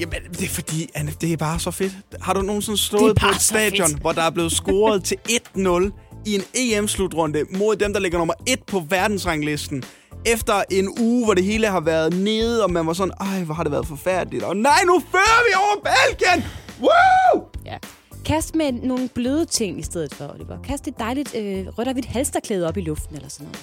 Jamen, 0.00 0.16
det 0.32 0.42
er 0.42 0.48
fordi, 0.48 0.88
Anne, 0.94 1.12
det 1.20 1.32
er 1.32 1.36
bare 1.36 1.58
så 1.58 1.70
fedt. 1.70 1.92
Har 2.20 2.32
du 2.34 2.42
nogensinde 2.42 2.76
Det 2.76 2.84
stået 2.84 3.16
på 3.16 3.26
et 3.28 3.40
stadion, 3.40 3.88
fedt. 3.88 4.00
hvor 4.00 4.12
der 4.12 4.22
er 4.22 4.30
blevet 4.30 4.52
scoret 4.52 5.04
til 5.04 5.16
1-0 5.56 6.22
i 6.26 6.34
en 6.34 6.42
EM-slutrunde 6.54 7.44
mod 7.56 7.76
dem, 7.76 7.92
der 7.92 8.00
ligger 8.00 8.18
nummer 8.18 8.34
1 8.46 8.62
på 8.66 8.82
verdensranglisten? 8.88 9.82
Efter 10.26 10.62
en 10.70 10.88
uge, 11.00 11.24
hvor 11.24 11.34
det 11.34 11.44
hele 11.44 11.66
har 11.66 11.80
været 11.80 12.14
nede, 12.16 12.64
og 12.64 12.70
man 12.70 12.86
var 12.86 12.92
sådan, 12.92 13.14
ej, 13.20 13.44
hvor 13.44 13.54
har 13.54 13.62
det 13.62 13.72
været 13.72 13.86
forfærdeligt. 13.86 14.44
Og 14.44 14.56
nej, 14.56 14.78
nu 14.86 15.00
fører 15.10 15.42
vi 15.48 15.54
over 15.56 15.82
Belgien! 15.84 16.44
Woo! 16.80 17.48
Ja. 17.64 17.78
Kast 18.24 18.54
med 18.54 18.72
nogle 18.72 19.08
bløde 19.08 19.44
ting 19.44 19.78
i 19.78 19.82
stedet 19.82 20.14
for, 20.14 20.34
Oliver. 20.34 20.62
Kast 20.62 20.88
et 20.88 20.98
dejligt 20.98 21.34
øh, 21.34 21.66
rødt 21.78 21.88
og 21.88 21.92
hvidt 21.92 22.06
halsterklæde 22.06 22.68
op 22.68 22.76
i 22.76 22.80
luften 22.80 23.16
eller 23.16 23.28
sådan 23.28 23.46
noget. 23.46 23.60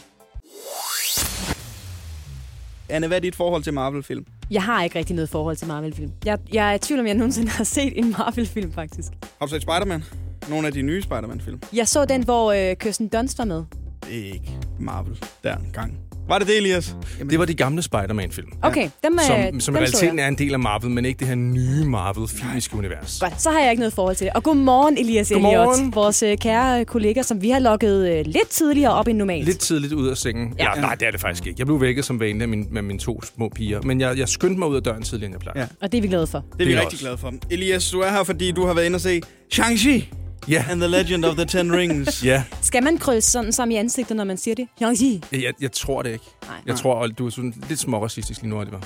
Anne, 2.90 3.08
hvad 3.08 3.18
er 3.18 3.22
dit 3.22 3.36
forhold 3.36 3.64
til 3.64 3.74
Marvel-film? 3.74 4.26
Jeg 4.52 4.64
har 4.64 4.84
ikke 4.84 5.00
rigtig 5.00 5.16
noget 5.16 5.30
forhold 5.30 5.56
til 5.56 5.68
Marvel-film. 5.68 6.12
Jeg, 6.26 6.38
jeg 6.54 6.70
er 6.70 6.74
i 6.74 6.80
tvivl 6.80 7.00
om, 7.00 7.08
jeg 7.08 7.16
nogensinde 7.16 7.50
har 7.50 7.64
set 7.64 8.00
en 8.00 8.16
Marvel-film, 8.18 8.74
faktisk. 8.74 9.08
Har 9.40 9.46
du 9.46 9.50
set 9.52 9.62
Spider-Man? 9.62 10.04
Nogle 10.50 10.68
af 10.68 10.74
de 10.74 10.82
nye 10.82 11.02
Spider-Man-film. 11.02 11.62
Jeg 11.74 11.88
så 11.88 12.06
den, 12.06 12.24
hvor 12.24 12.52
øh, 12.52 12.76
Kirsten 12.76 13.08
Dunst 13.08 13.38
var 13.38 13.46
med. 13.46 13.64
Det 14.06 14.20
er 14.20 14.34
ikke 14.34 14.58
Marvel 14.80 15.20
der 15.44 15.58
gang. 15.74 16.09
Var 16.30 16.38
det 16.40 16.48
det, 16.48 16.58
Elias? 16.58 16.96
Jamen, 17.20 17.30
Det 17.32 17.40
var 17.40 17.46
de 17.46 17.54
gamle 17.54 17.82
Spider-Man-film. 17.82 18.48
Okay, 18.62 18.90
dem, 19.04 19.14
øh, 19.14 19.20
Som, 19.20 19.36
som 19.36 19.46
i 19.46 19.48
dem 19.52 19.60
så 19.60 19.72
realiteten 19.72 20.20
er 20.20 20.28
en 20.28 20.36
del 20.38 20.54
af 20.54 20.60
Marvel, 20.60 20.90
men 20.92 21.06
ikke 21.06 21.20
det 21.20 21.28
her 21.28 21.36
nye 21.36 21.84
Marvel-filmiske 21.86 22.78
univers. 22.78 23.18
Godt, 23.22 23.42
så 23.42 23.50
har 23.52 23.60
jeg 23.60 23.72
ikke 23.72 23.80
noget 23.80 23.94
forhold 23.94 24.16
til 24.16 24.26
det. 24.26 24.34
Og 24.34 24.44
godmorgen, 24.44 24.98
Elias 24.98 25.30
Godmorgen. 25.32 25.80
Elliot, 25.80 25.96
vores 25.96 26.24
øh, 26.24 26.38
kære 26.38 26.86
kollega, 26.86 27.22
som 27.22 27.42
vi 27.42 27.50
har 27.50 27.60
lukket 27.60 28.10
øh, 28.12 28.26
lidt 28.26 28.50
tidligere 28.50 28.94
op 28.94 29.08
end 29.08 29.18
normalt. 29.18 29.46
Lidt 29.46 29.60
tidligt 29.60 29.94
ud 29.94 30.08
af 30.08 30.18
sengen. 30.18 30.54
Ja. 30.60 30.72
Eller, 30.72 30.82
nej, 30.82 30.96
det 30.96 31.08
er 31.08 31.12
det 31.12 31.20
faktisk 31.22 31.48
ikke. 31.48 31.56
Jeg 31.60 31.66
blev 31.68 31.82
vækket 31.82 32.06
som 32.06 32.20
vanligt 32.20 32.42
af 32.42 32.48
min, 32.48 32.68
med 32.72 32.82
mine 32.82 33.00
to 33.00 33.22
små 33.36 33.50
piger. 33.56 33.82
Men 33.82 34.02
jeg, 34.02 34.18
jeg 34.18 34.30
skyndte 34.30 34.60
mig 34.60 34.68
ud 34.68 34.76
af 34.76 34.84
døren 34.84 35.04
tidligere, 35.04 35.26
end 35.26 35.36
jeg 35.36 35.40
plejer. 35.40 35.60
Ja. 35.62 35.68
Og 35.82 35.92
det 35.92 35.98
er 35.98 36.02
vi 36.02 36.08
glade 36.08 36.28
for. 36.28 36.38
det 36.58 36.62
er 36.62 36.66
vi 36.66 36.72
det 36.72 36.78
er 36.78 36.82
rigtig 36.82 36.94
også. 36.96 37.06
glade 37.06 37.18
for. 37.18 37.34
Elias, 37.52 37.92
du 37.92 38.00
er 38.00 38.10
her, 38.12 38.24
fordi 38.24 38.52
du 38.52 38.66
har 38.66 38.74
været 38.74 38.86
inde 38.86 38.96
og 38.96 39.02
se 39.02 39.22
Shang-Chi 39.54 40.04
Ja. 40.50 40.66
and 40.70 40.80
the 40.82 40.90
Legend 40.90 41.26
of 41.26 41.36
the 41.36 41.46
Ten 41.46 41.74
Rings. 41.76 42.24
Ja, 42.26 42.44
Skal 42.62 42.84
man 42.84 42.98
krydse 42.98 43.32
sådan 43.32 43.52
sammen 43.52 43.72
i 43.76 43.76
ansigtet, 43.80 44.18
når 44.18 44.24
man 44.24 44.38
siger 44.38 44.56
det? 44.56 44.68
Shang-Chi. 44.82 45.20
jeg, 45.32 45.44
jeg, 45.44 45.54
jeg 45.62 45.72
tror 45.72 46.02
det 46.02 46.12
ikke. 46.12 46.26
Nej. 46.48 46.56
Jeg 46.66 46.76
tror, 46.76 47.04
at 47.04 47.18
du 47.18 47.26
er 47.26 47.30
sådan 47.30 47.54
lidt 47.70 47.80
småracistisk 47.80 48.42
lige 48.42 48.50
nu, 48.50 48.60
Oliver. 48.60 48.80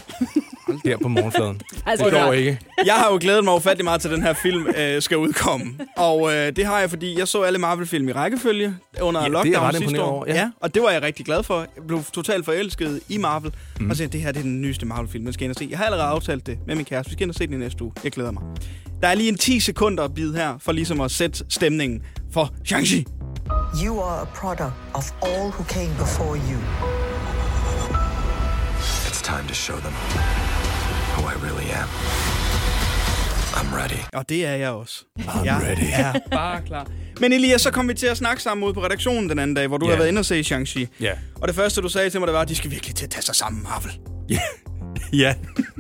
Her 0.86 0.98
på 0.98 1.08
morgenfladen. 1.08 1.62
Altså, 1.86 2.06
Det 2.06 2.14
går 2.14 2.34
ikke. 2.34 2.60
Jeg 2.86 2.94
har 2.94 3.12
jo 3.12 3.18
glædet 3.22 3.44
mig 3.44 3.54
ufattelig 3.56 3.84
meget 3.86 4.02
til, 4.02 4.08
at 4.10 4.16
den 4.16 4.24
her 4.24 4.34
film 4.34 4.68
øh, 4.78 5.02
skal 5.02 5.18
udkomme. 5.18 5.74
Og 5.98 6.34
øh, 6.34 6.56
det 6.56 6.66
har 6.66 6.80
jeg, 6.80 6.90
fordi 6.90 7.20
jeg 7.20 7.28
så 7.28 7.42
alle 7.42 7.60
Marvel-film 7.60 8.10
i 8.10 8.12
rækkefølge 8.12 8.76
under 9.02 9.22
Ja, 9.22 9.26
det 9.30 9.36
er 9.36 9.44
lockdown 9.44 9.66
ret 9.66 9.76
sidste 9.76 10.02
år. 10.04 10.12
over, 10.12 10.26
ja. 10.28 10.36
ja. 10.36 10.50
og 10.62 10.74
det 10.74 10.82
var 10.84 10.90
jeg 10.92 11.02
rigtig 11.02 11.26
glad 11.26 11.44
for. 11.44 11.60
Jeg 11.60 11.84
blev 11.88 12.04
totalt 12.14 12.46
forelsket 12.46 13.00
i 13.10 13.18
Marvel. 13.18 13.52
Mm. 13.80 13.90
Og 13.90 13.96
så 13.96 14.08
det 14.08 14.22
her 14.22 14.32
det 14.32 14.40
er 14.40 14.44
den 14.44 14.62
nyeste 14.62 14.86
Marvel-film, 14.86 15.24
den 15.24 15.34
skal 15.34 15.44
jeg 15.44 15.48
ind 15.50 15.56
og 15.56 15.60
se. 15.60 15.68
Jeg 15.70 15.78
har 15.78 15.86
allerede 15.86 16.08
aftalt 16.08 16.46
det 16.48 16.58
med 16.68 16.76
min 16.76 16.86
kæreste. 16.86 17.10
Vi 17.10 17.14
skal 17.14 17.24
ind 17.24 17.32
og 17.32 17.36
se 17.36 17.48
den 17.48 17.54
i 17.54 17.58
næste 17.58 17.84
uge. 17.84 17.94
Jeg 18.04 18.12
glæder 18.12 18.32
mig. 18.32 18.44
Der 19.04 19.10
er 19.10 19.16
lige 19.16 19.30
en 19.30 19.38
10 19.38 19.60
sekunder 19.60 20.08
bid 20.08 20.34
her, 20.34 20.58
for 20.60 20.72
ligesom 20.72 21.02
at 21.02 21.12
sætte 21.12 21.46
stemningen 21.50 22.02
for 22.34 22.54
Shang-Chi. 22.66 23.04
You 23.86 24.02
are 24.02 24.22
a 24.22 24.26
product 24.26 24.74
of 24.94 25.12
all 25.22 25.50
who 25.50 25.64
came 25.64 25.90
before 25.98 26.36
you. 26.36 26.60
It's 29.08 29.22
time 29.22 29.48
to 29.48 29.54
show 29.54 29.78
them 29.78 29.94
who 31.14 31.22
I 31.32 31.36
really 31.48 31.70
am. 31.82 31.90
I'm 33.60 33.82
ready. 33.82 34.00
Og 34.14 34.30
det 34.30 34.46
er 34.46 34.56
jeg 34.56 34.70
også. 34.70 35.06
I'm 35.20 35.46
jeg 35.46 35.62
ready. 35.64 35.90
er 35.94 36.14
bare 36.38 36.62
klar. 36.62 36.88
Men 37.20 37.34
Elias, 37.34 37.62
så 37.62 37.72
kom 37.72 37.88
vi 37.88 37.94
til 37.94 38.08
at 38.08 38.18
snakke 38.18 38.44
sammen 38.44 38.64
ude 38.64 38.74
på 38.74 38.84
redaktionen 38.84 39.30
den 39.30 39.40
anden 39.40 39.56
dag, 39.56 39.68
hvor 39.68 39.78
du 39.78 39.86
yeah. 39.86 39.94
har 39.94 39.98
været 39.98 40.10
inde 40.10 40.20
og 40.20 40.26
se 40.26 40.42
Shang-Chi. 40.42 40.86
Ja. 41.00 41.14
Og 41.42 41.48
det 41.48 41.56
første, 41.56 41.82
du 41.82 41.90
sagde 41.90 42.10
til 42.10 42.20
mig, 42.20 42.28
det 42.28 42.34
var, 42.34 42.42
at 42.42 42.50
de 42.50 42.56
skal 42.56 42.72
virkelig 42.72 42.96
til 42.96 43.06
at 43.06 43.12
tage 43.12 43.24
sig 43.24 43.36
sammen, 43.36 43.64
Marvel. 43.64 43.92
Ja. 44.30 44.40
ja, 45.24 45.36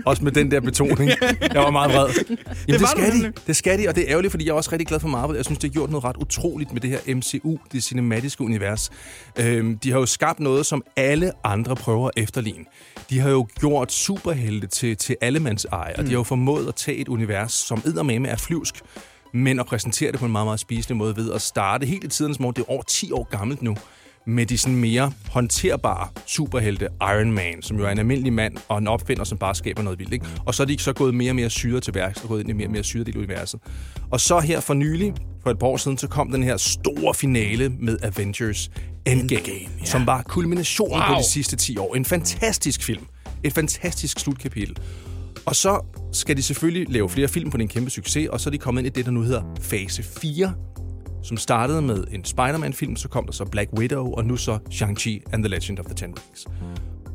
også 0.05 0.24
med 0.24 0.32
den 0.32 0.51
der 0.51 0.59
betoning. 0.59 1.11
Jeg 1.53 1.61
var 1.61 1.72
meget 1.72 1.93
vred. 1.93 2.09
Jamen, 2.28 2.38
det, 2.68 2.80
det 2.80 2.89
skal 2.89 3.11
de. 3.11 3.34
Det 3.47 3.55
skal 3.55 3.80
de, 3.80 3.88
og 3.89 3.95
det 3.95 4.03
er 4.03 4.09
ærgerligt, 4.09 4.32
fordi 4.32 4.45
jeg 4.45 4.51
er 4.51 4.55
også 4.55 4.72
rigtig 4.72 4.88
glad 4.88 4.99
for 4.99 5.07
Marvel. 5.07 5.36
Jeg 5.36 5.45
synes, 5.45 5.59
det 5.59 5.70
har 5.70 5.74
gjort 5.74 5.89
noget 5.89 6.03
ret 6.03 6.18
utroligt 6.18 6.74
med 6.74 6.82
det 6.82 6.89
her 6.89 7.16
MCU, 7.16 7.57
det 7.72 7.84
cinematiske 7.84 8.43
univers. 8.43 8.91
Øhm, 9.39 9.78
de 9.78 9.91
har 9.91 9.99
jo 9.99 10.05
skabt 10.05 10.39
noget, 10.39 10.66
som 10.66 10.84
alle 10.95 11.32
andre 11.43 11.76
prøver 11.76 12.07
at 12.07 12.24
efterligne. 12.24 12.66
De 13.09 13.20
har 13.20 13.30
jo 13.30 13.47
gjort 13.59 13.91
superhelte 13.91 14.68
til, 14.68 14.97
til 14.97 15.16
allemands 15.22 15.66
eje, 15.66 15.93
og 15.97 16.03
de 16.03 16.09
har 16.09 16.18
jo 16.18 16.24
formået 16.24 16.68
at 16.68 16.76
tage 16.76 16.97
et 16.97 17.07
univers, 17.07 17.51
som 17.51 17.82
eddermame 17.86 18.28
er 18.28 18.36
flyvsk, 18.38 18.76
men 19.34 19.59
at 19.59 19.66
præsentere 19.66 20.11
det 20.11 20.20
på 20.20 20.26
en 20.26 20.32
meget, 20.32 20.47
meget 20.47 20.59
spiselig 20.59 20.97
måde 20.97 21.16
ved 21.16 21.32
at 21.32 21.41
starte 21.41 21.86
helt 21.86 22.03
i 22.03 22.07
tiden, 22.07 22.34
som 22.34 22.45
om 22.45 22.53
det 22.53 22.61
er 22.61 22.72
over 22.72 22.84
10 22.84 23.11
år 23.11 23.24
gammelt 23.24 23.61
nu, 23.61 23.78
med 24.26 24.45
de 24.45 24.57
sådan 24.57 24.76
mere 24.76 25.11
håndterbare 25.30 26.07
superhelte 26.26 26.88
Iron 27.01 27.32
Man, 27.32 27.61
som 27.61 27.78
jo 27.78 27.86
er 27.86 27.89
en 27.89 27.99
almindelig 27.99 28.34
mand 28.34 28.57
og 28.67 28.78
en 28.78 28.88
opfinder, 28.88 29.24
som 29.24 29.38
bare 29.38 29.55
skaber 29.55 29.82
noget 29.82 29.99
vildt. 29.99 30.13
Ikke? 30.13 30.26
Og 30.45 30.55
så 30.55 30.63
er 30.63 30.67
de 30.67 30.80
så 30.80 30.93
gået 30.93 31.15
mere 31.15 31.32
og 31.32 31.36
mere 31.36 31.49
syret 31.49 31.84
til 31.84 31.95
værks 31.95 32.21
og 32.21 32.30
gået 32.30 32.39
ind 32.39 32.49
i 32.49 32.53
mere 32.53 32.67
og 32.67 32.71
mere 32.71 32.84
syret 32.84 33.07
del 33.07 33.17
universet. 33.17 33.59
Og 34.11 34.19
så 34.19 34.39
her 34.39 34.59
for 34.59 34.74
nylig, 34.74 35.13
for 35.43 35.51
et 35.51 35.59
par 35.59 35.67
år 35.67 35.78
siden, 35.78 35.97
så 35.97 36.07
kom 36.07 36.32
den 36.32 36.43
her 36.43 36.57
store 36.57 37.13
finale 37.13 37.69
med 37.69 37.97
Avengers 38.03 38.71
Endgame, 39.05 39.39
Endgame 39.39 39.59
ja. 39.80 39.86
som 39.86 40.05
var 40.05 40.21
kulminationen 40.21 40.99
wow. 40.99 41.07
på 41.07 41.19
de 41.19 41.26
sidste 41.26 41.55
10 41.55 41.78
år. 41.78 41.95
En 41.95 42.05
fantastisk 42.05 42.84
film. 42.84 43.05
Et 43.43 43.53
fantastisk 43.53 44.19
slutkapitel. 44.19 44.78
Og 45.45 45.55
så 45.55 45.86
skal 46.11 46.38
de 46.38 46.41
selvfølgelig 46.41 46.89
lave 46.89 47.09
flere 47.09 47.28
film 47.28 47.51
på 47.51 47.57
den 47.57 47.67
kæmpe 47.67 47.89
succes, 47.89 48.30
og 48.30 48.39
så 48.39 48.49
er 48.49 48.51
de 48.51 48.57
kommet 48.57 48.82
ind 48.82 48.88
i 48.88 48.89
det, 48.97 49.05
der 49.05 49.11
nu 49.11 49.21
hedder 49.21 49.41
fase 49.61 50.03
4, 50.03 50.53
som 51.24 51.38
startede 51.38 51.82
med 51.82 52.03
en 52.11 52.26
Spider-Man-film, 52.26 52.95
så 52.95 53.07
kom 53.09 53.26
der 53.26 53.32
så 53.32 53.45
Black 53.45 53.69
Widow, 53.78 54.11
og 54.11 54.26
nu 54.26 54.38
så 54.38 54.59
Shang-Chi 54.71 55.34
and 55.34 55.43
the 55.43 55.49
Legend 55.49 55.80
of 55.80 55.86
the 55.86 55.95
Ten 55.95 56.09
Rings. 56.09 56.47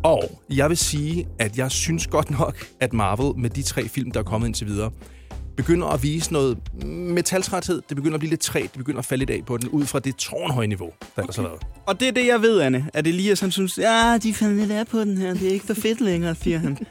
Og 0.02 0.42
jeg 0.50 0.68
vil 0.68 0.76
sige, 0.76 1.26
at 1.38 1.58
jeg 1.58 1.70
synes 1.70 2.06
godt 2.06 2.30
nok, 2.30 2.56
at 2.80 2.92
Marvel 2.92 3.40
med 3.40 3.50
de 3.50 3.62
tre 3.62 3.88
film, 3.88 4.10
der 4.10 4.20
er 4.20 4.24
kommet 4.24 4.48
indtil 4.48 4.66
videre, 4.66 4.90
begynder 5.58 5.86
at 5.86 6.02
vise 6.02 6.32
noget 6.32 6.58
metaltræthed. 6.86 7.82
Det 7.88 7.96
begynder 7.96 8.14
at 8.14 8.20
blive 8.20 8.30
lidt 8.30 8.40
træt. 8.40 8.62
Det 8.62 8.72
begynder 8.78 8.98
at 8.98 9.04
falde 9.04 9.20
lidt 9.20 9.30
af 9.30 9.42
på 9.46 9.56
den, 9.56 9.68
ud 9.68 9.86
fra 9.86 9.98
det 9.98 10.16
tårnhøje 10.16 10.66
niveau, 10.66 10.90
der 11.16 11.22
ellers 11.22 11.36
har 11.36 11.42
været. 11.42 11.58
Og 11.86 12.00
det 12.00 12.08
er 12.08 12.12
det, 12.12 12.26
jeg 12.26 12.42
ved, 12.42 12.60
Anne. 12.60 12.86
At 12.94 13.06
Elias, 13.06 13.40
han 13.40 13.50
synes, 13.50 13.78
ja, 13.78 14.18
de 14.22 14.34
falder 14.34 14.54
lidt 14.56 14.70
af 14.70 14.86
på 14.86 15.00
den 15.00 15.18
her. 15.18 15.34
Det 15.34 15.48
er 15.48 15.52
ikke 15.52 15.66
for 15.66 15.74
fedt 15.74 16.00
længere, 16.00 16.34
siger 16.34 16.58
han. 16.58 16.78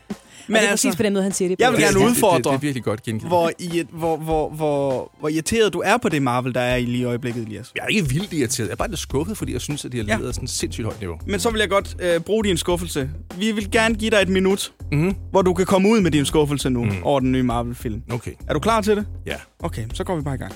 Men 0.49 0.55
det 0.57 0.65
er 0.65 0.69
præcis 0.69 0.95
på 0.95 1.03
den 1.03 1.13
måde, 1.13 1.23
han 1.23 1.31
siger 1.33 1.49
det. 1.49 1.57
på. 1.57 1.63
Jeg 1.63 1.71
vil 1.71 1.79
gerne 1.81 1.99
udfordre, 2.09 2.37
Det, 2.37 2.43
det, 2.45 2.51
det 2.51 2.57
er 2.57 2.61
virkelig 2.61 2.83
godt 2.83 3.03
gengivet. 3.03 3.29
hvor, 3.29 3.51
i 3.59 3.79
et, 3.79 3.87
hvor, 3.91 4.17
hvor, 4.17 4.49
hvor, 4.49 5.11
hvor 5.19 5.29
irriteret 5.29 5.73
du 5.73 5.81
er 5.85 5.97
på 5.97 6.09
det 6.09 6.21
Marvel, 6.21 6.53
der 6.53 6.61
er 6.61 6.75
i 6.75 6.85
lige 6.85 7.05
øjeblikket, 7.05 7.45
Elias. 7.47 7.71
Jeg 7.75 7.83
er 7.83 7.87
ikke 7.87 8.09
vildt 8.09 8.33
irriteret. 8.33 8.67
Jeg 8.67 8.71
er 8.71 8.75
bare 8.75 8.87
lidt 8.89 8.99
skuffet, 8.99 9.37
fordi 9.37 9.53
jeg 9.53 9.61
synes, 9.61 9.85
at 9.85 9.91
de 9.91 9.97
har 9.97 10.05
Ja. 10.05 10.15
leveret 10.15 10.35
sådan 10.35 10.43
et 10.45 10.49
sindssygt 10.49 10.85
højt 10.85 10.99
niveau. 10.99 11.17
Men 11.27 11.39
så 11.39 11.49
vil 11.49 11.59
jeg 11.59 11.69
godt 11.69 11.95
øh, 11.99 12.19
bruge 12.19 12.43
din 12.43 12.57
skuffelse. 12.57 13.09
Vi 13.37 13.51
vil 13.51 13.71
gerne 13.71 13.95
give 13.95 14.11
dig 14.11 14.17
et 14.21 14.29
minut, 14.29 14.71
Mhm. 14.91 15.15
hvor 15.31 15.41
du 15.41 15.53
kan 15.53 15.65
komme 15.65 15.89
ud 15.89 16.01
med 16.01 16.11
din 16.11 16.25
skuffelse 16.25 16.69
nu 16.69 16.83
Mm. 16.83 16.91
over 17.03 17.19
den 17.19 17.31
nye 17.31 17.43
Marvel-film. 17.43 18.01
Okay, 18.11 18.31
Er 18.47 18.53
du 18.53 18.56
klar 18.59 18.81
til 18.81 18.95
det? 18.97 19.05
ja. 19.25 19.35
Okay, 19.59 19.85
så 19.93 20.03
går 20.03 20.15
vi 20.15 20.21
bare 20.21 20.35
i 20.35 20.37
gang. 20.37 20.53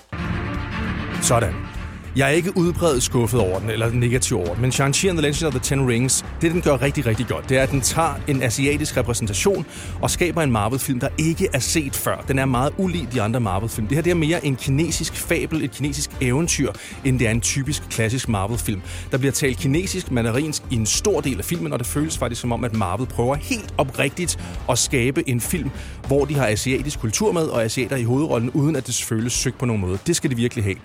Sådan. 1.21 1.80
Jeg 2.15 2.27
er 2.27 2.31
ikke 2.31 2.57
udbredt 2.57 3.03
skuffet 3.03 3.39
over 3.39 3.59
den, 3.59 3.69
eller 3.69 3.91
negativ 3.91 4.37
over 4.37 4.53
den, 4.53 4.61
men 4.61 4.71
Shang-Chi 4.71 5.07
and 5.07 5.17
the 5.17 5.21
Legend 5.21 5.43
of 5.47 5.53
the 5.53 5.59
Ten 5.59 5.87
Rings, 5.87 6.25
det 6.41 6.51
den 6.51 6.61
gør 6.61 6.81
rigtig, 6.81 7.05
rigtig 7.05 7.27
godt, 7.27 7.49
det 7.49 7.57
er, 7.57 7.63
at 7.63 7.71
den 7.71 7.81
tager 7.81 8.13
en 8.27 8.43
asiatisk 8.43 8.97
repræsentation 8.97 9.65
og 10.01 10.11
skaber 10.11 10.41
en 10.41 10.51
Marvel-film, 10.51 10.99
der 10.99 11.07
ikke 11.17 11.47
er 11.53 11.59
set 11.59 11.95
før. 11.95 12.25
Den 12.27 12.39
er 12.39 12.45
meget 12.45 12.73
ulig 12.77 13.07
de 13.13 13.21
andre 13.21 13.39
Marvel-film. 13.39 13.87
Det 13.87 13.97
her 13.97 14.01
det 14.01 14.11
er 14.11 14.15
mere 14.15 14.45
en 14.45 14.55
kinesisk 14.55 15.13
fabel, 15.13 15.63
et 15.63 15.71
kinesisk 15.71 16.11
eventyr, 16.21 16.71
end 17.05 17.19
det 17.19 17.27
er 17.27 17.31
en 17.31 17.41
typisk 17.41 17.83
klassisk 17.89 18.29
Marvel-film. 18.29 18.81
Der 19.11 19.17
bliver 19.17 19.31
talt 19.31 19.57
kinesisk 19.57 20.11
mandarinsk 20.11 20.63
i 20.71 20.75
en 20.75 20.85
stor 20.85 21.21
del 21.21 21.37
af 21.37 21.45
filmen, 21.45 21.73
og 21.73 21.79
det 21.79 21.87
føles 21.87 22.17
faktisk 22.17 22.41
som 22.41 22.51
om, 22.51 22.63
at 22.63 22.73
Marvel 22.73 23.07
prøver 23.07 23.35
helt 23.35 23.73
oprigtigt 23.77 24.39
at 24.69 24.79
skabe 24.79 25.29
en 25.29 25.41
film, 25.41 25.69
hvor 26.07 26.25
de 26.25 26.35
har 26.35 26.47
asiatisk 26.47 26.99
kultur 26.99 27.31
med 27.31 27.43
og 27.43 27.63
asiater 27.63 27.95
i 27.95 28.03
hovedrollen, 28.03 28.49
uden 28.49 28.75
at 28.75 28.87
det 28.87 28.95
føles 28.95 29.33
søgt 29.33 29.57
på 29.57 29.65
nogen 29.65 29.81
måde. 29.81 29.97
Det 30.07 30.15
skal 30.15 30.29
de 30.29 30.35
virkelig 30.35 30.63
have. 30.63 30.75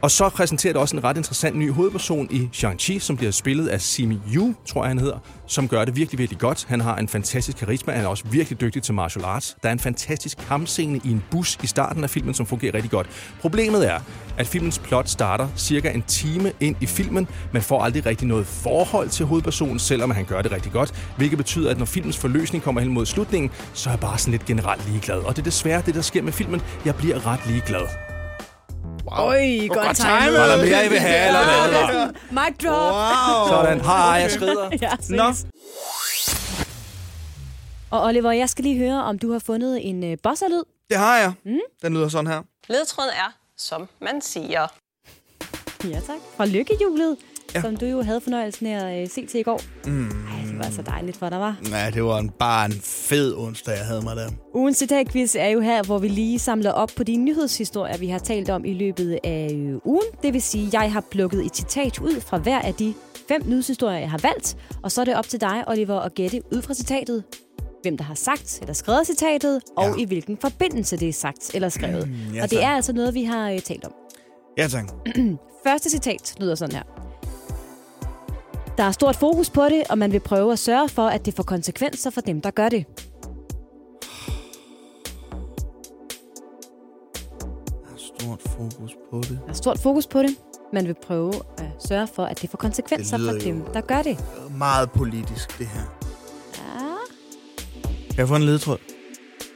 Og 0.00 0.10
så 0.10 0.28
præsenterer 0.28 0.72
det 0.72 0.82
også 0.82 0.96
en 0.96 1.04
ret 1.04 1.16
interessant 1.16 1.56
ny 1.56 1.72
hovedperson 1.72 2.28
i 2.30 2.48
Shang-Chi, 2.52 2.98
som 2.98 3.16
bliver 3.16 3.30
spillet 3.30 3.68
af 3.68 3.80
Simi 3.80 4.18
Yu, 4.34 4.54
tror 4.66 4.82
jeg 4.82 4.90
han 4.90 4.98
hedder, 4.98 5.18
som 5.46 5.68
gør 5.68 5.84
det 5.84 5.96
virkelig, 5.96 6.18
virkelig 6.18 6.40
godt. 6.40 6.64
Han 6.68 6.80
har 6.80 6.96
en 6.96 7.08
fantastisk 7.08 7.56
karisma, 7.56 7.92
han 7.92 8.04
er 8.04 8.08
også 8.08 8.24
virkelig 8.30 8.60
dygtig 8.60 8.82
til 8.82 8.94
martial 8.94 9.24
arts. 9.24 9.56
Der 9.62 9.68
er 9.68 9.72
en 9.72 9.78
fantastisk 9.78 10.38
kampscene 10.38 11.00
i 11.04 11.10
en 11.10 11.24
bus 11.30 11.58
i 11.62 11.66
starten 11.66 12.04
af 12.04 12.10
filmen, 12.10 12.34
som 12.34 12.46
fungerer 12.46 12.74
rigtig 12.74 12.90
godt. 12.90 13.06
Problemet 13.40 13.88
er, 13.88 14.00
at 14.38 14.46
filmens 14.46 14.78
plot 14.78 15.08
starter 15.08 15.48
cirka 15.56 15.90
en 15.90 16.02
time 16.02 16.52
ind 16.60 16.76
i 16.80 16.86
filmen. 16.86 17.28
Man 17.52 17.62
får 17.62 17.82
aldrig 17.82 18.06
rigtig 18.06 18.28
noget 18.28 18.46
forhold 18.46 19.08
til 19.08 19.26
hovedpersonen, 19.26 19.78
selvom 19.78 20.10
han 20.10 20.24
gør 20.24 20.42
det 20.42 20.52
rigtig 20.52 20.72
godt. 20.72 20.94
Hvilket 21.16 21.38
betyder, 21.38 21.70
at 21.70 21.78
når 21.78 21.86
filmens 21.86 22.18
forløsning 22.18 22.64
kommer 22.64 22.80
hen 22.80 22.92
mod 22.92 23.06
slutningen, 23.06 23.50
så 23.72 23.88
er 23.88 23.92
jeg 23.92 24.00
bare 24.00 24.18
sådan 24.18 24.32
lidt 24.32 24.44
generelt 24.44 24.88
ligeglad. 24.88 25.18
Og 25.18 25.36
det 25.36 25.38
er 25.38 25.44
desværre 25.44 25.82
det, 25.86 25.94
der 25.94 26.02
sker 26.02 26.22
med 26.22 26.32
filmen. 26.32 26.62
Jeg 26.84 26.94
bliver 26.94 27.26
ret 27.26 27.40
ligeglad. 27.46 28.05
Wow. 29.10 29.26
Øj, 29.26 29.68
godt, 29.68 29.78
godt 29.86 29.96
timet. 29.96 30.32
Var 30.40 30.46
der 30.46 30.56
mere, 30.64 30.86
I 30.86 30.88
vil 30.88 30.98
have, 30.98 31.26
eller 31.26 31.40
hvad? 31.44 32.06
Mic 32.30 32.56
drop. 32.64 32.92
Wow. 32.92 33.48
Sådan. 33.48 33.80
Hej, 33.80 33.94
jeg 34.04 34.30
skrider. 34.30 34.70
ja, 34.82 34.90
Nå, 35.10 35.32
ses. 35.32 35.46
Og 37.90 38.02
Oliver, 38.04 38.32
jeg 38.32 38.48
skal 38.48 38.64
lige 38.64 38.78
høre, 38.78 39.04
om 39.04 39.18
du 39.18 39.32
har 39.32 39.38
fundet 39.38 39.88
en 39.88 40.04
øh, 40.04 40.18
bosserlyd. 40.22 40.62
det 40.90 40.98
har 40.98 41.18
jeg. 41.18 41.32
Mm. 41.44 41.58
Den 41.82 41.94
lyder 41.94 42.08
sådan 42.08 42.26
her. 42.26 42.42
Ledetråden 42.68 43.10
er, 43.10 43.32
som 43.58 43.88
man 44.00 44.20
siger. 44.20 44.66
Ja, 45.84 45.94
tak. 46.00 46.16
Fra 46.36 46.46
lykkehjulet, 46.46 47.16
ja. 47.54 47.60
som 47.60 47.76
du 47.76 47.86
jo 47.86 48.02
havde 48.02 48.20
fornøjelsen 48.20 48.66
af 48.66 48.90
at 48.96 49.02
øh, 49.02 49.08
se 49.10 49.26
til 49.26 49.40
i 49.40 49.42
går. 49.42 49.60
Mm. 49.84 50.10
Det 50.56 50.64
var 50.64 50.70
så 50.70 50.82
dejligt 50.82 51.16
for 51.16 51.28
dig, 51.28 51.40
var. 51.40 51.56
Ja, 51.70 51.90
det 51.90 52.04
var 52.04 52.18
en, 52.18 52.30
bare 52.30 52.66
en 52.66 52.80
fed 52.82 53.34
onsdag, 53.36 53.76
jeg 53.76 53.86
havde 53.86 54.02
mig 54.02 54.16
der. 54.16 54.28
Ugens 54.54 54.76
citatquiz 54.76 55.34
er 55.38 55.46
jo 55.48 55.60
her, 55.60 55.82
hvor 55.82 55.98
vi 55.98 56.08
lige 56.08 56.38
samler 56.38 56.70
op 56.72 56.90
på 56.96 57.02
de 57.02 57.16
nyhedshistorier, 57.16 57.98
vi 57.98 58.06
har 58.06 58.18
talt 58.18 58.50
om 58.50 58.64
i 58.64 58.74
løbet 58.74 59.18
af 59.24 59.50
øh, 59.54 59.76
ugen. 59.84 60.06
Det 60.22 60.32
vil 60.32 60.42
sige, 60.42 60.66
at 60.66 60.72
jeg 60.72 60.92
har 60.92 61.00
plukket 61.10 61.46
et 61.46 61.56
citat 61.56 61.98
ud 61.98 62.20
fra 62.20 62.38
hver 62.38 62.58
af 62.58 62.74
de 62.74 62.94
fem 63.28 63.42
nyhedshistorier, 63.46 63.98
jeg 63.98 64.10
har 64.10 64.20
valgt. 64.22 64.56
Og 64.82 64.92
så 64.92 65.00
er 65.00 65.04
det 65.04 65.16
op 65.16 65.28
til 65.28 65.40
dig, 65.40 65.64
Oliver, 65.66 66.00
at 66.00 66.14
gætte 66.14 66.42
ud 66.52 66.62
fra 66.62 66.74
citatet, 66.74 67.24
hvem 67.82 67.96
der 67.96 68.04
har 68.04 68.14
sagt 68.14 68.58
eller 68.60 68.74
skrevet 68.74 69.06
citatet, 69.06 69.60
og 69.76 70.00
i 70.00 70.04
hvilken 70.04 70.38
forbindelse 70.40 70.96
det 70.96 71.08
er 71.08 71.12
sagt 71.12 71.50
eller 71.54 71.68
skrevet. 71.68 72.08
Mm, 72.08 72.34
ja, 72.34 72.42
og 72.42 72.50
det 72.50 72.58
tak. 72.58 72.64
er 72.66 72.70
altså 72.70 72.92
noget, 72.92 73.14
vi 73.14 73.24
har 73.24 73.50
øh, 73.50 73.60
talt 73.60 73.84
om. 73.84 73.92
Ja, 74.58 74.68
tak. 74.68 74.92
Første 75.66 75.90
citat 75.90 76.34
lyder 76.40 76.54
sådan 76.54 76.74
her. 76.74 76.95
Der 78.76 78.84
er 78.84 78.92
stort 78.92 79.16
fokus 79.16 79.50
på 79.50 79.64
det, 79.64 79.82
og 79.90 79.98
man 79.98 80.12
vil 80.12 80.20
prøve 80.20 80.52
at 80.52 80.58
sørge 80.58 80.88
for, 80.88 81.06
at 81.06 81.26
det 81.26 81.34
får 81.34 81.42
konsekvenser 81.42 82.10
for 82.10 82.20
dem, 82.20 82.40
der 82.40 82.50
gør 82.50 82.68
det. 82.68 82.84
Stort 87.96 88.42
fokus 88.42 88.92
på 89.10 89.20
det. 89.20 89.38
Der 89.44 89.48
er 89.48 89.52
stort 89.52 89.78
fokus 89.78 90.06
på 90.06 90.22
det. 90.22 90.30
Man 90.72 90.86
vil 90.86 90.94
prøve 91.02 91.32
at 91.58 91.64
sørge 91.88 92.06
for, 92.06 92.24
at 92.24 92.42
det 92.42 92.50
får 92.50 92.56
konsekvenser 92.58 93.16
Det 93.18 93.26
for 93.32 93.38
dem, 93.38 93.64
der 93.74 93.80
gør 93.80 94.02
det. 94.02 94.18
Meget 94.58 94.90
politisk, 94.90 95.58
det 95.58 95.66
her. 95.66 95.82
Ja. 96.54 96.94
Kan 98.08 98.18
jeg 98.18 98.28
få 98.28 98.36
en 98.36 98.42
ledtråd? 98.42 98.78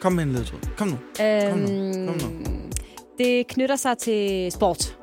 Kom 0.00 0.12
med 0.12 0.24
en 0.24 0.32
ledtråd. 0.32 0.60
Kom 0.76 0.88
nu. 0.88 0.98
Kom 1.50 1.58
nu. 1.58 2.06
Kom 2.06 2.16
nu. 2.16 2.26
Øhm, 2.26 2.72
det 3.18 3.46
knytter 3.46 3.76
sig 3.76 3.98
til 3.98 4.52
sport. 4.52 4.98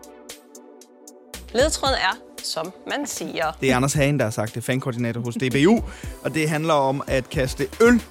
Ledtråden 1.54 1.96
er, 1.96 2.27
som 2.48 2.72
man 2.90 3.06
siger. 3.08 3.58
Det 3.62 3.72
er 3.72 3.76
Anders 3.76 3.94
Hagen, 3.94 4.18
der 4.18 4.24
har 4.26 4.32
sagt 4.32 4.56
det, 4.56 4.64
fankoordinator 4.64 5.22
hos 5.22 5.36
DBU. 5.36 5.82
Og 6.24 6.34
det 6.34 6.50
handler 6.50 6.74
om 6.74 7.04
at 7.08 7.30
kaste 7.30 7.68
øl 7.82 8.02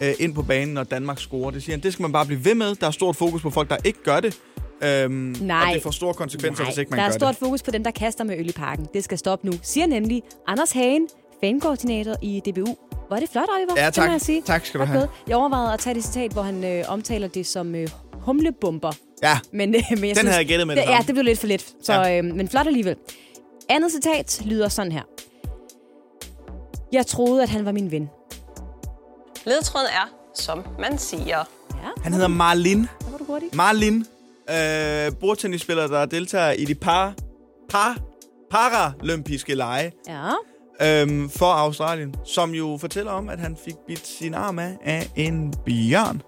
øh, 0.00 0.14
ind 0.18 0.34
på 0.34 0.42
banen, 0.42 0.74
når 0.74 0.84
Danmark 0.84 1.18
scorer. 1.18 1.50
Det 1.50 1.62
siger 1.62 1.76
han, 1.76 1.82
det 1.82 1.92
skal 1.92 2.02
man 2.02 2.12
bare 2.12 2.26
blive 2.26 2.44
ved 2.44 2.54
med. 2.54 2.74
Der 2.74 2.86
er 2.86 2.90
stort 2.90 3.16
fokus 3.16 3.42
på 3.42 3.50
folk, 3.50 3.70
der 3.70 3.76
ikke 3.84 4.02
gør 4.04 4.20
det. 4.20 4.36
Øhm, 4.82 5.36
Nej. 5.40 5.68
Og 5.68 5.74
det 5.74 5.82
får 5.82 5.90
store 5.90 6.14
konsekvenser, 6.14 6.62
Nej, 6.64 6.70
hvis 6.70 6.78
ikke 6.78 6.90
man 6.90 6.98
der 6.98 7.04
er 7.04 7.08
gør 7.10 7.18
stort 7.18 7.30
det. 7.30 7.38
fokus 7.38 7.62
på 7.62 7.70
dem, 7.70 7.84
der 7.84 7.90
kaster 7.90 8.24
med 8.24 8.38
øl 8.38 8.48
i 8.48 8.52
parken. 8.52 8.86
Det 8.94 9.04
skal 9.04 9.18
stoppe 9.18 9.46
nu, 9.46 9.52
siger 9.62 9.86
nemlig 9.86 10.22
Anders 10.46 10.72
Hagen, 10.72 11.08
fankoordinator 11.44 12.14
i 12.22 12.40
DBU. 12.46 12.76
Hvor 13.08 13.16
er 13.16 13.20
det 13.20 13.28
flot, 13.32 13.44
Oliver. 13.56 13.74
Ja, 13.82 13.86
Det 13.86 13.94
tak. 13.94 14.06
må 14.06 14.12
jeg 14.12 14.20
sige. 14.20 14.42
Tak 14.42 14.66
skal 14.66 14.80
du 14.80 14.84
have. 14.84 15.08
Jeg 15.28 15.36
overvejede 15.36 15.72
at 15.72 15.78
tage 15.78 15.94
det 15.94 16.04
citat, 16.04 16.32
hvor 16.32 16.42
han 16.42 16.64
øh, 16.64 16.84
omtaler 16.88 17.28
det 17.28 17.46
som 17.46 17.74
øh, 17.74 17.88
humlebomber. 18.12 18.92
Ja, 19.22 19.38
Men, 19.52 19.74
øh, 19.74 19.82
men 19.90 20.04
jeg 20.04 20.16
Den 20.16 20.26
havde 20.26 20.38
jeg 20.38 20.46
gættet 20.46 20.66
med 20.66 20.76
det 20.76 20.84
det, 20.86 20.90
Ja, 20.92 20.98
det 21.06 21.14
blev 21.14 21.24
lidt 21.24 21.38
for 21.38 21.46
lidt. 21.46 21.72
Så, 21.82 21.92
Ja. 21.92 22.18
øh, 22.18 22.24
men 22.24 22.48
flot 22.48 22.66
alligevel. 22.66 22.96
Andet 23.68 23.92
citat 23.92 24.42
lyder 24.44 24.68
sådan 24.68 24.92
her. 24.92 25.02
Jeg 26.92 27.06
troede, 27.06 27.42
at 27.42 27.48
han 27.48 27.64
var 27.64 27.72
min 27.72 27.90
ven. 27.90 28.10
Ledtråden 29.44 29.86
er, 29.86 30.08
som 30.34 30.64
man 30.78 30.98
siger. 30.98 31.38
Ja, 31.70 31.88
han 32.02 32.12
hedder 32.12 32.28
Marlin. 32.28 32.80
der 32.82 33.10
var 33.10 33.18
du 33.18 33.24
hurtig. 33.24 33.48
Marlin, 33.54 34.06
øh, 34.50 35.12
bordtennisspiller, 35.20 35.86
der 35.86 36.06
deltager 36.06 36.50
i 36.52 36.64
de 36.64 36.74
par, 36.74 37.14
par, 37.68 37.96
paralympiske 38.50 39.54
lege 39.54 39.92
Ja. 40.08 41.02
øhm, 41.02 41.30
for 41.30 41.46
Australien, 41.46 42.14
som 42.24 42.50
jo 42.50 42.78
fortæller 42.80 43.12
om, 43.12 43.28
at 43.28 43.38
han 43.38 43.56
fik 43.64 43.74
bidt 43.86 44.06
sin 44.06 44.34
arm 44.34 44.58
af 44.58 44.76
af 44.84 45.10
en 45.16 45.54
bjørn. 45.66 46.22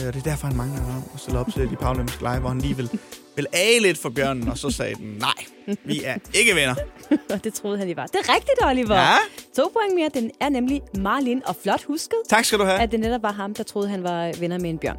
Øh, 0.00 0.06
det 0.06 0.16
er 0.16 0.20
derfor, 0.22 0.46
han 0.46 0.56
mangler 0.56 0.78
en 0.80 0.90
arm 0.90 1.02
og 1.14 1.20
stiller 1.20 1.40
op 1.40 1.52
til 1.52 1.70
de 1.70 1.76
paralympiske 1.76 2.22
lege, 2.22 2.40
hvor 2.40 2.48
han 2.48 2.58
lige 2.58 2.76
vil, 2.76 2.90
vil 3.36 3.46
age 3.52 3.80
lidt 3.80 3.98
for 3.98 4.08
bjørnen, 4.08 4.48
og 4.48 4.58
så 4.58 4.70
sagde 4.70 4.94
den, 4.94 5.16
nej, 5.20 5.76
vi 5.84 6.02
er 6.04 6.16
ikke 6.34 6.54
venner. 6.54 6.74
Og 7.34 7.44
det 7.44 7.54
troede 7.54 7.78
han, 7.78 7.88
de 7.88 7.96
var. 7.96 8.06
Det 8.06 8.14
er 8.28 8.34
rigtigt, 8.34 8.58
Oliver. 8.64 8.94
Ja. 8.96 9.16
To 9.56 9.62
point 9.72 9.94
mere. 9.94 10.10
Den 10.14 10.30
er 10.40 10.48
nemlig 10.48 10.82
Marlin, 10.98 11.42
og 11.46 11.56
flot 11.62 11.82
husket, 11.84 12.16
Tak 12.28 12.44
skal 12.44 12.58
du 12.58 12.64
have. 12.64 12.78
at 12.80 12.92
det 12.92 13.00
netop 13.00 13.22
var 13.22 13.32
ham, 13.32 13.54
der 13.54 13.62
troede, 13.62 13.88
han 13.88 14.02
var 14.02 14.32
venner 14.40 14.58
med 14.58 14.70
en 14.70 14.78
bjørn. 14.78 14.96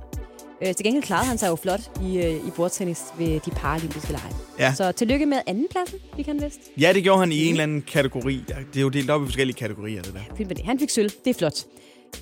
Øh, 0.62 0.74
til 0.76 0.84
gengæld 0.84 1.04
klarede 1.04 1.26
han 1.28 1.38
sig 1.38 1.48
jo 1.48 1.56
flot 1.56 1.80
i, 2.04 2.18
øh, 2.18 2.48
i 2.48 2.52
bordtennis 2.56 3.02
ved 3.18 3.40
de 3.40 3.52
paralympiske 3.52 4.12
lege. 4.12 4.34
Ja. 4.60 4.74
Så 4.74 4.92
tillykke 4.92 5.26
med 5.26 5.38
andenpladsen, 5.48 6.00
fik 6.16 6.26
han 6.26 6.42
vist. 6.44 6.60
Ja, 6.80 6.94
det 6.94 7.04
gjorde 7.04 7.20
han 7.20 7.32
i 7.32 7.46
en 7.46 7.52
eller 7.52 7.64
anden 7.64 7.82
kategori. 7.82 8.44
Ja, 8.50 8.56
Det 8.74 8.80
er 8.80 8.82
jo 8.82 8.90
delt 8.90 9.10
op 9.10 9.22
i 9.22 9.26
forskellige 9.26 9.56
kategorier, 9.58 10.02
det 10.02 10.14
der. 10.14 10.20
Fint 10.38 10.48
med 10.50 10.56
det. 10.56 10.66
Han 10.66 10.80
fik 10.80 10.90
sølv. 10.90 11.10
Det 11.26 11.30
er 11.30 11.34
flot. 11.34 11.58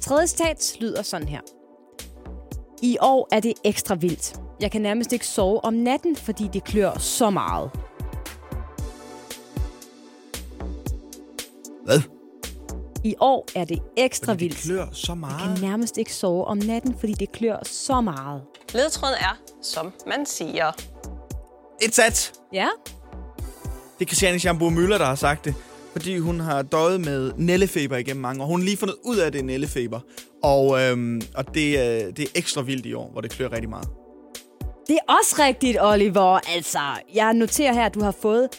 Tredje 0.02 0.28
citat 0.28 0.78
lyder 0.80 1.02
sådan 1.02 1.28
her. 1.28 1.40
I 2.86 2.98
år 3.02 3.28
er 3.32 3.40
det 3.40 3.54
ekstra 3.64 3.96
vildt. 3.96 4.36
Jeg 4.62 4.72
kan 4.72 4.82
nærmest 4.82 5.14
ikke 5.14 5.28
sove 5.28 5.66
om 5.66 5.74
natten, 5.74 6.16
fordi 6.16 6.50
det 6.54 6.64
klør 6.64 6.98
så 6.98 7.30
meget. 7.30 7.72
Hvad? 11.86 12.02
I 13.04 13.16
år 13.20 13.48
er 13.56 13.66
det 13.66 13.80
ekstra 13.98 14.32
Fordi 14.34 14.44
det 14.48 14.52
vildt. 14.52 14.64
klør 14.64 14.86
så 14.92 15.12
Jeg 15.12 15.18
meget. 15.18 15.58
kan 15.60 15.70
nærmest 15.70 15.98
ikke 15.98 16.14
sove 16.14 16.46
om 16.46 16.58
natten, 16.58 16.96
fordi 17.00 17.14
det 17.14 17.32
klør 17.32 17.58
så 17.64 18.02
meget. 18.02 18.42
Ledtråden 18.74 19.16
er, 19.20 19.38
som 19.62 19.94
man 20.08 20.26
siger. 20.26 20.72
Et 21.82 21.96
sat. 21.96 22.34
Ja? 22.54 22.68
Det 24.00 24.06
er 24.06 24.10
Christiane 24.10 24.40
Schamburg 24.40 24.74
Møller, 24.74 24.98
der 24.98 25.06
har 25.06 25.16
sagt 25.16 25.46
det. 25.46 25.56
Fordi 25.92 26.18
hun 26.18 26.40
har 26.40 26.62
døjet 26.62 27.02
med 27.02 27.32
nællefeber 27.38 27.98
igennem 27.98 28.22
mange 28.22 28.44
år. 28.44 28.48
Hun 28.48 28.60
har 28.60 28.66
lige 28.66 28.78
fundet 28.78 28.96
ud 29.04 29.18
af, 29.18 29.26
at 29.28 29.34
det 29.34 29.40
er 29.40 29.44
nællefeber. 29.46 30.00
Og, 30.46 30.82
øhm, 30.82 31.22
og 31.36 31.54
det, 31.56 31.80
er, 31.80 32.12
det 32.12 32.20
er 32.26 32.30
ekstra 32.36 32.62
vildt 32.62 32.86
i 32.86 32.94
år, 32.94 33.10
hvor 33.12 33.22
det 33.22 33.32
klør 33.32 33.52
rigtig 33.52 33.70
meget. 33.70 33.88
Det 34.88 34.96
er 35.08 35.14
også 35.14 35.36
rigtigt, 35.40 35.78
Oliver. 35.82 36.40
Altså, 36.56 36.80
jeg 37.14 37.34
noterer 37.34 37.74
her, 37.74 37.86
at 37.86 37.94
du 37.96 38.02
har 38.04 38.12
fået 38.22 38.50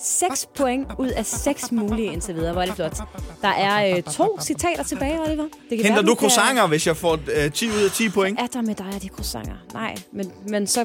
6 0.00 0.46
point 0.56 0.86
ud 0.98 1.08
af 1.08 1.26
6 1.26 1.72
mulige 1.72 2.12
indtil 2.12 2.34
videre. 2.34 2.52
Hvor 2.52 2.62
er 2.62 2.66
det 2.66 2.74
flot. 2.74 2.96
Der 3.42 3.48
er 3.48 3.96
øh, 3.96 4.02
to 4.02 4.38
citater 4.40 4.82
tilbage, 4.82 5.20
Oliver. 5.20 5.42
Det 5.42 5.52
kan 5.70 5.78
Henter 5.78 5.92
være, 5.92 6.02
du 6.02 6.14
kan- 6.14 6.16
croissanter, 6.16 6.66
hvis 6.66 6.86
jeg 6.86 6.96
får 6.96 7.18
øh, 7.44 7.52
10 7.52 7.66
ud 7.68 7.84
af 7.84 7.90
10 7.90 8.08
point? 8.08 8.40
Er 8.40 8.46
der 8.46 8.62
med 8.62 8.74
dig, 8.74 9.02
de 9.02 9.08
croissanter? 9.08 9.56
Nej, 9.72 9.94
men, 10.12 10.32
men 10.48 10.66
så, 10.66 10.84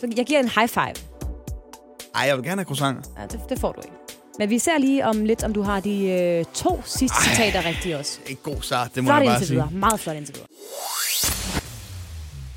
så... 0.00 0.08
Jeg 0.16 0.26
giver 0.26 0.40
en 0.40 0.48
high 0.48 0.68
five. 0.68 0.94
Ej, 2.14 2.22
jeg 2.26 2.36
vil 2.36 2.44
gerne 2.44 2.60
have 2.60 2.66
croissanter. 2.66 3.02
Ja, 3.20 3.26
det, 3.26 3.40
det 3.48 3.58
får 3.58 3.72
du 3.72 3.80
ikke. 3.80 3.94
Men 4.38 4.50
vi 4.50 4.58
ser 4.58 4.78
lige 4.78 5.04
om 5.06 5.24
lidt, 5.24 5.44
om 5.44 5.52
du 5.52 5.62
har 5.62 5.80
de 5.80 6.04
øh, 6.10 6.44
to 6.54 6.82
sidste 6.84 7.16
Ej. 7.16 7.34
citater 7.34 7.68
rigtige 7.68 7.98
også. 7.98 8.18
En 8.28 8.36
god 8.42 8.56
start, 8.62 8.94
det 8.94 9.04
må 9.04 9.08
Flot 9.08 9.18
jeg 9.22 9.26
bare 9.26 9.38
sige. 9.38 9.50
videre. 9.50 9.68
Meget 9.72 10.00
flot 10.00 10.16
indtil 10.16 10.34
videre. 10.34 10.48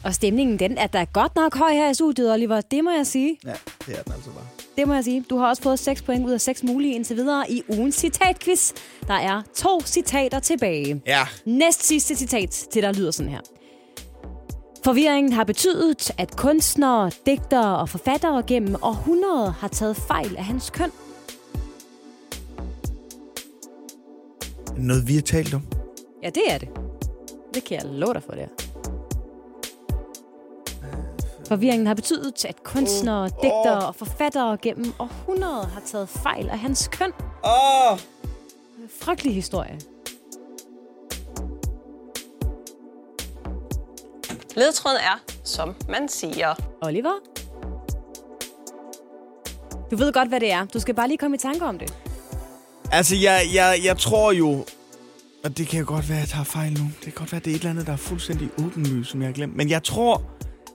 Og 0.03 0.13
stemningen, 0.13 0.59
den 0.59 0.77
er 0.77 0.87
da 0.87 1.05
godt 1.13 1.35
nok 1.35 1.57
høj 1.57 1.73
her 1.73 1.89
i 1.89 1.93
studiet, 1.93 2.31
Oliver. 2.33 2.61
Det 2.61 2.83
må 2.83 2.91
jeg 2.91 3.07
sige. 3.07 3.37
Ja, 3.45 3.53
det 3.87 3.99
er 3.99 4.03
den 4.03 4.13
altså 4.13 4.29
bare. 4.29 4.45
Det 4.77 4.87
må 4.87 4.93
jeg 4.93 5.03
sige. 5.03 5.25
Du 5.29 5.37
har 5.37 5.47
også 5.49 5.61
fået 5.63 5.79
6 5.79 6.01
point 6.01 6.25
ud 6.25 6.31
af 6.31 6.41
6 6.41 6.63
mulige 6.63 6.95
indtil 6.95 7.15
videre 7.15 7.51
i 7.51 7.61
ugens 7.69 7.95
citatquiz. 7.95 8.71
Der 9.07 9.13
er 9.13 9.41
to 9.55 9.81
citater 9.85 10.39
tilbage. 10.39 11.01
Ja. 11.07 11.27
Næst 11.45 11.87
sidste 11.87 12.15
citat 12.15 12.49
til 12.49 12.83
der 12.83 12.93
lyder 12.93 13.11
sådan 13.11 13.31
her. 13.31 13.39
Forvirringen 14.83 15.33
har 15.33 15.43
betydet, 15.43 16.11
at 16.17 16.35
kunstnere, 16.35 17.11
digtere 17.25 17.77
og 17.77 17.89
forfattere 17.89 18.43
gennem 18.47 18.75
århundreder 18.81 19.51
har 19.51 19.67
taget 19.67 19.97
fejl 19.97 20.35
af 20.37 20.45
hans 20.45 20.69
køn. 20.69 20.91
Noget, 24.77 25.07
vi 25.07 25.15
har 25.15 25.21
talt 25.21 25.53
om. 25.53 25.61
Ja, 26.23 26.29
det 26.29 26.43
er 26.49 26.57
det. 26.57 26.69
Det 27.53 27.63
kan 27.63 27.77
jeg 27.77 27.85
love 27.85 28.13
dig 28.13 28.23
for, 28.23 28.31
det. 28.31 28.49
Forvirringen 31.47 31.87
har 31.87 31.93
betydet, 31.93 32.45
at 32.45 32.63
kunstnere, 32.63 33.23
digtere 33.23 33.87
og 33.87 33.95
forfattere 33.95 34.57
gennem 34.57 34.93
århundreder 34.99 35.65
har 35.67 35.81
taget 35.85 36.09
fejl 36.09 36.49
af 36.49 36.59
hans 36.59 36.87
køn. 36.87 37.11
Åh! 37.45 37.91
Oh! 37.91 37.99
Frygtelig 38.89 39.35
historie. 39.35 39.79
Ledtråden 44.55 44.97
er, 44.97 45.23
som 45.43 45.75
man 45.89 46.07
siger. 46.07 46.55
Oliver? 46.81 47.13
Du 49.91 49.95
ved 49.95 50.13
godt, 50.13 50.29
hvad 50.29 50.39
det 50.39 50.51
er. 50.51 50.65
Du 50.65 50.79
skal 50.79 50.95
bare 50.95 51.07
lige 51.07 51.17
komme 51.17 51.35
i 51.35 51.39
tanke 51.39 51.65
om 51.65 51.79
det. 51.79 51.93
Altså, 52.91 53.15
jeg, 53.15 53.49
jeg, 53.53 53.79
jeg 53.83 53.97
tror 53.97 54.31
jo... 54.31 54.65
Og 55.43 55.57
det 55.57 55.67
kan 55.67 55.79
jo 55.79 55.85
godt 55.87 56.09
være, 56.09 56.17
at 56.17 56.21
jeg 56.21 56.29
tager 56.29 56.43
fejl 56.43 56.71
nu. 56.73 56.83
Det 56.83 57.03
kan 57.03 57.13
godt 57.15 57.31
være, 57.31 57.37
at 57.39 57.45
det 57.45 57.51
er 57.51 57.55
et 57.55 57.59
eller 57.59 57.69
andet, 57.69 57.87
der 57.87 57.93
er 57.93 57.97
fuldstændig 57.97 58.49
åbenlyst, 58.57 59.11
som 59.11 59.21
jeg 59.21 59.27
har 59.27 59.33
glemt. 59.33 59.55
Men 59.55 59.69
jeg 59.69 59.83
tror... 59.83 60.21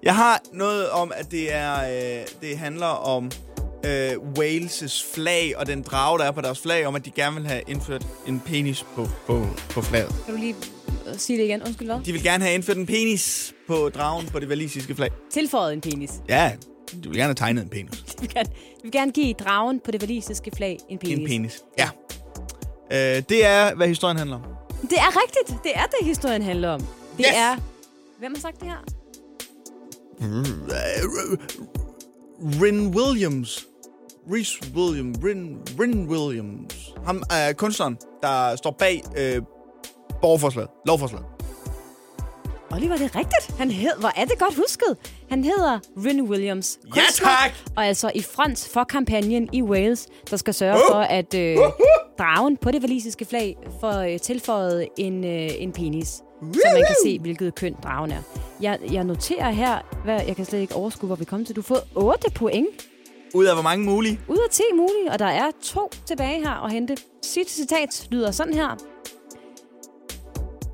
Jeg 0.03 0.15
har 0.17 0.41
noget 0.53 0.91
om, 0.91 1.13
at 1.17 1.31
det 1.31 1.55
er 1.55 1.75
øh, 2.21 2.27
det 2.41 2.59
handler 2.59 2.87
om 2.87 3.31
øh, 3.85 4.13
Wales' 4.39 5.15
flag 5.15 5.57
og 5.57 5.67
den 5.67 5.83
drage, 5.83 6.19
der 6.19 6.25
er 6.25 6.31
på 6.31 6.41
deres 6.41 6.61
flag, 6.61 6.87
om 6.87 6.95
at 6.95 7.05
de 7.05 7.11
gerne 7.11 7.37
vil 7.37 7.47
have 7.47 7.63
indført 7.69 8.07
en 8.27 8.41
penis 8.41 8.87
på, 8.95 9.09
på, 9.27 9.47
på 9.71 9.83
flaget. 9.83 10.15
Kan 10.25 10.35
du 10.35 10.41
lige 10.41 10.55
øh, 11.09 11.19
sige 11.19 11.39
det 11.39 11.45
igen? 11.45 11.63
Undskyld, 11.63 11.89
hvad? 11.89 12.01
De 12.05 12.13
vil 12.13 12.23
gerne 12.23 12.45
have 12.45 12.55
indført 12.55 12.77
en 12.77 12.87
penis 12.87 13.55
på 13.67 13.89
dragen 13.89 14.27
på 14.27 14.39
det 14.39 14.49
valisiske 14.49 14.95
flag. 14.95 15.11
Tilføjet 15.33 15.73
en 15.73 15.81
penis. 15.81 16.11
Ja, 16.29 16.53
de 16.93 17.09
vil 17.09 17.12
gerne 17.12 17.22
have 17.22 17.34
tegnet 17.34 17.62
en 17.62 17.68
penis. 17.68 17.99
De 18.14 18.20
vil 18.20 18.30
gerne, 18.34 18.49
de 18.76 18.82
vil 18.82 18.93
gerne 18.93 19.12
give 19.12 19.34
dragen 19.34 19.80
på 19.84 19.91
det 19.91 20.03
valisiske 20.03 20.51
flag 20.57 20.78
en 20.88 20.99
penis. 20.99 21.18
En 21.18 21.26
penis, 21.26 21.62
ja. 21.78 21.88
Øh, 22.93 23.22
det 23.28 23.47
er, 23.47 23.74
hvad 23.74 23.88
historien 23.88 24.16
handler 24.18 24.36
om. 24.36 24.43
Det 24.82 24.99
er 24.99 25.22
rigtigt. 25.22 25.62
Det 25.64 25.72
er 25.74 25.84
det, 25.84 26.07
historien 26.07 26.43
handler 26.43 26.68
om. 26.70 26.80
Det 26.80 26.86
Yes! 27.18 27.26
er... 27.34 27.57
Hvem 28.18 28.34
har 28.34 28.41
sagt 28.41 28.61
det 28.61 28.68
her? 28.68 28.84
Rin 32.62 32.95
Williams. 32.97 33.66
Reese 34.32 34.59
Williams. 34.76 35.18
Rin, 35.24 35.59
Rin 35.80 36.09
Williams. 36.09 36.95
Ham 37.07 37.22
er 37.30 37.53
kunstneren, 37.53 37.97
der 38.22 38.57
står 38.57 38.70
bag 38.70 39.03
øh, 39.16 39.43
borgerforslaget. 40.22 40.70
Lovforslaget. 40.86 41.26
Oliver, 42.73 42.97
det 42.97 43.05
er 43.14 43.18
rigtigt. 43.18 43.59
Han 43.59 43.71
hed, 43.71 43.91
hvor 44.01 44.12
er 44.16 44.25
det 44.25 44.39
godt 44.39 44.55
husket. 44.55 44.97
Han 45.31 45.45
hedder 45.45 45.79
Rin 46.07 46.23
Williams. 46.23 46.79
Ja, 46.97 47.01
Kunstner, 47.01 47.29
tak! 47.29 47.53
Og 47.77 47.87
altså 47.87 48.12
i 48.14 48.23
front 48.23 48.68
for 48.73 48.85
kampagnen 48.85 49.49
i 49.53 49.62
Wales, 49.62 50.07
der 50.31 50.37
skal 50.37 50.55
sørge 50.55 50.75
Uh! 50.75 50.81
for, 50.91 50.99
at 51.01 51.35
øh, 51.35 51.57
dragen 52.18 52.57
på 52.57 52.71
det 52.71 52.83
valisiske 52.83 53.25
flag 53.25 53.57
får 53.81 53.99
øh, 53.99 54.21
tilføjet 54.21 54.89
en, 54.99 55.25
øh, 55.25 55.51
en 55.59 55.73
penis, 55.73 56.09
så 56.09 56.61
man 56.73 56.85
kan 56.87 56.97
se, 57.05 57.18
hvilket 57.18 57.55
køn 57.55 57.75
dragen 57.83 58.11
er. 58.11 58.23
Jeg, 58.61 58.79
jeg 58.93 59.05
noterer 59.05 59.51
her, 59.51 59.79
hvad, 60.05 60.21
jeg 60.27 60.37
kan 60.37 60.45
slet 60.45 60.61
ikke 60.61 60.75
overskue, 60.75 61.07
hvor 61.07 61.16
vi 61.16 61.25
kommer 61.25 61.47
til. 61.47 61.57
Du 61.57 61.61
har 61.61 61.66
fået 61.66 61.83
8 61.95 62.31
point 62.35 62.68
Ud 63.35 63.45
af 63.45 63.55
hvor 63.55 63.62
mange 63.62 63.85
mulige? 63.85 64.21
ud 64.29 64.37
af 64.39 64.51
10 64.51 64.62
mulige, 64.75 65.11
og 65.12 65.18
der 65.18 65.27
er 65.27 65.51
to 65.62 65.91
tilbage 66.07 66.39
her 66.41 66.64
at 66.64 66.73
hente. 66.73 66.97
Sidste 67.23 67.53
citat 67.53 68.07
lyder 68.11 68.31
sådan 68.31 68.55
her. 68.55 68.77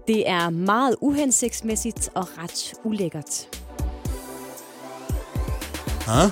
Det 0.08 0.28
er 0.28 0.50
meget 0.50 0.96
uhensigtsmæssigt 1.00 2.08
og 2.14 2.28
ret 2.38 2.74
ulækkert. 2.84 3.48
Huh? 6.06 6.30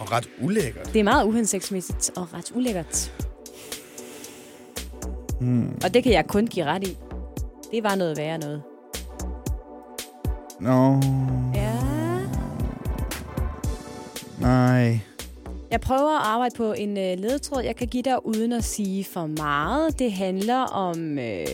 Og 0.00 0.12
ret 0.12 0.28
ulækkert. 0.42 0.92
Det 0.92 0.98
er 1.00 1.04
meget 1.04 1.24
uhensigtsmæssigt 1.26 2.10
og 2.16 2.34
ret 2.34 2.52
ulækkert. 2.54 3.12
Hmm. 5.40 5.78
Og 5.84 5.94
det 5.94 6.02
kan 6.02 6.12
jeg 6.12 6.26
kun 6.26 6.46
give 6.46 6.64
ret 6.64 6.86
i. 6.88 6.96
Det 7.72 7.82
var 7.82 7.94
noget 7.94 8.16
værre 8.16 8.38
noget. 8.38 8.62
Nå, 10.60 11.00
Ja. 11.54 11.72
nej. 14.40 15.00
Jeg 15.70 15.80
prøver 15.80 16.18
at 16.20 16.26
arbejde 16.26 16.54
på 16.56 16.72
en 16.72 16.90
øh, 16.98 17.18
ledetråd, 17.18 17.62
jeg 17.62 17.76
kan 17.76 17.88
give 17.88 18.02
dig 18.02 18.26
uden 18.26 18.52
at 18.52 18.64
sige 18.64 19.04
for 19.04 19.26
meget. 19.26 19.98
Det 19.98 20.12
handler 20.12 20.58
om... 20.58 21.18
Øh, 21.18 21.46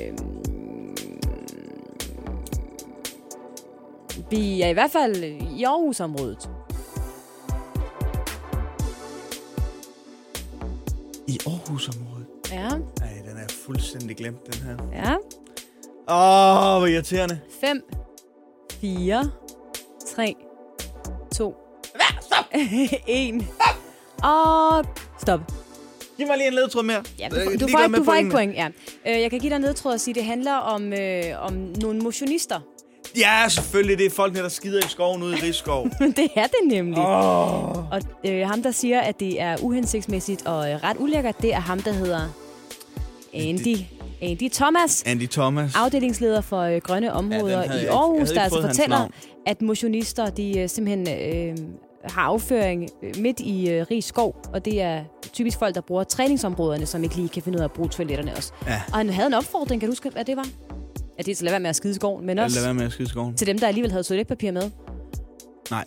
vi 4.30 4.62
er 4.62 4.68
i 4.68 4.72
hvert 4.72 4.90
fald 4.90 5.24
i 5.58 5.64
Aarhusområdet. 5.64 6.50
I 11.28 11.38
Aarhusområdet. 11.46 12.26
Ja, 12.52 12.68
Nej, 12.68 13.22
den 13.28 13.36
er 13.36 13.48
fuldstændig 13.66 14.16
glemt, 14.16 14.46
den 14.46 14.62
her. 14.62 14.76
ja. 14.92 15.14
Åh, 16.08 16.74
oh, 16.74 16.78
hvor 16.80 16.86
irriterende. 16.86 17.40
5, 17.60 17.82
4, 18.72 19.30
3, 20.14 20.34
2, 21.34 21.54
Stop! 22.20 22.44
1. 24.24 24.28
Og 24.30 24.84
stop. 25.20 25.40
Giv 26.16 26.26
mig 26.26 26.36
lige 26.36 26.48
en 26.48 26.54
ledtråd 26.54 26.82
mere. 26.82 27.02
Ja, 27.18 27.28
du, 27.28 27.34
får- 27.34 27.42
du, 27.42 27.48
ligeglad 27.50 27.68
får, 27.70 27.84
ikke, 27.84 27.96
du 27.96 28.04
får 28.04 28.14
ikke 28.14 28.30
point. 28.30 28.54
Ja. 28.54 28.68
Øh, 29.06 29.20
jeg 29.20 29.30
kan 29.30 29.40
give 29.40 29.50
dig 29.50 29.56
en 29.56 29.62
ledtråd 29.62 29.92
og 29.92 30.00
sige, 30.00 30.12
at 30.12 30.16
det 30.16 30.24
handler 30.24 30.54
om, 30.54 30.92
øh, 30.92 31.24
om 31.46 31.52
nogle 31.80 32.00
motionister. 32.00 32.60
Ja, 33.18 33.48
selvfølgelig. 33.48 33.98
Det 33.98 34.06
er 34.06 34.10
folk, 34.10 34.34
der 34.34 34.48
skider 34.48 34.78
i 34.78 34.88
skoven 34.88 35.22
ude 35.22 35.38
i 35.38 35.40
Rigskov. 35.42 35.88
det 36.16 36.28
er 36.36 36.46
det 36.46 36.56
nemlig. 36.66 36.98
Åh. 36.98 37.78
Og 37.92 38.00
øh, 38.26 38.46
ham, 38.48 38.62
der 38.62 38.70
siger, 38.70 39.00
at 39.00 39.20
det 39.20 39.40
er 39.40 39.56
uhensigtsmæssigt 39.62 40.46
og 40.46 40.70
øh, 40.70 40.76
ret 40.84 40.96
ulækkert, 41.00 41.42
det 41.42 41.54
er 41.54 41.60
ham, 41.60 41.80
der 41.82 41.92
hedder 41.92 42.20
Andy. 43.34 43.76
Andy 44.22 44.50
Thomas, 44.52 45.02
Andy 45.06 45.28
Thomas. 45.28 45.70
afdelingsleder 45.76 46.40
for 46.40 46.60
øh, 46.60 46.76
grønne 46.80 47.12
områder 47.12 47.38
havde 47.38 47.50
i 47.50 47.54
jeg 47.54 47.64
ikke- 47.80 47.86
jeg 47.92 47.94
Aarhus, 48.00 48.18
havde 48.18 48.34
der 48.34 48.42
altså 48.42 48.62
fortæller, 48.62 49.08
at 49.46 49.62
motionister 49.62 50.30
de 50.30 50.58
øh, 50.58 50.68
simpelthen 50.68 51.08
øh, 51.08 51.56
har 52.04 52.22
afføring 52.22 52.88
øh, 53.02 53.14
midt 53.18 53.40
i 53.40 53.70
øh, 53.70 53.86
rig 53.90 54.04
skov, 54.04 54.36
og 54.54 54.64
det 54.64 54.80
er 54.82 55.04
typisk 55.32 55.58
folk, 55.58 55.74
der 55.74 55.80
bruger 55.80 56.04
træningsområderne, 56.04 56.86
som 56.86 57.02
ikke 57.04 57.16
lige 57.16 57.28
kan 57.28 57.42
finde 57.42 57.58
ud 57.58 57.60
af 57.60 57.64
at 57.64 57.72
bruge 57.72 57.88
toiletterne 57.88 58.32
også. 58.36 58.52
Ja. 58.66 58.82
Og 58.92 58.96
han 58.98 59.10
havde 59.10 59.26
en 59.26 59.34
opfordring, 59.34 59.80
kan 59.80 59.88
du 59.88 59.90
huske, 59.92 60.10
hvad 60.10 60.24
det 60.24 60.36
var? 60.36 60.46
At 61.18 61.26
det 61.26 61.32
er 61.32 61.36
så 61.36 61.44
lad 61.44 61.52
være 61.52 61.60
med 61.60 61.70
at 61.70 61.76
skide 61.76 61.94
skoven, 61.94 62.26
men 62.26 62.38
også 62.38 62.60
være 62.64 62.74
med 62.74 62.84
at 62.84 62.92
skide 62.92 63.08
skoven. 63.08 63.36
til 63.36 63.46
dem, 63.46 63.58
der 63.58 63.66
alligevel 63.66 63.90
havde 63.90 64.04
toiletpapir 64.04 64.52
med. 64.52 64.70
Nej. 65.70 65.84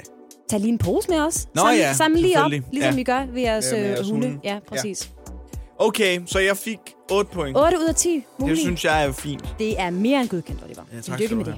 Tag 0.50 0.60
lige 0.60 0.72
en 0.72 0.78
pose 0.78 1.10
med 1.10 1.20
os. 1.20 1.48
Nå 1.56 1.60
Samle, 1.62 1.76
ja, 1.78 1.94
samle 1.94 2.22
lige 2.22 2.44
op, 2.44 2.52
ligesom 2.52 2.72
Ja. 2.74 2.96
vi 2.96 3.04
gør 3.04 3.26
ved 3.34 3.42
jeres 3.42 3.66
Ja, 3.72 3.92
øh, 4.00 4.06
hunde. 4.10 4.40
Ja, 4.44 4.60
præcis. 4.68 5.12
Okay, 5.80 6.22
så 6.26 6.40
jeg 6.40 6.58
fik 6.58 6.78
8 7.12 7.32
point. 7.34 7.58
8 7.58 7.78
ud 7.80 7.86
af 7.86 7.96
10 7.96 8.24
mulige. 8.40 8.56
Det 8.56 8.64
synes 8.64 8.86
jeg 8.86 9.06
er 9.06 9.12
fint. 9.12 9.56
Det 9.60 9.80
er 9.82 9.90
mere 9.90 10.22
end 10.22 10.30
godkendt, 10.30 10.64
Oliver. 10.64 10.82
Ja, 10.96 11.02
tak 11.02 11.20
skal 11.24 11.38
med 11.38 11.46
det. 11.46 11.56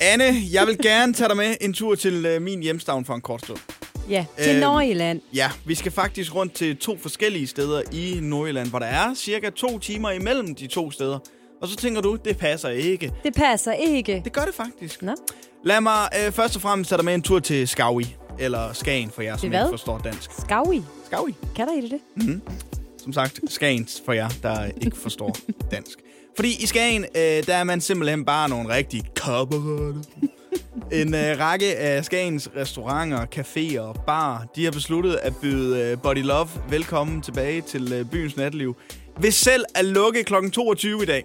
Anne, 0.00 0.24
jeg 0.52 0.66
vil 0.66 0.78
gerne 0.78 1.12
tage 1.12 1.28
dig 1.28 1.36
med 1.36 1.54
en 1.60 1.72
tur 1.72 1.94
til 1.94 2.26
øh, 2.26 2.42
min 2.42 2.62
hjemstavn 2.62 3.04
for 3.04 3.14
en 3.14 3.20
kort 3.20 3.40
stund. 3.44 3.58
Ja, 4.10 4.24
til 4.42 4.50
Øhm, 4.52 4.60
Nordjylland. 4.60 5.20
Ja, 5.34 5.50
vi 5.64 5.74
skal 5.74 5.92
faktisk 5.92 6.34
rundt 6.34 6.52
til 6.54 6.76
to 6.76 6.98
forskellige 6.98 7.46
steder 7.46 7.82
i 7.92 8.18
Nordjylland, 8.22 8.68
hvor 8.68 8.78
der 8.78 8.86
er 8.86 9.14
cirka 9.14 9.50
to 9.50 9.78
timer 9.78 10.10
imellem 10.10 10.54
de 10.54 10.66
to 10.66 10.90
steder. 10.90 11.18
Og 11.62 11.68
så 11.68 11.76
tænker 11.76 12.00
du, 12.00 12.16
det 12.24 12.38
passer 12.38 12.68
ikke. 12.68 13.12
Det 13.24 13.34
passer 13.34 13.72
ikke. 13.72 14.20
Det 14.24 14.32
gør 14.32 14.44
det 14.44 14.54
faktisk. 14.54 15.02
Nå. 15.02 15.12
Lad 15.64 15.80
mig 15.80 16.08
øh, 16.26 16.32
først 16.32 16.56
og 16.56 16.62
fremmest 16.62 16.88
tage 16.88 16.96
dig 16.96 17.04
med 17.04 17.14
en 17.14 17.22
tur 17.22 17.38
til 17.38 17.68
Skawi. 17.68 18.16
Eller 18.38 18.72
Skagen 18.72 19.10
for 19.10 19.22
jer, 19.22 19.36
som 19.36 19.48
hvad? 19.48 19.60
ikke 19.60 19.70
forstår 19.70 19.98
dansk. 19.98 20.30
Skawi. 20.40 20.82
Skawi. 21.06 21.34
Kan 21.56 21.66
der 21.68 21.74
i 21.74 21.80
det 21.80 21.90
det? 21.90 21.98
Mm-hmm. 22.16 22.42
Som 23.02 23.12
sagt, 23.12 23.40
Skagens 23.48 24.02
for 24.04 24.12
jer, 24.12 24.28
der 24.42 24.64
ikke 24.80 24.96
forstår 24.96 25.36
dansk. 25.70 25.98
Fordi 26.36 26.62
i 26.62 26.66
Skagen, 26.66 27.04
øh, 27.04 27.46
der 27.46 27.54
er 27.56 27.64
man 27.64 27.80
simpelthen 27.80 28.24
bare 28.24 28.48
nogle 28.48 28.68
rigtige 28.68 29.02
kammerater. 29.16 30.00
En 30.92 31.14
øh, 31.14 31.38
række 31.38 31.76
af 31.76 32.04
Skagens 32.04 32.50
restauranter, 32.56 33.26
caféer 33.36 33.80
og 33.80 33.96
bar, 34.06 34.46
de 34.56 34.64
har 34.64 34.70
besluttet 34.70 35.14
at 35.22 35.32
byde 35.42 35.80
øh, 35.82 35.98
Body 36.02 36.22
Love 36.22 36.48
velkommen 36.68 37.22
tilbage 37.22 37.60
til 37.60 37.92
øh, 37.92 38.04
byens 38.10 38.36
natliv. 38.36 38.76
Ved 39.20 39.30
selv 39.30 39.64
at 39.74 39.84
lukke 39.84 40.24
kl. 40.24 40.34
22 40.52 41.02
i 41.02 41.06
dag. 41.06 41.22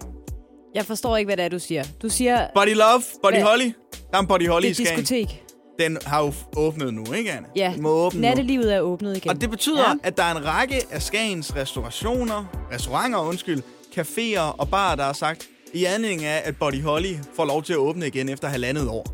Jeg 0.74 0.84
forstår 0.84 1.16
ikke, 1.16 1.28
hvad 1.28 1.36
det 1.36 1.44
er, 1.44 1.48
du 1.48 1.58
siger. 1.58 1.84
Du 2.02 2.08
siger, 2.08 2.46
Body 2.54 2.74
Love, 2.74 3.02
Body 3.22 3.32
Hvad? 3.32 3.42
Holly. 3.42 3.64
Der 4.10 4.16
er 4.16 4.20
en 4.20 4.26
Body 4.26 4.48
Holly 4.48 4.66
det 4.68 4.78
i 4.78 4.82
er 4.82 4.86
et 4.86 5.06
Skagen. 5.06 5.24
diskotek. 5.24 5.42
Den 5.78 5.98
har 6.06 6.22
jo 6.24 6.32
åbnet 6.56 6.94
nu, 6.94 7.12
ikke 7.12 7.32
Anne? 7.32 7.46
Ja, 7.56 7.72
Den 7.74 7.82
må 7.82 7.90
åbne 7.90 8.20
nu. 8.20 8.26
nattelivet 8.26 8.74
er 8.74 8.80
åbnet 8.80 9.16
igen. 9.16 9.30
Og 9.30 9.40
det 9.40 9.50
betyder, 9.50 9.88
ja. 9.88 9.94
at 10.02 10.16
der 10.16 10.22
er 10.22 10.34
en 10.36 10.44
række 10.44 10.82
af 10.90 11.02
Skagens 11.02 11.56
restaurationer, 11.56 12.44
restauranter, 12.72 13.18
undskyld, 13.18 13.62
caféer 13.98 14.40
og 14.40 14.68
barer, 14.68 14.96
der 14.96 15.04
har 15.04 15.12
sagt, 15.12 15.48
i 15.74 15.84
anledning 15.84 16.24
af, 16.24 16.42
at 16.44 16.56
Body 16.56 16.82
Holly 16.82 17.14
får 17.36 17.44
lov 17.44 17.62
til 17.62 17.72
at 17.72 17.78
åbne 17.78 18.06
igen 18.06 18.28
efter 18.28 18.48
halvandet 18.48 18.88
år. 18.88 19.06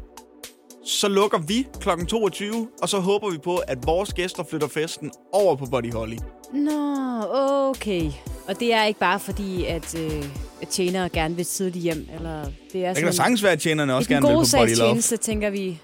Så 0.86 1.08
lukker 1.08 1.38
vi 1.38 1.66
kl. 1.80 1.88
22, 2.08 2.68
og 2.82 2.88
så 2.88 2.98
håber 2.98 3.30
vi 3.30 3.38
på, 3.38 3.56
at 3.56 3.86
vores 3.86 4.12
gæster 4.12 4.42
flytter 4.50 4.68
festen 4.68 5.10
over 5.32 5.56
på 5.56 5.66
Body 5.66 5.92
Holly. 5.92 6.16
Nå, 6.52 7.24
okay. 7.68 8.10
Og 8.48 8.60
det 8.60 8.72
er 8.74 8.84
ikke 8.84 9.00
bare 9.00 9.20
fordi, 9.20 9.64
at, 9.64 9.98
øh, 9.98 10.24
at 10.62 10.68
tjenere 10.68 11.08
gerne 11.08 11.36
vil 11.36 11.44
tidligt 11.44 11.82
hjem, 11.82 12.08
eller 12.14 12.44
det 12.72 12.84
er 12.84 12.88
Det 12.88 12.96
kan 12.96 13.06
da 13.06 13.12
sagtens 13.12 13.42
være, 13.42 13.52
at 13.52 13.60
tjenerne 13.60 13.94
også 13.94 14.08
gerne 14.08 14.26
vil 14.26 14.34
på 14.34 14.40
Body 14.56 14.76
Love. 14.78 14.88
tjeneste, 14.88 15.16
tænker 15.16 15.50
vi, 15.50 15.80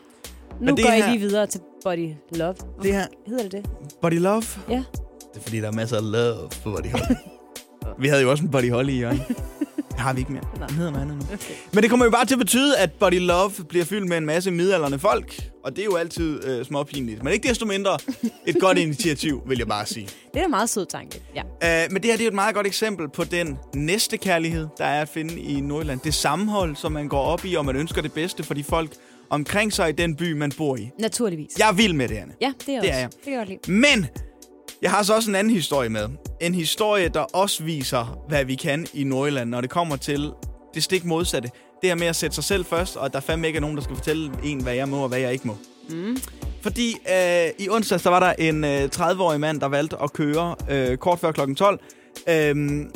nu 0.61 0.66
Men 0.66 0.76
det 0.76 0.84
går 0.84 0.92
I 0.92 0.97
her- 1.01 1.07
lige 1.11 1.20
videre 1.20 1.47
til 1.47 1.61
Body 1.84 2.11
Love. 2.32 2.55
Det 2.82 2.92
her- 2.92 3.07
Hedder 3.26 3.42
det 3.42 3.53
det? 3.53 3.66
Body 4.03 4.18
Love? 4.18 4.42
Ja. 4.70 4.82
Det 5.34 5.40
er 5.40 5.42
fordi, 5.42 5.61
der 5.61 5.66
er 5.68 5.72
masser 5.72 5.97
af 5.97 6.12
love 6.12 6.49
på 6.62 6.70
Body 6.70 6.90
Holly. 6.90 7.14
vi 7.99 8.09
havde 8.09 8.22
jo 8.22 8.30
også 8.30 8.45
en 8.45 8.51
Body 8.51 8.70
Holly 8.70 8.91
i 8.93 8.99
Jørgen. 9.01 9.22
Det 9.91 10.01
har 10.05 10.12
vi 10.12 10.20
ikke 10.20 10.32
mere. 10.32 10.43
Den 10.68 10.74
hedder 10.76 10.91
noget 10.91 11.03
andet 11.05 11.16
nu. 11.16 11.22
Okay. 11.35 11.55
Men 11.72 11.82
det 11.82 11.91
kommer 11.91 12.07
jo 12.07 12.11
bare 12.11 12.26
til 12.26 12.35
at 12.35 12.39
betyde, 12.39 12.76
at 12.78 12.93
Body 12.93 13.18
Love 13.20 13.51
bliver 13.68 13.85
fyldt 13.85 14.09
med 14.09 14.16
en 14.16 14.26
masse 14.26 14.51
midalderne 14.51 14.99
folk. 14.99 15.51
Og 15.64 15.76
det 15.76 15.82
er 15.82 15.85
jo 15.85 15.97
altid 15.97 16.45
øh, 16.45 16.64
småpinligt. 16.64 17.22
Men 17.22 17.32
ikke 17.32 17.49
desto 17.49 17.66
mindre 17.66 17.99
et 18.47 18.57
godt 18.61 18.78
initiativ, 18.89 19.43
vil 19.47 19.59
jeg 19.59 19.66
bare 19.68 19.87
sige. 19.87 20.09
Det 20.35 20.41
er 20.41 20.45
en 20.45 20.51
meget 20.51 20.68
sød 20.70 20.87
tanke. 20.87 21.20
Ja. 21.35 21.85
Uh, 21.87 21.93
men 21.93 22.03
det 22.03 22.11
her 22.11 22.16
det 22.16 22.24
er 22.24 22.28
et 22.28 22.35
meget 22.35 22.55
godt 22.55 22.66
eksempel 22.66 23.09
på 23.09 23.24
den 23.24 23.59
næste 23.74 24.16
kærlighed, 24.16 24.66
der 24.78 24.85
er 24.85 25.01
at 25.03 25.09
finde 25.09 25.41
i 25.41 25.61
Nordjylland. 25.61 26.01
Det 26.01 26.14
sammenhold, 26.14 26.76
som 26.76 26.93
man 26.93 27.09
går 27.09 27.20
op 27.22 27.45
i, 27.45 27.55
og 27.55 27.64
man 27.64 27.76
ønsker 27.76 28.03
det 28.03 28.12
bedste 28.12 28.43
for 28.43 28.55
de 28.55 28.64
folk 28.64 28.91
omkring 29.30 29.72
sig 29.72 29.89
i 29.89 29.93
den 29.93 30.16
by, 30.16 30.32
man 30.32 30.53
bor 30.59 30.76
i. 30.76 30.91
Naturligvis. 31.01 31.59
Jeg 31.59 31.68
er 31.68 31.72
vild 31.72 31.93
med 31.93 32.09
det, 32.09 32.14
Anne. 32.16 32.32
Ja, 32.41 32.53
det 32.66 32.74
er, 32.74 32.80
Det 32.80 32.91
også. 32.91 32.93
er 32.93 32.99
jeg. 32.99 33.09
Det 33.12 33.20
kan 33.24 33.32
jeg 33.32 33.39
godt 33.39 33.49
lide. 33.49 33.72
Men 33.72 34.07
jeg 34.82 34.90
har 34.90 35.02
så 35.02 35.14
også 35.14 35.30
en 35.30 35.34
anden 35.34 35.52
historie 35.52 35.88
med. 35.88 36.08
En 36.40 36.54
historie, 36.54 37.08
der 37.08 37.20
også 37.20 37.64
viser, 37.64 38.18
hvad 38.28 38.44
vi 38.44 38.54
kan 38.54 38.86
i 38.94 39.04
Nordjylland, 39.04 39.50
når 39.50 39.60
det 39.60 39.70
kommer 39.70 39.96
til 39.96 40.32
det 40.74 40.82
stik 40.82 41.04
modsatte. 41.04 41.50
Det 41.80 41.90
her 41.90 41.94
med 41.94 42.06
at 42.06 42.16
sætte 42.16 42.34
sig 42.34 42.44
selv 42.44 42.64
først, 42.64 42.96
og 42.96 43.06
at 43.06 43.12
der 43.12 43.20
fandme 43.20 43.46
ikke 43.46 43.56
er 43.56 43.60
nogen, 43.60 43.76
der 43.76 43.82
skal 43.82 43.96
fortælle 43.96 44.32
en, 44.44 44.62
hvad 44.62 44.74
jeg 44.74 44.88
må 44.88 45.02
og 45.02 45.08
hvad 45.08 45.18
jeg 45.18 45.32
ikke 45.32 45.46
må. 45.46 45.56
Mm. 45.90 46.16
Fordi 46.62 46.96
øh, 47.12 47.50
i 47.58 47.68
onsdags, 47.70 48.02
der 48.02 48.10
var 48.10 48.20
der 48.20 48.32
en 48.38 48.64
øh, 48.64 48.88
30-årig 48.96 49.40
mand, 49.40 49.60
der 49.60 49.66
valgte 49.66 49.96
at 50.02 50.12
køre 50.12 50.56
øh, 50.70 50.96
kort 50.96 51.18
før 51.18 51.32
kl. 51.32 51.54
12, 51.54 51.80
øh, 52.28 52.86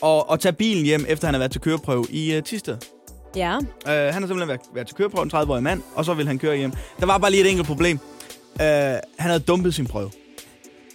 og, 0.00 0.30
og 0.30 0.40
tage 0.40 0.52
bilen 0.52 0.84
hjem, 0.84 1.04
efter 1.08 1.26
han 1.26 1.34
havde 1.34 1.40
været 1.40 1.52
til 1.52 1.60
køreprøve 1.60 2.06
i 2.10 2.34
øh, 2.34 2.42
Tisted. 2.42 2.76
Ja. 3.36 3.56
Øh, 3.56 3.60
han 3.86 3.94
har 3.94 4.12
simpelthen 4.12 4.48
været, 4.48 4.60
været 4.74 4.86
til 4.86 4.96
køreprøve, 4.96 5.24
en 5.24 5.30
30-årig 5.34 5.62
mand, 5.62 5.82
og 5.94 6.04
så 6.04 6.14
ville 6.14 6.28
han 6.28 6.38
køre 6.38 6.56
hjem. 6.56 6.72
Der 7.00 7.06
var 7.06 7.18
bare 7.18 7.30
lige 7.30 7.40
et 7.44 7.50
enkelt 7.50 7.66
problem. 7.66 7.98
Øh, 8.60 8.66
han 8.66 9.02
havde 9.18 9.40
dumpet 9.40 9.74
sin 9.74 9.86
prøve. 9.86 10.10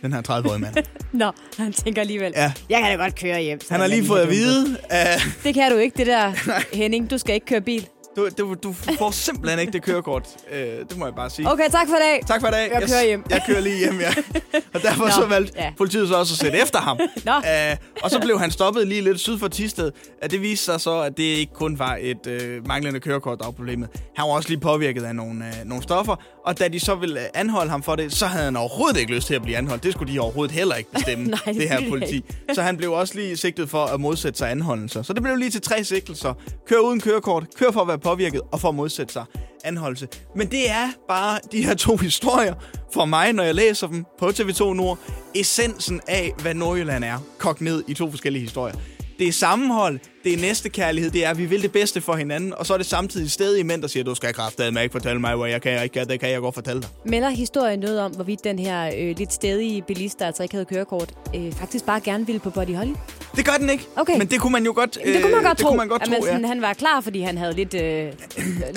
Den 0.02 0.14
her 0.14 0.22
30-årige 0.30 0.60
mand. 0.62 0.76
Nå, 1.14 1.32
han 1.58 1.74
tænker 1.74 2.02
alligevel, 2.02 2.34
Ja. 2.36 2.52
jeg 2.70 2.80
kan 2.82 2.98
da 3.00 3.04
godt 3.04 3.16
køre 3.20 3.42
hjem. 3.42 3.62
så 3.62 3.68
Han 3.72 3.80
har 3.80 3.88
lige 3.88 4.06
fået 4.06 4.22
at 4.22 4.30
vide, 4.30 4.78
at 4.90 5.20
Det 5.44 5.54
kan 5.54 5.72
du 5.72 5.78
ikke, 5.78 5.98
det 5.98 6.08
der, 6.08 6.32
Henning. 6.78 7.10
Du 7.12 7.18
skal 7.18 7.34
ikke 7.36 7.46
køre 7.46 7.62
bil. 7.62 7.88
Du, 8.18 8.30
du, 8.38 8.56
du 8.64 8.74
får 8.74 9.12
simpelthen 9.12 9.60
ikke 9.60 9.74
det 9.74 9.84
kørekort. 9.84 10.28
Øh, 10.52 10.60
det 10.60 10.98
må 10.98 11.06
jeg 11.06 11.16
bare 11.16 11.30
sige. 11.30 11.52
Okay, 11.52 11.70
tak 11.72 11.88
for 11.88 11.96
i 11.96 12.00
dag. 12.00 12.22
Tak 12.28 12.42
for 12.42 12.48
i 12.48 12.52
dag. 12.52 12.72
Jeg 12.74 12.82
kører 12.90 13.06
hjem. 13.06 13.24
Jeg 13.30 13.44
kører 13.48 13.60
lige 13.60 13.78
hjem, 13.78 14.00
ja. 14.00 14.14
Og 14.74 14.82
derfor 14.82 15.06
Nå, 15.06 15.12
så 15.12 15.26
valgte 15.26 15.54
ja. 15.58 15.72
politiet 15.78 16.08
så 16.08 16.16
også 16.16 16.34
at 16.34 16.38
sætte 16.38 16.62
efter 16.62 16.80
ham. 16.80 17.00
Nå. 17.26 17.32
Uh, 17.32 17.78
og 18.04 18.12
så 18.12 18.20
blev 18.20 18.40
han 18.40 18.52
stoppet 18.52 18.88
lige 18.88 19.02
lidt 19.02 19.20
syd 19.20 19.40
for 19.40 19.48
Tisted. 19.48 19.92
Uh, 20.24 20.30
det 20.30 20.42
viste 20.42 20.66
sig 20.66 20.82
så, 20.82 21.00
at 21.00 21.18
det 21.18 21.24
ikke 21.24 21.54
kun 21.54 21.80
var 21.80 21.98
et 22.02 22.28
uh, 22.28 22.68
manglende 22.68 23.00
kørekort, 23.00 23.40
der 23.40 23.46
var 23.46 23.52
problemet. 23.52 23.90
Han 24.16 24.28
var 24.28 24.34
også 24.36 24.50
lige 24.50 24.60
påvirket 24.60 25.04
af 25.04 25.16
nogle, 25.16 25.46
uh, 25.62 25.70
nogle 25.70 25.84
stoffer. 25.84 26.16
Og 26.46 26.60
da 26.60 26.68
de 26.68 26.80
så 26.80 26.96
ville 26.96 27.20
uh, 27.20 27.26
anholde 27.34 27.72
ham 27.72 27.84
for 27.84 27.96
det, 27.96 28.14
så 28.14 28.26
havde 28.26 28.46
han 28.46 28.56
overhovedet 28.58 28.98
ikke 29.00 29.14
lyst 29.14 29.28
til 29.28 29.34
at 29.34 29.42
blive 29.42 29.58
anholdt. 29.58 29.84
Det 29.84 29.94
skulle 29.94 30.14
de 30.14 30.20
overhovedet 30.20 30.56
heller 30.56 30.76
ikke 30.76 30.92
bestemme, 30.92 31.26
Nej, 31.28 31.40
det 31.46 31.56
det 31.56 31.70
her 31.70 31.90
politi. 31.90 32.24
Så 32.54 32.62
han 32.62 32.78
blev 32.78 32.92
også 32.92 33.16
lige 33.16 33.38
sigtet 33.38 33.70
for 33.70 33.86
at 33.86 34.00
modsætte 34.00 34.38
sig 34.38 34.52
anholdelser. 34.52 35.02
Så 35.02 35.14
det 35.14 35.24
blev 35.24 35.36
lige 35.36 35.52
til 35.52 35.62
tre 35.62 35.84
sigtelser. 35.84 36.34
Kør 36.68 36.80
uden 36.80 37.00
kørekort, 37.02 37.46
kør 37.56 37.72
for 37.72 37.82
at 37.82 37.88
være 37.88 38.00
påvirket 38.08 38.42
og 38.52 38.62
for 38.62 38.70
at 38.70 38.76
modsætte 38.76 39.14
sig 39.14 39.26
anholdelse. 39.64 40.08
Men 40.36 40.52
det 40.52 40.70
er 40.70 40.90
bare 41.08 41.40
de 41.52 41.66
her 41.66 41.76
to 41.76 41.98
historier 42.08 42.54
for 42.94 43.06
mig, 43.06 43.34
når 43.34 43.44
jeg 43.44 43.56
læser 43.56 43.88
dem 43.88 44.06
på 44.20 44.28
TV2 44.28 44.74
Nord. 44.74 45.00
Essensen 45.36 46.02
af, 46.08 46.34
hvad 46.42 46.54
Nordjylland 46.54 47.04
er, 47.04 47.18
kogt 47.38 47.62
ned 47.62 47.84
i 47.88 47.94
to 47.94 48.10
forskellige 48.12 48.42
historier. 48.44 48.76
Det 49.20 49.28
er 49.28 49.32
sammenhold, 49.32 50.00
det 50.24 50.34
er 50.34 50.38
næstekærlighed, 50.38 51.12
det 51.12 51.26
er, 51.26 51.30
at 51.30 51.38
vi 51.38 51.46
vil 51.46 51.62
det 51.62 51.72
bedste 51.72 52.02
for 52.02 52.16
hinanden, 52.16 52.54
og 52.58 52.66
så 52.66 52.74
er 52.74 52.78
det 52.78 52.86
samtidig 52.86 53.32
stedige 53.32 53.64
mænd, 53.64 53.82
der 53.82 53.88
siger, 53.88 54.04
du 54.04 54.16
skal 54.16 54.34
kraftedeme 54.34 54.84
ikke 54.84 54.92
fortælle 54.94 55.22
mig, 55.22 55.36
hvad 55.36 55.50
jeg 55.50 55.62
kan, 55.62 55.72
jeg 55.72 55.84
ikke 55.84 55.94
kan, 55.94 56.08
det 56.08 56.20
kan 56.20 56.30
jeg 56.30 56.40
godt 56.42 56.56
fortælle 56.56 56.82
dig. 56.82 56.90
Melder 57.06 57.30
historien 57.30 57.80
noget 57.80 58.00
om, 58.00 58.12
hvorvidt 58.12 58.44
den 58.44 58.60
her 58.60 58.92
øh, 58.98 59.18
lidt 59.18 59.34
stedige 59.34 59.82
bilist, 59.82 60.20
der 60.20 60.26
altså 60.26 60.44
ikke 60.44 60.56
havde 60.56 60.66
kørekort, 60.66 61.14
øh, 61.36 61.52
faktisk 61.54 61.86
bare 61.86 62.00
gerne 62.00 62.26
ville 62.26 62.40
på 62.40 62.50
Body 62.50 62.76
Holly? 62.76 62.92
Det 63.36 63.46
gør 63.46 63.54
den 63.60 63.70
ikke, 63.70 63.88
Okay. 63.96 64.18
men 64.18 64.28
det 64.28 64.42
kunne 64.42 64.54
man 64.54 64.66
jo 64.66 64.72
godt, 64.76 64.98
Det 65.06 65.22
kunne 65.22 65.36
man 65.36 65.44
godt 65.44 65.58
det 65.58 65.64
tro. 65.64 65.68
Kunne 65.70 65.78
man 65.78 65.88
godt 65.88 66.02
at 66.02 66.08
tro 66.08 66.26
sådan, 66.26 66.42
ja. 66.42 66.48
Han 66.48 66.62
var 66.62 66.74
klar, 66.74 67.02
fordi 67.02 67.22
han 67.22 67.38
havde 67.38 67.54
lidt, 67.54 67.74
øh, 67.74 68.12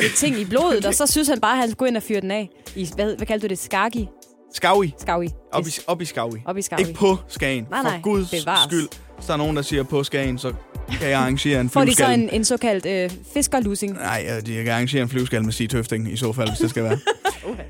lidt 0.01 0.15
ting 0.17 0.39
i 0.39 0.45
blodet, 0.45 0.87
og 0.87 0.95
så 0.95 1.07
synes 1.07 1.29
han 1.29 1.41
bare, 1.41 1.53
at 1.53 1.59
han 1.59 1.71
skulle 1.71 1.89
ind 1.89 1.97
og 1.97 2.03
fyre 2.03 2.21
den 2.21 2.31
af. 2.31 2.49
I, 2.77 2.89
hvad, 2.95 3.17
hvad 3.17 3.27
kaldte 3.27 3.49
du 3.49 3.51
det? 3.51 3.59
Skagi? 3.59 4.09
Skaui. 4.55 4.95
Skaui. 4.99 5.29
Op 5.53 5.67
i, 5.67 5.71
op 5.87 6.03
i 6.03 6.05
Skaui. 6.05 6.41
Op 6.47 6.57
i 6.59 6.63
Skaui. 6.63 6.81
Ikke 6.81 6.93
på 6.95 7.17
Skagen. 7.29 7.67
Nej, 7.71 7.83
nej, 7.83 7.93
For 7.93 8.01
Guds 8.03 8.31
bevares. 8.31 8.65
skyld. 8.73 8.89
Hvis 9.21 9.27
der 9.27 9.33
er 9.33 9.39
nogen, 9.39 9.57
der 9.57 9.63
siger 9.63 9.83
på 9.83 10.05
Skagen, 10.05 10.39
så 10.39 10.53
kan 11.01 11.09
jeg 11.09 11.19
arrangere 11.19 11.61
en 11.61 11.71
Får 11.81 11.85
de 11.85 11.95
så 11.95 12.11
en, 12.11 12.29
en 12.33 12.45
såkaldt 12.45 12.87
øh, 12.87 13.11
fiskerlusing? 13.35 13.93
Nej, 13.93 14.27
øh, 14.27 14.55
jeg 14.57 14.65
kan 14.65 14.73
arrangere 14.73 15.03
en 15.03 15.09
flyveskal 15.09 15.45
med 15.45 15.53
Stig 15.53 15.71
Tøfting 15.71 16.13
i 16.13 16.17
så 16.17 16.33
fald, 16.33 16.49
hvis 16.49 16.59
det 16.59 16.71
skal 16.71 16.85
være. 16.85 16.99